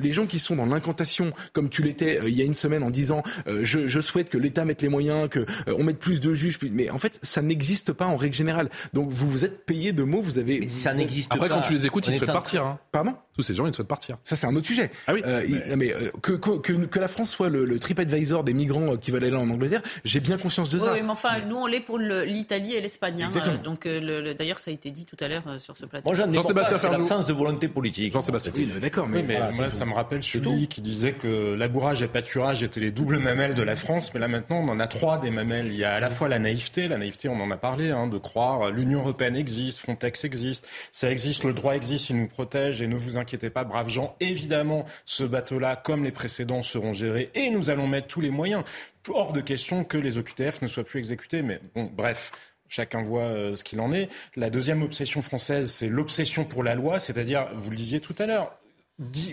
les 0.00 0.12
gens 0.12 0.26
qui 0.26 0.38
sont 0.38 0.56
dans 0.56 0.66
l'incantation, 0.66 1.32
comme 1.52 1.68
tu 1.68 1.82
l'étais 1.82 2.20
il 2.26 2.34
y 2.34 2.42
a 2.42 2.44
une 2.44 2.54
semaine 2.54 2.82
en 2.82 2.90
disant, 2.90 3.22
je, 3.46 3.86
je, 3.86 4.00
souhaite 4.00 4.28
que 4.28 4.38
l'État 4.38 4.64
mette 4.64 4.82
les 4.82 4.88
moyens, 4.88 5.28
que 5.28 5.46
on 5.66 5.84
mette 5.84 5.98
plus 5.98 6.20
de 6.20 6.34
juges, 6.34 6.58
mais 6.72 6.90
en 6.90 6.98
fait, 6.98 7.18
ça 7.22 7.42
n'existe 7.42 7.92
pas 7.92 8.06
en 8.06 8.16
règle 8.16 8.34
générale. 8.34 8.68
Donc 8.92 8.97
vous 9.06 9.30
vous 9.30 9.44
êtes 9.44 9.64
payé 9.64 9.92
de 9.92 10.02
mots, 10.02 10.20
vous 10.20 10.38
avez. 10.38 10.60
Mais 10.60 10.68
ça 10.68 10.94
n'existe 10.94 11.28
pas. 11.28 11.36
Après, 11.36 11.48
quand 11.48 11.60
tu 11.60 11.72
les 11.72 11.86
écoutes, 11.86 12.06
ils 12.08 12.12
te 12.12 12.18
souhaitent 12.18 12.32
partir. 12.32 12.64
Hein. 12.64 12.78
Pardon? 12.92 13.14
Tous 13.34 13.42
ces 13.42 13.54
gens, 13.54 13.66
ils 13.66 13.70
te 13.70 13.76
souhaitent 13.76 13.88
partir. 13.88 14.16
Ça, 14.24 14.34
c'est 14.34 14.46
un 14.46 14.56
autre 14.56 14.66
sujet. 14.66 14.90
Ah 15.06 15.14
oui. 15.14 15.22
Euh, 15.24 15.42
mais, 15.48 15.76
mais 15.76 15.92
euh, 15.92 16.10
que, 16.22 16.32
que, 16.32 16.58
que, 16.58 16.72
que, 16.72 16.98
la 16.98 17.06
France 17.06 17.30
soit 17.30 17.48
le, 17.48 17.64
le 17.64 17.78
TripAdvisor 17.78 18.42
des 18.42 18.52
migrants 18.52 18.94
euh, 18.94 18.96
qui 18.96 19.12
veulent 19.12 19.24
aller 19.24 19.36
en 19.36 19.48
Angleterre, 19.48 19.82
j'ai 20.04 20.18
bien 20.20 20.38
conscience 20.38 20.70
de 20.70 20.78
ça. 20.78 20.92
Oui, 20.92 21.02
mais 21.02 21.10
enfin, 21.10 21.40
nous, 21.46 21.56
on 21.56 21.66
l'est 21.66 21.80
pour 21.80 21.98
l'Italie 21.98 22.74
et 22.74 22.80
l'Espagne. 22.80 23.22
Hein, 23.22 23.60
donc, 23.62 23.82
le, 23.84 24.32
d'ailleurs, 24.34 24.58
ça 24.58 24.70
a 24.70 24.74
été 24.74 24.90
dit 24.90 25.06
tout 25.06 25.16
à 25.20 25.28
l'heure 25.28 25.44
sur 25.58 25.76
ce 25.76 25.86
plateau. 25.86 26.08
Moi, 26.08 26.14
Jean-Sébastien 26.14 26.78
Ferjou. 26.78 27.00
l'absence 27.00 27.26
de 27.26 27.32
volonté 27.32 27.68
politique. 27.68 28.12
Jean-Sébastien. 28.12 28.52
Oui, 28.56 28.68
d'accord, 28.80 29.08
mais, 29.08 29.18
oui, 29.18 29.24
mais 29.28 29.36
voilà, 29.36 29.52
moi, 29.52 29.70
ça 29.70 29.86
me 29.86 29.94
rappelle 29.94 30.22
celui 30.22 30.66
qui 30.66 30.80
disait 30.80 31.12
que 31.12 31.54
labourage 31.54 32.02
et 32.02 32.08
pâturage 32.08 32.62
étaient 32.62 32.80
les 32.80 32.90
doubles 32.90 33.18
mamelles 33.18 33.54
de 33.54 33.62
la 33.62 33.76
France, 33.76 34.12
mais 34.14 34.20
là 34.20 34.28
maintenant, 34.28 34.58
on 34.58 34.68
en 34.68 34.80
a 34.80 34.86
trois 34.86 35.18
des 35.18 35.30
mamelles. 35.30 35.66
Il 35.66 35.76
y 35.76 35.84
a 35.84 35.94
à 35.94 36.00
la 36.00 36.10
fois 36.10 36.28
la 36.28 36.38
naïveté, 36.38 36.88
la 36.88 36.98
naïveté, 36.98 37.28
on 37.28 37.40
en 37.40 37.50
a 37.50 37.56
parlé, 37.56 37.90
hein, 37.90 38.06
de 38.08 38.18
croire 38.18 38.70
l'Union 38.88 39.00
européenne 39.00 39.36
existe, 39.36 39.80
Frontex 39.80 40.24
existe, 40.24 40.66
ça 40.92 41.10
existe, 41.10 41.44
le 41.44 41.52
droit 41.52 41.74
existe, 41.74 42.08
il 42.08 42.16
nous 42.16 42.26
protège 42.26 42.80
et 42.80 42.86
ne 42.86 42.96
vous 42.96 43.18
inquiétez 43.18 43.50
pas, 43.50 43.64
braves 43.64 43.90
gens. 43.90 44.16
Évidemment, 44.20 44.86
ce 45.04 45.24
bateau-là, 45.24 45.76
comme 45.76 46.04
les 46.04 46.10
précédents, 46.10 46.62
seront 46.62 46.94
gérés 46.94 47.30
et 47.34 47.50
nous 47.50 47.68
allons 47.68 47.86
mettre 47.86 48.08
tous 48.08 48.22
les 48.22 48.30
moyens. 48.30 48.64
Hors 49.10 49.32
de 49.32 49.42
question 49.42 49.84
que 49.84 49.98
les 49.98 50.16
OQTF 50.16 50.62
ne 50.62 50.68
soient 50.68 50.84
plus 50.84 50.98
exécutés, 50.98 51.42
mais 51.42 51.60
bon, 51.74 51.90
bref. 51.94 52.32
Chacun 52.70 53.02
voit 53.02 53.22
euh, 53.22 53.54
ce 53.54 53.64
qu'il 53.64 53.80
en 53.80 53.92
est. 53.94 54.10
La 54.36 54.50
deuxième 54.50 54.82
obsession 54.82 55.22
française, 55.22 55.70
c'est 55.70 55.88
l'obsession 55.88 56.44
pour 56.44 56.62
la 56.62 56.74
loi, 56.74 56.98
c'est-à-dire, 56.98 57.48
vous 57.56 57.70
le 57.70 57.76
disiez 57.76 58.00
tout 58.00 58.14
à 58.18 58.26
l'heure, 58.26 58.58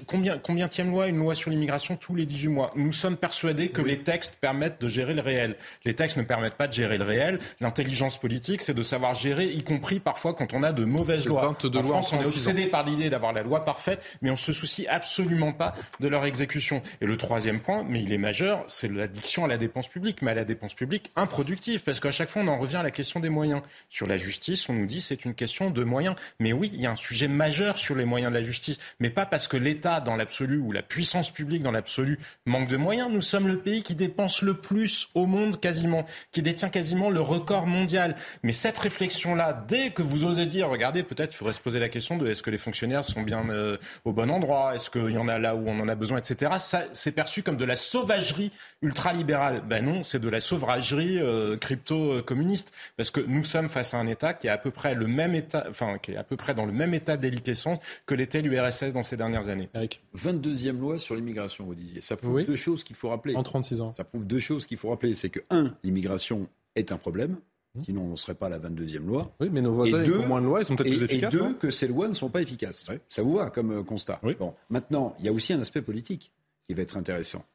combien, 0.06 0.38
combien 0.38 0.68
tième 0.68 0.92
loi 0.92 1.08
une 1.08 1.18
loi 1.18 1.36
sur 1.36 1.50
l'immigration 1.50 1.96
tous 1.96 2.16
les 2.16 2.26
18 2.26 2.48
mois? 2.50 2.72
Nous 2.76 2.92
sommes 2.92 3.18
persuadés 3.18 3.70
que 3.70 3.82
les 3.82 4.00
textes 4.00 4.38
permettent 4.40 4.82
de 4.82 4.88
gérer 4.88 5.14
le 5.14 5.22
réel. 5.22 5.56
Les 5.86 5.96
textes 5.96 6.18
ne 6.18 6.24
permettent 6.24 6.56
pas 6.56 6.68
de 6.68 6.74
gérer 6.74 6.98
le 6.98 7.04
réel. 7.04 7.40
L'intelligence 7.60 8.20
politique, 8.20 8.62
c'est 8.62 8.74
de 8.74 8.84
savoir 8.84 9.16
gérer, 9.16 9.46
y 9.46 9.64
compris 9.64 10.00
parfois 10.00 10.34
quand 10.34 10.54
on 10.54 10.64
a 10.64 10.72
de 10.72 10.86
mauvaises 10.86 11.26
lois. 11.26 11.50
En 11.50 11.84
France, 11.84 12.14
on 12.14 12.22
est 12.22 12.26
obsédé 12.26 12.68
par 12.68 12.86
l'idée 12.86 13.10
d'avoir 13.10 13.34
la 13.34 13.44
loi 13.44 13.66
parfaite, 13.66 14.04
mais 14.22 14.30
on 14.30 14.36
se 14.36 14.52
soucie 14.52 14.88
absolument 14.88 15.54
pas 15.54 15.74
de 16.00 16.08
leur 16.08 16.26
exécution. 16.26 16.82
Et 17.02 17.06
le 17.06 17.18
troisième 17.18 17.60
point, 17.60 17.84
mais 17.88 18.04
il 18.04 18.14
est 18.14 18.18
majeur, 18.18 18.64
c'est 18.68 18.92
l'addiction 18.92 19.46
à 19.46 19.48
la 19.48 19.58
dépense 19.58 19.88
publique, 19.88 20.22
mais 20.22 20.32
à 20.32 20.36
la 20.36 20.46
dépense 20.46 20.74
publique 20.74 21.12
improductive, 21.16 21.84
parce 21.84 22.00
qu'à 22.00 22.12
chaque 22.12 22.30
fois, 22.30 22.42
on 22.44 22.48
en 22.48 22.60
revient 22.60 22.78
à 22.78 22.84
la 22.84 22.92
question 22.92 23.20
des 23.20 23.30
moyens. 23.30 23.62
Sur 23.90 24.08
la 24.08 24.18
justice, 24.18 24.70
on 24.70 24.74
nous 24.74 24.86
dit 24.86 25.02
c'est 25.02 25.26
une 25.26 25.34
question 25.34 25.70
de 25.70 25.84
moyens. 25.84 26.16
Mais 26.40 26.54
oui, 26.54 26.72
il 26.74 26.82
y 26.82 26.86
a 26.86 26.92
un 26.92 26.96
sujet 26.96 27.28
majeur 27.28 27.78
sur 27.78 27.96
les 27.96 28.06
moyens 28.06 28.32
de 28.32 28.38
la 28.38 28.44
justice, 28.44 28.80
mais 29.00 29.10
pas 29.10 29.26
parce 29.26 29.48
que 29.48 29.55
l'État 29.58 30.00
dans 30.00 30.16
l'absolu 30.16 30.58
ou 30.58 30.72
la 30.72 30.82
puissance 30.82 31.32
publique 31.32 31.64
dans 31.64 31.72
l'absolu 31.72 32.20
manque 32.46 32.68
de 32.68 32.78
moyens. 32.78 33.10
Nous 33.12 33.22
sommes 33.22 33.48
le 33.48 33.60
pays 33.60 33.84
qui 33.84 33.96
dépense 33.96 34.42
le 34.42 34.56
plus 34.56 35.10
au 35.16 35.26
monde 35.26 35.60
quasiment, 35.60 36.06
qui 36.32 36.42
détient 36.42 36.70
quasiment 36.70 37.10
le 37.10 37.22
record 37.22 37.68
mondial. 37.68 38.16
Mais 38.44 38.52
cette 38.52 38.78
réflexion-là, 38.78 39.66
dès 39.68 39.92
que 39.92 40.02
vous 40.02 40.26
osez 40.26 40.46
dire, 40.46 40.70
regardez, 40.70 41.04
peut-être 41.04 41.34
il 41.34 41.38
faudrait 41.38 41.54
se 41.54 41.60
poser 41.60 41.80
la 41.80 41.90
question 41.90 42.18
de 42.18 42.28
est-ce 42.28 42.44
que 42.44 42.50
les 42.50 42.58
fonctionnaires 42.58 43.04
sont 43.04 43.22
bien 43.22 43.50
euh, 43.50 43.78
au 44.04 44.12
bon 44.12 44.30
endroit, 44.30 44.76
est-ce 44.76 44.90
qu'il 44.90 45.12
y 45.12 45.18
en 45.18 45.28
a 45.28 45.40
là 45.40 45.56
où 45.56 45.68
on 45.68 45.80
en 45.80 45.88
a 45.88 45.96
besoin, 45.96 46.20
etc. 46.20 46.54
Ça, 46.60 46.84
c'est 46.92 47.12
perçu 47.12 47.44
comme 47.44 47.58
de 47.58 47.66
la 47.66 47.76
sauvagerie 47.76 48.52
ultralibérale. 48.82 49.62
Ben 49.68 49.84
non, 49.84 50.04
c'est 50.04 50.20
de 50.20 50.30
la 50.30 50.40
sauvagerie 50.40 51.20
euh, 51.20 51.58
crypto-communiste, 51.58 52.74
parce 52.98 53.12
que 53.12 53.22
nous 53.22 53.44
sommes 53.44 53.70
face 53.70 53.94
à 53.94 53.98
un 53.98 54.08
État 54.08 54.34
qui 54.34 54.48
est 54.48 54.52
à 54.52 54.58
peu 54.58 54.72
près 54.72 54.94
le 54.94 55.08
même 55.08 55.36
État, 55.36 55.66
enfin 55.70 55.98
qui 55.98 56.12
est 56.12 56.18
à 56.18 56.24
peu 56.24 56.36
près 56.36 56.54
dans 56.54 56.66
le 56.66 56.72
même 56.72 56.94
état 56.94 57.18
déliquescence 57.18 57.80
que 58.06 58.16
l'était 58.16 58.42
l'URSS 58.42 58.94
dans 58.94 59.04
ces 59.04 59.18
dernières 59.18 59.45
années. 59.50 59.70
22e 60.16 60.80
loi 60.80 61.00
sur 61.00 61.16
l'immigration, 61.16 61.66
vous 61.66 61.76
disiez. 61.76 62.02
Ça 62.02 62.18
prouve 62.18 62.44
deux 62.44 62.56
choses 62.56 62.84
qu'il 62.84 62.96
faut 62.96 63.10
rappeler. 63.10 63.36
En 63.36 63.44
36 63.44 63.82
ans. 63.82 63.94
Ça 63.94 64.04
prouve 64.04 64.26
deux 64.26 64.40
choses 64.40 64.66
qu'il 64.66 64.78
faut 64.78 64.90
rappeler. 64.90 65.14
C'est 65.14 65.30
que, 65.30 65.40
un, 65.50 65.76
l'immigration 65.84 66.48
est 66.76 66.92
un 66.92 66.98
problème. 66.98 67.38
Mmh. 67.76 67.82
Sinon, 67.84 68.02
on 68.04 68.12
ne 68.12 68.16
serait 68.16 68.36
pas 68.36 68.48
à 68.48 68.50
la 68.50 68.60
22e 68.60 69.06
loi. 69.06 69.34
Oui, 69.40 69.50
mais 69.52 69.62
nos 69.62 69.74
voisins 69.74 70.04
deux, 70.04 70.26
moins 70.26 70.42
de 70.42 70.46
lois, 70.46 70.62
ils 70.62 70.66
sont 70.66 70.76
peut-être 70.76 70.96
plus 70.96 71.04
efficaces. 71.04 71.34
Et 71.34 71.38
deux, 71.38 71.54
que 71.56 71.70
ces 71.70 71.88
lois 71.88 72.08
ne 72.08 72.14
sont 72.14 72.30
pas 72.30 72.42
efficaces. 72.42 72.90
Ça 73.10 73.22
vous 73.22 73.36
va 73.36 73.50
comme 73.50 73.72
euh, 73.72 73.84
constat. 73.84 74.20
Bon, 74.40 74.54
maintenant, 74.70 75.16
il 75.20 75.26
y 75.26 75.30
a 75.30 75.32
aussi 75.32 75.54
un 75.54 75.60
aspect 75.60 75.82
politique 75.82 76.32
qui 76.68 76.74
va 76.74 76.82
être 76.82 76.98
intéressant. 76.98 77.46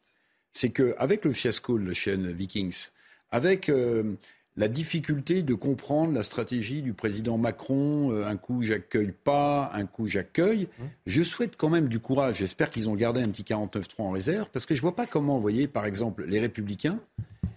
c'est 0.52 0.70
qu'avec 0.70 1.24
le 1.24 1.32
fiasco 1.32 1.78
de 1.78 1.86
la 1.86 1.94
chaîne 1.94 2.30
Vikings, 2.32 2.88
avec 3.30 3.68
euh, 3.68 4.14
la 4.60 4.68
difficulté 4.68 5.42
de 5.42 5.54
comprendre 5.54 6.12
la 6.12 6.22
stratégie 6.22 6.82
du 6.82 6.92
président 6.92 7.38
Macron, 7.38 8.12
euh, 8.12 8.26
un 8.26 8.36
coup 8.36 8.60
j'accueille 8.60 9.12
pas, 9.12 9.70
un 9.72 9.86
coup 9.86 10.06
j'accueille, 10.06 10.68
mmh. 10.78 10.84
je 11.06 11.22
souhaite 11.22 11.56
quand 11.56 11.70
même 11.70 11.88
du 11.88 11.98
courage. 11.98 12.36
J'espère 12.36 12.70
qu'ils 12.70 12.90
ont 12.90 12.94
gardé 12.94 13.22
un 13.22 13.28
petit 13.30 13.42
49-3 13.42 13.86
en 14.02 14.10
réserve, 14.10 14.50
parce 14.52 14.66
que 14.66 14.74
je 14.74 14.80
ne 14.80 14.82
vois 14.82 14.94
pas 14.94 15.06
comment, 15.06 15.36
vous 15.36 15.40
voyez, 15.40 15.66
par 15.66 15.86
exemple, 15.86 16.26
les 16.28 16.38
républicains 16.40 17.00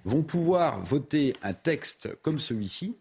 vont 0.06 0.24
pouvoir 0.24 0.82
voter 0.82 1.34
un 1.44 1.52
texte 1.52 2.08
comme 2.22 2.40
celui-ci 2.40 2.96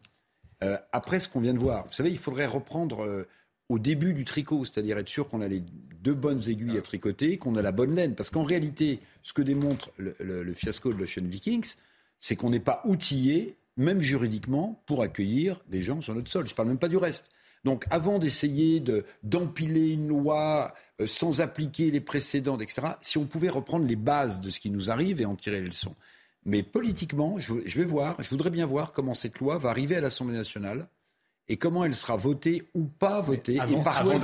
euh, 0.65 0.77
après 0.91 1.21
ce 1.21 1.29
qu'on 1.29 1.41
vient 1.41 1.55
de 1.55 1.61
voir. 1.61 1.87
Vous 1.87 1.93
savez, 1.93 2.11
il 2.11 2.19
faudrait 2.19 2.47
reprendre 2.47 3.25
au 3.69 3.79
début 3.79 4.15
du 4.15 4.25
tricot, 4.25 4.65
c'est-à-dire 4.65 4.99
être 4.99 5.09
sûr 5.09 5.29
qu'on 5.29 5.43
a 5.43 5.49
les 5.49 5.63
deux 6.03 6.15
bonnes 6.15 6.43
aiguilles 6.49 6.77
à 6.77 6.83
tricoter, 6.83 7.39
qu'on 7.39 7.55
a 7.55 7.63
la 7.63 7.71
bonne 7.73 7.95
laine. 7.95 8.17
Parce 8.17 8.31
qu'en 8.31 8.43
réalité, 8.43 8.99
ce 9.23 9.33
que 9.33 9.43
démontre 9.43 9.93
le, 9.97 10.53
fiasco 10.55 10.93
de 10.93 11.01
la 11.01 11.07
chaîne 11.07 11.29
Vikings, 11.29 11.75
c'est 12.19 12.35
qu'on 12.35 12.51
n'est 12.51 12.59
pas 12.59 12.83
outillé, 12.85 13.57
même 13.77 14.01
juridiquement, 14.01 14.83
pour 14.87 15.03
accueillir 15.03 15.61
des 15.69 15.83
gens 15.83 16.01
sur 16.01 16.15
notre 16.15 16.31
sol. 16.31 16.47
Je 16.47 16.53
ne 16.53 16.57
parle 16.57 16.69
même 16.69 16.79
pas 16.79 16.89
du 16.89 16.97
reste. 16.97 17.31
Donc 17.65 17.85
avant 17.91 18.19
d'essayer 18.19 18.83
d'empiler 19.23 19.91
une 19.91 20.09
loi 20.09 20.75
euh, 21.01 21.07
sans 21.07 21.41
appliquer 21.41 21.91
les 21.91 22.01
précédentes, 22.01 22.61
etc., 22.61 22.83
si 23.01 23.19
on 23.19 23.25
pouvait 23.25 23.49
reprendre 23.49 23.87
les 23.87 23.97
bases 23.97 24.41
de 24.41 24.51
ce 24.51 24.59
qui 24.59 24.71
nous 24.71 24.91
arrive 24.91 25.21
et 25.21 25.25
en 25.25 25.37
tirer 25.37 25.61
les 25.61 25.69
leçons. 25.69 25.95
Mais 26.45 26.65
politiquement, 26.65 27.39
je 27.39 27.55
vais 27.55 27.85
voir, 27.85 28.21
je 28.21 28.29
voudrais 28.29 28.51
bien 28.51 28.67
voir 28.67 28.93
comment 28.93 29.15
cette 29.15 29.39
loi 29.39 29.59
va 29.59 29.71
arriver 29.71 29.95
à 29.95 30.01
l'Assemblée 30.01 30.37
nationale 30.37 30.89
et 31.49 31.57
comment 31.57 31.85
elle 31.85 31.95
sera 31.95 32.17
votée 32.17 32.69
ou 32.75 32.85
pas 32.85 33.21
votée. 33.21 33.59
Avant, 33.59 33.83
avant 33.83 34.19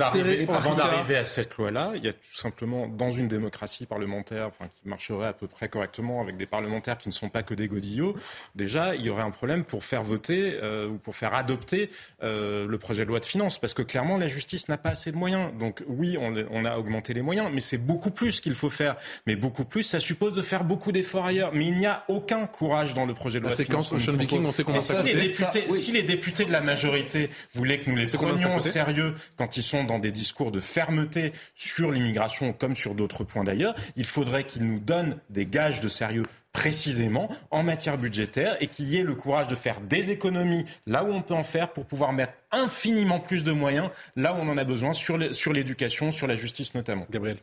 d'arriver 0.75 1.17
à 1.17 1.23
cette 1.23 1.57
loi-là, 1.57 1.91
il 1.95 2.03
y 2.03 2.07
a 2.07 2.13
tout 2.13 2.35
simplement, 2.35 2.87
dans 2.87 3.11
une 3.11 3.27
démocratie 3.27 3.85
parlementaire 3.85 4.47
enfin, 4.47 4.67
qui 4.73 4.87
marcherait 4.87 5.27
à 5.27 5.33
peu 5.33 5.47
près 5.47 5.67
correctement 5.67 6.21
avec 6.21 6.37
des 6.37 6.45
parlementaires 6.45 6.97
qui 6.97 7.09
ne 7.09 7.13
sont 7.13 7.29
pas 7.29 7.43
que 7.43 7.53
des 7.53 7.67
godillots, 7.67 8.15
déjà, 8.55 8.95
il 8.95 9.01
y 9.01 9.09
aurait 9.09 9.23
un 9.23 9.31
problème 9.31 9.65
pour 9.65 9.83
faire 9.83 10.01
voter 10.01 10.57
euh, 10.63 10.87
ou 10.87 10.97
pour 10.97 11.15
faire 11.15 11.33
adopter 11.33 11.89
euh, 12.23 12.65
le 12.67 12.77
projet 12.77 13.03
de 13.03 13.09
loi 13.09 13.19
de 13.19 13.25
finances. 13.25 13.59
Parce 13.59 13.73
que 13.73 13.81
clairement, 13.81 14.17
la 14.17 14.29
justice 14.29 14.69
n'a 14.69 14.77
pas 14.77 14.89
assez 14.89 15.11
de 15.11 15.17
moyens. 15.17 15.51
Donc 15.59 15.83
oui, 15.87 16.17
on, 16.17 16.33
on 16.51 16.63
a 16.63 16.77
augmenté 16.77 17.13
les 17.13 17.21
moyens, 17.21 17.49
mais 17.53 17.61
c'est 17.61 17.77
beaucoup 17.77 18.11
plus 18.11 18.39
qu'il 18.39 18.55
faut 18.55 18.69
faire. 18.69 18.95
Mais 19.27 19.35
beaucoup 19.35 19.65
plus, 19.65 19.83
ça 19.83 19.99
suppose 19.99 20.35
de 20.35 20.41
faire 20.41 20.63
beaucoup 20.63 20.93
d'efforts 20.93 21.25
ailleurs. 21.25 21.51
Mais 21.53 21.67
il 21.67 21.75
n'y 21.75 21.85
a 21.85 22.05
aucun 22.07 22.47
courage 22.47 22.93
dans 22.93 23.05
le 23.05 23.13
projet 23.13 23.39
de 23.39 23.43
loi 23.43 23.55
de 23.55 23.61
finances. 23.61 23.91
on 23.91 24.51
sait 24.51 24.63
comment 24.63 24.81
ça 24.81 25.03
si, 25.03 25.13
les 25.13 25.27
députés, 25.27 25.71
si 25.71 25.91
les 25.91 26.03
députés 26.03 26.45
de 26.45 26.51
la 26.51 26.61
majorité 26.61 27.08
voulait 27.53 27.77
que 27.77 27.89
nous 27.89 27.95
les 27.95 28.05
prenions 28.05 28.55
au 28.55 28.59
sérieux 28.59 29.15
quand 29.37 29.57
ils 29.57 29.63
sont 29.63 29.83
dans 29.83 29.99
des 29.99 30.11
discours 30.11 30.51
de 30.51 30.59
fermeté 30.59 31.33
sur 31.55 31.91
l'immigration 31.91 32.53
comme 32.53 32.75
sur 32.75 32.95
d'autres 32.95 33.23
points 33.23 33.43
d'ailleurs, 33.43 33.75
il 33.95 34.05
faudrait 34.05 34.45
qu'ils 34.45 34.63
nous 34.63 34.79
donnent 34.79 35.17
des 35.29 35.45
gages 35.45 35.79
de 35.79 35.87
sérieux 35.87 36.23
précisément 36.53 37.29
en 37.51 37.63
matière 37.63 37.97
budgétaire 37.97 38.57
et 38.59 38.67
qu'il 38.67 38.89
y 38.89 38.97
ait 38.97 39.03
le 39.03 39.15
courage 39.15 39.47
de 39.47 39.55
faire 39.55 39.81
des 39.81 40.11
économies 40.11 40.65
là 40.87 41.03
où 41.03 41.11
on 41.11 41.21
peut 41.21 41.35
en 41.35 41.43
faire 41.43 41.71
pour 41.71 41.85
pouvoir 41.85 42.11
mettre 42.11 42.33
infiniment 42.51 43.19
plus 43.19 43.43
de 43.43 43.51
moyens 43.51 43.89
là 44.15 44.33
où 44.33 44.37
on 44.37 44.49
en 44.49 44.57
a 44.57 44.63
besoin 44.63 44.93
sur 44.93 45.17
l'éducation, 45.53 46.11
sur 46.11 46.27
la 46.27 46.35
justice 46.35 46.73
notamment. 46.73 47.05
Gabriel. 47.11 47.37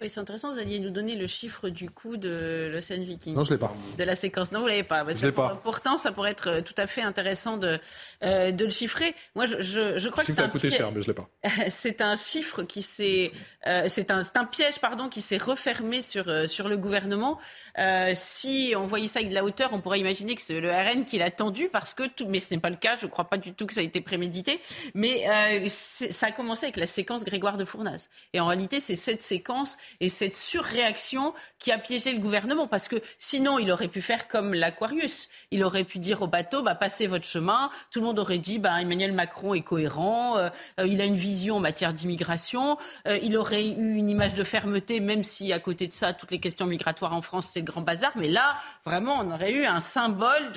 Oui, 0.00 0.10
c'est 0.10 0.20
intéressant. 0.20 0.52
Vous 0.52 0.58
alliez 0.58 0.78
nous 0.78 0.90
donner 0.90 1.14
le 1.14 1.26
chiffre 1.26 1.70
du 1.70 1.88
coût 1.88 2.18
de 2.18 2.68
l'Ocean 2.70 3.02
Viking. 3.02 3.34
Non, 3.34 3.44
je 3.44 3.52
l'ai 3.52 3.58
pas. 3.58 3.74
De 3.96 4.04
la 4.04 4.14
séquence. 4.14 4.52
Non, 4.52 4.60
vous 4.60 4.66
l'avez 4.66 4.82
pas. 4.82 5.04
je 5.10 5.24
l'ai 5.24 5.32
pas. 5.32 5.58
Pourtant, 5.62 5.96
ça 5.96 6.12
pourrait 6.12 6.32
être 6.32 6.60
tout 6.60 6.74
à 6.76 6.86
fait 6.86 7.00
intéressant 7.00 7.56
de, 7.56 7.78
euh, 8.22 8.52
de 8.52 8.64
le 8.64 8.70
chiffrer. 8.70 9.14
Moi, 9.34 9.46
je, 9.46 9.60
je, 9.62 9.96
je 9.96 10.08
crois 10.10 10.22
que 10.22 10.34
ça 10.34 10.44
a 10.44 10.48
coûté 10.48 10.70
cher, 10.70 10.92
mais 10.92 11.00
je 11.00 11.06
l'ai 11.06 11.14
pas. 11.14 11.28
c'est 11.70 12.02
un 12.02 12.14
chiffre 12.14 12.62
qui 12.62 12.82
s'est, 12.82 13.32
euh, 13.66 13.84
c'est 13.88 14.10
un, 14.10 14.20
un, 14.34 14.44
piège, 14.44 14.80
pardon, 14.80 15.08
qui 15.08 15.22
s'est 15.22 15.38
refermé 15.38 16.02
sur 16.02 16.28
euh, 16.28 16.46
sur 16.46 16.68
le 16.68 16.76
gouvernement. 16.76 17.38
Euh, 17.78 18.12
si 18.14 18.74
on 18.76 18.86
voyait 18.86 19.08
ça 19.08 19.20
avec 19.20 19.30
de 19.30 19.34
la 19.34 19.44
hauteur, 19.44 19.70
on 19.72 19.80
pourrait 19.80 20.00
imaginer 20.00 20.34
que 20.34 20.42
c'est 20.42 20.60
le 20.60 20.70
RN 20.70 21.04
qui 21.04 21.18
l'a 21.18 21.30
tendu 21.30 21.68
parce 21.68 21.94
que 21.94 22.06
tout, 22.06 22.26
mais 22.28 22.38
ce 22.38 22.52
n'est 22.52 22.60
pas 22.60 22.70
le 22.70 22.76
cas. 22.76 22.96
Je 22.96 23.06
ne 23.06 23.10
crois 23.10 23.26
pas 23.26 23.38
du 23.38 23.54
tout 23.54 23.66
que 23.66 23.74
ça 23.74 23.80
a 23.80 23.84
été 23.84 24.00
prémédité. 24.00 24.60
Mais 24.94 25.26
euh, 25.28 25.68
ça 25.68 26.26
a 26.26 26.32
commencé 26.32 26.66
avec 26.66 26.76
la 26.76 26.86
séquence 26.86 27.24
Grégoire 27.24 27.56
de 27.56 27.64
Fournas. 27.64 28.08
Et 28.32 28.40
en 28.40 28.46
réalité, 28.46 28.80
c'est 28.80 28.96
cette 28.96 29.22
séquence 29.22 29.76
et 30.00 30.08
cette 30.08 30.36
surréaction 30.36 31.34
qui 31.58 31.72
a 31.72 31.78
piégé 31.78 32.12
le 32.12 32.18
gouvernement 32.18 32.66
parce 32.66 32.88
que 32.88 32.96
sinon, 33.18 33.58
il 33.58 33.70
aurait 33.70 33.88
pu 33.88 34.00
faire 34.00 34.28
comme 34.28 34.54
l'Aquarius. 34.54 35.28
Il 35.50 35.64
aurait 35.64 35.84
pu 35.84 35.98
dire 35.98 36.22
au 36.22 36.26
bateau, 36.26 36.62
bah, 36.62 36.74
passez 36.74 37.06
votre 37.06 37.26
chemin. 37.26 37.70
Tout 37.90 38.00
le 38.00 38.06
monde 38.06 38.18
aurait 38.18 38.38
dit, 38.38 38.58
bah, 38.58 38.80
Emmanuel 38.80 39.12
Macron 39.12 39.54
est 39.54 39.62
cohérent. 39.62 40.38
Euh, 40.38 40.50
il 40.86 41.00
a 41.00 41.04
une 41.04 41.16
vision 41.16 41.56
en 41.56 41.60
matière 41.60 41.92
d'immigration. 41.92 42.78
il 43.06 43.36
aurait 43.36 43.66
eu 43.68 43.94
une 43.96 44.10
image 44.10 44.34
de 44.34 44.44
fermeté, 44.44 45.00
même 45.00 45.24
si 45.24 45.52
à 45.52 45.60
côté 45.60 45.86
de 45.86 45.92
ça, 45.92 46.12
toutes 46.12 46.30
les 46.30 46.40
questions 46.40 46.66
migratoires 46.66 47.12
en 47.12 47.22
France, 47.22 47.48
c'est 47.52 47.62
grand 47.62 47.80
bazar. 47.80 48.12
Mais 48.16 48.28
là, 48.28 48.56
vraiment, 48.84 49.18
on 49.20 49.30
aurait 49.32 49.52
eu 49.52 49.64
un 49.64 49.80
symbole 49.80 50.52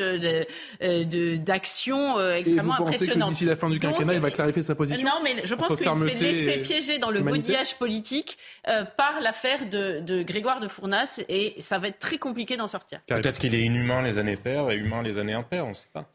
d'action 1.43 2.17
de, 2.17 2.19
de, 2.19 2.23
euh, 2.23 2.35
extrêmement 2.37 2.75
que 2.77 3.29
d'ici 3.29 3.45
la 3.45 3.55
fin 3.55 3.69
du 3.69 3.79
quinquennat, 3.79 4.13
il 4.13 4.19
va 4.19 4.31
clarifier 4.31 4.63
sa 4.63 4.75
position 4.75 5.05
Non, 5.05 5.21
mais 5.23 5.41
je 5.43 5.55
pense 5.55 5.75
qu'il 5.75 5.87
s'est 5.87 6.15
laissé 6.15 6.57
piéger 6.57 6.99
dans 6.99 7.09
le 7.09 7.21
godillage 7.21 7.75
politique 7.77 8.37
euh, 8.67 8.83
par 8.83 9.18
l'affaire 9.19 9.69
de, 9.69 9.99
de, 9.99 10.23
Grégoire 10.23 10.59
de 10.59 10.67
Fournas 10.67 11.21
et 11.29 11.55
ça 11.59 11.77
va 11.77 11.87
être 11.87 11.99
très 11.99 12.17
compliqué 12.17 12.57
d'en 12.57 12.67
sortir. 12.67 13.01
Peut-être 13.07 13.37
qu'il 13.37 13.55
est 13.55 13.63
inhumain 13.63 14.01
les 14.01 14.17
années 14.17 14.37
paires 14.37 14.69
et 14.71 14.75
humain 14.75 15.01
les 15.03 15.17
années 15.17 15.33
impaires, 15.33 15.65
on 15.65 15.69
ne 15.69 15.73
sait 15.73 15.89
pas. 15.93 16.05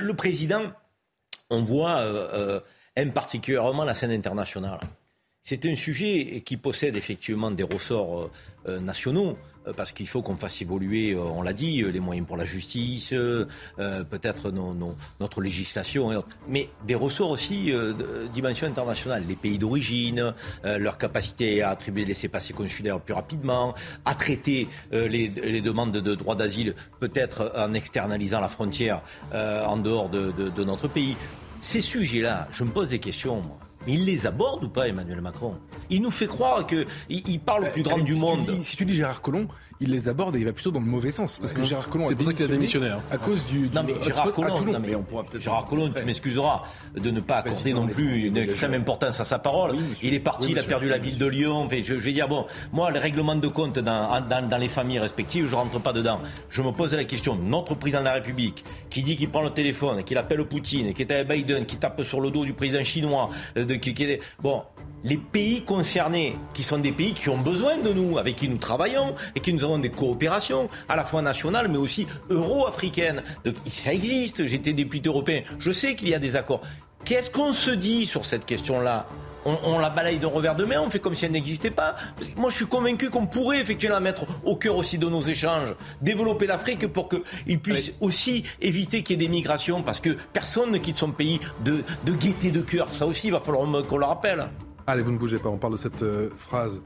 Le 0.00 0.14
président, 0.14 0.72
on 1.50 1.62
voit, 1.62 1.98
euh, 1.98 2.60
aime 2.96 3.12
particulièrement 3.12 3.84
la 3.84 3.94
scène 3.94 4.10
internationale. 4.10 4.80
C'est 5.48 5.64
un 5.66 5.76
sujet 5.76 6.42
qui 6.44 6.56
possède 6.56 6.96
effectivement 6.96 7.52
des 7.52 7.62
ressorts 7.62 8.30
nationaux. 8.66 9.36
Euh, 9.66 9.72
parce 9.72 9.92
qu'il 9.92 10.06
faut 10.06 10.22
qu'on 10.22 10.36
fasse 10.36 10.62
évoluer, 10.62 11.12
euh, 11.12 11.20
on 11.20 11.42
l'a 11.42 11.52
dit, 11.52 11.82
euh, 11.82 11.90
les 11.90 12.00
moyens 12.00 12.26
pour 12.26 12.36
la 12.36 12.44
justice, 12.44 13.14
peut-être 14.10 14.52
notre 15.20 15.40
législation, 15.40 16.24
mais 16.48 16.68
des 16.86 16.94
ressorts 16.94 17.30
aussi 17.30 17.66
de 17.66 18.28
dimension 18.32 18.66
internationale, 18.66 19.24
les 19.28 19.36
pays 19.36 19.58
d'origine, 19.58 20.34
leur 20.64 20.98
capacité 20.98 21.62
à 21.62 21.70
attribuer 21.70 22.02
les 22.02 22.08
laissés-passer 22.08 22.52
consulaires 22.52 23.00
plus 23.00 23.14
rapidement, 23.14 23.74
à 24.04 24.14
traiter 24.14 24.68
les, 24.92 25.28
demandes 25.60 25.92
de, 25.92 26.14
droit 26.14 26.34
d'asile 26.34 26.74
peut-être 27.00 27.52
en 27.56 27.72
externalisant 27.74 28.40
la 28.40 28.48
frontière 28.48 29.02
en 29.32 29.76
dehors 29.76 30.08
de, 30.08 30.64
notre 30.64 30.88
pays. 30.88 31.16
Ces 31.60 31.80
sujets-là, 31.80 32.48
je 32.52 32.64
me 32.64 32.70
pose 32.70 32.88
des 32.88 32.98
questions. 32.98 33.42
Mais 33.86 33.94
il 33.94 34.04
les 34.04 34.26
aborde 34.26 34.64
ou 34.64 34.68
pas, 34.68 34.88
Emmanuel 34.88 35.20
Macron? 35.20 35.54
Il 35.90 36.02
nous 36.02 36.10
fait 36.10 36.26
croire 36.26 36.66
qu'il 36.66 36.86
il 37.08 37.40
parle 37.40 37.64
au 37.64 37.70
plus 37.70 37.82
grand 37.82 37.98
du 37.98 38.14
monde. 38.14 38.48
si 38.62 38.76
tu 38.76 38.84
dis 38.84 38.96
Gérard 38.96 39.22
Collomb, 39.22 39.48
il 39.80 39.90
les 39.90 40.08
aborde 40.08 40.36
et 40.36 40.38
il 40.38 40.44
va 40.44 40.52
plutôt 40.52 40.70
dans 40.70 40.80
le 40.80 40.86
mauvais 40.86 41.10
sens. 41.10 41.38
Parce 41.38 41.52
que 41.52 41.62
Gérard 41.62 41.88
Collomb 41.88 42.08
C'est 42.08 42.14
pour 42.14 42.26
ça 42.26 42.32
qu'il 42.32 42.44
a 42.44 42.48
démissionné. 42.48 42.88
Hein. 42.88 43.00
À 43.10 43.18
cause 43.18 43.44
du. 43.46 43.70
non, 43.74 43.82
mais 43.84 43.94
Gérard 44.02 44.32
Collomb, 44.32 44.64
non, 44.64 44.80
mais 44.80 44.94
on 44.94 45.02
pourra 45.02 45.24
Gérard 45.38 45.66
Collomb, 45.66 45.92
tu 45.94 46.04
m'excuseras 46.04 46.62
de 46.96 47.10
ne 47.10 47.20
pas 47.20 47.38
accorder 47.38 47.72
non 47.72 47.86
plus 47.86 48.26
une 48.26 48.36
extrême 48.36 48.74
importance 48.74 49.20
à 49.20 49.24
sa 49.24 49.38
parole. 49.38 49.76
il 50.02 50.14
est 50.14 50.20
parti, 50.20 50.50
il 50.50 50.58
a 50.58 50.62
perdu 50.62 50.88
la 50.88 50.98
ville 50.98 51.18
de 51.18 51.26
Lyon. 51.26 51.68
je, 51.70 51.94
vais 51.94 52.12
dire, 52.12 52.28
bon, 52.28 52.46
moi, 52.72 52.90
le 52.90 52.98
règlement 52.98 53.34
de 53.34 53.48
compte 53.48 53.78
dans, 53.78 54.58
les 54.58 54.68
familles 54.68 54.98
respectives, 54.98 55.46
je 55.46 55.54
rentre 55.54 55.80
pas 55.80 55.92
dedans. 55.92 56.20
Je 56.48 56.62
me 56.62 56.72
pose 56.72 56.94
la 56.94 57.04
question, 57.04 57.36
notre 57.36 57.74
président 57.74 58.00
de 58.00 58.06
la 58.06 58.14
République, 58.14 58.64
qui 58.90 59.02
dit 59.02 59.16
qu'il 59.16 59.28
prend 59.28 59.42
le 59.42 59.50
téléphone, 59.50 60.02
qu'il 60.04 60.18
appelle 60.18 60.44
Poutine, 60.44 60.92
qui 60.94 61.02
est 61.02 61.12
avec 61.12 61.28
Biden, 61.28 61.66
qui 61.66 61.76
tape 61.76 62.02
sur 62.02 62.20
le 62.20 62.30
dos 62.30 62.44
du 62.44 62.52
président 62.52 62.84
chinois, 62.84 63.30
euh, 63.56 63.64
de, 63.64 63.74
qui, 63.74 63.94
qui, 63.94 64.18
bon, 64.40 64.62
les 65.06 65.16
pays 65.16 65.62
concernés, 65.62 66.36
qui 66.52 66.64
sont 66.64 66.78
des 66.78 66.90
pays 66.90 67.14
qui 67.14 67.28
ont 67.28 67.38
besoin 67.38 67.78
de 67.78 67.90
nous, 67.90 68.18
avec 68.18 68.34
qui 68.34 68.48
nous 68.48 68.58
travaillons 68.58 69.14
et 69.36 69.40
qui 69.40 69.52
nous 69.52 69.62
avons 69.62 69.78
des 69.78 69.90
coopérations, 69.90 70.68
à 70.88 70.96
la 70.96 71.04
fois 71.04 71.22
nationales 71.22 71.68
mais 71.68 71.78
aussi 71.78 72.08
euro-africaines. 72.28 73.22
Donc 73.44 73.54
ça 73.68 73.92
existe, 73.92 74.46
j'étais 74.46 74.72
député 74.72 75.08
européen, 75.08 75.42
je 75.60 75.70
sais 75.70 75.94
qu'il 75.94 76.08
y 76.08 76.14
a 76.14 76.18
des 76.18 76.34
accords. 76.34 76.60
Qu'est-ce 77.04 77.30
qu'on 77.30 77.52
se 77.52 77.70
dit 77.70 78.04
sur 78.04 78.24
cette 78.24 78.44
question-là? 78.44 79.06
On, 79.44 79.78
la 79.78 79.90
balaye 79.90 80.18
d'un 80.18 80.26
revers 80.26 80.56
de 80.56 80.64
main, 80.64 80.80
on 80.80 80.90
fait 80.90 80.98
comme 80.98 81.14
si 81.14 81.24
elle 81.24 81.30
n'existait 81.30 81.70
pas? 81.70 81.94
Moi, 82.34 82.50
je 82.50 82.56
suis 82.56 82.66
convaincu 82.66 83.10
qu'on 83.10 83.28
pourrait 83.28 83.60
effectivement 83.60 83.94
la 83.94 84.00
mettre 84.00 84.26
au 84.44 84.56
cœur 84.56 84.74
aussi 84.74 84.98
de 84.98 85.08
nos 85.08 85.22
échanges, 85.22 85.76
développer 86.02 86.48
l'Afrique 86.48 86.88
pour 86.88 87.08
qu'il 87.08 87.60
puisse 87.60 87.92
aussi 88.00 88.42
éviter 88.60 89.04
qu'il 89.04 89.20
y 89.20 89.24
ait 89.24 89.28
des 89.28 89.32
migrations, 89.32 89.84
parce 89.84 90.00
que 90.00 90.16
personne 90.32 90.72
ne 90.72 90.78
quitte 90.78 90.96
son 90.96 91.12
pays 91.12 91.38
de, 91.64 91.84
de 92.04 92.12
gaieté 92.12 92.50
de 92.50 92.60
cœur. 92.60 92.88
Ça 92.90 93.06
aussi, 93.06 93.28
il 93.28 93.32
va 93.34 93.38
falloir 93.38 93.68
qu'on 93.86 93.98
le 93.98 94.04
rappelle. 94.04 94.48
Allez, 94.88 95.02
vous 95.02 95.10
ne 95.10 95.18
bougez 95.18 95.38
pas, 95.38 95.48
on 95.48 95.58
parle 95.58 95.72
de 95.72 95.78
cette 95.78 96.04
euh, 96.04 96.30
phrase 96.38 96.80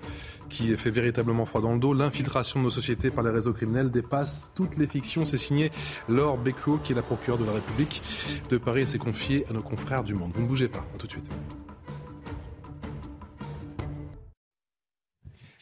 qui 0.48 0.74
fait 0.77 0.90
véritablement 0.90 1.44
froid 1.44 1.60
dans 1.60 1.74
le 1.74 1.78
dos. 1.78 1.93
L'infiltration 1.93 2.59
de 2.60 2.64
nos 2.64 2.70
sociétés 2.70 3.10
par 3.10 3.22
les 3.22 3.31
réseaux 3.31 3.52
criminels 3.52 3.90
dépasse 3.90 4.51
toutes 4.55 4.78
les 4.78 4.86
fictions. 4.86 5.27
C'est 5.27 5.39
signé 5.39 5.70
Laure 6.09 6.39
Becquot, 6.39 6.78
qui 6.82 6.93
est 6.93 6.97
la 6.97 7.02
procureure 7.02 7.39
de 7.39 7.44
la 7.44 7.52
République 7.52 8.02
de 8.48 8.56
Paris 8.56 8.82
et 8.82 8.86
s'est 8.86 8.98
confiée 8.98 9.44
à 9.51 9.52
nos 9.52 9.62
confrères 9.62 10.02
du 10.02 10.14
Monde. 10.14 10.32
Vous 10.35 10.43
ne 10.43 10.48
bougez 10.48 10.68
pas, 10.68 10.85
tout 10.98 11.06
de 11.06 11.12
suite. 11.12 11.31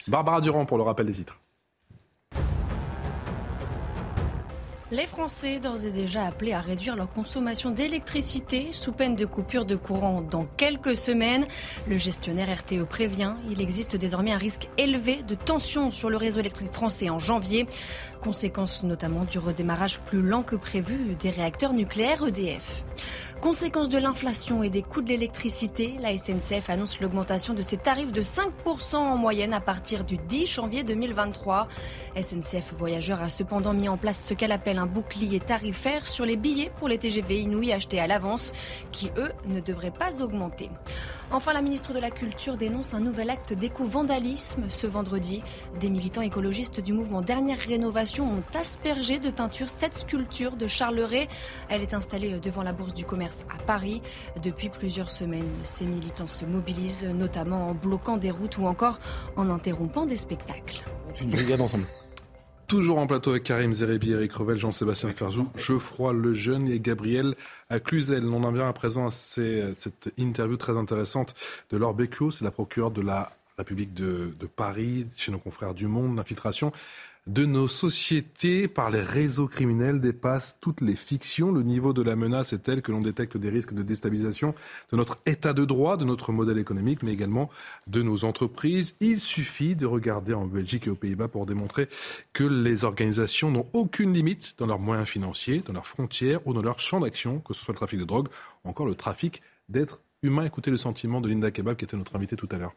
Barbara 0.07 0.39
Durand 0.39 0.65
pour 0.65 0.77
le 0.77 0.83
rappel 0.83 1.05
des 1.05 1.13
titres. 1.13 1.39
Les 4.91 5.05
Français, 5.05 5.59
d'ores 5.59 5.85
et 5.85 5.91
déjà 5.91 6.25
appelés 6.25 6.53
à 6.53 6.61
réduire 6.61 6.95
leur 6.95 7.11
consommation 7.11 7.69
d'électricité 7.69 8.69
sous 8.71 8.91
peine 8.91 9.15
de 9.15 9.23
coupure 9.23 9.65
de 9.65 9.75
courant 9.75 10.23
dans 10.23 10.45
quelques 10.45 10.95
semaines. 10.95 11.45
Le 11.87 11.97
gestionnaire 11.97 12.47
RTE 12.57 12.85
prévient, 12.85 13.35
il 13.51 13.61
existe 13.61 13.95
désormais 13.95 14.31
un 14.31 14.37
risque 14.37 14.67
élevé 14.79 15.21
de 15.21 15.35
tension 15.35 15.91
sur 15.91 16.09
le 16.09 16.17
réseau 16.17 16.39
électrique 16.39 16.73
français 16.73 17.11
en 17.11 17.19
janvier. 17.19 17.67
Conséquence 18.19 18.81
notamment 18.81 19.25
du 19.25 19.37
redémarrage 19.37 19.99
plus 19.99 20.23
lent 20.23 20.41
que 20.41 20.55
prévu 20.55 21.15
des 21.19 21.29
réacteurs 21.29 21.73
nucléaires 21.73 22.25
EDF. 22.25 22.83
Conséquence 23.41 23.87
de 23.87 23.97
l'inflation 23.97 24.63
et 24.63 24.69
des 24.69 24.81
coûts 24.81 25.01
de 25.01 25.07
l'électricité, 25.07 25.95
la 26.01 26.17
SNCF 26.17 26.69
annonce 26.69 26.99
l'augmentation 26.99 27.53
de 27.53 27.61
ses 27.61 27.77
tarifs 27.77 28.11
de 28.11 28.21
5% 28.21 28.97
en 28.97 29.15
moyenne 29.15 29.53
à 29.53 29.61
partir 29.61 30.03
du 30.03 30.17
10 30.17 30.45
janvier 30.45 30.83
2023. 30.83 31.69
SNCF 32.21 32.73
Voyageurs 32.73 33.21
a 33.21 33.29
cependant 33.29 33.73
mis 33.73 33.87
en 33.87 33.95
place 33.95 34.27
ce 34.27 34.33
qu'elle 34.33 34.51
appelle 34.51 34.77
un 34.77 34.85
bouclier 34.85 35.39
tarifaire 35.39 36.05
sur 36.05 36.25
les 36.25 36.35
billets 36.35 36.69
pour 36.79 36.89
les 36.89 36.97
TGV 36.97 37.39
Inouï 37.39 37.71
achetés 37.71 38.01
à 38.01 38.07
l'avance, 38.07 38.51
qui 38.91 39.09
eux 39.15 39.31
ne 39.45 39.61
devraient 39.61 39.89
pas 39.89 40.21
augmenter. 40.21 40.69
Enfin, 41.31 41.53
la 41.53 41.61
ministre 41.61 41.93
de 41.93 41.99
la 41.99 42.09
Culture 42.09 42.57
dénonce 42.57 42.95
un 42.95 42.99
nouvel 42.99 43.29
acte 43.29 43.53
d'éco-vandalisme 43.53 44.63
ce 44.67 44.87
vendredi. 44.87 45.43
Des 45.79 45.91
militants 45.91 46.23
écologistes 46.23 46.79
du 46.79 46.91
mouvement 46.91 47.21
Dernière 47.21 47.59
Rénovation 47.59 48.25
ont 48.25 48.57
aspergé 48.57 49.19
de 49.19 49.29
peinture 49.29 49.69
cette 49.69 49.93
sculpture 49.93 50.55
de 50.55 50.65
Charles 50.65 51.01
Ray. 51.01 51.27
Elle 51.69 51.83
est 51.83 51.93
installée 51.93 52.39
devant 52.39 52.63
la 52.63 52.73
Bourse 52.73 52.95
du 52.95 53.05
Commerce 53.05 53.45
à 53.55 53.61
Paris. 53.61 54.01
Depuis 54.41 54.69
plusieurs 54.69 55.11
semaines, 55.11 55.49
ces 55.63 55.85
militants 55.85 56.27
se 56.27 56.45
mobilisent, 56.45 57.05
notamment 57.05 57.67
en 57.67 57.73
bloquant 57.75 58.17
des 58.17 58.31
routes 58.31 58.57
ou 58.57 58.65
encore 58.65 58.97
en 59.35 59.51
interrompant 59.51 60.07
des 60.07 60.17
spectacles. 60.17 60.83
Toujours 62.69 62.99
en 62.99 63.07
plateau 63.07 63.31
avec 63.31 63.45
Karim 63.45 63.73
Zerebi, 63.73 64.11
Eric 64.11 64.31
Revel, 64.31 64.55
Jean-Sébastien 64.55 65.11
Ferjou, 65.11 65.49
Geoffroy 65.57 66.13
Lejeune 66.13 66.67
et 66.67 66.79
Gabriel 66.79 67.33
Cluzel. 67.83 68.23
On 68.27 68.43
en 68.43 68.51
vient 68.51 68.69
à 68.69 68.73
présent 68.73 69.07
à 69.07 69.09
cette 69.09 70.11
interview 70.19 70.55
très 70.55 70.77
intéressante 70.77 71.33
de 71.71 71.77
Laure 71.77 71.95
Becchio, 71.95 72.29
c'est 72.29 72.45
la 72.45 72.51
procureure 72.51 72.91
de 72.91 73.01
la 73.01 73.31
République 73.57 73.95
de, 73.95 74.35
de 74.39 74.45
Paris, 74.45 75.07
chez 75.17 75.31
nos 75.31 75.39
confrères 75.39 75.73
du 75.73 75.87
Monde, 75.87 76.17
d'infiltration 76.17 76.71
de 77.29 77.45
nos 77.45 77.67
sociétés 77.67 78.67
par 78.67 78.89
les 78.89 79.01
réseaux 79.01 79.47
criminels 79.47 79.99
dépasse 79.99 80.57
toutes 80.59 80.81
les 80.81 80.95
fictions. 80.95 81.51
Le 81.51 81.61
niveau 81.61 81.93
de 81.93 82.01
la 82.01 82.15
menace 82.15 82.53
est 82.53 82.63
tel 82.63 82.81
que 82.81 82.91
l'on 82.91 83.01
détecte 83.01 83.37
des 83.37 83.51
risques 83.51 83.73
de 83.73 83.83
déstabilisation 83.83 84.55
de 84.91 84.97
notre 84.97 85.19
état 85.27 85.53
de 85.53 85.63
droit, 85.63 85.95
de 85.95 86.05
notre 86.05 86.31
modèle 86.31 86.57
économique, 86.57 87.03
mais 87.03 87.13
également 87.13 87.51
de 87.85 88.01
nos 88.01 88.25
entreprises. 88.25 88.95
Il 88.99 89.19
suffit 89.19 89.75
de 89.75 89.85
regarder 89.85 90.33
en 90.33 90.47
Belgique 90.47 90.87
et 90.87 90.89
aux 90.89 90.95
Pays-Bas 90.95 91.27
pour 91.27 91.45
démontrer 91.45 91.87
que 92.33 92.43
les 92.43 92.83
organisations 92.83 93.51
n'ont 93.51 93.67
aucune 93.73 94.11
limite 94.11 94.55
dans 94.57 94.65
leurs 94.65 94.79
moyens 94.79 95.07
financiers, 95.07 95.61
dans 95.63 95.73
leurs 95.73 95.85
frontières 95.85 96.45
ou 96.47 96.53
dans 96.53 96.63
leur 96.63 96.79
champ 96.79 96.99
d'action, 96.99 97.41
que 97.41 97.53
ce 97.53 97.63
soit 97.63 97.73
le 97.73 97.77
trafic 97.77 97.99
de 97.99 98.05
drogue 98.05 98.29
ou 98.65 98.69
encore 98.69 98.87
le 98.87 98.95
trafic 98.95 99.43
d'êtres 99.69 99.99
humains. 100.23 100.45
Écoutez 100.45 100.71
le 100.71 100.77
sentiment 100.77 101.21
de 101.21 101.29
Linda 101.29 101.51
Kebab, 101.51 101.77
qui 101.77 101.85
était 101.85 101.95
notre 101.95 102.15
invitée 102.15 102.35
tout 102.35 102.49
à 102.51 102.57
l'heure. 102.57 102.73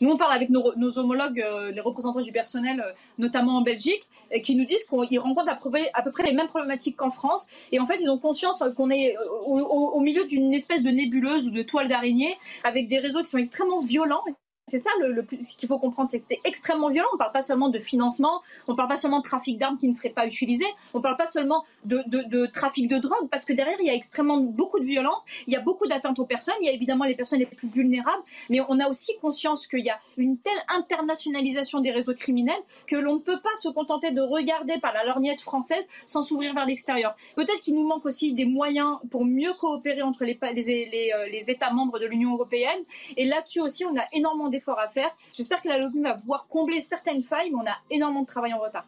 Nous, 0.00 0.10
on 0.10 0.16
parle 0.16 0.32
avec 0.32 0.50
nos, 0.50 0.98
homologues, 0.98 1.40
euh, 1.40 1.70
les 1.70 1.80
représentants 1.80 2.20
du 2.20 2.32
personnel, 2.32 2.80
euh, 2.80 2.92
notamment 3.18 3.58
en 3.58 3.62
Belgique, 3.62 4.08
qui 4.42 4.56
nous 4.56 4.64
disent 4.64 4.84
qu'ils 4.84 5.18
rencontrent 5.18 5.50
à 5.50 5.54
peu, 5.54 5.70
près, 5.70 5.90
à 5.94 6.02
peu, 6.02 6.10
près, 6.10 6.24
les 6.24 6.32
mêmes 6.32 6.48
problématiques 6.48 6.96
qu'en 6.96 7.10
France. 7.10 7.46
Et 7.72 7.78
en 7.78 7.86
fait, 7.86 7.98
ils 8.00 8.10
ont 8.10 8.18
conscience 8.18 8.62
qu'on 8.76 8.90
est 8.90 9.16
euh, 9.16 9.28
au 9.46 10.00
milieu 10.00 10.26
d'une 10.26 10.52
espèce 10.52 10.82
de 10.82 10.90
nébuleuse 10.90 11.48
ou 11.48 11.50
de 11.50 11.62
toile 11.62 11.88
d'araignée 11.88 12.36
avec 12.64 12.88
des 12.88 12.98
réseaux 12.98 13.22
qui 13.22 13.30
sont 13.30 13.38
extrêmement 13.38 13.82
violents 13.82 14.24
c'est 14.68 14.80
ça 14.80 14.90
le, 14.98 15.24
ce 15.42 15.56
qu'il 15.56 15.68
faut 15.68 15.78
comprendre, 15.78 16.10
c'est 16.10 16.16
que 16.16 16.24
c'était 16.28 16.40
extrêmement 16.42 16.90
violent. 16.90 17.06
On 17.12 17.14
ne 17.14 17.18
parle 17.18 17.30
pas 17.30 17.40
seulement 17.40 17.68
de 17.68 17.78
financement, 17.78 18.42
on 18.66 18.72
ne 18.72 18.76
parle 18.76 18.88
pas 18.88 18.96
seulement 18.96 19.20
de 19.20 19.24
trafic 19.24 19.58
d'armes 19.58 19.78
qui 19.78 19.86
ne 19.86 19.92
seraient 19.92 20.10
pas 20.10 20.26
utilisées, 20.26 20.66
on 20.92 20.98
ne 20.98 21.02
parle 21.04 21.16
pas 21.16 21.26
seulement 21.26 21.64
de, 21.84 22.46
trafic 22.46 22.88
de 22.88 22.98
drogue, 22.98 23.28
parce 23.30 23.44
que 23.44 23.52
derrière, 23.52 23.76
il 23.78 23.86
y 23.86 23.90
a 23.90 23.94
extrêmement 23.94 24.38
beaucoup 24.38 24.80
de 24.80 24.84
violence, 24.84 25.24
il 25.46 25.52
y 25.52 25.56
a 25.56 25.60
beaucoup 25.60 25.86
d'atteintes 25.86 26.18
aux 26.18 26.24
personnes, 26.24 26.56
il 26.62 26.66
y 26.66 26.68
a 26.68 26.72
évidemment 26.72 27.04
les 27.04 27.14
personnes 27.14 27.38
les 27.38 27.46
plus 27.46 27.68
vulnérables, 27.68 28.24
mais 28.50 28.58
on 28.68 28.80
a 28.80 28.88
aussi 28.88 29.12
conscience 29.20 29.68
qu'il 29.68 29.84
y 29.84 29.90
a 29.90 30.00
une 30.16 30.36
telle 30.36 30.58
internationalisation 30.68 31.78
des 31.78 31.92
réseaux 31.92 32.14
criminels 32.14 32.60
que 32.88 32.96
l'on 32.96 33.14
ne 33.14 33.20
peut 33.20 33.38
pas 33.38 33.54
se 33.62 33.68
contenter 33.68 34.10
de 34.10 34.20
regarder 34.20 34.80
par 34.80 34.92
la 34.92 35.04
lorgnette 35.04 35.40
française 35.40 35.86
sans 36.06 36.22
s'ouvrir 36.22 36.54
vers 36.54 36.66
l'extérieur. 36.66 37.14
Peut-être 37.36 37.60
qu'il 37.60 37.74
nous 37.76 37.86
manque 37.86 38.04
aussi 38.04 38.32
des 38.32 38.46
moyens 38.46 38.98
pour 39.12 39.24
mieux 39.24 39.52
coopérer 39.60 40.02
entre 40.02 40.24
les, 40.24 40.36
euh, 40.42 41.26
les 41.30 41.50
États 41.52 41.72
membres 41.72 42.00
de 42.00 42.06
l'Union 42.06 42.32
européenne, 42.32 42.80
et 43.16 43.26
là-dessus 43.26 43.60
aussi, 43.60 43.84
on 43.84 43.96
a 43.96 44.02
énormément 44.12 44.55
à 44.78 44.88
faire. 44.88 45.10
J'espère 45.32 45.62
que 45.62 45.68
la 45.68 45.78
LOCMU 45.78 46.02
va 46.02 46.14
pouvoir 46.14 46.46
combler 46.48 46.80
certaines 46.80 47.22
failles, 47.22 47.50
mais 47.50 47.58
on 47.62 47.66
a 47.66 47.76
énormément 47.90 48.22
de 48.22 48.26
travail 48.26 48.52
en 48.52 48.58
retard. 48.58 48.86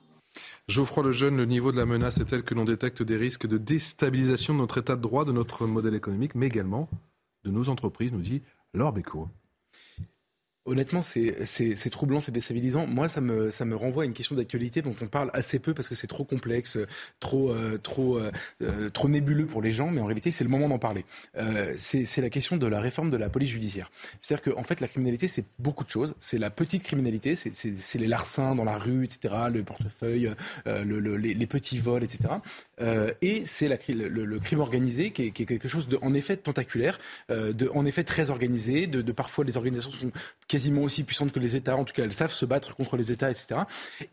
Geoffroy 0.69 1.05
Lejeune, 1.05 1.37
le 1.37 1.47
niveau 1.47 1.73
de 1.73 1.77
la 1.77 1.87
menace 1.87 2.19
est 2.19 2.27
tel 2.27 2.43
que 2.43 2.55
l'on 2.55 2.65
détecte 2.65 3.03
des 3.03 3.17
risques 3.17 3.47
de 3.47 3.59
déstabilisation 3.59 4.55
de 4.55 4.59
notre 4.59 4.79
état 4.79 4.97
de 4.97 5.01
droit, 5.01 5.25
de 5.25 5.33
notre 5.33 5.67
modèle 5.67 5.95
économique, 5.95 6.35
mais 6.35 6.47
également 6.47 6.89
de 7.45 7.51
nos 7.51 7.69
entreprises, 7.69 8.13
nous 8.13 8.21
dit 8.21 8.43
Laure 8.75 8.93
Bécourt. 8.93 9.29
Honnêtement, 10.69 11.01
c'est 11.01 11.91
troublant, 11.91 12.21
c'est 12.21 12.31
déstabilisant. 12.31 12.87
Moi, 12.87 13.09
ça 13.09 13.21
me, 13.23 13.75
renvoie 13.75 14.03
à 14.03 14.07
une 14.07 14.13
question 14.13 14.37
d'actualité 14.37 14.83
dont 14.83 14.95
on 15.01 15.07
parle 15.07 15.31
assez 15.33 15.59
peu 15.59 15.73
parce 15.73 15.89
que 15.89 15.95
c'est 15.95 16.07
trop 16.07 16.25
complexe, 16.25 16.79
trop, 17.21 17.51
euh, 17.51 17.79
euh, 17.99 18.31
euh, 18.63 19.09
nébuleux 19.09 19.47
pour 19.47 19.63
les 19.63 19.73
gens, 19.73 19.91
mais 19.91 20.03
en 20.03 20.05
réalité, 20.05 20.31
c'est 20.31 20.45
le 20.45 20.51
moment 20.51 20.69
d'en 20.69 20.79
parler. 20.79 21.07
c'est 21.77 22.21
la 22.21 22.29
question 22.29 22.59
de 22.59 22.67
la 22.67 22.81
réforme 22.81 23.09
de 23.09 23.17
la 23.17 23.31
police 23.31 23.51
judiciaire. 23.51 23.91
C'est-à-dire 24.21 24.53
qu'en 24.53 24.61
en 24.61 24.63
fait, 24.63 24.81
la 24.81 24.89
criminalité, 24.89 25.27
c'est 25.27 25.47
beaucoup 25.59 25.85
de 25.85 25.91
choses. 25.91 26.15
C'est 26.21 26.37
la 26.37 26.51
petite 26.51 26.83
criminalité, 26.83 27.35
c'est 27.35 27.99
les 27.99 28.07
larcins 28.07 28.55
dans 28.55 28.65
la 28.65 28.77
rue, 28.77 29.05
etc., 29.05 29.35
le 29.51 29.63
portefeuille, 29.63 30.35
le, 30.67 31.17
les, 31.17 31.47
petits 31.47 31.79
vols, 31.79 32.05
etc. 32.05 32.29
et 33.23 33.45
c'est 33.47 33.69
le, 33.69 34.39
crime 34.39 34.61
organisé 34.61 35.13
qui 35.13 35.23
est, 35.23 35.31
quelque 35.31 35.69
chose 35.69 35.89
de, 35.89 35.99
en 36.03 36.13
effet, 36.13 36.37
tentaculaire, 36.37 36.99
de, 37.31 37.71
en 37.75 37.87
effet, 37.87 38.05
très 38.05 38.29
organisé, 38.29 38.87
de 38.87 39.13
parfois 39.13 39.45
les 39.45 39.57
organisations 39.57 39.91
sont 39.93 40.11
quasiment 40.59 40.83
aussi 40.83 41.05
puissantes 41.05 41.31
que 41.31 41.39
les 41.39 41.55
États. 41.55 41.77
En 41.77 41.85
tout 41.85 41.95
cas, 41.95 42.03
elles 42.03 42.13
savent 42.13 42.33
se 42.33 42.45
battre 42.45 42.75
contre 42.75 42.97
les 42.97 43.13
États, 43.13 43.31
etc. 43.31 43.61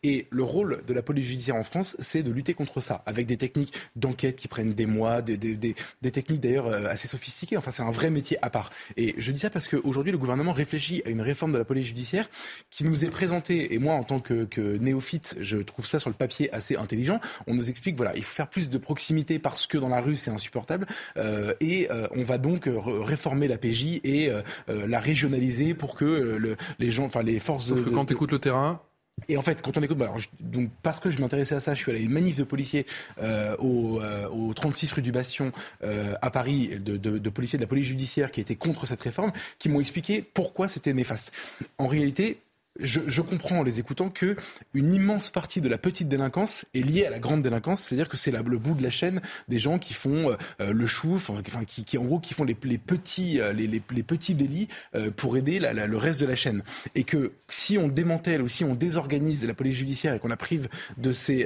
Et 0.04 0.28
le 0.30 0.44
rôle 0.44 0.84
de 0.86 0.94
la 0.94 1.02
police 1.02 1.26
judiciaire 1.26 1.56
en 1.56 1.64
France, 1.64 1.96
c'est 1.98 2.22
de 2.22 2.30
lutter 2.30 2.54
contre 2.54 2.82
ça, 2.82 3.02
avec 3.08 3.26
des 3.26 3.36
techniques 3.36 3.74
d'enquête 3.96 4.36
qui 4.36 4.48
prennent 4.48 4.76
des 4.76 4.86
mois, 4.86 5.24
des, 5.24 5.38
des, 5.38 5.56
des, 5.56 6.12
techniques 6.12 6.42
d'ailleurs 6.42 6.68
euh, 6.68 6.86
assez 6.86 7.08
sophistiquées. 7.08 7.58
Enfin, 7.58 7.72
c'est 7.72 7.82
un 7.82 7.90
vrai 7.90 8.12
métier 8.12 8.38
à 8.44 8.52
part. 8.52 8.70
Et 8.96 9.16
je 9.18 9.32
dis 9.32 9.40
ça 9.40 9.50
parce 9.50 9.68
qu'aujourd'hui, 9.68 10.12
le 10.12 10.20
gouvernement 10.20 10.54
réfléchit 10.54 11.02
à 11.08 11.10
une 11.10 11.22
réforme 11.22 11.52
de 11.52 11.58
la 11.58 11.66
police 11.66 11.88
judiciaire 11.88 12.30
qui 12.70 12.84
nous 12.84 13.04
est 13.04 13.10
présentée. 13.10 13.74
Et 13.74 13.80
moi, 13.80 13.96
en 13.96 14.04
tant 14.04 14.20
que, 14.20 14.46
que 14.46 14.78
néophyte, 14.78 15.38
je 15.40 15.58
trouve 15.58 15.88
ça 15.88 16.00
sur 16.00 16.12
le 16.12 16.16
papier 16.16 16.54
assez 16.54 16.76
intelligent. 16.76 17.20
On 17.48 17.56
nous 17.56 17.72
explique, 17.72 17.96
voilà, 17.98 18.16
il 18.16 18.24
faut 18.24 18.36
faire 18.36 18.50
plus 18.50 18.70
de 18.70 18.78
proximité 18.78 19.40
parce 19.40 19.66
que 19.66 19.80
dans 19.80 19.90
la 19.90 20.00
rue, 20.00 20.16
c'est 20.16 20.30
insupportable. 20.30 20.86
Euh, 21.18 21.56
et 21.60 21.88
euh, 21.90 22.08
on 22.12 22.22
va 22.22 22.38
donc 22.38 22.70
réformer 22.86 23.48
la 23.48 23.58
PJ 23.58 24.00
et 24.04 24.30
la 24.68 25.00
régionaliser 25.00 25.74
pour 25.74 25.96
que 25.96 26.35
les 26.80 26.92
gens, 26.92 27.06
enfin 27.06 27.24
les 27.24 27.40
forces. 27.40 27.66
Sauf 27.66 27.84
que 27.84 27.90
quand 27.90 28.06
tu 28.06 28.14
écoutes 28.14 28.32
le 28.32 28.40
terrain, 28.40 28.82
et 29.30 29.38
en 29.38 29.42
fait, 29.42 29.62
quand 29.62 29.78
on 29.78 29.82
écoute, 29.82 29.98
bah, 29.98 30.14
donc 30.40 30.70
parce 30.84 31.00
que 31.00 31.10
je 31.10 31.20
m'intéressais 31.20 31.56
à 31.56 31.60
ça, 31.60 31.74
je 31.74 31.80
suis 31.80 31.92
allé 31.92 32.02
à 32.02 32.04
une 32.04 32.12
manif 32.12 32.38
de 32.38 32.44
policiers 32.44 32.86
euh, 33.22 33.56
au, 33.58 34.54
36 34.54 34.92
euh, 34.92 34.96
rue 34.96 35.02
du 35.02 35.12
Bastion 35.12 35.52
euh, 35.84 36.16
à 36.22 36.30
Paris, 36.30 36.78
de, 36.80 36.98
de, 36.98 37.30
policiers 37.30 37.58
de 37.58 37.64
la 37.64 37.68
police 37.68 37.88
judiciaire 37.88 38.30
qui 38.30 38.42
étaient 38.42 38.56
contre 38.56 38.86
cette 38.86 39.02
réforme, 39.02 39.32
qui 39.58 39.70
m'ont 39.70 39.80
expliqué 39.80 40.22
pourquoi 40.22 40.68
c'était 40.68 40.94
néfaste. 40.94 41.32
En 41.78 41.88
réalité, 41.88 42.40
je, 42.80 43.22
comprends 43.22 43.60
en 43.60 43.64
les 43.64 43.80
écoutant 43.80 44.10
que 44.10 44.36
une 44.74 44.94
immense 44.94 45.30
partie 45.30 45.62
de 45.62 45.70
la 45.70 45.78
petite 45.78 46.10
délinquance 46.10 46.66
est 46.74 46.82
liée 46.82 47.06
à 47.06 47.10
la 47.10 47.20
grande 47.20 47.42
délinquance, 47.42 47.84
c'est-à-dire 47.84 48.10
que 48.10 48.18
c'est 48.18 48.32
le 48.32 48.58
bout 48.58 48.76
de 48.76 48.84
la 48.84 48.90
chaîne 48.90 49.22
des 49.48 49.60
gens 49.60 49.80
qui 49.80 49.94
font 49.94 50.32
euh, 50.32 50.36
euh, 50.62 50.74
le 50.74 50.88
chou, 50.88 51.16
enfin, 51.16 51.42
qui, 51.66 51.98
en 51.98 52.04
gros 52.04 52.20
qui 52.20 52.34
font 52.34 52.44
les, 52.44 52.54
petits 52.54 53.40
euh, 53.40 53.54
les, 53.54 53.80
petits 53.80 54.36
délits 54.36 54.68
pour 55.16 55.38
aider 55.38 55.60
le 55.60 55.98
reste 55.98 56.20
de 56.20 56.26
la 56.26 56.36
chaîne, 56.36 56.64
et 56.96 57.04
que 57.04 57.34
si 57.50 57.78
on 57.78 57.88
démantèle 57.88 58.42
ou 58.42 58.48
si 58.48 58.64
on 58.64 58.76
désorganise 58.76 59.46
la 59.46 59.54
police 59.54 59.76
judiciaire 59.76 60.14
et 60.14 60.20
qu'on 60.20 60.28
la 60.28 60.38
prive 60.38 60.68
de 60.98 61.12
ses 61.12 61.46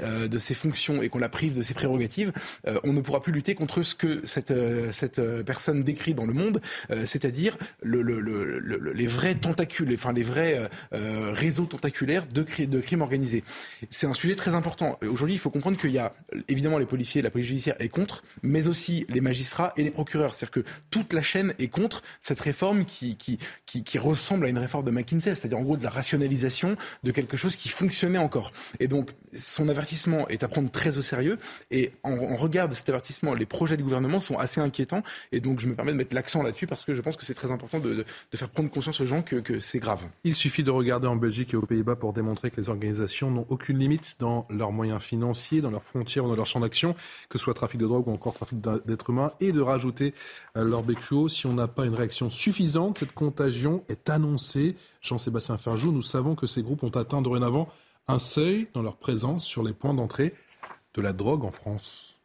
fonctions 0.53 1.01
et 1.01 1.09
qu'on 1.09 1.19
la 1.19 1.29
prive 1.29 1.55
de 1.55 1.63
ses 1.63 1.73
prérogatives, 1.73 2.31
on 2.83 2.93
ne 2.93 3.01
pourra 3.01 3.21
plus 3.21 3.31
lutter 3.31 3.55
contre 3.55 3.83
ce 3.83 3.95
que 3.95 4.21
cette 4.25 5.21
personne 5.45 5.83
décrit 5.83 6.13
dans 6.13 6.25
le 6.25 6.33
monde, 6.33 6.61
c'est-à-dire 7.05 7.57
le, 7.81 8.01
les 8.93 9.07
vrais 9.07 9.35
tentacules, 9.35 9.93
enfin 9.93 10.13
les 10.13 10.23
vrais 10.23 10.69
euh, 11.19 11.33
réseau 11.33 11.65
tentaculaire 11.65 12.25
de, 12.27 12.43
crimes 12.43 13.01
organisés. 13.01 13.43
C'est 13.89 14.07
un 14.07 14.13
sujet 14.13 14.35
très 14.35 14.53
important. 14.53 14.97
Aujourd'hui, 15.01 15.35
il 15.35 15.39
faut 15.39 15.49
comprendre 15.49 15.77
qu'il 15.77 15.91
y 15.91 15.97
a 15.97 16.13
évidemment 16.47 16.77
les 16.77 16.85
policiers, 16.85 17.21
la 17.21 17.29
police 17.29 17.47
judiciaire 17.47 17.75
est 17.79 17.89
contre, 17.89 18.23
mais 18.43 18.67
aussi 18.67 19.05
les 19.09 19.21
magistrats 19.21 19.73
et 19.77 19.83
les 19.83 19.91
procureurs. 19.91 20.33
C'est-à-dire 20.33 20.63
que 20.63 20.69
toute 20.89 21.13
la 21.13 21.21
chaîne 21.21 21.53
est 21.59 21.67
contre 21.67 22.01
cette 22.21 22.39
réforme 22.39 22.85
qui, 22.85 23.17
ressemble 23.97 24.45
à 24.45 24.49
une 24.49 24.57
réforme 24.57 24.85
de 24.85 24.91
McKinsey, 24.91 25.35
c'est-à-dire 25.35 25.57
en 25.57 25.63
gros 25.63 25.77
de 25.77 25.83
la 25.83 25.89
rationalisation 25.89 26.77
de 27.03 27.11
quelque 27.11 27.37
chose 27.37 27.55
qui 27.55 27.69
fonctionnait 27.69 28.17
encore. 28.17 28.51
Et 28.79 28.87
donc, 28.87 29.11
son 29.33 29.69
avertissement 29.69 30.27
est 30.29 30.43
à 30.43 30.47
prendre 30.47 30.69
très 30.69 30.97
au 30.97 31.01
sérieux. 31.01 31.37
Et 31.71 31.91
en, 32.03 32.35
regard 32.35 32.69
de 32.69 32.75
cet 32.75 32.89
avertissement, 32.89 33.33
les 33.33 33.45
projets 33.45 33.77
du 33.77 33.83
gouvernement 33.83 34.19
sont 34.19 34.37
assez 34.37 34.61
inquiétants. 34.61 35.03
Et 35.31 35.41
donc, 35.41 35.59
je 35.59 35.67
me 35.67 35.75
permets 35.75 35.91
de 35.91 35.97
mettre 35.97 36.15
l'accent 36.15 36.43
là-dessus 36.43 36.67
parce 36.67 36.85
que 36.85 36.95
je 36.95 37.01
pense 37.01 37.15
que 37.15 37.25
c'est 37.25 37.33
très 37.33 37.51
important 37.51 37.79
de, 37.79 38.05
faire 38.33 38.49
prendre 38.49 38.69
conscience 38.69 39.01
aux 39.01 39.05
gens 39.05 39.21
que 39.21 39.59
c'est 39.59 39.79
grave. 39.79 40.07
Il 40.23 40.35
suffit 40.35 40.63
de 40.63 40.71
regarder 40.71 41.07
en 41.09 41.15
Belgique 41.15 41.53
et 41.53 41.57
aux 41.57 41.65
Pays-Bas 41.65 41.95
pour 41.95 42.13
démontrer 42.13 42.51
que 42.51 42.57
les 42.59 42.69
organisations 42.69 43.31
n'ont 43.31 43.45
aucune 43.49 43.77
limite 43.79 44.15
dans 44.19 44.45
leurs 44.49 44.71
moyens 44.71 45.01
financiers, 45.01 45.61
dans 45.61 45.71
leurs 45.71 45.83
frontières 45.83 46.25
ou 46.25 46.29
dans 46.29 46.35
leur 46.35 46.45
champ 46.45 46.59
d'action, 46.59 46.95
que 47.29 47.37
ce 47.37 47.43
soit 47.43 47.53
trafic 47.53 47.79
de 47.79 47.85
drogue 47.85 48.07
ou 48.07 48.11
encore 48.11 48.33
trafic 48.33 48.59
d'êtres 48.61 49.09
humains, 49.09 49.33
et 49.39 49.51
de 49.51 49.61
rajouter 49.61 50.13
euh, 50.57 50.63
leur 50.63 50.83
BQO. 50.83 51.29
Si 51.29 51.47
on 51.47 51.53
n'a 51.53 51.67
pas 51.67 51.85
une 51.85 51.95
réaction 51.95 52.29
suffisante, 52.29 52.99
cette 52.99 53.13
contagion 53.13 53.83
est 53.89 54.09
annoncée. 54.09 54.75
Jean-Sébastien 55.01 55.57
Ferjou, 55.57 55.91
nous 55.91 56.01
savons 56.01 56.35
que 56.35 56.47
ces 56.47 56.61
groupes 56.61 56.83
ont 56.83 56.89
atteint 56.89 57.21
dorénavant 57.21 57.69
un 58.07 58.19
seuil 58.19 58.67
dans 58.73 58.81
leur 58.81 58.97
présence 58.97 59.45
sur 59.45 59.63
les 59.63 59.73
points 59.73 59.93
d'entrée 59.93 60.33
de 60.93 61.01
la 61.01 61.13
drogue 61.13 61.43
en 61.43 61.51
France. 61.51 62.18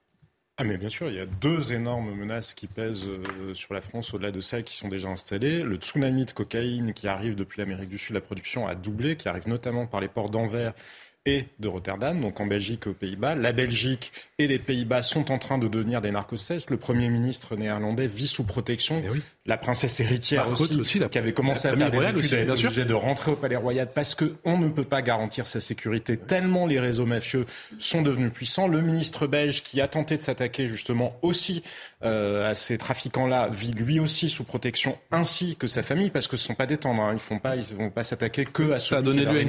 Ah 0.56 0.62
mais 0.62 0.76
bien 0.76 0.88
sûr, 0.88 1.08
il 1.08 1.16
y 1.16 1.20
a 1.20 1.26
deux 1.26 1.72
énormes 1.72 2.14
menaces 2.14 2.54
qui 2.54 2.68
pèsent 2.68 3.08
euh, 3.08 3.54
sur 3.54 3.74
la 3.74 3.80
France 3.80 4.14
au-delà 4.14 4.30
de 4.30 4.40
celles 4.40 4.62
qui 4.62 4.76
sont 4.76 4.86
déjà 4.86 5.08
installées. 5.08 5.64
Le 5.64 5.74
tsunami 5.74 6.26
de 6.26 6.30
cocaïne 6.30 6.92
qui 6.92 7.08
arrive 7.08 7.34
depuis 7.34 7.60
l'Amérique 7.60 7.88
du 7.88 7.98
Sud, 7.98 8.14
la 8.14 8.20
production 8.20 8.68
a 8.68 8.76
doublé, 8.76 9.16
qui 9.16 9.28
arrive 9.28 9.48
notamment 9.48 9.88
par 9.88 10.00
les 10.00 10.06
ports 10.06 10.30
d'Anvers 10.30 10.72
et 11.26 11.46
de 11.58 11.68
Rotterdam, 11.68 12.20
donc 12.20 12.38
en 12.40 12.46
Belgique 12.46 12.82
et 12.86 12.90
aux 12.90 12.94
Pays-Bas. 12.94 13.34
La 13.34 13.52
Belgique 13.52 14.12
et 14.38 14.46
les 14.46 14.58
Pays-Bas 14.58 15.00
sont 15.00 15.32
en 15.32 15.38
train 15.38 15.56
de 15.56 15.68
devenir 15.68 16.02
des 16.02 16.10
narcosses. 16.10 16.68
Le 16.68 16.76
Premier 16.76 17.08
ministre 17.08 17.56
néerlandais 17.56 18.06
vit 18.06 18.26
sous 18.26 18.44
protection. 18.44 19.02
Eh 19.04 19.18
la 19.46 19.56
princesse 19.56 20.00
héritière 20.00 20.48
aussi, 20.48 20.82
qui 21.10 21.18
avait 21.18 21.32
commencé 21.32 21.68
à 21.68 21.76
faire 21.76 21.90
des 21.90 21.98
études, 21.98 22.34
a 22.34 22.40
été 22.40 22.52
obligée 22.52 22.84
de 22.84 22.94
rentrer 22.94 23.32
au 23.32 23.36
Palais 23.36 23.56
Royal 23.56 23.88
parce 23.94 24.14
qu'on 24.14 24.58
ne 24.58 24.68
peut 24.68 24.84
pas 24.84 25.02
garantir 25.02 25.46
sa 25.46 25.60
sécurité 25.60 26.16
tellement 26.16 26.66
les 26.66 26.80
réseaux 26.80 27.06
mafieux 27.06 27.44
sont 27.78 28.02
devenus 28.02 28.32
puissants. 28.32 28.68
Le 28.68 28.80
ministre 28.80 29.26
belge 29.26 29.62
qui 29.62 29.80
a 29.80 29.88
tenté 29.88 30.16
de 30.16 30.22
s'attaquer 30.22 30.66
justement 30.66 31.16
aussi 31.22 31.62
euh, 32.04 32.50
à 32.50 32.54
ces 32.54 32.78
trafiquants-là 32.78 33.48
vit 33.50 33.72
lui 33.72 33.98
aussi 33.98 34.28
sous 34.28 34.44
protection, 34.44 34.98
ainsi 35.10 35.56
que 35.56 35.66
sa 35.66 35.82
famille, 35.82 36.10
parce 36.10 36.26
que 36.26 36.36
ce 36.36 36.44
ne 36.44 36.46
sont 36.48 36.54
pas 36.54 36.66
des 36.66 36.76
tendres. 36.76 37.02
Hein. 37.02 37.16
Ils 37.16 37.64
ils 37.70 37.76
vont 37.76 37.90
pas 37.90 38.04
s'attaquer 38.04 38.44
que 38.44 38.72
à 38.72 38.78
ceux 38.78 38.96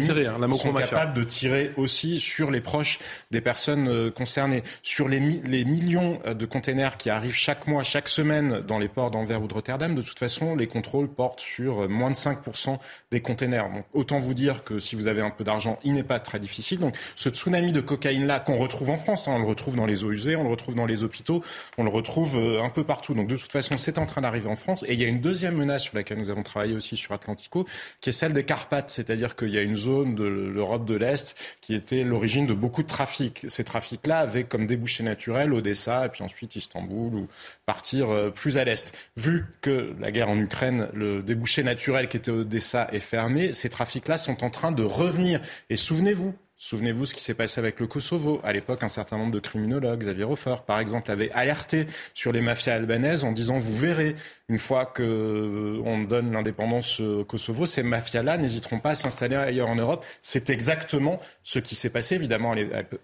série, 0.02 0.27
hein, 0.27 0.38
sont 0.57 0.73
capables 0.73 1.14
de 1.14 1.23
tirer 1.23 1.64
aussi 1.77 2.19
sur 2.19 2.51
les 2.51 2.61
proches 2.61 2.99
des 3.31 3.41
personnes 3.41 3.87
euh, 3.87 4.11
concernées, 4.11 4.63
sur 4.83 5.07
les, 5.07 5.19
millions 5.19 6.19
euh, 6.25 6.33
de 6.33 6.45
containers 6.45 6.97
qui 6.97 7.09
arrivent 7.09 7.33
chaque 7.33 7.67
mois, 7.67 7.83
chaque 7.83 8.07
semaine 8.07 8.61
dans 8.61 8.79
les 8.79 8.87
ports 8.87 9.11
d'Anvers 9.11 9.41
ou 9.41 9.47
de 9.47 9.53
Rotterdam 9.53 9.95
de 9.95 10.01
toute 10.01 10.19
façon, 10.19 10.55
les 10.55 10.67
contrôles 10.67 11.07
portent 11.07 11.39
sur 11.39 11.83
euh, 11.83 11.87
moins 11.87 12.11
de 12.11 12.15
5% 12.15 12.77
des 13.11 13.21
containers. 13.21 13.69
Donc, 13.71 13.85
autant 13.93 14.19
vous 14.19 14.33
dire 14.33 14.63
que 14.63 14.79
si 14.79 14.95
vous 14.95 15.07
avez 15.07 15.21
un 15.21 15.29
peu 15.29 15.43
d'argent, 15.43 15.79
il 15.83 15.93
n'est 15.93 16.03
pas 16.03 16.19
très 16.19 16.39
difficile. 16.39 16.79
Donc, 16.79 16.95
ce 17.15 17.29
tsunami 17.29 17.71
de 17.71 17.81
cocaïne-là 17.81 18.39
qu'on 18.39 18.57
retrouve 18.57 18.89
en 18.89 18.97
France, 18.97 19.27
hein, 19.27 19.33
on 19.35 19.39
le 19.39 19.45
retrouve 19.45 19.75
dans 19.75 19.85
les 19.85 20.03
eaux 20.03 20.11
usées, 20.11 20.35
on 20.35 20.43
le 20.43 20.49
retrouve 20.49 20.75
dans 20.75 20.85
les 20.85 21.03
hôpitaux, 21.03 21.43
on 21.77 21.83
le 21.83 21.89
retrouve 21.89 22.37
un 22.61 22.69
peu 22.69 22.83
partout. 22.83 23.13
Donc, 23.13 23.27
de 23.27 23.35
toute 23.35 23.51
façon, 23.51 23.77
c'est 23.77 23.97
en 23.97 24.05
train 24.05 24.21
d'arriver 24.21 24.49
en 24.49 24.55
France. 24.55 24.83
Et 24.87 24.93
il 24.93 25.01
y 25.01 25.05
a 25.05 25.07
une 25.07 25.21
deuxième 25.21 25.55
menace 25.55 25.83
sur 25.83 25.95
laquelle 25.95 26.17
nous 26.17 26.29
avons 26.29 26.43
travaillé 26.43 26.73
aussi 26.73 26.97
sur 26.97 27.13
Atlantico, 27.13 27.65
qui 28.01 28.09
est 28.09 28.13
celle 28.13 28.33
des 28.33 28.43
Carpates. 28.43 28.89
C'est-à-dire 28.89 29.35
qu'il 29.35 29.49
y 29.49 29.57
a 29.57 29.61
une 29.61 29.75
zone 29.75 30.15
de 30.15 30.23
l'Europe 30.23 30.85
de 30.85 30.95
l'Est 30.95 31.35
qui 31.61 31.73
était 31.73 32.03
l'origine 32.03 32.45
de 32.45 32.53
beaucoup 32.53 32.84
de 32.84 32.88
trafics. 32.88 33.45
Ces 33.48 33.64
trafics-là 33.64 34.19
avaient 34.19 34.44
comme 34.44 34.68
débouché 34.68 35.03
naturel 35.03 35.53
Odessa 35.53 36.06
et 36.06 36.10
puis 36.10 36.23
ensuite 36.23 36.56
Istanbul 36.56 37.15
ou 37.15 37.27
partir 37.65 38.10
euh, 38.10 38.30
plus 38.30 38.57
à 38.57 38.64
l'Est. 38.64 38.94
Vu 39.18 39.45
que 39.61 39.94
la 39.99 40.11
guerre 40.11 40.30
en 40.30 40.38
Ukraine, 40.38 40.90
le 40.94 41.22
débouché 41.22 41.64
naturel 41.64 42.07
qui 42.07 42.18
était 42.18 42.32
Odessa 42.32 42.88
est 42.91 42.99
fermé, 42.99 43.52
ces 43.52 43.69
trafics-là 43.69 44.18
sont 44.18 44.44
en 44.44 44.49
train 44.49 44.72
de 44.72 44.84
revenir. 44.84 45.41
Et 45.69 45.76
souvenez-vous, 45.76 46.34
Souvenez-vous 46.57 47.06
ce 47.06 47.14
qui 47.14 47.22
s'est 47.22 47.34
passé 47.34 47.60
avec 47.60 47.82
le 47.82 47.88
Kosovo. 47.88 48.40
À 48.44 48.53
l'époque, 48.53 48.82
un 48.82 48.90
certain 48.90 49.18
nombre 49.18 49.34
de 49.34 49.40
criminologues, 49.40 49.99
Xavier 49.99 50.23
Hofer, 50.23 50.56
par 50.65 50.80
exemple, 50.80 51.11
avait 51.11 51.30
alerté 51.32 51.86
sur 52.14 52.32
les 52.32 52.40
mafias 52.40 52.76
albanaises 52.76 53.26
en 53.26 53.34
disant 53.34 53.57
vous 53.57 53.76
verrez, 53.76 54.15
une 54.47 54.59
fois 54.59 54.85
qu'on 54.85 55.03
euh, 55.03 56.05
donne 56.07 56.31
l'indépendance 56.31 56.99
au 56.99 57.26
Kosovo, 57.26 57.65
ces 57.65 57.81
mafias-là 57.81 58.38
n'hésiteront 58.38 58.80
pas 58.80 58.91
à 58.91 58.95
s'installer 58.95 59.35
ailleurs 59.35 59.69
en 59.69 59.76
Europe. 59.76 60.05
C'est 60.22 60.51
exactement 60.51 61.19
ce 61.43 61.57
qui 61.57 61.73
s'est 61.73 61.89
passé. 61.89 62.15
Évidemment, 62.15 62.53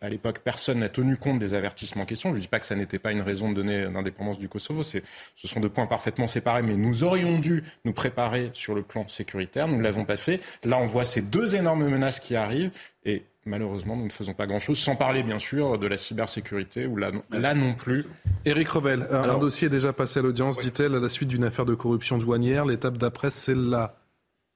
à 0.01 0.09
l'époque, 0.09 0.39
personne 0.43 0.79
n'a 0.79 0.89
tenu 0.89 1.17
compte 1.17 1.39
des 1.39 1.55
avertissements 1.55 2.03
en 2.03 2.05
question. 2.05 2.29
Je 2.29 2.35
ne 2.35 2.41
dis 2.41 2.47
pas 2.47 2.59
que 2.59 2.65
ça 2.65 2.75
n'était 2.75 2.99
pas 2.99 3.11
une 3.11 3.21
raison 3.21 3.49
de 3.49 3.55
donner 3.55 3.81
l'indépendance 3.83 4.37
du 4.37 4.49
Kosovo. 4.49 4.83
Ce 4.83 4.99
sont 5.35 5.59
deux 5.59 5.69
points 5.69 5.87
parfaitement 5.87 6.27
séparés, 6.27 6.61
mais 6.61 6.75
nous 6.75 7.03
aurions 7.03 7.39
dû 7.39 7.63
nous 7.85 7.93
préparer 7.93 8.51
sur 8.53 8.75
le 8.75 8.83
plan 8.83 9.07
sécuritaire. 9.07 9.67
Nous 9.67 9.77
ne 9.77 9.83
l'avons 9.83 10.05
pas 10.05 10.17
fait. 10.17 10.41
Là, 10.63 10.77
on 10.77 10.85
voit 10.85 11.05
ces 11.05 11.21
deux 11.21 11.55
énormes 11.55 11.87
menaces 11.89 12.19
qui 12.19 12.35
arrivent. 12.35 12.71
Et 13.03 13.23
malheureusement, 13.45 13.95
nous 13.95 14.05
ne 14.05 14.11
faisons 14.11 14.33
pas 14.33 14.45
grand-chose, 14.45 14.77
sans 14.77 14.95
parler 14.95 15.23
bien 15.23 15.39
sûr 15.39 15.79
de 15.79 15.87
la 15.87 15.97
cybersécurité, 15.97 16.85
où 16.85 16.97
là, 16.97 17.11
là 17.31 17.55
non 17.55 17.73
plus. 17.73 18.05
Éric 18.43 18.69
Revel, 18.69 19.07
un, 19.11 19.37
dossier 19.37 19.67
est 19.67 19.69
déjà 19.69 19.93
passé 19.93 20.19
à 20.19 20.23
l'audience, 20.23 20.57
dit-elle, 20.57 20.95
à 20.95 20.99
la 20.99 21.09
suite 21.09 21.29
d'une 21.29 21.43
affaire 21.43 21.65
de 21.65 21.75
corruption 21.75 22.17
douanière. 22.17 22.65
L'étape 22.65 22.97
d'après, 22.97 23.29
c'est 23.29 23.55
la 23.55 23.95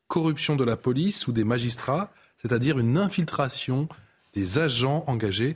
corruption 0.07 0.55
de 0.55 0.63
la 0.63 0.75
police 0.75 1.27
ou 1.27 1.31
des 1.31 1.43
magistrats, 1.43 2.11
c'est-à-dire 2.41 2.79
une 2.79 2.97
infiltration 2.97 3.87
des 4.33 4.57
agents 4.57 5.03
engagés 5.07 5.55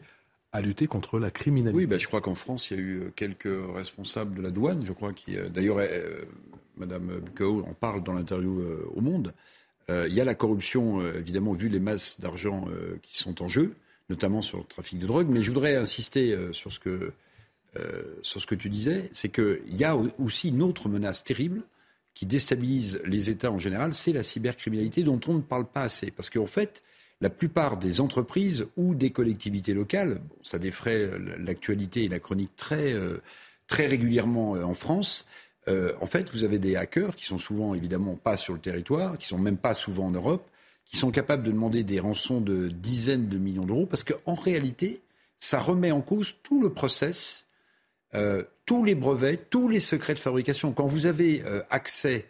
à 0.52 0.62
lutter 0.62 0.88
contre 0.88 1.20
la 1.20 1.32
criminalité. 1.32 1.78
Oui, 1.78 1.86
ben, 1.86 2.00
je 2.00 2.08
crois 2.08 2.22
qu'en 2.22 2.36
France, 2.36 2.70
il 2.70 2.78
y 2.78 2.80
a 2.80 2.84
eu 2.84 3.12
quelques 3.16 3.58
responsables 3.76 4.36
de 4.36 4.42
la 4.42 4.52
douane, 4.52 4.84
je 4.86 4.94
crois, 4.94 5.14
qui, 5.14 5.38
euh, 5.38 5.50
d'ailleurs, 5.50 5.78
euh, 5.80 6.22
Madame 6.78 7.20
Bucao 7.20 7.64
en 7.68 7.74
parle 7.74 8.04
dans 8.04 8.14
l'interview 8.14 8.60
euh, 8.60 8.88
au 8.96 9.02
Monde, 9.02 9.34
euh, 9.90 10.08
il 10.08 10.14
y 10.14 10.22
a 10.22 10.24
la 10.24 10.36
corruption, 10.36 11.02
évidemment, 11.14 11.54
vu 11.54 11.68
les 11.68 11.80
masses 11.80 12.20
d'argent 12.20 12.68
qui 13.02 13.18
sont 13.18 13.42
en 13.42 13.48
jeu, 13.48 13.74
notamment 14.10 14.44
sur 14.44 14.60
le 14.60 14.64
trafic 14.64 15.00
de 15.00 15.08
drogue. 15.08 15.28
Mais 15.30 15.42
je 15.42 15.50
voudrais 15.50 15.76
insister 15.76 16.38
sur 16.52 16.72
ce 16.72 16.80
que, 16.80 17.12
sur 18.22 18.42
ce 18.42 18.48
que 18.48 18.56
tu 18.56 18.70
disais, 18.70 19.10
c'est 19.14 19.30
qu'il 19.30 19.76
y 19.76 19.84
a 19.84 19.96
aussi 19.96 20.50
une 20.50 20.62
autre 20.62 20.90
menace 20.90 21.24
terrible 21.24 21.62
qui 22.14 22.26
déstabilise 22.26 23.00
les 23.06 23.30
États 23.30 23.52
en 23.52 23.60
général, 23.60 23.94
c'est 23.94 24.12
la 24.12 24.24
cybercriminalité 24.24 25.04
dont 25.04 25.20
on 25.28 25.36
ne 25.36 25.42
parle 25.42 25.66
pas 25.66 25.84
assez. 25.84 26.12
Parce 26.12 26.30
qu'en 26.30 26.48
fait, 26.48 26.84
la 27.22 27.30
plupart 27.30 27.78
des 27.78 28.02
entreprises 28.02 28.68
ou 28.76 28.96
des 28.96 29.12
collectivités 29.12 29.74
locales, 29.74 30.20
ça 30.42 30.60
défraie 30.60 31.10
l'actualité 31.38 32.06
et 32.06 32.10
la 32.10 32.20
chronique 32.20 32.56
très, 32.56 32.94
très 33.68 33.86
régulièrement 33.86 34.52
en 34.52 34.74
France, 34.74 35.28
euh, 35.70 35.94
en 36.02 36.08
fait, 36.08 36.32
vous 36.32 36.44
avez 36.44 36.60
des 36.60 36.76
hackers 36.76 37.16
qui 37.16 37.26
sont 37.26 37.38
souvent 37.38 37.74
évidemment 37.74 38.16
pas 38.16 38.38
sur 38.38 38.54
le 38.54 38.60
territoire, 38.60 39.18
qui 39.18 39.28
sont 39.28 39.38
même 39.38 39.58
pas 39.58 39.74
souvent 39.74 40.08
en 40.08 40.12
Europe, 40.12 40.50
qui 40.86 40.98
sont 40.98 41.12
capables 41.12 41.44
de 41.44 41.52
demander 41.52 41.84
des 41.84 42.00
rançons 42.00 42.42
de 42.42 42.70
dizaines 42.70 43.28
de 43.28 43.38
millions 43.38 43.66
d'euros, 43.66 43.86
parce 43.86 44.04
qu'en 44.04 44.34
réalité, 44.34 45.02
ça 45.38 45.60
remet 45.60 45.92
en 45.92 46.02
cause 46.02 46.36
tout 46.42 46.62
le 46.62 46.74
process, 46.74 47.46
euh, 48.16 48.44
tous 48.66 48.84
les 48.84 48.96
brevets, 48.96 49.50
tous 49.50 49.70
les 49.70 49.80
secrets 49.80 50.14
de 50.14 50.20
fabrication. 50.20 50.72
Quand 50.72 50.86
vous 50.86 51.06
avez 51.06 51.44
euh, 51.46 51.62
accès 51.70 52.26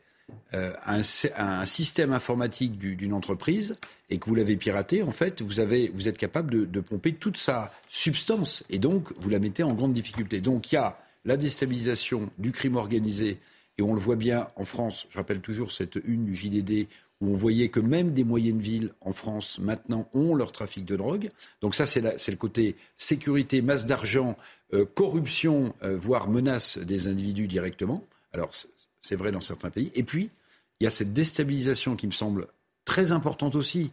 à 0.54 0.94
un, 0.94 1.66
système 1.66 2.14
informatique 2.14 2.78
d'une 2.78 3.14
entreprise 3.14 3.78
et 4.12 4.20
que 4.20 4.26
vous 4.28 4.36
l'avez 4.36 4.58
piraté, 4.58 5.02
en 5.02 5.12
fait, 5.12 5.42
vous, 5.42 5.60
êtes 5.60 6.18
capable 6.20 6.52
de, 6.52 6.66
de, 6.66 6.80
pomper 6.82 7.14
toute 7.14 7.38
sa 7.38 7.74
substance 7.88 8.64
et 8.70 8.78
donc 8.78 9.12
vous 9.20 9.30
la 9.30 9.40
mettez 9.40 9.64
en 9.64 9.74
grande 9.74 9.94
difficulté. 9.94 10.40
Donc 10.40 10.72
il 10.72 10.76
y 10.76 10.78
a 10.78 11.00
la 11.26 11.36
déstabilisation 11.36 12.30
du 12.38 12.52
crime 12.52 12.76
organisé, 12.76 13.40
et 13.78 13.82
on 13.82 13.94
le 13.94 14.00
voit 14.00 14.16
bien 14.16 14.50
en 14.56 14.66
France, 14.66 15.08
je 15.10 15.18
rappelle 15.18 15.40
toujours 15.40 15.72
cette 15.72 16.00
une 16.06 16.26
du 16.26 16.36
JDD, 16.36 16.88
où 17.22 17.32
on 17.32 17.36
voyait 17.36 17.70
que 17.70 17.80
même 17.80 18.14
des 18.14 18.24
moyennes 18.24 18.60
villes 18.60 18.94
en 19.02 19.12
France 19.12 19.60
maintenant 19.60 20.10
ont 20.14 20.36
leur 20.36 20.52
trafic 20.52 20.86
de 20.86 20.96
drogue. 20.96 21.32
Donc 21.62 21.76
ça, 21.76 21.86
c'est 21.86 22.02
le 22.02 22.38
côté 22.38 22.76
sécurité, 22.96 23.62
masse 23.62 23.86
d'argent, 23.86 24.38
euh, 24.74 24.86
corruption, 24.86 25.74
euh, 25.84 25.98
voire 25.98 26.30
menace 26.30 26.78
des 26.78 27.08
individus 27.08 27.48
directement. 27.48 28.04
Alors 28.34 28.52
c'est 29.02 29.16
vrai 29.16 29.32
dans 29.32 29.42
certains 29.42 29.70
pays. 29.70 29.92
Et 29.96 30.04
puis, 30.04 30.30
il 30.80 30.84
y 30.84 30.88
a 30.88 30.92
cette 30.92 31.14
déstabilisation 31.14 31.96
qui 31.96 32.08
me 32.08 32.12
semble 32.12 32.48
très 32.86 33.12
importante 33.12 33.56
aussi 33.56 33.92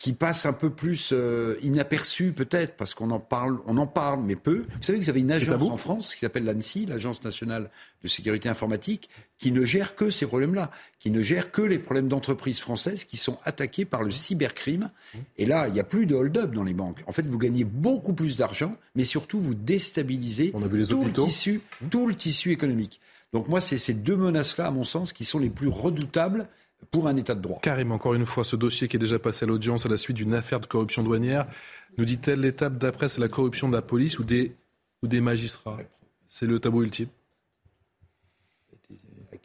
qui 0.00 0.14
passe 0.14 0.46
un 0.46 0.54
peu 0.54 0.70
plus 0.70 1.10
euh, 1.12 1.58
inaperçu 1.62 2.32
peut-être 2.32 2.74
parce 2.78 2.94
qu'on 2.94 3.10
en 3.10 3.20
parle, 3.20 3.58
on 3.66 3.76
en 3.76 3.86
parle 3.86 4.22
mais 4.24 4.34
peu. 4.34 4.60
Vous 4.60 4.82
savez 4.82 4.98
que 4.98 5.04
vous 5.04 5.10
avez 5.10 5.20
une 5.20 5.30
agence 5.30 5.62
en 5.62 5.76
France 5.76 6.14
qui 6.14 6.20
s'appelle 6.20 6.44
l'ANSI, 6.44 6.86
l'Agence 6.86 7.22
nationale 7.22 7.70
de 8.02 8.08
sécurité 8.08 8.48
informatique, 8.48 9.10
qui 9.36 9.52
ne 9.52 9.62
gère 9.62 9.96
que 9.96 10.08
ces 10.08 10.24
problèmes-là, 10.24 10.70
qui 11.00 11.10
ne 11.10 11.20
gère 11.20 11.52
que 11.52 11.60
les 11.60 11.78
problèmes 11.78 12.08
d'entreprises 12.08 12.60
françaises 12.60 13.04
qui 13.04 13.18
sont 13.18 13.36
attaquées 13.44 13.84
par 13.84 14.02
le 14.02 14.10
cybercrime. 14.10 14.90
Et 15.36 15.44
là, 15.44 15.68
il 15.68 15.74
n'y 15.74 15.80
a 15.80 15.84
plus 15.84 16.06
de 16.06 16.14
hold-up 16.14 16.54
dans 16.54 16.64
les 16.64 16.72
banques. 16.72 17.02
En 17.06 17.12
fait, 17.12 17.28
vous 17.28 17.36
gagnez 17.36 17.64
beaucoup 17.64 18.14
plus 18.14 18.38
d'argent, 18.38 18.78
mais 18.94 19.04
surtout 19.04 19.38
vous 19.38 19.54
déstabilisez 19.54 20.52
on 20.54 20.62
a 20.62 20.66
vu 20.66 20.78
les 20.78 20.86
tout, 20.86 21.04
le 21.04 21.12
tissu, 21.12 21.60
tout 21.90 22.06
le 22.06 22.14
tissu 22.14 22.52
économique. 22.52 23.02
Donc 23.34 23.48
moi, 23.48 23.60
c'est 23.60 23.76
ces 23.76 23.92
deux 23.92 24.16
menaces-là, 24.16 24.68
à 24.68 24.70
mon 24.70 24.82
sens, 24.82 25.12
qui 25.12 25.26
sont 25.26 25.38
les 25.38 25.50
plus 25.50 25.68
redoutables 25.68 26.48
pour 26.90 27.06
un 27.06 27.16
État 27.16 27.34
de 27.34 27.40
droit. 27.40 27.60
Karim, 27.62 27.92
encore 27.92 28.14
une 28.14 28.26
fois, 28.26 28.44
ce 28.44 28.56
dossier 28.56 28.88
qui 28.88 28.96
est 28.96 29.00
déjà 29.00 29.18
passé 29.18 29.44
à 29.44 29.48
l'audience 29.48 29.86
à 29.86 29.88
la 29.88 29.96
suite 29.96 30.16
d'une 30.16 30.34
affaire 30.34 30.60
de 30.60 30.66
corruption 30.66 31.02
douanière, 31.02 31.46
nous 31.98 32.04
dit-elle 32.04 32.40
l'étape 32.40 32.78
d'après, 32.78 33.08
c'est 33.08 33.20
la 33.20 33.28
corruption 33.28 33.68
de 33.68 33.74
la 33.74 33.82
police 33.82 34.18
ou 34.18 34.24
des, 34.24 34.52
ou 35.02 35.08
des 35.08 35.20
magistrats? 35.20 35.78
C'est 36.28 36.46
le 36.46 36.58
tabou 36.58 36.82
ultime 36.82 37.08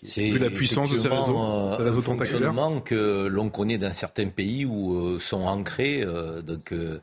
c'est 0.03 0.29
la 0.37 0.49
puissance 0.49 0.91
de 0.91 0.97
ces 0.97 1.07
réseaux, 1.07 1.75
ces 1.77 1.83
réseaux 1.83 2.01
tentaculaires 2.01 2.53
que 2.83 3.27
l'on 3.27 3.49
connaît 3.49 3.77
dans 3.77 3.91
certains 3.91 4.27
pays 4.27 4.65
où 4.65 4.95
euh, 4.95 5.19
sont 5.19 5.41
ancrés 5.41 6.03
euh, 6.03 6.41
donc, 6.41 6.71
euh, 6.73 6.99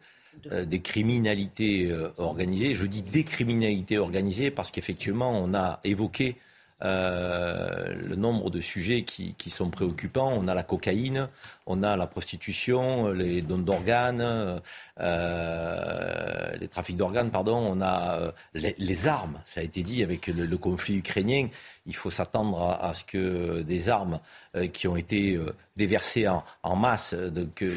des 0.64 0.80
criminalités 0.80 1.92
organisées. 2.16 2.74
Je 2.74 2.86
dis 2.86 3.02
des 3.02 3.24
criminalités 3.24 3.98
organisées 3.98 4.50
parce 4.50 4.70
qu'effectivement, 4.70 5.30
on 5.30 5.54
a 5.54 5.80
évoqué 5.84 6.36
euh, 6.36 6.51
le 6.82 8.14
nombre 8.16 8.50
de 8.50 8.60
sujets 8.60 9.02
qui, 9.02 9.34
qui, 9.34 9.50
sont 9.50 9.70
préoccupants. 9.70 10.32
On 10.36 10.48
a 10.48 10.54
la 10.54 10.62
cocaïne, 10.62 11.28
on 11.66 11.82
a 11.82 11.97
la 11.97 12.06
prostitution, 12.06 13.09
les 13.12 13.43
dons 13.43 13.59
d'organes, 13.59 14.60
euh, 15.01 16.52
les 16.60 16.68
trafics 16.68 16.97
d'organes, 16.97 17.30
pardon. 17.30 17.56
On 17.56 17.80
a 17.80 18.18
euh, 18.18 18.32
les, 18.55 19.09
armes. 19.09 19.40
Ça 19.44 19.60
a 19.60 19.62
été 19.62 19.82
dit 19.82 20.02
avec 20.02 20.26
le, 20.26 20.56
conflit 20.56 20.97
ukrainien. 20.98 21.48
Il 21.86 21.97
faut 21.97 22.10
s'attendre 22.10 22.78
à, 22.80 22.94
ce 22.94 23.05
que 23.05 23.62
des 23.62 23.89
armes 23.89 24.20
euh, 24.55 24.66
qui 24.68 24.86
ont 24.86 24.97
été 24.97 25.39
déversées 25.76 26.28
en, 26.28 26.76
masse 26.76 27.14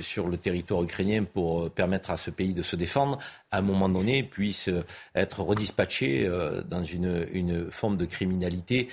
sur 0.02 0.28
le 0.28 0.38
territoire 0.38 0.84
ukrainien 0.84 1.24
pour 1.24 1.70
permettre 1.72 2.12
à 2.12 2.18
ce 2.18 2.30
pays 2.30 2.54
de 2.54 2.62
se 2.62 2.76
défendre, 2.76 3.20
à 3.52 3.60
un 3.60 3.62
moment 3.62 3.88
donné, 3.88 4.24
puissent 4.24 4.70
être 5.16 5.42
redispatchées 5.42 6.30
dans 6.70 6.84
une, 6.84 7.72
forme 7.72 7.98
de 7.98 8.06
criminalité 8.06 8.90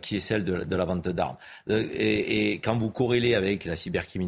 qui 0.00 0.16
est 0.16 0.20
celle 0.20 0.44
de, 0.44 0.76
la 0.76 0.84
vente 0.84 1.08
d'armes. 1.08 1.36
Et, 1.68 2.52
et 2.52 2.58
quand 2.58 2.78
vous 2.78 2.90
corrélez 2.90 3.34
avec 3.34 3.64
la 3.64 3.76
cybercriminalité, 3.76 4.27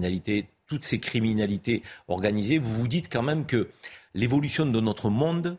toutes 0.67 0.85
ces 0.85 1.01
criminalités 1.01 1.83
organisées, 2.09 2.59
vous 2.59 2.75
vous 2.75 2.89
dites 2.89 3.13
quand 3.13 3.23
même 3.23 3.45
que 3.45 3.69
l'évolution 4.15 4.67
de 4.67 4.81
notre 4.81 5.11
monde 5.11 5.59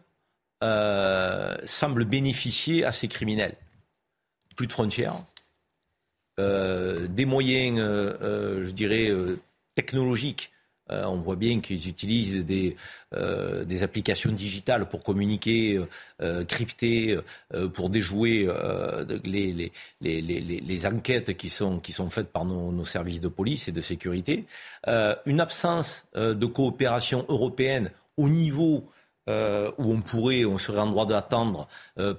euh, 0.64 1.58
semble 1.66 2.06
bénéficier 2.06 2.86
à 2.86 2.92
ces 2.92 3.08
criminels. 3.08 3.56
Plus 4.56 4.68
de 4.68 4.74
frontières, 4.74 5.16
euh, 6.40 7.08
des 7.08 7.26
moyens, 7.26 7.78
euh, 7.80 8.64
je 8.64 8.72
dirais, 8.72 9.10
technologiques 9.76 10.52
euh, 10.92 11.06
on 11.06 11.18
voit 11.18 11.36
bien 11.36 11.60
qu'ils 11.60 11.88
utilisent 11.88 12.46
des, 12.46 12.76
euh, 13.14 13.64
des, 13.64 13.84
applications 13.84 14.32
digitales 14.32 14.88
pour 14.88 15.04
communiquer, 15.04 15.80
euh, 16.22 16.44
crypter, 16.46 17.18
pour 17.74 17.90
déjouer 17.90 18.48
les, 19.24 19.72
les, 20.02 20.22
les, 20.22 20.86
enquêtes 20.86 21.36
qui 21.38 21.50
sont, 21.50 21.80
qui 21.80 21.92
sont 21.92 22.10
faites 22.10 22.32
par 22.32 22.46
nos, 22.46 22.86
services 22.86 23.22
de 23.22 23.28
police 23.28 23.68
et 23.68 23.72
de 23.72 23.82
sécurité. 23.82 24.46
une 25.26 25.40
absence 25.40 26.08
de 26.16 26.46
coopération 26.46 27.26
européenne 27.30 27.92
au 28.18 28.30
niveau 28.30 28.86
où 29.28 29.94
on 29.94 30.02
pourrait, 30.02 30.46
on 30.46 30.58
serait 30.58 30.80
en 30.80 30.88
droit 30.88 31.06
d'attendre, 31.06 31.68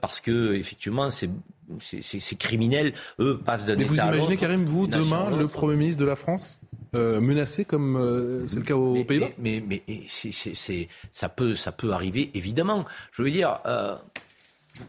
parce 0.00 0.20
que 0.20 0.54
effectivement, 0.54 1.10
ces, 1.10 2.36
criminels, 2.38 2.94
eux, 3.18 3.38
passent 3.44 3.66
d'un 3.66 3.78
état 3.78 3.88
vous 3.88 3.96
imaginez, 3.96 4.36
Karim, 4.36 4.64
vous, 4.64 4.86
demain, 4.86 5.30
le 5.36 5.48
Premier 5.48 5.76
ministre 5.76 6.00
de 6.00 6.06
la 6.06 6.16
France? 6.16 6.61
Euh, 6.94 7.20
menacé 7.20 7.64
comme 7.64 7.96
euh, 7.96 8.46
c'est 8.46 8.56
le 8.56 8.62
cas 8.62 8.74
aux 8.74 9.02
Pays-Bas 9.04 9.28
Mais, 9.38 9.62
mais, 9.66 9.82
c'est, 10.08 10.88
ça, 11.10 11.28
peut, 11.30 11.54
ça 11.54 11.72
peut 11.72 11.92
arriver, 11.92 12.30
évidemment. 12.34 12.84
Je 13.12 13.22
veux 13.22 13.30
dire, 13.30 13.60
euh, 13.64 13.94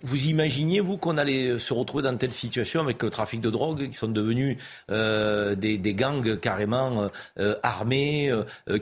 vous 0.01 0.25
imaginez, 0.25 0.81
vous, 0.81 0.97
qu'on 0.97 1.17
allait 1.17 1.57
se 1.59 1.73
retrouver 1.73 2.03
dans 2.03 2.17
telle 2.17 2.33
situation 2.33 2.81
avec 2.81 3.01
le 3.01 3.09
trafic 3.09 3.39
de 3.39 3.49
drogue 3.49 3.89
qui 3.89 3.97
sont 3.97 4.09
devenus 4.09 4.57
des, 4.89 5.77
des, 5.77 5.93
gangs 5.93 6.39
carrément 6.39 7.09
armés, 7.61 8.33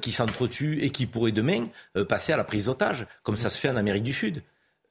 qui 0.01 0.11
s'entretuent 0.11 0.79
et 0.83 0.91
qui 0.91 1.05
pourraient 1.07 1.31
demain 1.31 1.65
passer 2.07 2.33
à 2.33 2.37
la 2.37 2.43
prise 2.43 2.65
d'otages, 2.65 3.07
comme 3.23 3.35
ça 3.35 3.49
se 3.49 3.57
fait 3.57 3.69
en 3.69 3.77
Amérique 3.77 4.03
du 4.03 4.13
Sud 4.13 4.43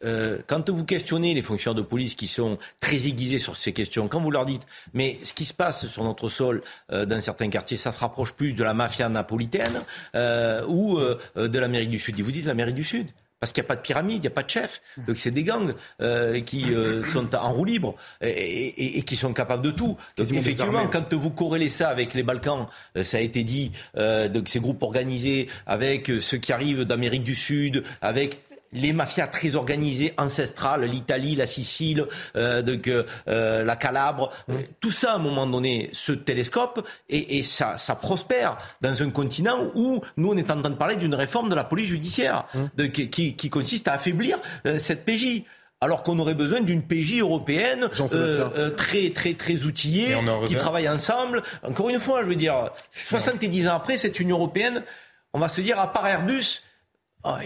euh, 0.05 0.39
quand 0.47 0.71
vous 0.71 0.85
questionnez 0.85 1.35
les 1.35 1.43
fonctionnaires 1.43 1.83
de 1.83 1.87
police 1.87 2.15
qui 2.15 2.29
sont 2.29 2.59
très 2.81 3.07
aiguisés 3.07 3.39
sur 3.39 3.57
ces 3.57 3.73
questions, 3.73 4.09
quand 4.09 4.21
vous 4.21 4.31
leur 4.31 4.47
dites, 4.47 4.67
mais 4.95 5.19
ce 5.23 5.33
qui 5.33 5.45
se 5.45 5.55
passe 5.55 5.87
sur 5.87 6.05
notre 6.05 6.29
sol 6.29 6.63
euh, 6.93 7.07
dans 7.07 7.21
certains 7.21 7.49
quartiers, 7.49 7.77
ça 7.77 7.93
se 7.93 8.01
rapproche 8.01 8.33
plus 8.33 8.53
de 8.53 8.65
la 8.65 8.75
mafia 8.75 9.09
napolitaine 9.09 9.83
euh, 10.15 10.65
ou 10.67 10.99
euh, 10.99 11.19
de 11.37 11.59
l'Amérique 11.59 11.91
du 11.91 11.99
Sud. 11.99 12.19
Ils 12.19 12.25
vous 12.25 12.33
disent 12.33 12.47
l'Amérique 12.47 12.77
du 12.77 12.85
Sud. 12.85 13.09
Parce 13.39 13.53
qu'il 13.53 13.63
n'y 13.63 13.69
a 13.69 13.69
pas 13.69 13.77
de 13.77 13.81
pyramide, 13.81 14.17
il 14.17 14.21
n'y 14.21 14.27
a 14.27 14.33
pas 14.33 14.43
de 14.43 14.51
chef. 14.51 14.83
Donc 15.07 15.17
c'est 15.17 15.31
des 15.31 15.45
gangs 15.45 15.73
euh, 16.03 16.43
qui 16.43 16.75
euh, 16.75 17.03
sont 17.03 17.35
en 17.35 17.55
roue 17.55 17.65
libre 17.65 17.95
et, 18.21 18.29
et, 18.29 18.99
et, 18.99 19.03
qui 19.03 19.17
sont 19.17 19.33
capables 19.33 19.63
de 19.63 19.71
tout. 19.71 19.97
Donc 20.19 20.31
effectivement, 20.31 20.87
quand 20.89 21.15
vous 21.15 21.31
corrélez 21.31 21.71
ça 21.71 21.89
avec 21.89 22.13
les 22.13 22.23
Balkans, 22.23 22.67
ça 23.03 23.17
a 23.17 23.21
été 23.21 23.43
dit, 23.43 23.73
donc 23.95 24.51
ces 24.51 24.61
groupes 24.61 24.83
organisés, 24.83 25.49
avec 25.67 26.13
ceux 26.21 26.37
qui 26.37 26.53
arrivent 26.53 26.85
d'Amérique 26.85 27.25
du 27.25 27.35
Sud, 27.35 27.83
avec 28.03 28.41
les 28.73 28.93
mafias 28.93 29.27
très 29.27 29.57
organisées, 29.57 30.15
ancestrales, 30.19 30.85
l'Italie, 30.85 31.37
la 31.37 31.47
Sicile, 31.47 32.07
euh, 32.37 32.63
donc, 32.63 32.89
euh, 32.89 33.65
la 33.65 33.77
Calabre, 33.77 34.31
mmh. 34.49 34.55
tout 34.81 34.93
ça 34.93 35.13
à 35.13 35.15
un 35.17 35.19
moment 35.19 35.47
donné 35.47 35.91
se 35.93 36.13
télescope 36.13 36.87
et, 37.09 37.39
et 37.39 37.43
ça, 37.43 37.79
ça, 37.79 37.95
prospère 37.95 38.57
dans 38.81 39.03
un 39.03 39.11
continent 39.11 39.71
où 39.75 40.01
nous 40.17 40.31
on 40.31 40.37
est 40.37 40.51
en 40.51 40.61
train 40.61 40.71
de 40.71 40.77
parler 40.77 40.97
d'une 40.97 41.15
réforme 41.15 41.49
de 41.49 41.55
la 41.55 41.65
police 41.65 41.89
judiciaire 41.89 42.47
mmh. 42.55 42.59
de, 42.77 42.87
qui, 42.87 43.37
qui, 43.37 43.51
consiste 43.51 43.89
à 43.89 43.95
affaiblir 43.95 44.39
euh, 44.67 44.79
cette 44.79 45.05
PJ 45.05 45.45
alors 45.81 46.03
qu'on 46.03 46.19
aurait 46.19 46.35
besoin 46.35 46.61
d'une 46.61 46.83
PJ 46.83 47.21
européenne 47.21 47.89
euh, 48.01 48.51
euh, 48.57 48.71
très 48.71 49.11
très 49.11 49.35
très 49.35 49.63
outillée, 49.65 50.15
qui 50.47 50.55
travaille 50.57 50.89
ensemble. 50.89 51.43
Encore 51.63 51.89
une 51.89 51.99
fois, 51.99 52.23
je 52.23 52.29
veux 52.29 52.37
dire, 52.37 52.71
70 52.93 53.69
ans 53.69 53.77
après, 53.77 53.97
cette 53.97 54.21
Union 54.21 54.37
européenne, 54.37 54.83
on 55.33 55.39
va 55.39 55.49
se 55.49 55.61
dire, 55.61 55.81
à 55.81 55.91
part 55.93 56.07
Airbus, 56.07 56.63
Oh, 57.25 57.37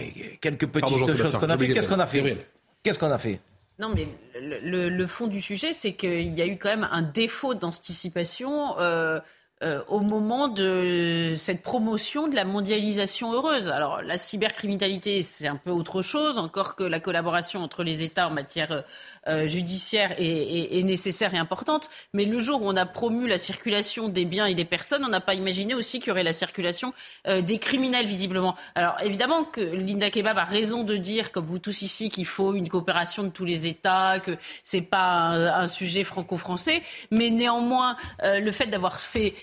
quelques 0.41 0.67
petites 0.67 1.15
choses 1.15 1.33
qu'on 1.33 1.49
a 1.49 1.57
fait. 1.57 1.67
Qu'est-ce 1.69 1.87
qu'on 1.87 1.99
a 1.99 2.07
fait 2.07 2.47
Qu'est-ce 2.83 2.99
qu'on 2.99 3.11
a 3.11 3.17
fait 3.17 3.39
non, 3.77 3.89
mais 3.93 4.07
le, 4.39 5.05
fond 5.05 5.27
du 5.27 5.41
sujet, 5.41 5.73
c'est 5.73 5.93
qu'il 5.93 6.33
y 6.33 6.41
a 6.41 6.45
eu 6.45 6.57
quand 6.57 6.69
même 6.69 6.87
un 6.91 7.01
défaut 7.01 7.55
d'anticipation 7.55 8.79
euh, 8.79 9.19
euh, 9.63 9.83
au 9.89 9.99
moment 9.99 10.47
de 10.47 11.33
cette 11.35 11.61
promotion 11.61 12.29
de 12.29 12.35
la 12.35 12.45
mondialisation 12.45 13.33
heureuse. 13.33 13.67
Alors, 13.67 14.01
la 14.01 14.17
cybercriminalité, 14.17 15.21
c'est 15.23 15.47
un 15.47 15.57
peu 15.57 15.71
autre 15.71 16.01
chose, 16.01 16.37
encore 16.37 16.75
que 16.77 16.83
la 16.83 17.01
collaboration 17.01 17.61
entre 17.61 17.83
les 17.83 18.01
États 18.01 18.27
en 18.27 18.31
matière 18.31 18.85
euh, 19.27 19.47
judiciaire 19.47 20.13
est, 20.19 20.83
nécessaire 20.83 21.33
et 21.33 21.37
importante. 21.37 21.89
Mais 22.13 22.25
le 22.25 22.39
jour 22.39 22.61
où 22.61 22.67
on 22.67 22.75
a 22.75 22.85
promu 22.85 23.27
la 23.27 23.39
circulation 23.39 24.07
des 24.07 24.23
biens 24.23 24.45
et 24.45 24.53
des 24.53 24.65
personnes, 24.65 25.03
on 25.03 25.09
n'a 25.09 25.21
pas 25.21 25.33
imaginé 25.33 25.73
aussi 25.73 25.99
qu'il 25.99 26.09
y 26.09 26.11
aurait 26.11 26.23
la 26.23 26.33
circulation 26.33 26.93
euh, 27.27 27.41
des 27.41 27.57
criminels, 27.57 28.05
visiblement. 28.05 28.55
Alors 28.75 28.97
évidemment 29.01 29.43
que 29.43 29.61
Linda 29.61 30.11
Kebab 30.11 30.37
a 30.37 30.43
raison 30.43 30.83
de 30.83 30.95
dire, 30.95 31.31
comme 31.31 31.45
vous 31.45 31.57
tous 31.57 31.81
ici, 31.81 32.09
qu'il 32.09 32.27
faut 32.27 32.53
une 32.53 32.69
coopération 32.69 33.23
de 33.23 33.29
tous 33.29 33.45
les 33.45 33.65
États, 33.65 34.19
que 34.19 34.37
c'est 34.63 34.81
pas 34.81 35.29
un, 35.31 35.67
sujet 35.67 36.03
franco-français. 36.03 36.83
Mais 37.09 37.31
néanmoins, 37.31 37.97
euh, 38.21 38.39
le 38.39 38.51
fait 38.51 38.67
d'avoir 38.67 38.99
fait 38.99 39.33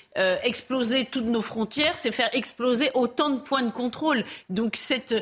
exploser 0.44 1.06
toutes 1.06 1.24
nos 1.24 1.40
frontières, 1.40 1.96
c'est 1.96 2.12
faire 2.12 2.30
exploser 2.32 2.90
autant 2.94 3.30
de 3.30 3.40
points 3.40 3.62
de 3.62 3.70
contrôle. 3.70 4.24
Donc 4.48 4.76
cette, 4.76 5.12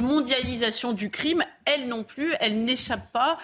mondialisation 0.00 0.92
du 0.92 1.10
crime, 1.10 1.44
elle 1.64 1.88
non 1.88 2.04
plus, 2.04 2.32
elle 2.40 2.64
n'échappe 2.64 3.12
pas 3.12 3.38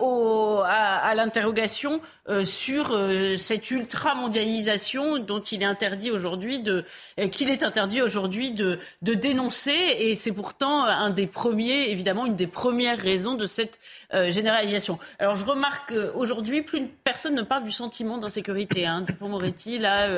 au, 0.00 0.62
à, 0.64 1.14
l'interrogation 1.14 2.00
euh, 2.28 2.44
sur 2.44 2.92
euh, 2.92 3.36
cette 3.36 3.70
ultra-mondialisation 3.70 5.18
dont 5.18 5.40
il 5.40 5.62
est 5.62 5.66
interdit 5.66 6.10
aujourd'hui 6.10 6.60
de, 6.60 6.84
qu'il 7.30 7.50
est 7.50 7.62
interdit 7.62 8.02
aujourd'hui 8.02 8.50
de, 8.50 8.78
de, 9.02 9.14
dénoncer. 9.14 9.74
Et 9.98 10.14
c'est 10.14 10.32
pourtant 10.32 10.84
un 10.84 11.10
des 11.10 11.26
premiers, 11.26 11.90
évidemment, 11.90 12.26
une 12.26 12.36
des 12.36 12.46
premières 12.46 12.98
raisons 12.98 13.34
de 13.34 13.46
cette 13.46 13.78
généralisation. 14.12 14.98
Alors 15.18 15.36
je 15.36 15.44
remarque 15.44 15.94
qu'aujourd'hui, 15.94 16.62
plus 16.62 16.86
personne 17.04 17.34
ne 17.34 17.42
parle 17.42 17.64
du 17.64 17.70
sentiment 17.70 18.18
d'insécurité. 18.18 18.86
Hein. 18.86 19.02
Dupont-Moretti, 19.02 19.78
là, 19.78 20.08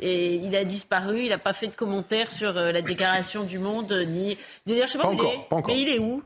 et 0.00 0.34
il 0.34 0.54
a 0.56 0.64
disparu, 0.64 1.22
il 1.22 1.28
n'a 1.28 1.38
pas 1.38 1.52
fait 1.52 1.68
de 1.68 1.74
commentaires 1.74 2.30
sur 2.32 2.52
la 2.54 2.82
déclaration 2.82 3.44
du 3.44 3.58
Monde, 3.58 3.92
ni... 4.08 4.36
D'ailleurs, 4.66 4.86
je 4.86 4.92
sais 4.92 4.98
pas, 4.98 5.12
mais 5.66 5.80
il 5.80 5.88
est 5.88 5.98
où? 5.98 6.22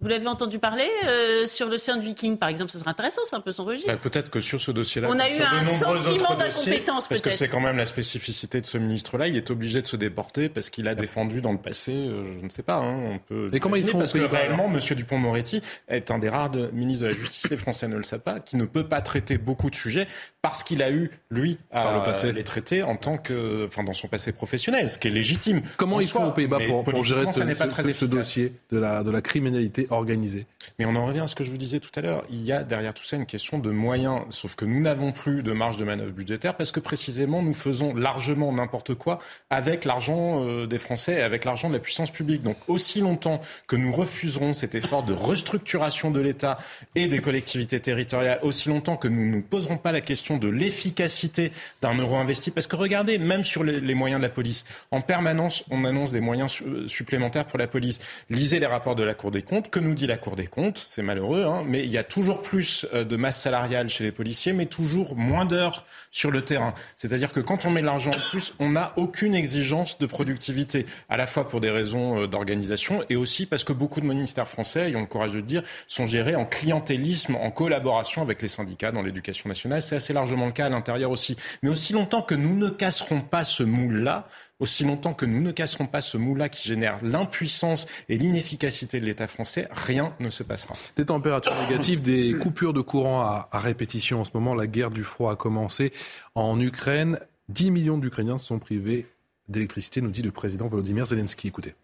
Vous 0.00 0.08
l'avez 0.08 0.28
entendu 0.28 0.58
parler 0.58 0.88
euh, 1.06 1.46
sur 1.46 1.68
l'océan 1.68 1.96
de 1.96 2.02
Viking, 2.02 2.38
par 2.38 2.48
exemple, 2.48 2.70
ce 2.70 2.78
serait 2.78 2.90
intéressant, 2.90 3.20
c'est 3.24 3.36
un 3.36 3.40
peu 3.40 3.52
son 3.52 3.64
registre. 3.64 3.92
Bah, 3.92 3.98
peut-être 4.02 4.30
que 4.30 4.40
sur 4.40 4.60
ce 4.60 4.70
dossier-là, 4.70 5.08
on 5.10 5.18
a 5.18 5.28
eu 5.28 5.40
un 5.42 5.64
sentiment 5.64 6.34
d'incompétence, 6.36 7.06
parce 7.06 7.20
que 7.20 7.30
c'est 7.30 7.48
quand 7.48 7.60
même 7.60 7.76
la 7.76 7.84
spécificité 7.84 8.62
de 8.62 8.66
ce 8.66 8.78
ministre-là. 8.78 9.28
Il 9.28 9.36
est 9.36 9.50
obligé 9.50 9.82
de 9.82 9.86
se 9.86 9.96
déporter 9.96 10.48
parce 10.48 10.70
qu'il 10.70 10.88
a 10.88 10.94
défendu 10.94 11.42
dans 11.42 11.52
le 11.52 11.58
passé, 11.58 11.92
euh, 11.92 12.38
je 12.40 12.44
ne 12.44 12.50
sais 12.50 12.62
pas. 12.62 12.76
Hein, 12.76 12.98
on 13.14 13.18
peut. 13.18 13.50
Et 13.52 13.60
comment 13.60 13.76
ils 13.76 13.86
font 13.86 13.98
Parce 13.98 14.14
que 14.14 14.18
réellement, 14.18 14.68
Monsieur 14.68 14.94
Dupont-Moretti 14.94 15.60
est 15.88 16.10
un 16.10 16.18
des 16.18 16.30
rares 16.30 16.50
ministres 16.72 17.04
de 17.04 17.08
la 17.08 17.14
Justice, 17.14 17.50
les 17.50 17.58
Français 17.58 17.86
ne 17.86 17.96
le 17.96 18.02
savent 18.02 18.20
pas, 18.20 18.40
qui 18.40 18.56
ne 18.56 18.64
peut 18.64 18.88
pas 18.88 19.02
traiter 19.02 19.36
beaucoup 19.36 19.68
de 19.68 19.74
sujets 19.74 20.06
parce 20.40 20.62
qu'il 20.62 20.82
a 20.82 20.90
eu 20.90 21.10
lui 21.30 21.58
à 21.70 22.02
les 22.32 22.44
traiter 22.44 22.82
en 22.82 22.96
tant 22.96 23.18
que, 23.18 23.66
enfin, 23.66 23.84
dans 23.84 23.92
son 23.92 24.08
passé 24.08 24.32
professionnel, 24.32 24.88
ce 24.88 24.98
qui 24.98 25.08
est 25.08 25.10
légitime. 25.10 25.60
Comment 25.76 26.00
ils 26.00 26.08
font 26.08 26.28
aux 26.28 26.32
Pays-Bas 26.32 26.58
pour, 26.84 27.04
gérer 27.04 27.26
ce, 27.26 27.92
ce 27.92 28.04
dossier 28.06 28.54
de 28.70 28.78
la, 28.78 29.02
de 29.02 29.10
la 29.10 29.20
criminalité 29.20 29.88
organisée. 29.90 30.46
Mais 30.78 30.84
on 30.84 30.96
en 30.96 31.06
revient 31.06 31.20
à 31.20 31.26
ce 31.26 31.34
que 31.34 31.44
je 31.44 31.50
vous 31.50 31.58
disais 31.58 31.80
tout 31.80 31.90
à 31.94 32.00
l'heure. 32.00 32.24
Il 32.30 32.42
y 32.42 32.52
a 32.52 32.62
derrière 32.62 32.94
tout 32.94 33.04
ça 33.04 33.16
une 33.16 33.26
question 33.26 33.58
de 33.58 33.70
moyens. 33.70 34.22
Sauf 34.30 34.54
que 34.54 34.64
nous 34.64 34.80
n'avons 34.80 35.12
plus 35.12 35.42
de 35.42 35.52
marge 35.52 35.76
de 35.76 35.84
manœuvre 35.84 36.12
budgétaire 36.12 36.56
parce 36.56 36.72
que 36.72 36.80
précisément 36.80 37.42
nous 37.42 37.54
faisons 37.54 37.94
largement 37.94 38.52
n'importe 38.52 38.94
quoi 38.94 39.18
avec 39.50 39.84
l'argent 39.84 40.44
euh, 40.44 40.66
des 40.66 40.78
Français 40.78 41.14
et 41.14 41.22
avec 41.22 41.44
l'argent 41.44 41.68
de 41.68 41.74
la 41.74 41.80
puissance 41.80 42.10
publique. 42.10 42.42
Donc 42.42 42.56
aussi 42.68 43.00
longtemps 43.00 43.40
que 43.66 43.76
nous 43.76 43.92
refuserons 43.92 44.52
cet 44.52 44.74
effort 44.74 45.02
de 45.02 45.12
restructuration 45.12 46.10
de 46.10 46.20
l'État 46.20 46.58
et 46.94 47.08
des 47.08 47.20
collectivités 47.20 47.80
territoriales, 47.80 48.38
aussi 48.42 48.68
longtemps 48.68 48.96
que 48.96 49.08
nous 49.08 49.26
ne 49.26 49.40
nous 49.40 49.42
poserons 49.42 49.78
pas 49.78 49.92
la 49.92 50.00
question 50.00 50.36
de 50.36 50.48
l'efficacité 50.48 51.52
d'un 51.80 51.94
euro 51.94 52.16
investi. 52.16 52.50
Parce 52.50 52.66
que 52.66 52.76
regardez, 52.76 53.18
même 53.18 53.44
sur 53.44 53.64
les, 53.64 53.94
moyens 53.94 54.20
de 54.20 54.26
la 54.26 54.30
police, 54.30 54.64
en 54.90 55.00
permanence, 55.00 55.64
on 55.70 55.84
annonce 55.84 56.12
des 56.12 56.20
moyens 56.20 56.62
supplémentaires 56.86 57.46
pour 57.46 57.58
la 57.58 57.66
police. 57.66 58.00
Lisez 58.28 58.60
les 58.60 58.66
rapports 58.66 58.94
de 58.94 59.02
la 59.02 59.14
Cour 59.14 59.30
des 59.30 59.42
comptes. 59.42 59.70
Que 59.70 59.79
nous 59.80 59.94
dit 59.94 60.06
la 60.06 60.16
Cour 60.16 60.36
des 60.36 60.46
comptes, 60.46 60.82
c'est 60.86 61.02
malheureux, 61.02 61.44
hein, 61.44 61.62
mais 61.66 61.84
il 61.84 61.90
y 61.90 61.98
a 61.98 62.04
toujours 62.04 62.40
plus 62.40 62.86
euh, 62.94 63.04
de 63.04 63.16
masse 63.16 63.40
salariale 63.40 63.88
chez 63.88 64.04
les 64.04 64.12
policiers, 64.12 64.52
mais 64.52 64.66
toujours 64.66 65.16
moins 65.16 65.44
d'heures 65.44 65.84
sur 66.10 66.30
le 66.30 66.42
terrain. 66.42 66.74
C'est-à-dire 66.96 67.32
que 67.32 67.40
quand 67.40 67.66
on 67.66 67.70
met 67.70 67.80
de 67.80 67.86
l'argent 67.86 68.10
en 68.10 68.30
plus, 68.30 68.54
on 68.58 68.70
n'a 68.70 68.92
aucune 68.96 69.34
exigence 69.34 69.98
de 69.98 70.06
productivité, 70.06 70.86
à 71.08 71.16
la 71.16 71.26
fois 71.26 71.48
pour 71.48 71.60
des 71.60 71.70
raisons 71.70 72.22
euh, 72.22 72.26
d'organisation 72.26 73.04
et 73.08 73.16
aussi 73.16 73.46
parce 73.46 73.64
que 73.64 73.72
beaucoup 73.72 74.00
de 74.00 74.06
ministères 74.06 74.48
français, 74.48 74.88
ayons 74.88 75.00
le 75.00 75.06
courage 75.06 75.32
de 75.32 75.38
le 75.38 75.42
dire, 75.42 75.62
sont 75.86 76.06
gérés 76.06 76.36
en 76.36 76.44
clientélisme, 76.44 77.36
en 77.36 77.50
collaboration 77.50 78.22
avec 78.22 78.42
les 78.42 78.48
syndicats 78.48 78.92
dans 78.92 79.02
l'éducation 79.02 79.48
nationale. 79.48 79.82
C'est 79.82 79.96
assez 79.96 80.12
largement 80.12 80.46
le 80.46 80.52
cas 80.52 80.66
à 80.66 80.70
l'intérieur 80.70 81.10
aussi. 81.10 81.36
Mais 81.62 81.68
aussi 81.68 81.92
longtemps 81.92 82.22
que 82.22 82.34
nous 82.34 82.56
ne 82.56 82.68
casserons 82.68 83.20
pas 83.20 83.44
ce 83.44 83.62
moule-là, 83.62 84.26
aussi 84.60 84.84
longtemps 84.84 85.14
que 85.14 85.26
nous 85.26 85.40
ne 85.40 85.50
casserons 85.50 85.86
pas 85.86 86.00
ce 86.00 86.16
moule-là 86.16 86.48
qui 86.48 86.68
génère 86.68 86.98
l'impuissance 87.02 87.86
et 88.08 88.18
l'inefficacité 88.18 89.00
de 89.00 89.06
l'État 89.06 89.26
français, 89.26 89.68
rien 89.72 90.14
ne 90.20 90.30
se 90.30 90.42
passera. 90.42 90.74
Des 90.96 91.06
températures 91.06 91.54
négatives, 91.62 92.02
des 92.02 92.34
coupures 92.34 92.72
de 92.72 92.80
courant 92.80 93.22
à, 93.22 93.48
répétition. 93.52 94.20
En 94.20 94.24
ce 94.24 94.30
moment, 94.34 94.54
la 94.54 94.66
guerre 94.66 94.90
du 94.90 95.02
froid 95.02 95.32
a 95.32 95.36
commencé 95.36 95.92
en 96.34 96.60
Ukraine. 96.60 97.18
10 97.48 97.70
millions 97.70 97.98
d'Ukrainiens 97.98 98.38
sont 98.38 98.58
privés 98.58 99.06
d'électricité, 99.48 100.00
nous 100.00 100.10
dit 100.10 100.22
le 100.22 100.30
président 100.30 100.68
Volodymyr 100.68 101.06
Zelensky. 101.06 101.48
Écoutez. 101.48 101.74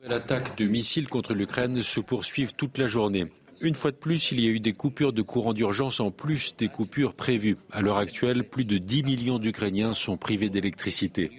L'attaque 0.00 0.56
de 0.56 0.66
missiles 0.66 1.08
contre 1.08 1.34
l'Ukraine 1.34 1.82
se 1.82 2.00
poursuivent 2.00 2.54
toute 2.54 2.78
la 2.78 2.86
journée. 2.86 3.30
Une 3.60 3.74
fois 3.74 3.90
de 3.90 3.96
plus, 3.96 4.30
il 4.30 4.40
y 4.40 4.46
a 4.46 4.50
eu 4.50 4.60
des 4.60 4.72
coupures 4.72 5.12
de 5.12 5.22
courant 5.22 5.52
d'urgence 5.52 6.00
en 6.00 6.10
plus 6.10 6.54
des 6.56 6.68
coupures 6.68 7.14
prévues. 7.14 7.56
À 7.72 7.80
l'heure 7.80 7.98
actuelle, 7.98 8.44
plus 8.44 8.64
de 8.64 8.78
10 8.78 9.02
millions 9.02 9.38
d'Ukrainiens 9.38 9.92
sont 9.92 10.16
privés 10.16 10.48
d'électricité. 10.48 11.30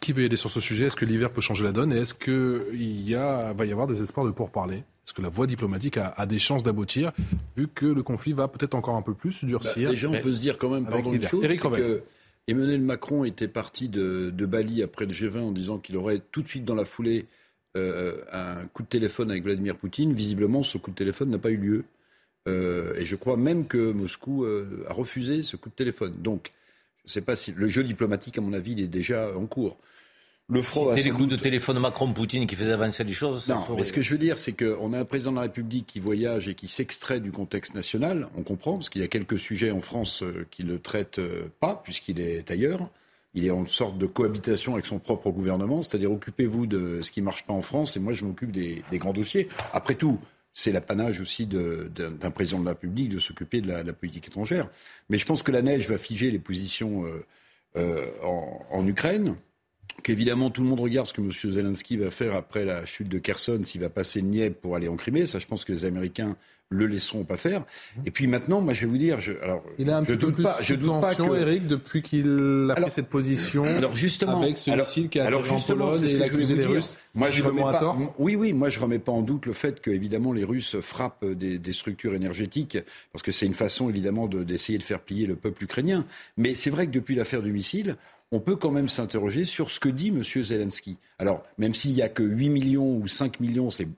Qui 0.00 0.12
veut 0.12 0.22
y 0.22 0.26
aller 0.26 0.36
sur 0.36 0.50
ce 0.50 0.60
sujet? 0.60 0.86
Est-ce 0.86 0.96
que 0.96 1.04
l'hiver 1.04 1.30
peut 1.30 1.42
changer 1.42 1.64
la 1.64 1.72
donne? 1.72 1.92
Et 1.92 1.98
est-ce 1.98 2.14
qu'il 2.14 3.14
va 3.14 3.66
y 3.66 3.72
avoir 3.72 3.86
des 3.86 4.02
espoirs 4.02 4.24
de 4.24 4.30
pourparler 4.30 4.76
Est-ce 4.76 5.12
que 5.12 5.20
la 5.20 5.28
voie 5.28 5.46
diplomatique 5.46 5.98
a, 5.98 6.26
des 6.26 6.38
chances 6.38 6.62
d'aboutir, 6.62 7.12
vu 7.56 7.68
que 7.68 7.86
le 7.86 8.02
conflit 8.02 8.32
va 8.32 8.48
peut-être 8.48 8.74
encore 8.74 8.96
un 8.96 9.02
peu 9.02 9.12
plus 9.12 9.44
durcir? 9.44 9.88
Bah, 9.88 9.90
Déjà, 9.90 10.08
on 10.08 10.20
peut 10.20 10.32
se 10.32 10.40
dire 10.40 10.56
quand 10.56 10.70
même, 10.70 10.86
pardon, 10.86 11.12
une 11.12 11.28
chose, 11.28 11.42
que 11.42 12.02
Emmanuel 12.48 12.80
Macron 12.80 13.24
était 13.24 13.48
parti 13.48 13.90
de, 13.90 14.30
de 14.34 14.46
Bali 14.46 14.82
après 14.82 15.04
le 15.04 15.12
G20 15.12 15.40
en 15.40 15.52
disant 15.52 15.78
qu'il 15.78 15.98
aurait 15.98 16.22
tout 16.32 16.42
de 16.42 16.48
suite 16.48 16.64
dans 16.64 16.74
la 16.74 16.86
foulée 16.86 17.26
euh, 17.76 18.22
un 18.32 18.66
coup 18.66 18.82
de 18.82 18.88
téléphone 18.88 19.30
avec 19.30 19.44
Vladimir 19.44 19.76
Poutine. 19.76 20.12
Visiblement, 20.12 20.62
ce 20.62 20.78
coup 20.78 20.90
de 20.90 20.96
téléphone 20.96 21.30
n'a 21.30 21.38
pas 21.38 21.50
eu 21.50 21.56
lieu. 21.56 21.84
Euh, 22.48 22.94
et 22.96 23.04
je 23.04 23.16
crois 23.16 23.36
même 23.36 23.66
que 23.66 23.92
Moscou 23.92 24.44
euh, 24.44 24.84
a 24.88 24.92
refusé 24.92 25.42
ce 25.42 25.56
coup 25.56 25.68
de 25.68 25.74
téléphone. 25.74 26.14
Donc, 26.18 26.52
je 27.04 27.10
ne 27.10 27.12
sais 27.12 27.20
pas 27.20 27.36
si 27.36 27.52
le 27.52 27.68
jeu 27.68 27.84
diplomatique, 27.84 28.38
à 28.38 28.40
mon 28.40 28.52
avis, 28.52 28.72
il 28.72 28.80
est 28.80 28.88
déjà 28.88 29.30
en 29.36 29.46
cours. 29.46 29.76
Le 30.48 30.62
front 30.62 30.90
C'était 30.96 31.10
les 31.10 31.14
coups 31.14 31.28
de 31.28 31.36
téléphone 31.36 31.78
Macron-Poutine 31.78 32.48
qui 32.48 32.56
faisaient 32.56 32.72
avancer 32.72 33.04
les 33.04 33.12
choses. 33.12 33.48
Non, 33.48 33.76
mais 33.76 33.84
ce 33.84 33.92
que 33.92 34.02
je 34.02 34.10
veux 34.10 34.18
dire, 34.18 34.36
c'est 34.36 34.52
qu'on 34.52 34.92
a 34.92 34.98
un 34.98 35.04
président 35.04 35.30
de 35.30 35.36
la 35.36 35.42
République 35.42 35.86
qui 35.86 36.00
voyage 36.00 36.48
et 36.48 36.56
qui 36.56 36.66
s'extrait 36.66 37.20
du 37.20 37.30
contexte 37.30 37.76
national. 37.76 38.28
On 38.36 38.42
comprend, 38.42 38.72
parce 38.72 38.90
qu'il 38.90 39.00
y 39.00 39.04
a 39.04 39.08
quelques 39.08 39.38
sujets 39.38 39.70
en 39.70 39.80
France 39.80 40.24
qui 40.50 40.64
ne 40.64 40.72
le 40.72 40.80
traitent 40.80 41.20
pas, 41.60 41.80
puisqu'il 41.84 42.20
est 42.20 42.50
ailleurs 42.50 42.90
il 43.34 43.46
est 43.46 43.50
en 43.50 43.64
sorte 43.66 43.98
de 43.98 44.06
cohabitation 44.06 44.74
avec 44.74 44.86
son 44.86 44.98
propre 44.98 45.30
gouvernement, 45.30 45.82
c'est-à-dire 45.82 46.10
occupez-vous 46.10 46.66
de 46.66 47.00
ce 47.00 47.12
qui 47.12 47.20
ne 47.20 47.26
marche 47.26 47.44
pas 47.44 47.52
en 47.52 47.62
France 47.62 47.96
et 47.96 48.00
moi 48.00 48.12
je 48.12 48.24
m'occupe 48.24 48.50
des, 48.50 48.82
grands 48.94 49.12
dossiers. 49.12 49.48
Après 49.72 49.94
tout, 49.94 50.18
c'est 50.52 50.72
l'apanage 50.72 51.20
aussi 51.20 51.46
d'un 51.46 52.30
président 52.30 52.58
de 52.58 52.64
la 52.64 52.72
République 52.72 53.08
de 53.08 53.18
s'occuper 53.18 53.60
de, 53.60 53.68
la, 53.68 53.92
politique 53.92 54.26
étrangère. 54.26 54.68
Mais 55.08 55.18
je 55.18 55.26
pense 55.26 55.42
que 55.42 55.52
la 55.52 55.62
neige 55.62 55.88
va 55.88 55.96
figer 55.96 56.30
les 56.30 56.40
positions 56.40 57.04
euh, 57.04 57.24
euh, 57.76 58.06
en, 58.70 58.86
Ukraine, 58.86 59.36
qu'évidemment 60.02 60.50
tout 60.50 60.62
le 60.62 60.68
monde 60.68 60.80
regarde 60.80 61.06
ce 61.06 61.12
que 61.12 61.20
M. 61.20 61.30
Zelensky 61.30 61.96
va 61.96 62.10
faire 62.10 62.34
après 62.34 62.64
la 62.64 62.84
chute 62.86 63.08
de 63.08 63.18
Kherson, 63.18 63.60
s'il 63.64 63.80
va 63.80 63.88
passer 63.88 64.22
Dniepr 64.22 64.56
pour 64.60 64.76
aller 64.76 64.88
en 64.88 64.96
Crimée. 64.96 65.26
Ça, 65.26 65.38
je 65.38 65.46
pense 65.46 65.64
que 65.64 65.72
les 65.72 65.84
Américains 65.84 66.36
le 66.70 66.86
laisseront 66.86 67.24
pas 67.24 67.36
faire. 67.36 67.60
Mhm. 67.96 68.02
Et 68.06 68.10
puis 68.10 68.26
maintenant, 68.28 68.60
moi, 68.60 68.72
je 68.72 68.82
vais 68.82 68.86
vous 68.86 68.96
dire, 68.96 69.20
je, 69.20 69.32
alors, 69.42 69.64
il 69.78 69.90
a 69.90 69.98
un 69.98 70.04
je 70.04 70.14
doute 70.14 70.40
pas, 70.40 70.56
je 70.62 70.74
doute 70.74 71.00
pas 71.00 71.14
que 71.16 71.40
Eric 71.40 71.66
depuis 71.66 72.00
qu'il 72.00 72.70
a 72.70 72.80
pris 72.80 72.90
cette 72.92 73.08
position. 73.08 73.64
Alors 73.64 73.94
justement, 73.96 74.40
avec 74.40 74.56
ce 74.56 74.70
missile 74.70 75.08
qui 75.08 75.18
a 75.18 75.26
alors 75.26 75.44
justement, 75.44 75.92
les 75.94 76.64
Russes. 76.66 76.96
Moi, 77.14 77.28
je 77.28 77.42
remets 77.42 77.62
pas, 77.62 77.96
oui, 78.18 78.36
oui, 78.36 78.52
moi, 78.52 78.70
je 78.70 78.78
remets 78.78 79.00
pas 79.00 79.12
en 79.12 79.22
doute 79.22 79.46
le 79.46 79.52
fait 79.52 79.80
que 79.80 79.90
évidemment 79.90 80.32
les 80.32 80.44
Russes 80.44 80.76
frappent 80.80 81.24
des, 81.24 81.58
des 81.58 81.72
structures 81.72 82.14
énergétiques 82.14 82.78
parce 83.12 83.22
que 83.22 83.32
c'est 83.32 83.46
une 83.46 83.54
façon 83.54 83.88
évidemment 83.88 84.28
d'essayer 84.28 84.78
de, 84.78 84.82
de 84.82 84.86
faire 84.86 85.00
plier 85.00 85.26
le 85.26 85.34
peuple 85.34 85.64
ukrainien. 85.64 86.04
Mais 86.36 86.54
c'est 86.54 86.70
vrai 86.70 86.86
que 86.86 86.92
depuis 86.92 87.16
l'affaire 87.16 87.42
du 87.42 87.52
missile, 87.52 87.96
on 88.32 88.40
peut 88.40 88.56
quand 88.56 88.70
même 88.70 88.88
s'interroger 88.88 89.44
sur 89.44 89.70
ce 89.70 89.80
que 89.80 89.88
dit 89.88 90.08
M. 90.08 90.22
Zelensky. 90.22 90.98
Alors, 91.18 91.42
même 91.58 91.74
s'il 91.74 91.92
n'y 91.92 92.02
a 92.02 92.08
que 92.08 92.22
8 92.22 92.48
millions 92.48 92.96
ou 92.96 93.08
5 93.08 93.40
millions, 93.40 93.70
c'est 93.70 93.88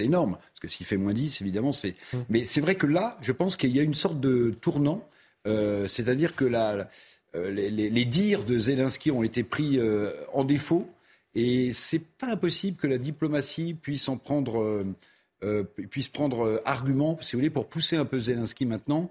énorme, 0.00 0.38
parce 0.38 0.60
que 0.60 0.68
s'il 0.68 0.86
fait 0.86 0.96
moins 0.96 1.12
10, 1.12 1.42
évidemment, 1.42 1.72
c'est... 1.72 1.94
Hum. 2.14 2.24
Mais 2.30 2.44
c'est 2.44 2.60
vrai 2.60 2.76
que 2.76 2.86
là, 2.86 3.18
je 3.20 3.32
pense 3.32 3.56
qu'il 3.56 3.70
y 3.70 3.80
a 3.80 3.82
une 3.82 3.94
sorte 3.94 4.20
de 4.20 4.54
tournant, 4.60 5.06
euh, 5.46 5.86
c'est-à-dire 5.86 6.34
que 6.34 6.46
la, 6.46 6.88
euh, 7.34 7.50
les, 7.50 8.04
dires 8.06 8.44
de 8.44 8.58
Zelensky 8.58 9.10
ont 9.10 9.22
été 9.22 9.42
pris 9.42 9.78
euh, 9.78 10.12
en 10.32 10.44
défaut, 10.44 10.88
et 11.34 11.72
c'est 11.74 12.02
pas 12.04 12.28
impossible 12.28 12.78
que 12.78 12.86
la 12.86 12.98
diplomatie 12.98 13.74
puisse 13.74 14.08
en 14.08 14.16
prendre... 14.16 14.84
puisse 15.90 16.08
prendre 16.08 16.62
argument, 16.64 17.18
si 17.20 17.32
vous 17.32 17.40
voulez, 17.40 17.50
pour 17.50 17.68
pousser 17.68 17.96
un 17.96 18.06
peu 18.06 18.18
Zelensky 18.18 18.64
maintenant 18.64 19.10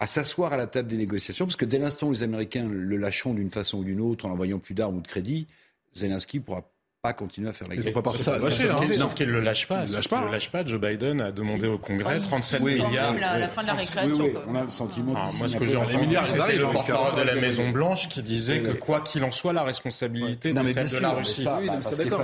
à 0.00 0.06
s'asseoir 0.06 0.52
à 0.54 0.56
la 0.56 0.66
table 0.66 0.88
des 0.88 0.96
négociations, 0.96 1.44
parce 1.44 1.56
que 1.56 1.66
dès 1.66 1.78
l'instant 1.78 2.08
où 2.08 2.12
les 2.12 2.22
Américains 2.22 2.66
le 2.66 2.96
lâcheront 2.96 3.34
d'une 3.34 3.50
façon 3.50 3.78
ou 3.78 3.84
d'une 3.84 4.00
autre 4.00 4.26
en 4.26 4.30
envoyant 4.30 4.58
plus 4.58 4.74
d'armes 4.74 4.96
ou 4.96 5.00
de 5.02 5.06
crédit, 5.06 5.46
Zelensky 5.94 6.40
pourra 6.40 6.72
pas 7.02 7.14
continuer 7.14 7.48
à 7.48 7.52
faire 7.54 7.66
la 7.66 7.76
guerre. 7.76 7.86
Ils 7.86 7.92
pas 7.94 8.02
partir 8.02 8.24
ça, 8.24 8.40
ça, 8.42 8.50
ça, 8.50 8.76
hein. 8.76 8.92
Sauf 8.94 9.14
qu'il 9.14 9.28
ne 9.28 9.32
le 9.32 9.40
lâche 9.40 9.66
pas. 9.66 9.84
Il 9.84 9.92
ne 9.92 10.26
le 10.26 10.32
lâche 10.32 10.50
pas. 10.50 10.66
Joe 10.66 10.78
Biden 10.78 11.22
a 11.22 11.32
demandé 11.32 11.66
au 11.66 11.78
Congrès 11.78 12.20
37 12.20 12.60
milliards. 12.60 13.14
À 13.22 13.38
la 13.38 13.48
fin 13.48 13.62
de 13.62 13.68
la 13.68 13.74
récréation. 13.74 14.18
Oui, 14.18 14.34
on 14.46 14.54
a 14.54 14.64
le 14.64 14.68
sentiment. 14.68 15.14
Ah, 15.16 15.30
moi, 15.38 15.48
ce 15.48 15.56
que 15.56 15.64
j'ai 15.64 15.76
entendu, 15.76 16.16
c'était 16.26 16.56
le 16.56 16.66
porte-parole 16.66 17.18
de 17.18 17.22
la 17.22 17.34
Maison 17.36 17.70
Blanche 17.70 18.08
qui 18.08 18.22
disait 18.22 18.60
que 18.60 18.72
quoi 18.72 19.00
qu'il 19.00 19.24
en 19.24 19.30
soit, 19.30 19.52
la 19.52 19.62
responsabilité 19.62 20.52
de 20.52 20.66
celle 20.72 20.90
de 20.90 20.98
la 20.98 21.10
Russie. 21.10 21.46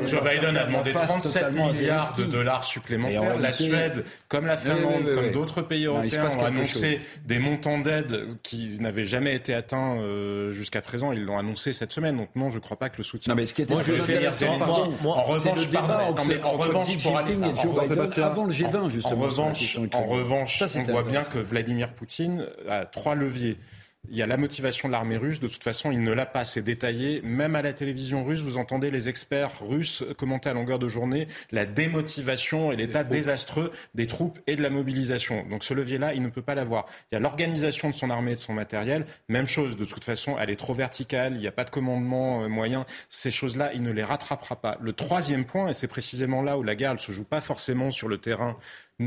Joe 0.07 0.23
Biden 0.23 0.57
a 0.57 0.65
demandé 0.65 0.93
37 0.93 1.53
milliards 1.53 2.15
de 2.17 2.25
dollars 2.25 2.65
supplémentaires. 2.65 3.39
La 3.39 3.53
Suède, 3.53 4.05
comme 4.29 4.47
la 4.47 4.57
Finlande, 4.57 5.11
comme 5.15 5.31
d'autres 5.31 5.63
pays 5.63 5.87
européens, 5.87 6.29
ont 6.37 6.45
annoncé 6.45 7.01
des 7.25 7.39
montants 7.39 7.79
d'aide 7.79 8.29
qui 8.43 8.77
n'avaient 8.81 9.05
jamais 9.05 9.35
été 9.35 9.55
atteints 9.55 9.97
euh, 10.01 10.53
jusqu'à 10.53 10.83
présent. 10.83 11.13
Ils 11.13 11.25
l'ont 11.25 11.39
annoncé 11.39 11.73
cette 11.73 11.93
semaine. 11.93 12.17
Donc 12.17 12.29
non, 12.35 12.51
je 12.51 12.57
ne 12.57 12.61
crois 12.61 12.79
pas 12.79 12.91
que 12.91 12.99
le 12.99 13.05
soutien. 13.05 13.33
Non, 13.33 13.41
mais 13.41 13.47
ce 13.47 13.55
qui 13.55 13.63
était 13.63 13.75
intéressant 13.75 14.66
en 14.69 15.23
revanche, 15.23 15.69
en 16.43 16.53
revanche, 16.53 17.03
pour 17.03 17.17
aller, 17.17 17.35
avant 18.23 18.45
le 18.45 18.53
G20, 18.53 18.91
justement. 18.91 19.23
En 19.23 19.27
revanche, 19.27 19.79
en 19.93 20.07
revanche, 20.07 20.63
on 20.77 20.83
voit 20.83 21.03
bien 21.03 21.25
que 21.25 21.39
Vladimir 21.39 21.93
Poutine 21.93 22.47
a 22.69 22.87
trois 22.87 23.15
leviers. 23.15 23.57
Il 24.11 24.17
y 24.17 24.23
a 24.23 24.27
la 24.27 24.37
motivation 24.37 24.89
de 24.89 24.93
l'armée 24.93 25.17
russe. 25.17 25.41
De 25.41 25.49
toute 25.49 25.63
façon, 25.63 25.91
il 25.91 26.03
ne 26.03 26.13
l'a 26.13 26.27
pas. 26.27 26.45
C'est 26.45 26.63
détaillé. 26.63 27.21
Même 27.23 27.57
à 27.57 27.63
la 27.63 27.73
télévision 27.73 28.25
russe, 28.25 28.41
vous 28.41 28.59
entendez 28.59 28.91
les 28.91 29.09
experts 29.09 29.61
russes 29.61 30.05
commenter 30.17 30.49
à 30.49 30.55
longueur 30.55 30.79
de 30.79 30.89
journée 30.89 31.29
la 31.51 31.67
démotivation 31.67 32.73
et 32.73 32.77
l'état 32.77 33.05
désastreux 33.05 33.73
des 33.95 34.07
troupes 34.07 34.39
et 34.47 34.57
de 34.57 34.63
la 34.63 34.71
mobilisation. 34.71 35.45
Donc 35.49 35.65
ce 35.65 35.75
levier-là, 35.75 36.15
il 36.15 36.23
ne 36.23 36.29
peut 36.29 36.43
pas 36.43 36.55
l'avoir. 36.55 36.87
Il 37.11 37.15
y 37.15 37.19
a 37.19 37.21
l'organisation 37.21 37.91
de 37.91 37.95
son 37.95 38.11
armée 38.11 38.33
et 38.33 38.37
de 38.37 38.41
son 38.41 38.53
matériel. 38.53 39.07
Même 39.29 39.47
chose. 39.47 39.77
De 39.77 39.85
toute 39.85 40.05
façon, 40.05 40.37
elle 40.39 40.51
est 40.51 40.57
trop 40.57 40.75
verticale. 40.75 41.35
Il 41.35 41.41
n'y 41.41 41.49
a 41.49 41.53
pas 41.53 41.65
de 41.65 41.71
commandement 41.71 42.45
euh, 42.45 42.49
moyen. 42.49 42.87
Ces 43.11 43.31
choses-là, 43.31 43.73
il 43.75 43.83
ne 43.83 43.93
les 43.93 44.05
rattrapera 44.05 44.57
pas. 44.57 44.79
Le 44.81 44.93
troisième 44.93 45.45
point, 45.45 45.69
et 45.69 45.73
c'est 45.73 45.89
précisément 45.89 46.43
là 46.43 46.59
où 46.59 46.63
la 46.63 46.75
guerre 46.75 46.95
ne 46.95 46.99
se 46.99 47.13
joue 47.13 47.25
pas 47.25 47.41
forcément 47.41 47.91
sur 47.91 48.09
le 48.09 48.19
terrain 48.19 48.57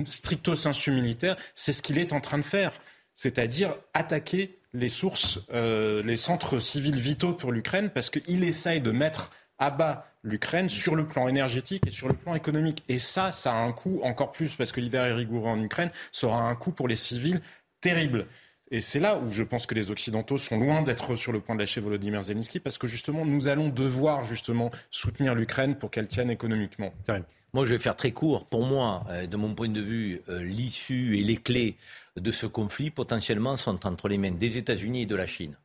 stricto 0.06 0.56
sensu 0.56 0.92
militaire, 0.92 1.36
c'est 1.56 1.74
ce 1.74 1.82
qu'il 1.82 1.98
est 1.98 2.14
en 2.14 2.22
train 2.22 2.38
de 2.38 2.44
faire. 2.44 2.74
C'est-à-dire 3.16 3.76
attaquer 3.94 4.59
les 4.74 4.90
sources, 4.90 5.40
euh, 5.52 6.04
les 6.04 6.18
centres 6.18 6.60
civils 6.60 7.00
vitaux 7.00 7.34
pour 7.34 7.52
l'Ukraine, 7.52 7.90
parce 7.90 8.10
qu'il 8.10 8.44
essaye 8.44 8.82
de 8.82 8.92
mettre 8.92 9.32
à 9.58 9.72
bas 9.72 10.06
l'Ukraine 10.24 10.70
sur 10.70 10.96
le 10.96 11.06
plan 11.06 11.28
énergétique 11.28 11.86
et 11.88 11.92
sur 11.92 12.08
le 12.08 12.14
plan 12.14 12.36
économique. 12.36 12.84
Et 12.88 13.00
ça, 13.00 13.32
ça 13.32 13.54
a 13.54 13.58
un 13.58 13.72
coût 13.72 14.00
encore 14.04 14.32
plus, 14.32 14.56
parce 14.56 14.72
que 14.72 14.80
l'hiver 14.80 15.06
est 15.06 15.14
rigoureux 15.14 15.50
en 15.50 15.62
Ukraine, 15.62 15.92
ça 16.12 16.28
aura 16.28 16.42
un 16.42 16.56
coût 16.56 16.72
pour 16.72 16.88
les 16.88 16.96
civils 16.96 17.42
terrible. 17.82 18.26
Et 18.72 18.82
c'est 18.82 19.00
là 19.00 19.18
où 19.18 19.32
je 19.32 19.44
pense 19.44 19.66
que 19.66 19.74
les 19.74 19.90
Occidentaux 19.90 20.38
sont 20.38 20.60
loin 20.60 20.84
d'être 20.84 21.16
sur 21.16 21.32
le 21.32 21.40
point 21.40 21.56
de 21.56 21.60
lâcher 21.60 21.82
Volodymyr 21.82 22.22
Zelensky, 22.22 22.60
parce 22.60 22.78
que 22.78 22.88
justement, 22.88 23.26
nous 23.26 23.48
allons 23.48 23.70
devoir 23.70 24.24
justement 24.24 24.70
soutenir 24.92 25.34
l'Ukraine 25.34 25.76
pour 25.76 25.90
qu'elle 25.90 26.08
tienne 26.08 26.30
économiquement. 26.30 26.94
Moi, 27.54 27.66
je 27.66 27.74
vais 27.74 27.80
faire 27.80 27.96
très 27.96 28.12
court. 28.12 28.46
Pour 28.46 28.66
moi, 28.66 29.04
euh, 29.10 29.26
de 29.26 29.38
mon 29.38 29.54
point 29.54 29.70
de 29.70 29.82
vue, 29.82 30.22
euh, 30.30 30.44
l'issue 30.44 31.18
et 31.18 31.24
les 31.24 31.38
clés 31.38 31.78
de 32.16 32.32
ce 32.32 32.46
conflit, 32.46 32.92
potentiellement, 32.92 33.58
sont 33.58 33.86
entre 33.88 34.08
les 34.08 34.18
mains 34.18 34.32
des 34.32 34.58
États-Unis 34.58 35.04
et 35.04 35.06
de 35.06 35.16
la 35.16 35.26
Chine. 35.26 35.58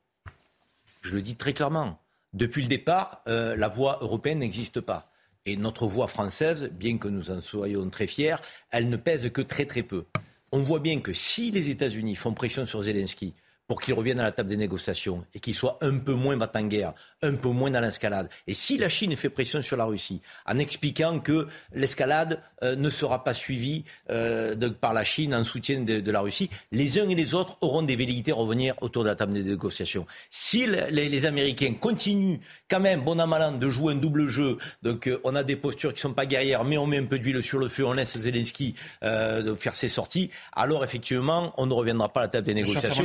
Je 1.02 1.14
le 1.14 1.20
dis 1.20 1.36
très 1.36 1.52
clairement. 1.52 2.00
Depuis 2.32 2.62
le 2.62 2.68
départ, 2.68 3.22
euh, 3.28 3.54
la 3.54 3.68
voie 3.68 3.98
européenne 4.00 4.38
n'existe 4.38 4.80
pas. 4.80 5.12
Et 5.46 5.56
notre 5.56 5.86
voie 5.86 6.06
française, 6.06 6.70
bien 6.72 6.96
que 6.96 7.08
nous 7.08 7.30
en 7.30 7.42
soyons 7.42 7.88
très 7.90 8.06
fiers, 8.06 8.36
elle 8.70 8.88
ne 8.88 8.96
pèse 8.96 9.30
que 9.30 9.42
très 9.42 9.66
très 9.66 9.82
peu. 9.82 10.06
On 10.52 10.60
voit 10.60 10.80
bien 10.80 11.00
que 11.00 11.12
si 11.12 11.50
les 11.50 11.68
États-Unis 11.68 12.14
font 12.14 12.32
pression 12.32 12.64
sur 12.64 12.80
Zelensky 12.80 13.34
pour 13.66 13.80
qu'il 13.80 13.94
revienne 13.94 14.20
à 14.20 14.22
la 14.22 14.32
table 14.32 14.48
des 14.48 14.56
négociations 14.56 15.24
et 15.34 15.40
qu'il 15.40 15.54
soit 15.54 15.78
un 15.80 15.98
peu 15.98 16.12
moins 16.12 16.36
battant 16.36 16.62
guerre, 16.62 16.92
un 17.22 17.34
peu 17.34 17.48
moins 17.48 17.70
dans 17.70 17.80
l'escalade. 17.80 18.28
Et 18.46 18.54
si 18.54 18.76
la 18.76 18.88
Chine 18.88 19.16
fait 19.16 19.30
pression 19.30 19.62
sur 19.62 19.76
la 19.76 19.84
Russie 19.84 20.20
en 20.46 20.58
expliquant 20.58 21.18
que 21.18 21.48
l'escalade 21.72 22.40
euh, 22.62 22.76
ne 22.76 22.90
sera 22.90 23.24
pas 23.24 23.34
suivie 23.34 23.84
euh, 24.10 24.54
par 24.80 24.92
la 24.92 25.04
Chine 25.04 25.34
en 25.34 25.44
soutien 25.44 25.80
de, 25.80 26.10
la 26.10 26.20
Russie, 26.20 26.50
les 26.72 26.98
uns 26.98 27.08
et 27.08 27.14
les 27.14 27.34
autres 27.34 27.56
auront 27.60 27.82
des 27.82 27.96
velléités 27.96 28.32
à 28.32 28.34
revenir 28.34 28.74
autour 28.80 29.02
de 29.04 29.08
la 29.08 29.16
table 29.16 29.32
des 29.32 29.42
négociations. 29.42 30.06
Si 30.30 30.66
les, 30.66 31.24
Américains 31.24 31.72
continuent 31.80 32.38
quand 32.68 32.80
même, 32.80 33.02
bon 33.02 33.18
an 33.18 33.26
mal 33.26 33.42
an, 33.42 33.52
de 33.52 33.70
jouer 33.70 33.94
un 33.94 33.96
double 33.96 34.28
jeu, 34.28 34.58
donc 34.82 35.06
euh, 35.06 35.20
on 35.24 35.34
a 35.34 35.42
des 35.42 35.56
postures 35.56 35.90
qui 35.90 35.98
ne 35.98 36.10
sont 36.10 36.12
pas 36.12 36.26
guerrières, 36.26 36.64
mais 36.64 36.76
on 36.76 36.86
met 36.86 36.98
un 36.98 37.04
peu 37.04 37.18
d'huile 37.18 37.42
sur 37.42 37.58
le 37.58 37.68
feu, 37.68 37.86
on 37.86 37.94
laisse 37.94 38.18
Zelensky 38.18 38.74
faire 39.00 39.74
ses 39.74 39.88
sorties, 39.88 40.30
alors 40.52 40.84
effectivement, 40.84 41.54
on 41.56 41.66
ne 41.66 41.72
reviendra 41.72 42.12
pas 42.12 42.20
à 42.20 42.22
la 42.24 42.28
table 42.28 42.46
des 42.46 42.54
négociations. 42.54 43.04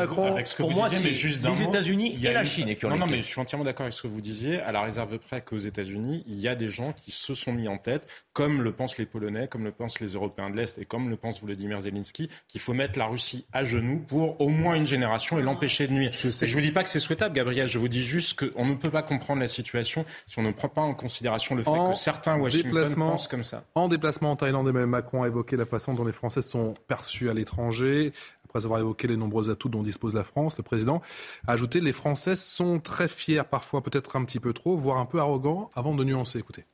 Avec 0.00 0.46
ce 0.46 0.56
que 0.56 0.62
pour 0.62 0.70
vous 0.70 0.76
moi, 0.76 0.88
c'est 0.88 1.02
les 1.02 1.64
États-Unis 1.64 2.18
et 2.22 2.32
la 2.32 2.44
Chine 2.44 2.74
Non, 2.82 2.96
non, 2.96 3.06
mais 3.06 3.18
je 3.18 3.26
suis 3.26 3.40
entièrement 3.40 3.64
d'accord 3.64 3.84
avec 3.84 3.94
ce 3.94 4.02
que 4.02 4.08
vous 4.08 4.20
disiez. 4.20 4.60
À 4.60 4.72
la 4.72 4.82
réserve 4.82 5.18
près 5.18 5.40
qu'aux 5.40 5.58
États-Unis, 5.58 6.24
il 6.26 6.40
y 6.40 6.48
a 6.48 6.54
des 6.54 6.68
gens 6.68 6.92
qui 6.92 7.10
se 7.10 7.34
sont 7.34 7.52
mis 7.52 7.68
en 7.68 7.78
tête, 7.78 8.06
comme 8.32 8.62
le 8.62 8.72
pensent 8.72 8.98
les 8.98 9.06
Polonais, 9.06 9.48
comme 9.48 9.64
le 9.64 9.72
pensent 9.72 10.00
les 10.00 10.14
Européens 10.14 10.50
de 10.50 10.56
l'Est 10.56 10.78
et 10.78 10.84
comme 10.84 11.10
le 11.10 11.16
pense 11.16 11.42
Vladimir 11.42 11.80
Zelensky, 11.80 12.28
qu'il 12.48 12.60
faut 12.60 12.74
mettre 12.74 12.98
la 12.98 13.06
Russie 13.06 13.44
à 13.52 13.64
genoux 13.64 14.04
pour 14.06 14.40
au 14.40 14.48
moins 14.48 14.74
une 14.74 14.86
génération 14.86 15.38
et 15.38 15.42
l'empêcher 15.42 15.86
de 15.86 15.92
nuire. 15.92 16.12
Je 16.12 16.28
ne 16.28 16.52
vous 16.52 16.60
dis 16.60 16.72
pas 16.72 16.82
que 16.82 16.88
c'est 16.88 17.00
souhaitable, 17.00 17.34
Gabriel. 17.34 17.68
Je 17.68 17.78
vous 17.78 17.88
dis 17.88 18.02
juste 18.02 18.40
qu'on 18.40 18.66
ne 18.66 18.74
peut 18.74 18.90
pas 18.90 19.02
comprendre 19.02 19.40
la 19.40 19.48
situation 19.48 20.04
si 20.26 20.38
on 20.38 20.42
ne 20.42 20.50
prend 20.52 20.68
pas 20.68 20.82
en 20.82 20.94
considération 20.94 21.54
le 21.54 21.62
fait 21.62 21.70
que 21.70 21.94
certains 21.94 22.38
Washington 22.38 22.94
pensent 22.94 23.28
comme 23.28 23.44
ça. 23.44 23.64
En 23.74 23.88
déplacement 23.88 24.32
en 24.32 24.36
Thaïlande, 24.36 24.68
Emmanuel 24.68 24.88
Macron 24.88 25.22
a 25.22 25.26
évoqué 25.26 25.56
la 25.56 25.66
façon 25.66 25.94
dont 25.94 26.04
les 26.04 26.12
Français 26.12 26.42
sont 26.42 26.74
perçus 26.88 27.30
à 27.30 27.34
l'étranger. 27.34 28.12
Après 28.50 28.64
avoir 28.64 28.80
évoqué 28.80 29.06
les 29.06 29.16
nombreux 29.16 29.48
atouts 29.48 29.68
dont 29.68 29.84
dispose 29.84 30.12
la 30.12 30.24
France, 30.24 30.58
le 30.58 30.64
président 30.64 31.02
a 31.46 31.52
ajouté 31.52 31.80
les 31.80 31.92
Français 31.92 32.34
sont 32.34 32.80
très 32.80 33.06
fiers, 33.06 33.44
parfois 33.48 33.80
peut-être 33.80 34.16
un 34.16 34.24
petit 34.24 34.40
peu 34.40 34.52
trop, 34.52 34.76
voire 34.76 34.98
un 34.98 35.06
peu 35.06 35.20
arrogants, 35.20 35.70
avant 35.76 35.94
de 35.94 36.02
nuancer. 36.02 36.40
Écoutez. 36.40 36.64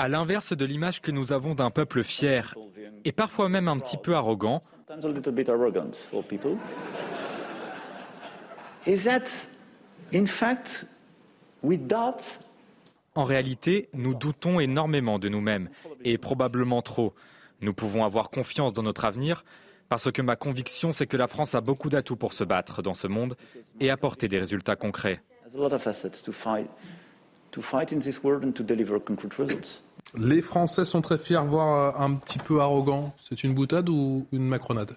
À 0.00 0.08
l'inverse 0.08 0.56
de 0.56 0.64
l'image 0.64 1.02
que 1.02 1.10
nous 1.10 1.32
avons 1.32 1.54
d'un 1.54 1.70
peuple 1.70 2.02
fier 2.02 2.54
et 3.04 3.12
parfois 3.12 3.50
même 3.50 3.68
un 3.68 3.78
petit 3.78 3.98
peu 3.98 4.14
arrogant, 4.14 4.62
is 8.86 9.04
that 9.04 9.48
in 10.14 10.24
fact 10.24 10.86
we 11.62 11.76
doubt 11.76 12.22
en 13.18 13.24
réalité, 13.24 13.88
nous 13.94 14.14
doutons 14.14 14.60
énormément 14.60 15.18
de 15.18 15.28
nous-mêmes, 15.28 15.70
et 16.04 16.18
probablement 16.18 16.82
trop. 16.82 17.14
Nous 17.60 17.74
pouvons 17.74 18.04
avoir 18.04 18.30
confiance 18.30 18.72
dans 18.72 18.84
notre 18.84 19.04
avenir, 19.04 19.44
parce 19.88 20.12
que 20.12 20.22
ma 20.22 20.36
conviction, 20.36 20.92
c'est 20.92 21.08
que 21.08 21.16
la 21.16 21.26
France 21.26 21.56
a 21.56 21.60
beaucoup 21.60 21.88
d'atouts 21.88 22.14
pour 22.14 22.32
se 22.32 22.44
battre 22.44 22.80
dans 22.80 22.94
ce 22.94 23.08
monde 23.08 23.36
et 23.80 23.90
apporter 23.90 24.28
des 24.28 24.38
résultats 24.38 24.76
concrets. 24.76 25.20
Les 30.14 30.40
Français 30.40 30.84
sont 30.84 31.00
très 31.00 31.18
fiers, 31.18 31.44
voire 31.44 32.00
un 32.00 32.14
petit 32.14 32.38
peu 32.38 32.60
arrogants. 32.60 33.12
C'est 33.28 33.42
une 33.42 33.52
boutade 33.52 33.88
ou 33.88 34.28
une 34.30 34.46
macronade? 34.46 34.96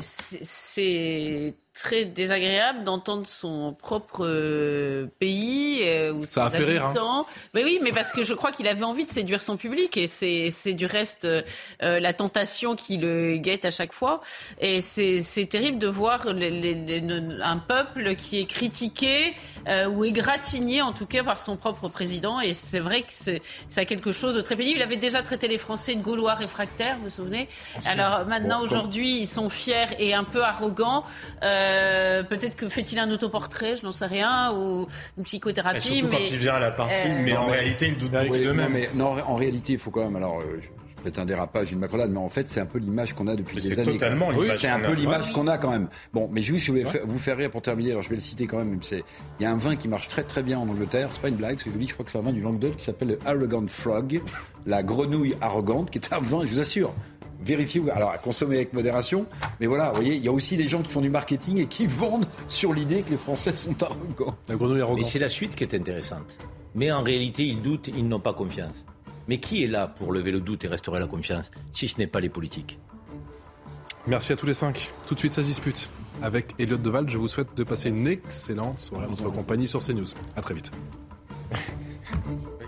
C'est 0.00 1.54
très 1.72 2.04
désagréable 2.04 2.82
d'entendre 2.84 3.26
son 3.26 3.72
propre 3.72 4.26
euh, 4.26 5.06
pays 5.18 5.80
euh, 5.84 6.12
ou 6.12 6.24
Ça 6.26 6.46
a 6.46 6.50
fait 6.50 6.64
rire. 6.64 6.86
Hein. 6.86 7.24
Mais 7.54 7.64
oui, 7.64 7.78
mais 7.82 7.92
parce 7.92 8.12
que 8.12 8.22
je 8.22 8.34
crois 8.34 8.50
qu'il 8.50 8.66
avait 8.66 8.84
envie 8.84 9.06
de 9.06 9.10
séduire 9.10 9.40
son 9.40 9.56
public 9.56 9.96
et 9.96 10.06
c'est 10.06 10.72
du 10.72 10.86
reste 10.86 11.26
euh, 11.26 11.42
la 11.80 12.12
tentation 12.12 12.74
qui 12.74 12.96
le 12.96 13.36
guette 13.36 13.64
à 13.64 13.70
chaque 13.70 13.92
fois. 13.92 14.20
Et 14.60 14.80
c'est 14.80 15.46
terrible 15.48 15.78
de 15.78 15.86
voir 15.86 16.26
un 16.26 17.58
peuple 17.58 18.14
qui 18.16 18.40
est 18.40 18.46
critiqué 18.46 19.34
ou 19.88 20.04
égratigné 20.04 20.82
en 20.82 20.92
tout 20.92 21.06
cas 21.06 21.22
par 21.22 21.40
son 21.40 21.56
propre 21.56 21.88
président. 21.88 22.40
Et 22.40 22.52
c'est 22.52 22.80
vrai 22.80 23.02
que 23.02 23.12
c'est 23.12 23.86
quelque 23.86 24.12
chose 24.12 24.34
de 24.34 24.40
très 24.40 24.56
pénible. 24.56 24.78
Il 24.78 24.82
avait 24.82 24.96
déjà 24.96 25.22
traité 25.22 25.48
les 25.48 25.58
Français 25.58 25.94
de 25.94 26.02
Gaulois 26.02 26.34
réfractaires, 26.34 26.96
vous 26.98 27.04
vous 27.04 27.10
souvenez? 27.10 27.48
Alors 27.86 28.26
maintenant, 28.26 28.60
aujourd'hui, 28.62 29.18
ils 29.20 29.28
sont 29.28 29.48
fiers 29.50 29.86
et 29.98 30.14
un 30.14 30.24
peu 30.24 30.42
arrogants. 30.42 31.04
Euh, 31.42 31.59
peut-être 32.28 32.56
que 32.56 32.68
fait-il 32.68 32.98
un 32.98 33.10
autoportrait, 33.10 33.76
je 33.76 33.84
n'en 33.84 33.92
sais 33.92 34.06
rien, 34.06 34.52
ou 34.52 34.86
une 35.18 35.24
psychothérapie. 35.24 35.80
surtout 35.80 36.08
mais, 36.10 36.18
quand 36.18 36.30
il 36.30 36.38
vient 36.38 36.54
à 36.54 36.60
la 36.60 36.70
partie, 36.70 37.08
euh, 37.08 37.22
mais 37.22 37.36
en 37.36 37.46
réalité, 37.46 37.88
il 37.88 37.98
doute 37.98 38.12
beaucoup 38.12 38.36
de 38.36 38.52
même. 38.52 38.72
Mais, 38.72 38.90
non, 38.94 39.16
en 39.26 39.34
réalité, 39.34 39.74
il 39.74 39.78
faut 39.78 39.90
quand 39.90 40.04
même. 40.04 40.16
Alors, 40.16 40.40
euh, 40.40 40.60
peut-être 41.02 41.18
un 41.18 41.24
dérapage, 41.24 41.72
une 41.72 41.78
macronade, 41.78 42.10
mais 42.10 42.18
en 42.18 42.28
fait, 42.28 42.48
c'est 42.48 42.60
un 42.60 42.66
peu 42.66 42.78
l'image 42.78 43.14
qu'on 43.14 43.26
a 43.26 43.36
depuis 43.36 43.56
des 43.56 43.78
années. 43.78 43.92
Totalement 43.92 44.30
c'est 44.52 44.68
un 44.68 44.80
peu 44.80 44.92
l'image 44.92 45.32
qu'on 45.32 45.48
a 45.48 45.58
quand 45.58 45.70
même. 45.70 45.88
Bon, 46.12 46.28
mais 46.32 46.42
juste, 46.42 46.64
je 46.64 46.72
vais 46.72 46.84
vous 47.04 47.18
faire 47.18 47.36
rire 47.36 47.50
pour 47.50 47.62
terminer. 47.62 47.92
Alors, 47.92 48.02
je 48.02 48.10
vais 48.10 48.16
le 48.16 48.20
citer 48.20 48.46
quand 48.46 48.58
même. 48.58 48.78
C'est, 48.82 49.02
il 49.38 49.42
y 49.42 49.46
a 49.46 49.50
un 49.50 49.56
vin 49.56 49.76
qui 49.76 49.88
marche 49.88 50.08
très 50.08 50.22
très 50.22 50.42
bien 50.42 50.58
en 50.58 50.68
Angleterre. 50.68 51.08
C'est 51.10 51.22
pas 51.22 51.28
une 51.28 51.36
blague, 51.36 51.58
c'est 51.58 51.70
que 51.70 51.80
je 51.80 51.86
je 51.86 51.94
crois 51.94 52.04
que 52.04 52.10
c'est 52.10 52.18
un 52.18 52.22
vin 52.22 52.32
du 52.32 52.40
Languedoc 52.40 52.76
qui 52.76 52.84
s'appelle 52.84 53.08
le 53.08 53.18
Arrogant 53.26 53.66
Frog, 53.68 54.22
la 54.66 54.82
grenouille 54.82 55.34
arrogante, 55.40 55.90
qui 55.90 55.98
est 55.98 56.12
un 56.12 56.20
vin, 56.20 56.42
je 56.42 56.48
vous 56.48 56.60
assure, 56.60 56.94
vérifiez, 57.44 57.82
alors 57.90 58.10
à 58.10 58.18
consommer 58.18 58.56
avec 58.56 58.72
modération. 58.72 59.26
Mais 59.60 59.66
voilà, 59.66 59.90
vous 59.90 59.96
voyez, 59.96 60.16
il 60.16 60.24
y 60.24 60.28
a 60.28 60.32
aussi 60.32 60.56
des 60.56 60.68
gens 60.68 60.82
qui 60.82 60.90
font 60.90 61.00
du 61.00 61.10
marketing 61.10 61.58
et 61.58 61.66
qui 61.66 61.86
vendent 61.88 62.26
sur 62.48 62.72
l'idée 62.72 63.02
que 63.02 63.10
les 63.10 63.16
Français 63.16 63.56
sont 63.56 63.82
arrogants. 63.82 64.36
Mais 64.48 65.04
c'est 65.04 65.18
la 65.18 65.28
suite 65.28 65.54
qui 65.54 65.64
est 65.64 65.74
intéressante. 65.74 66.38
Mais 66.74 66.92
en 66.92 67.02
réalité, 67.02 67.44
ils 67.44 67.60
doutent, 67.60 67.88
ils 67.88 68.06
n'ont 68.06 68.20
pas 68.20 68.32
confiance. 68.32 68.84
Mais 69.28 69.38
qui 69.38 69.62
est 69.62 69.68
là 69.68 69.86
pour 69.86 70.12
lever 70.12 70.32
le 70.32 70.40
doute 70.40 70.64
et 70.64 70.68
restaurer 70.68 71.00
la 71.00 71.06
confiance, 71.06 71.50
si 71.72 71.88
ce 71.88 71.98
n'est 71.98 72.06
pas 72.06 72.20
les 72.20 72.28
politiques? 72.28 72.78
Merci 74.06 74.32
à 74.32 74.36
tous 74.36 74.46
les 74.46 74.54
cinq. 74.54 74.90
Tout 75.06 75.14
de 75.14 75.18
suite, 75.20 75.32
ça 75.32 75.42
se 75.42 75.48
dispute. 75.48 75.90
Avec 76.22 76.54
Elliot 76.58 76.76
Deval, 76.76 77.08
je 77.08 77.18
vous 77.18 77.28
souhaite 77.28 77.54
de 77.54 77.64
passer 77.64 77.90
une 77.90 78.06
excellente 78.06 78.80
soirée 78.80 79.06
en 79.06 79.10
notre 79.10 79.30
compagnie 79.30 79.68
sur 79.68 79.80
CNews. 79.80 80.06
À 80.36 80.42
très 80.42 80.54
vite. 80.54 80.70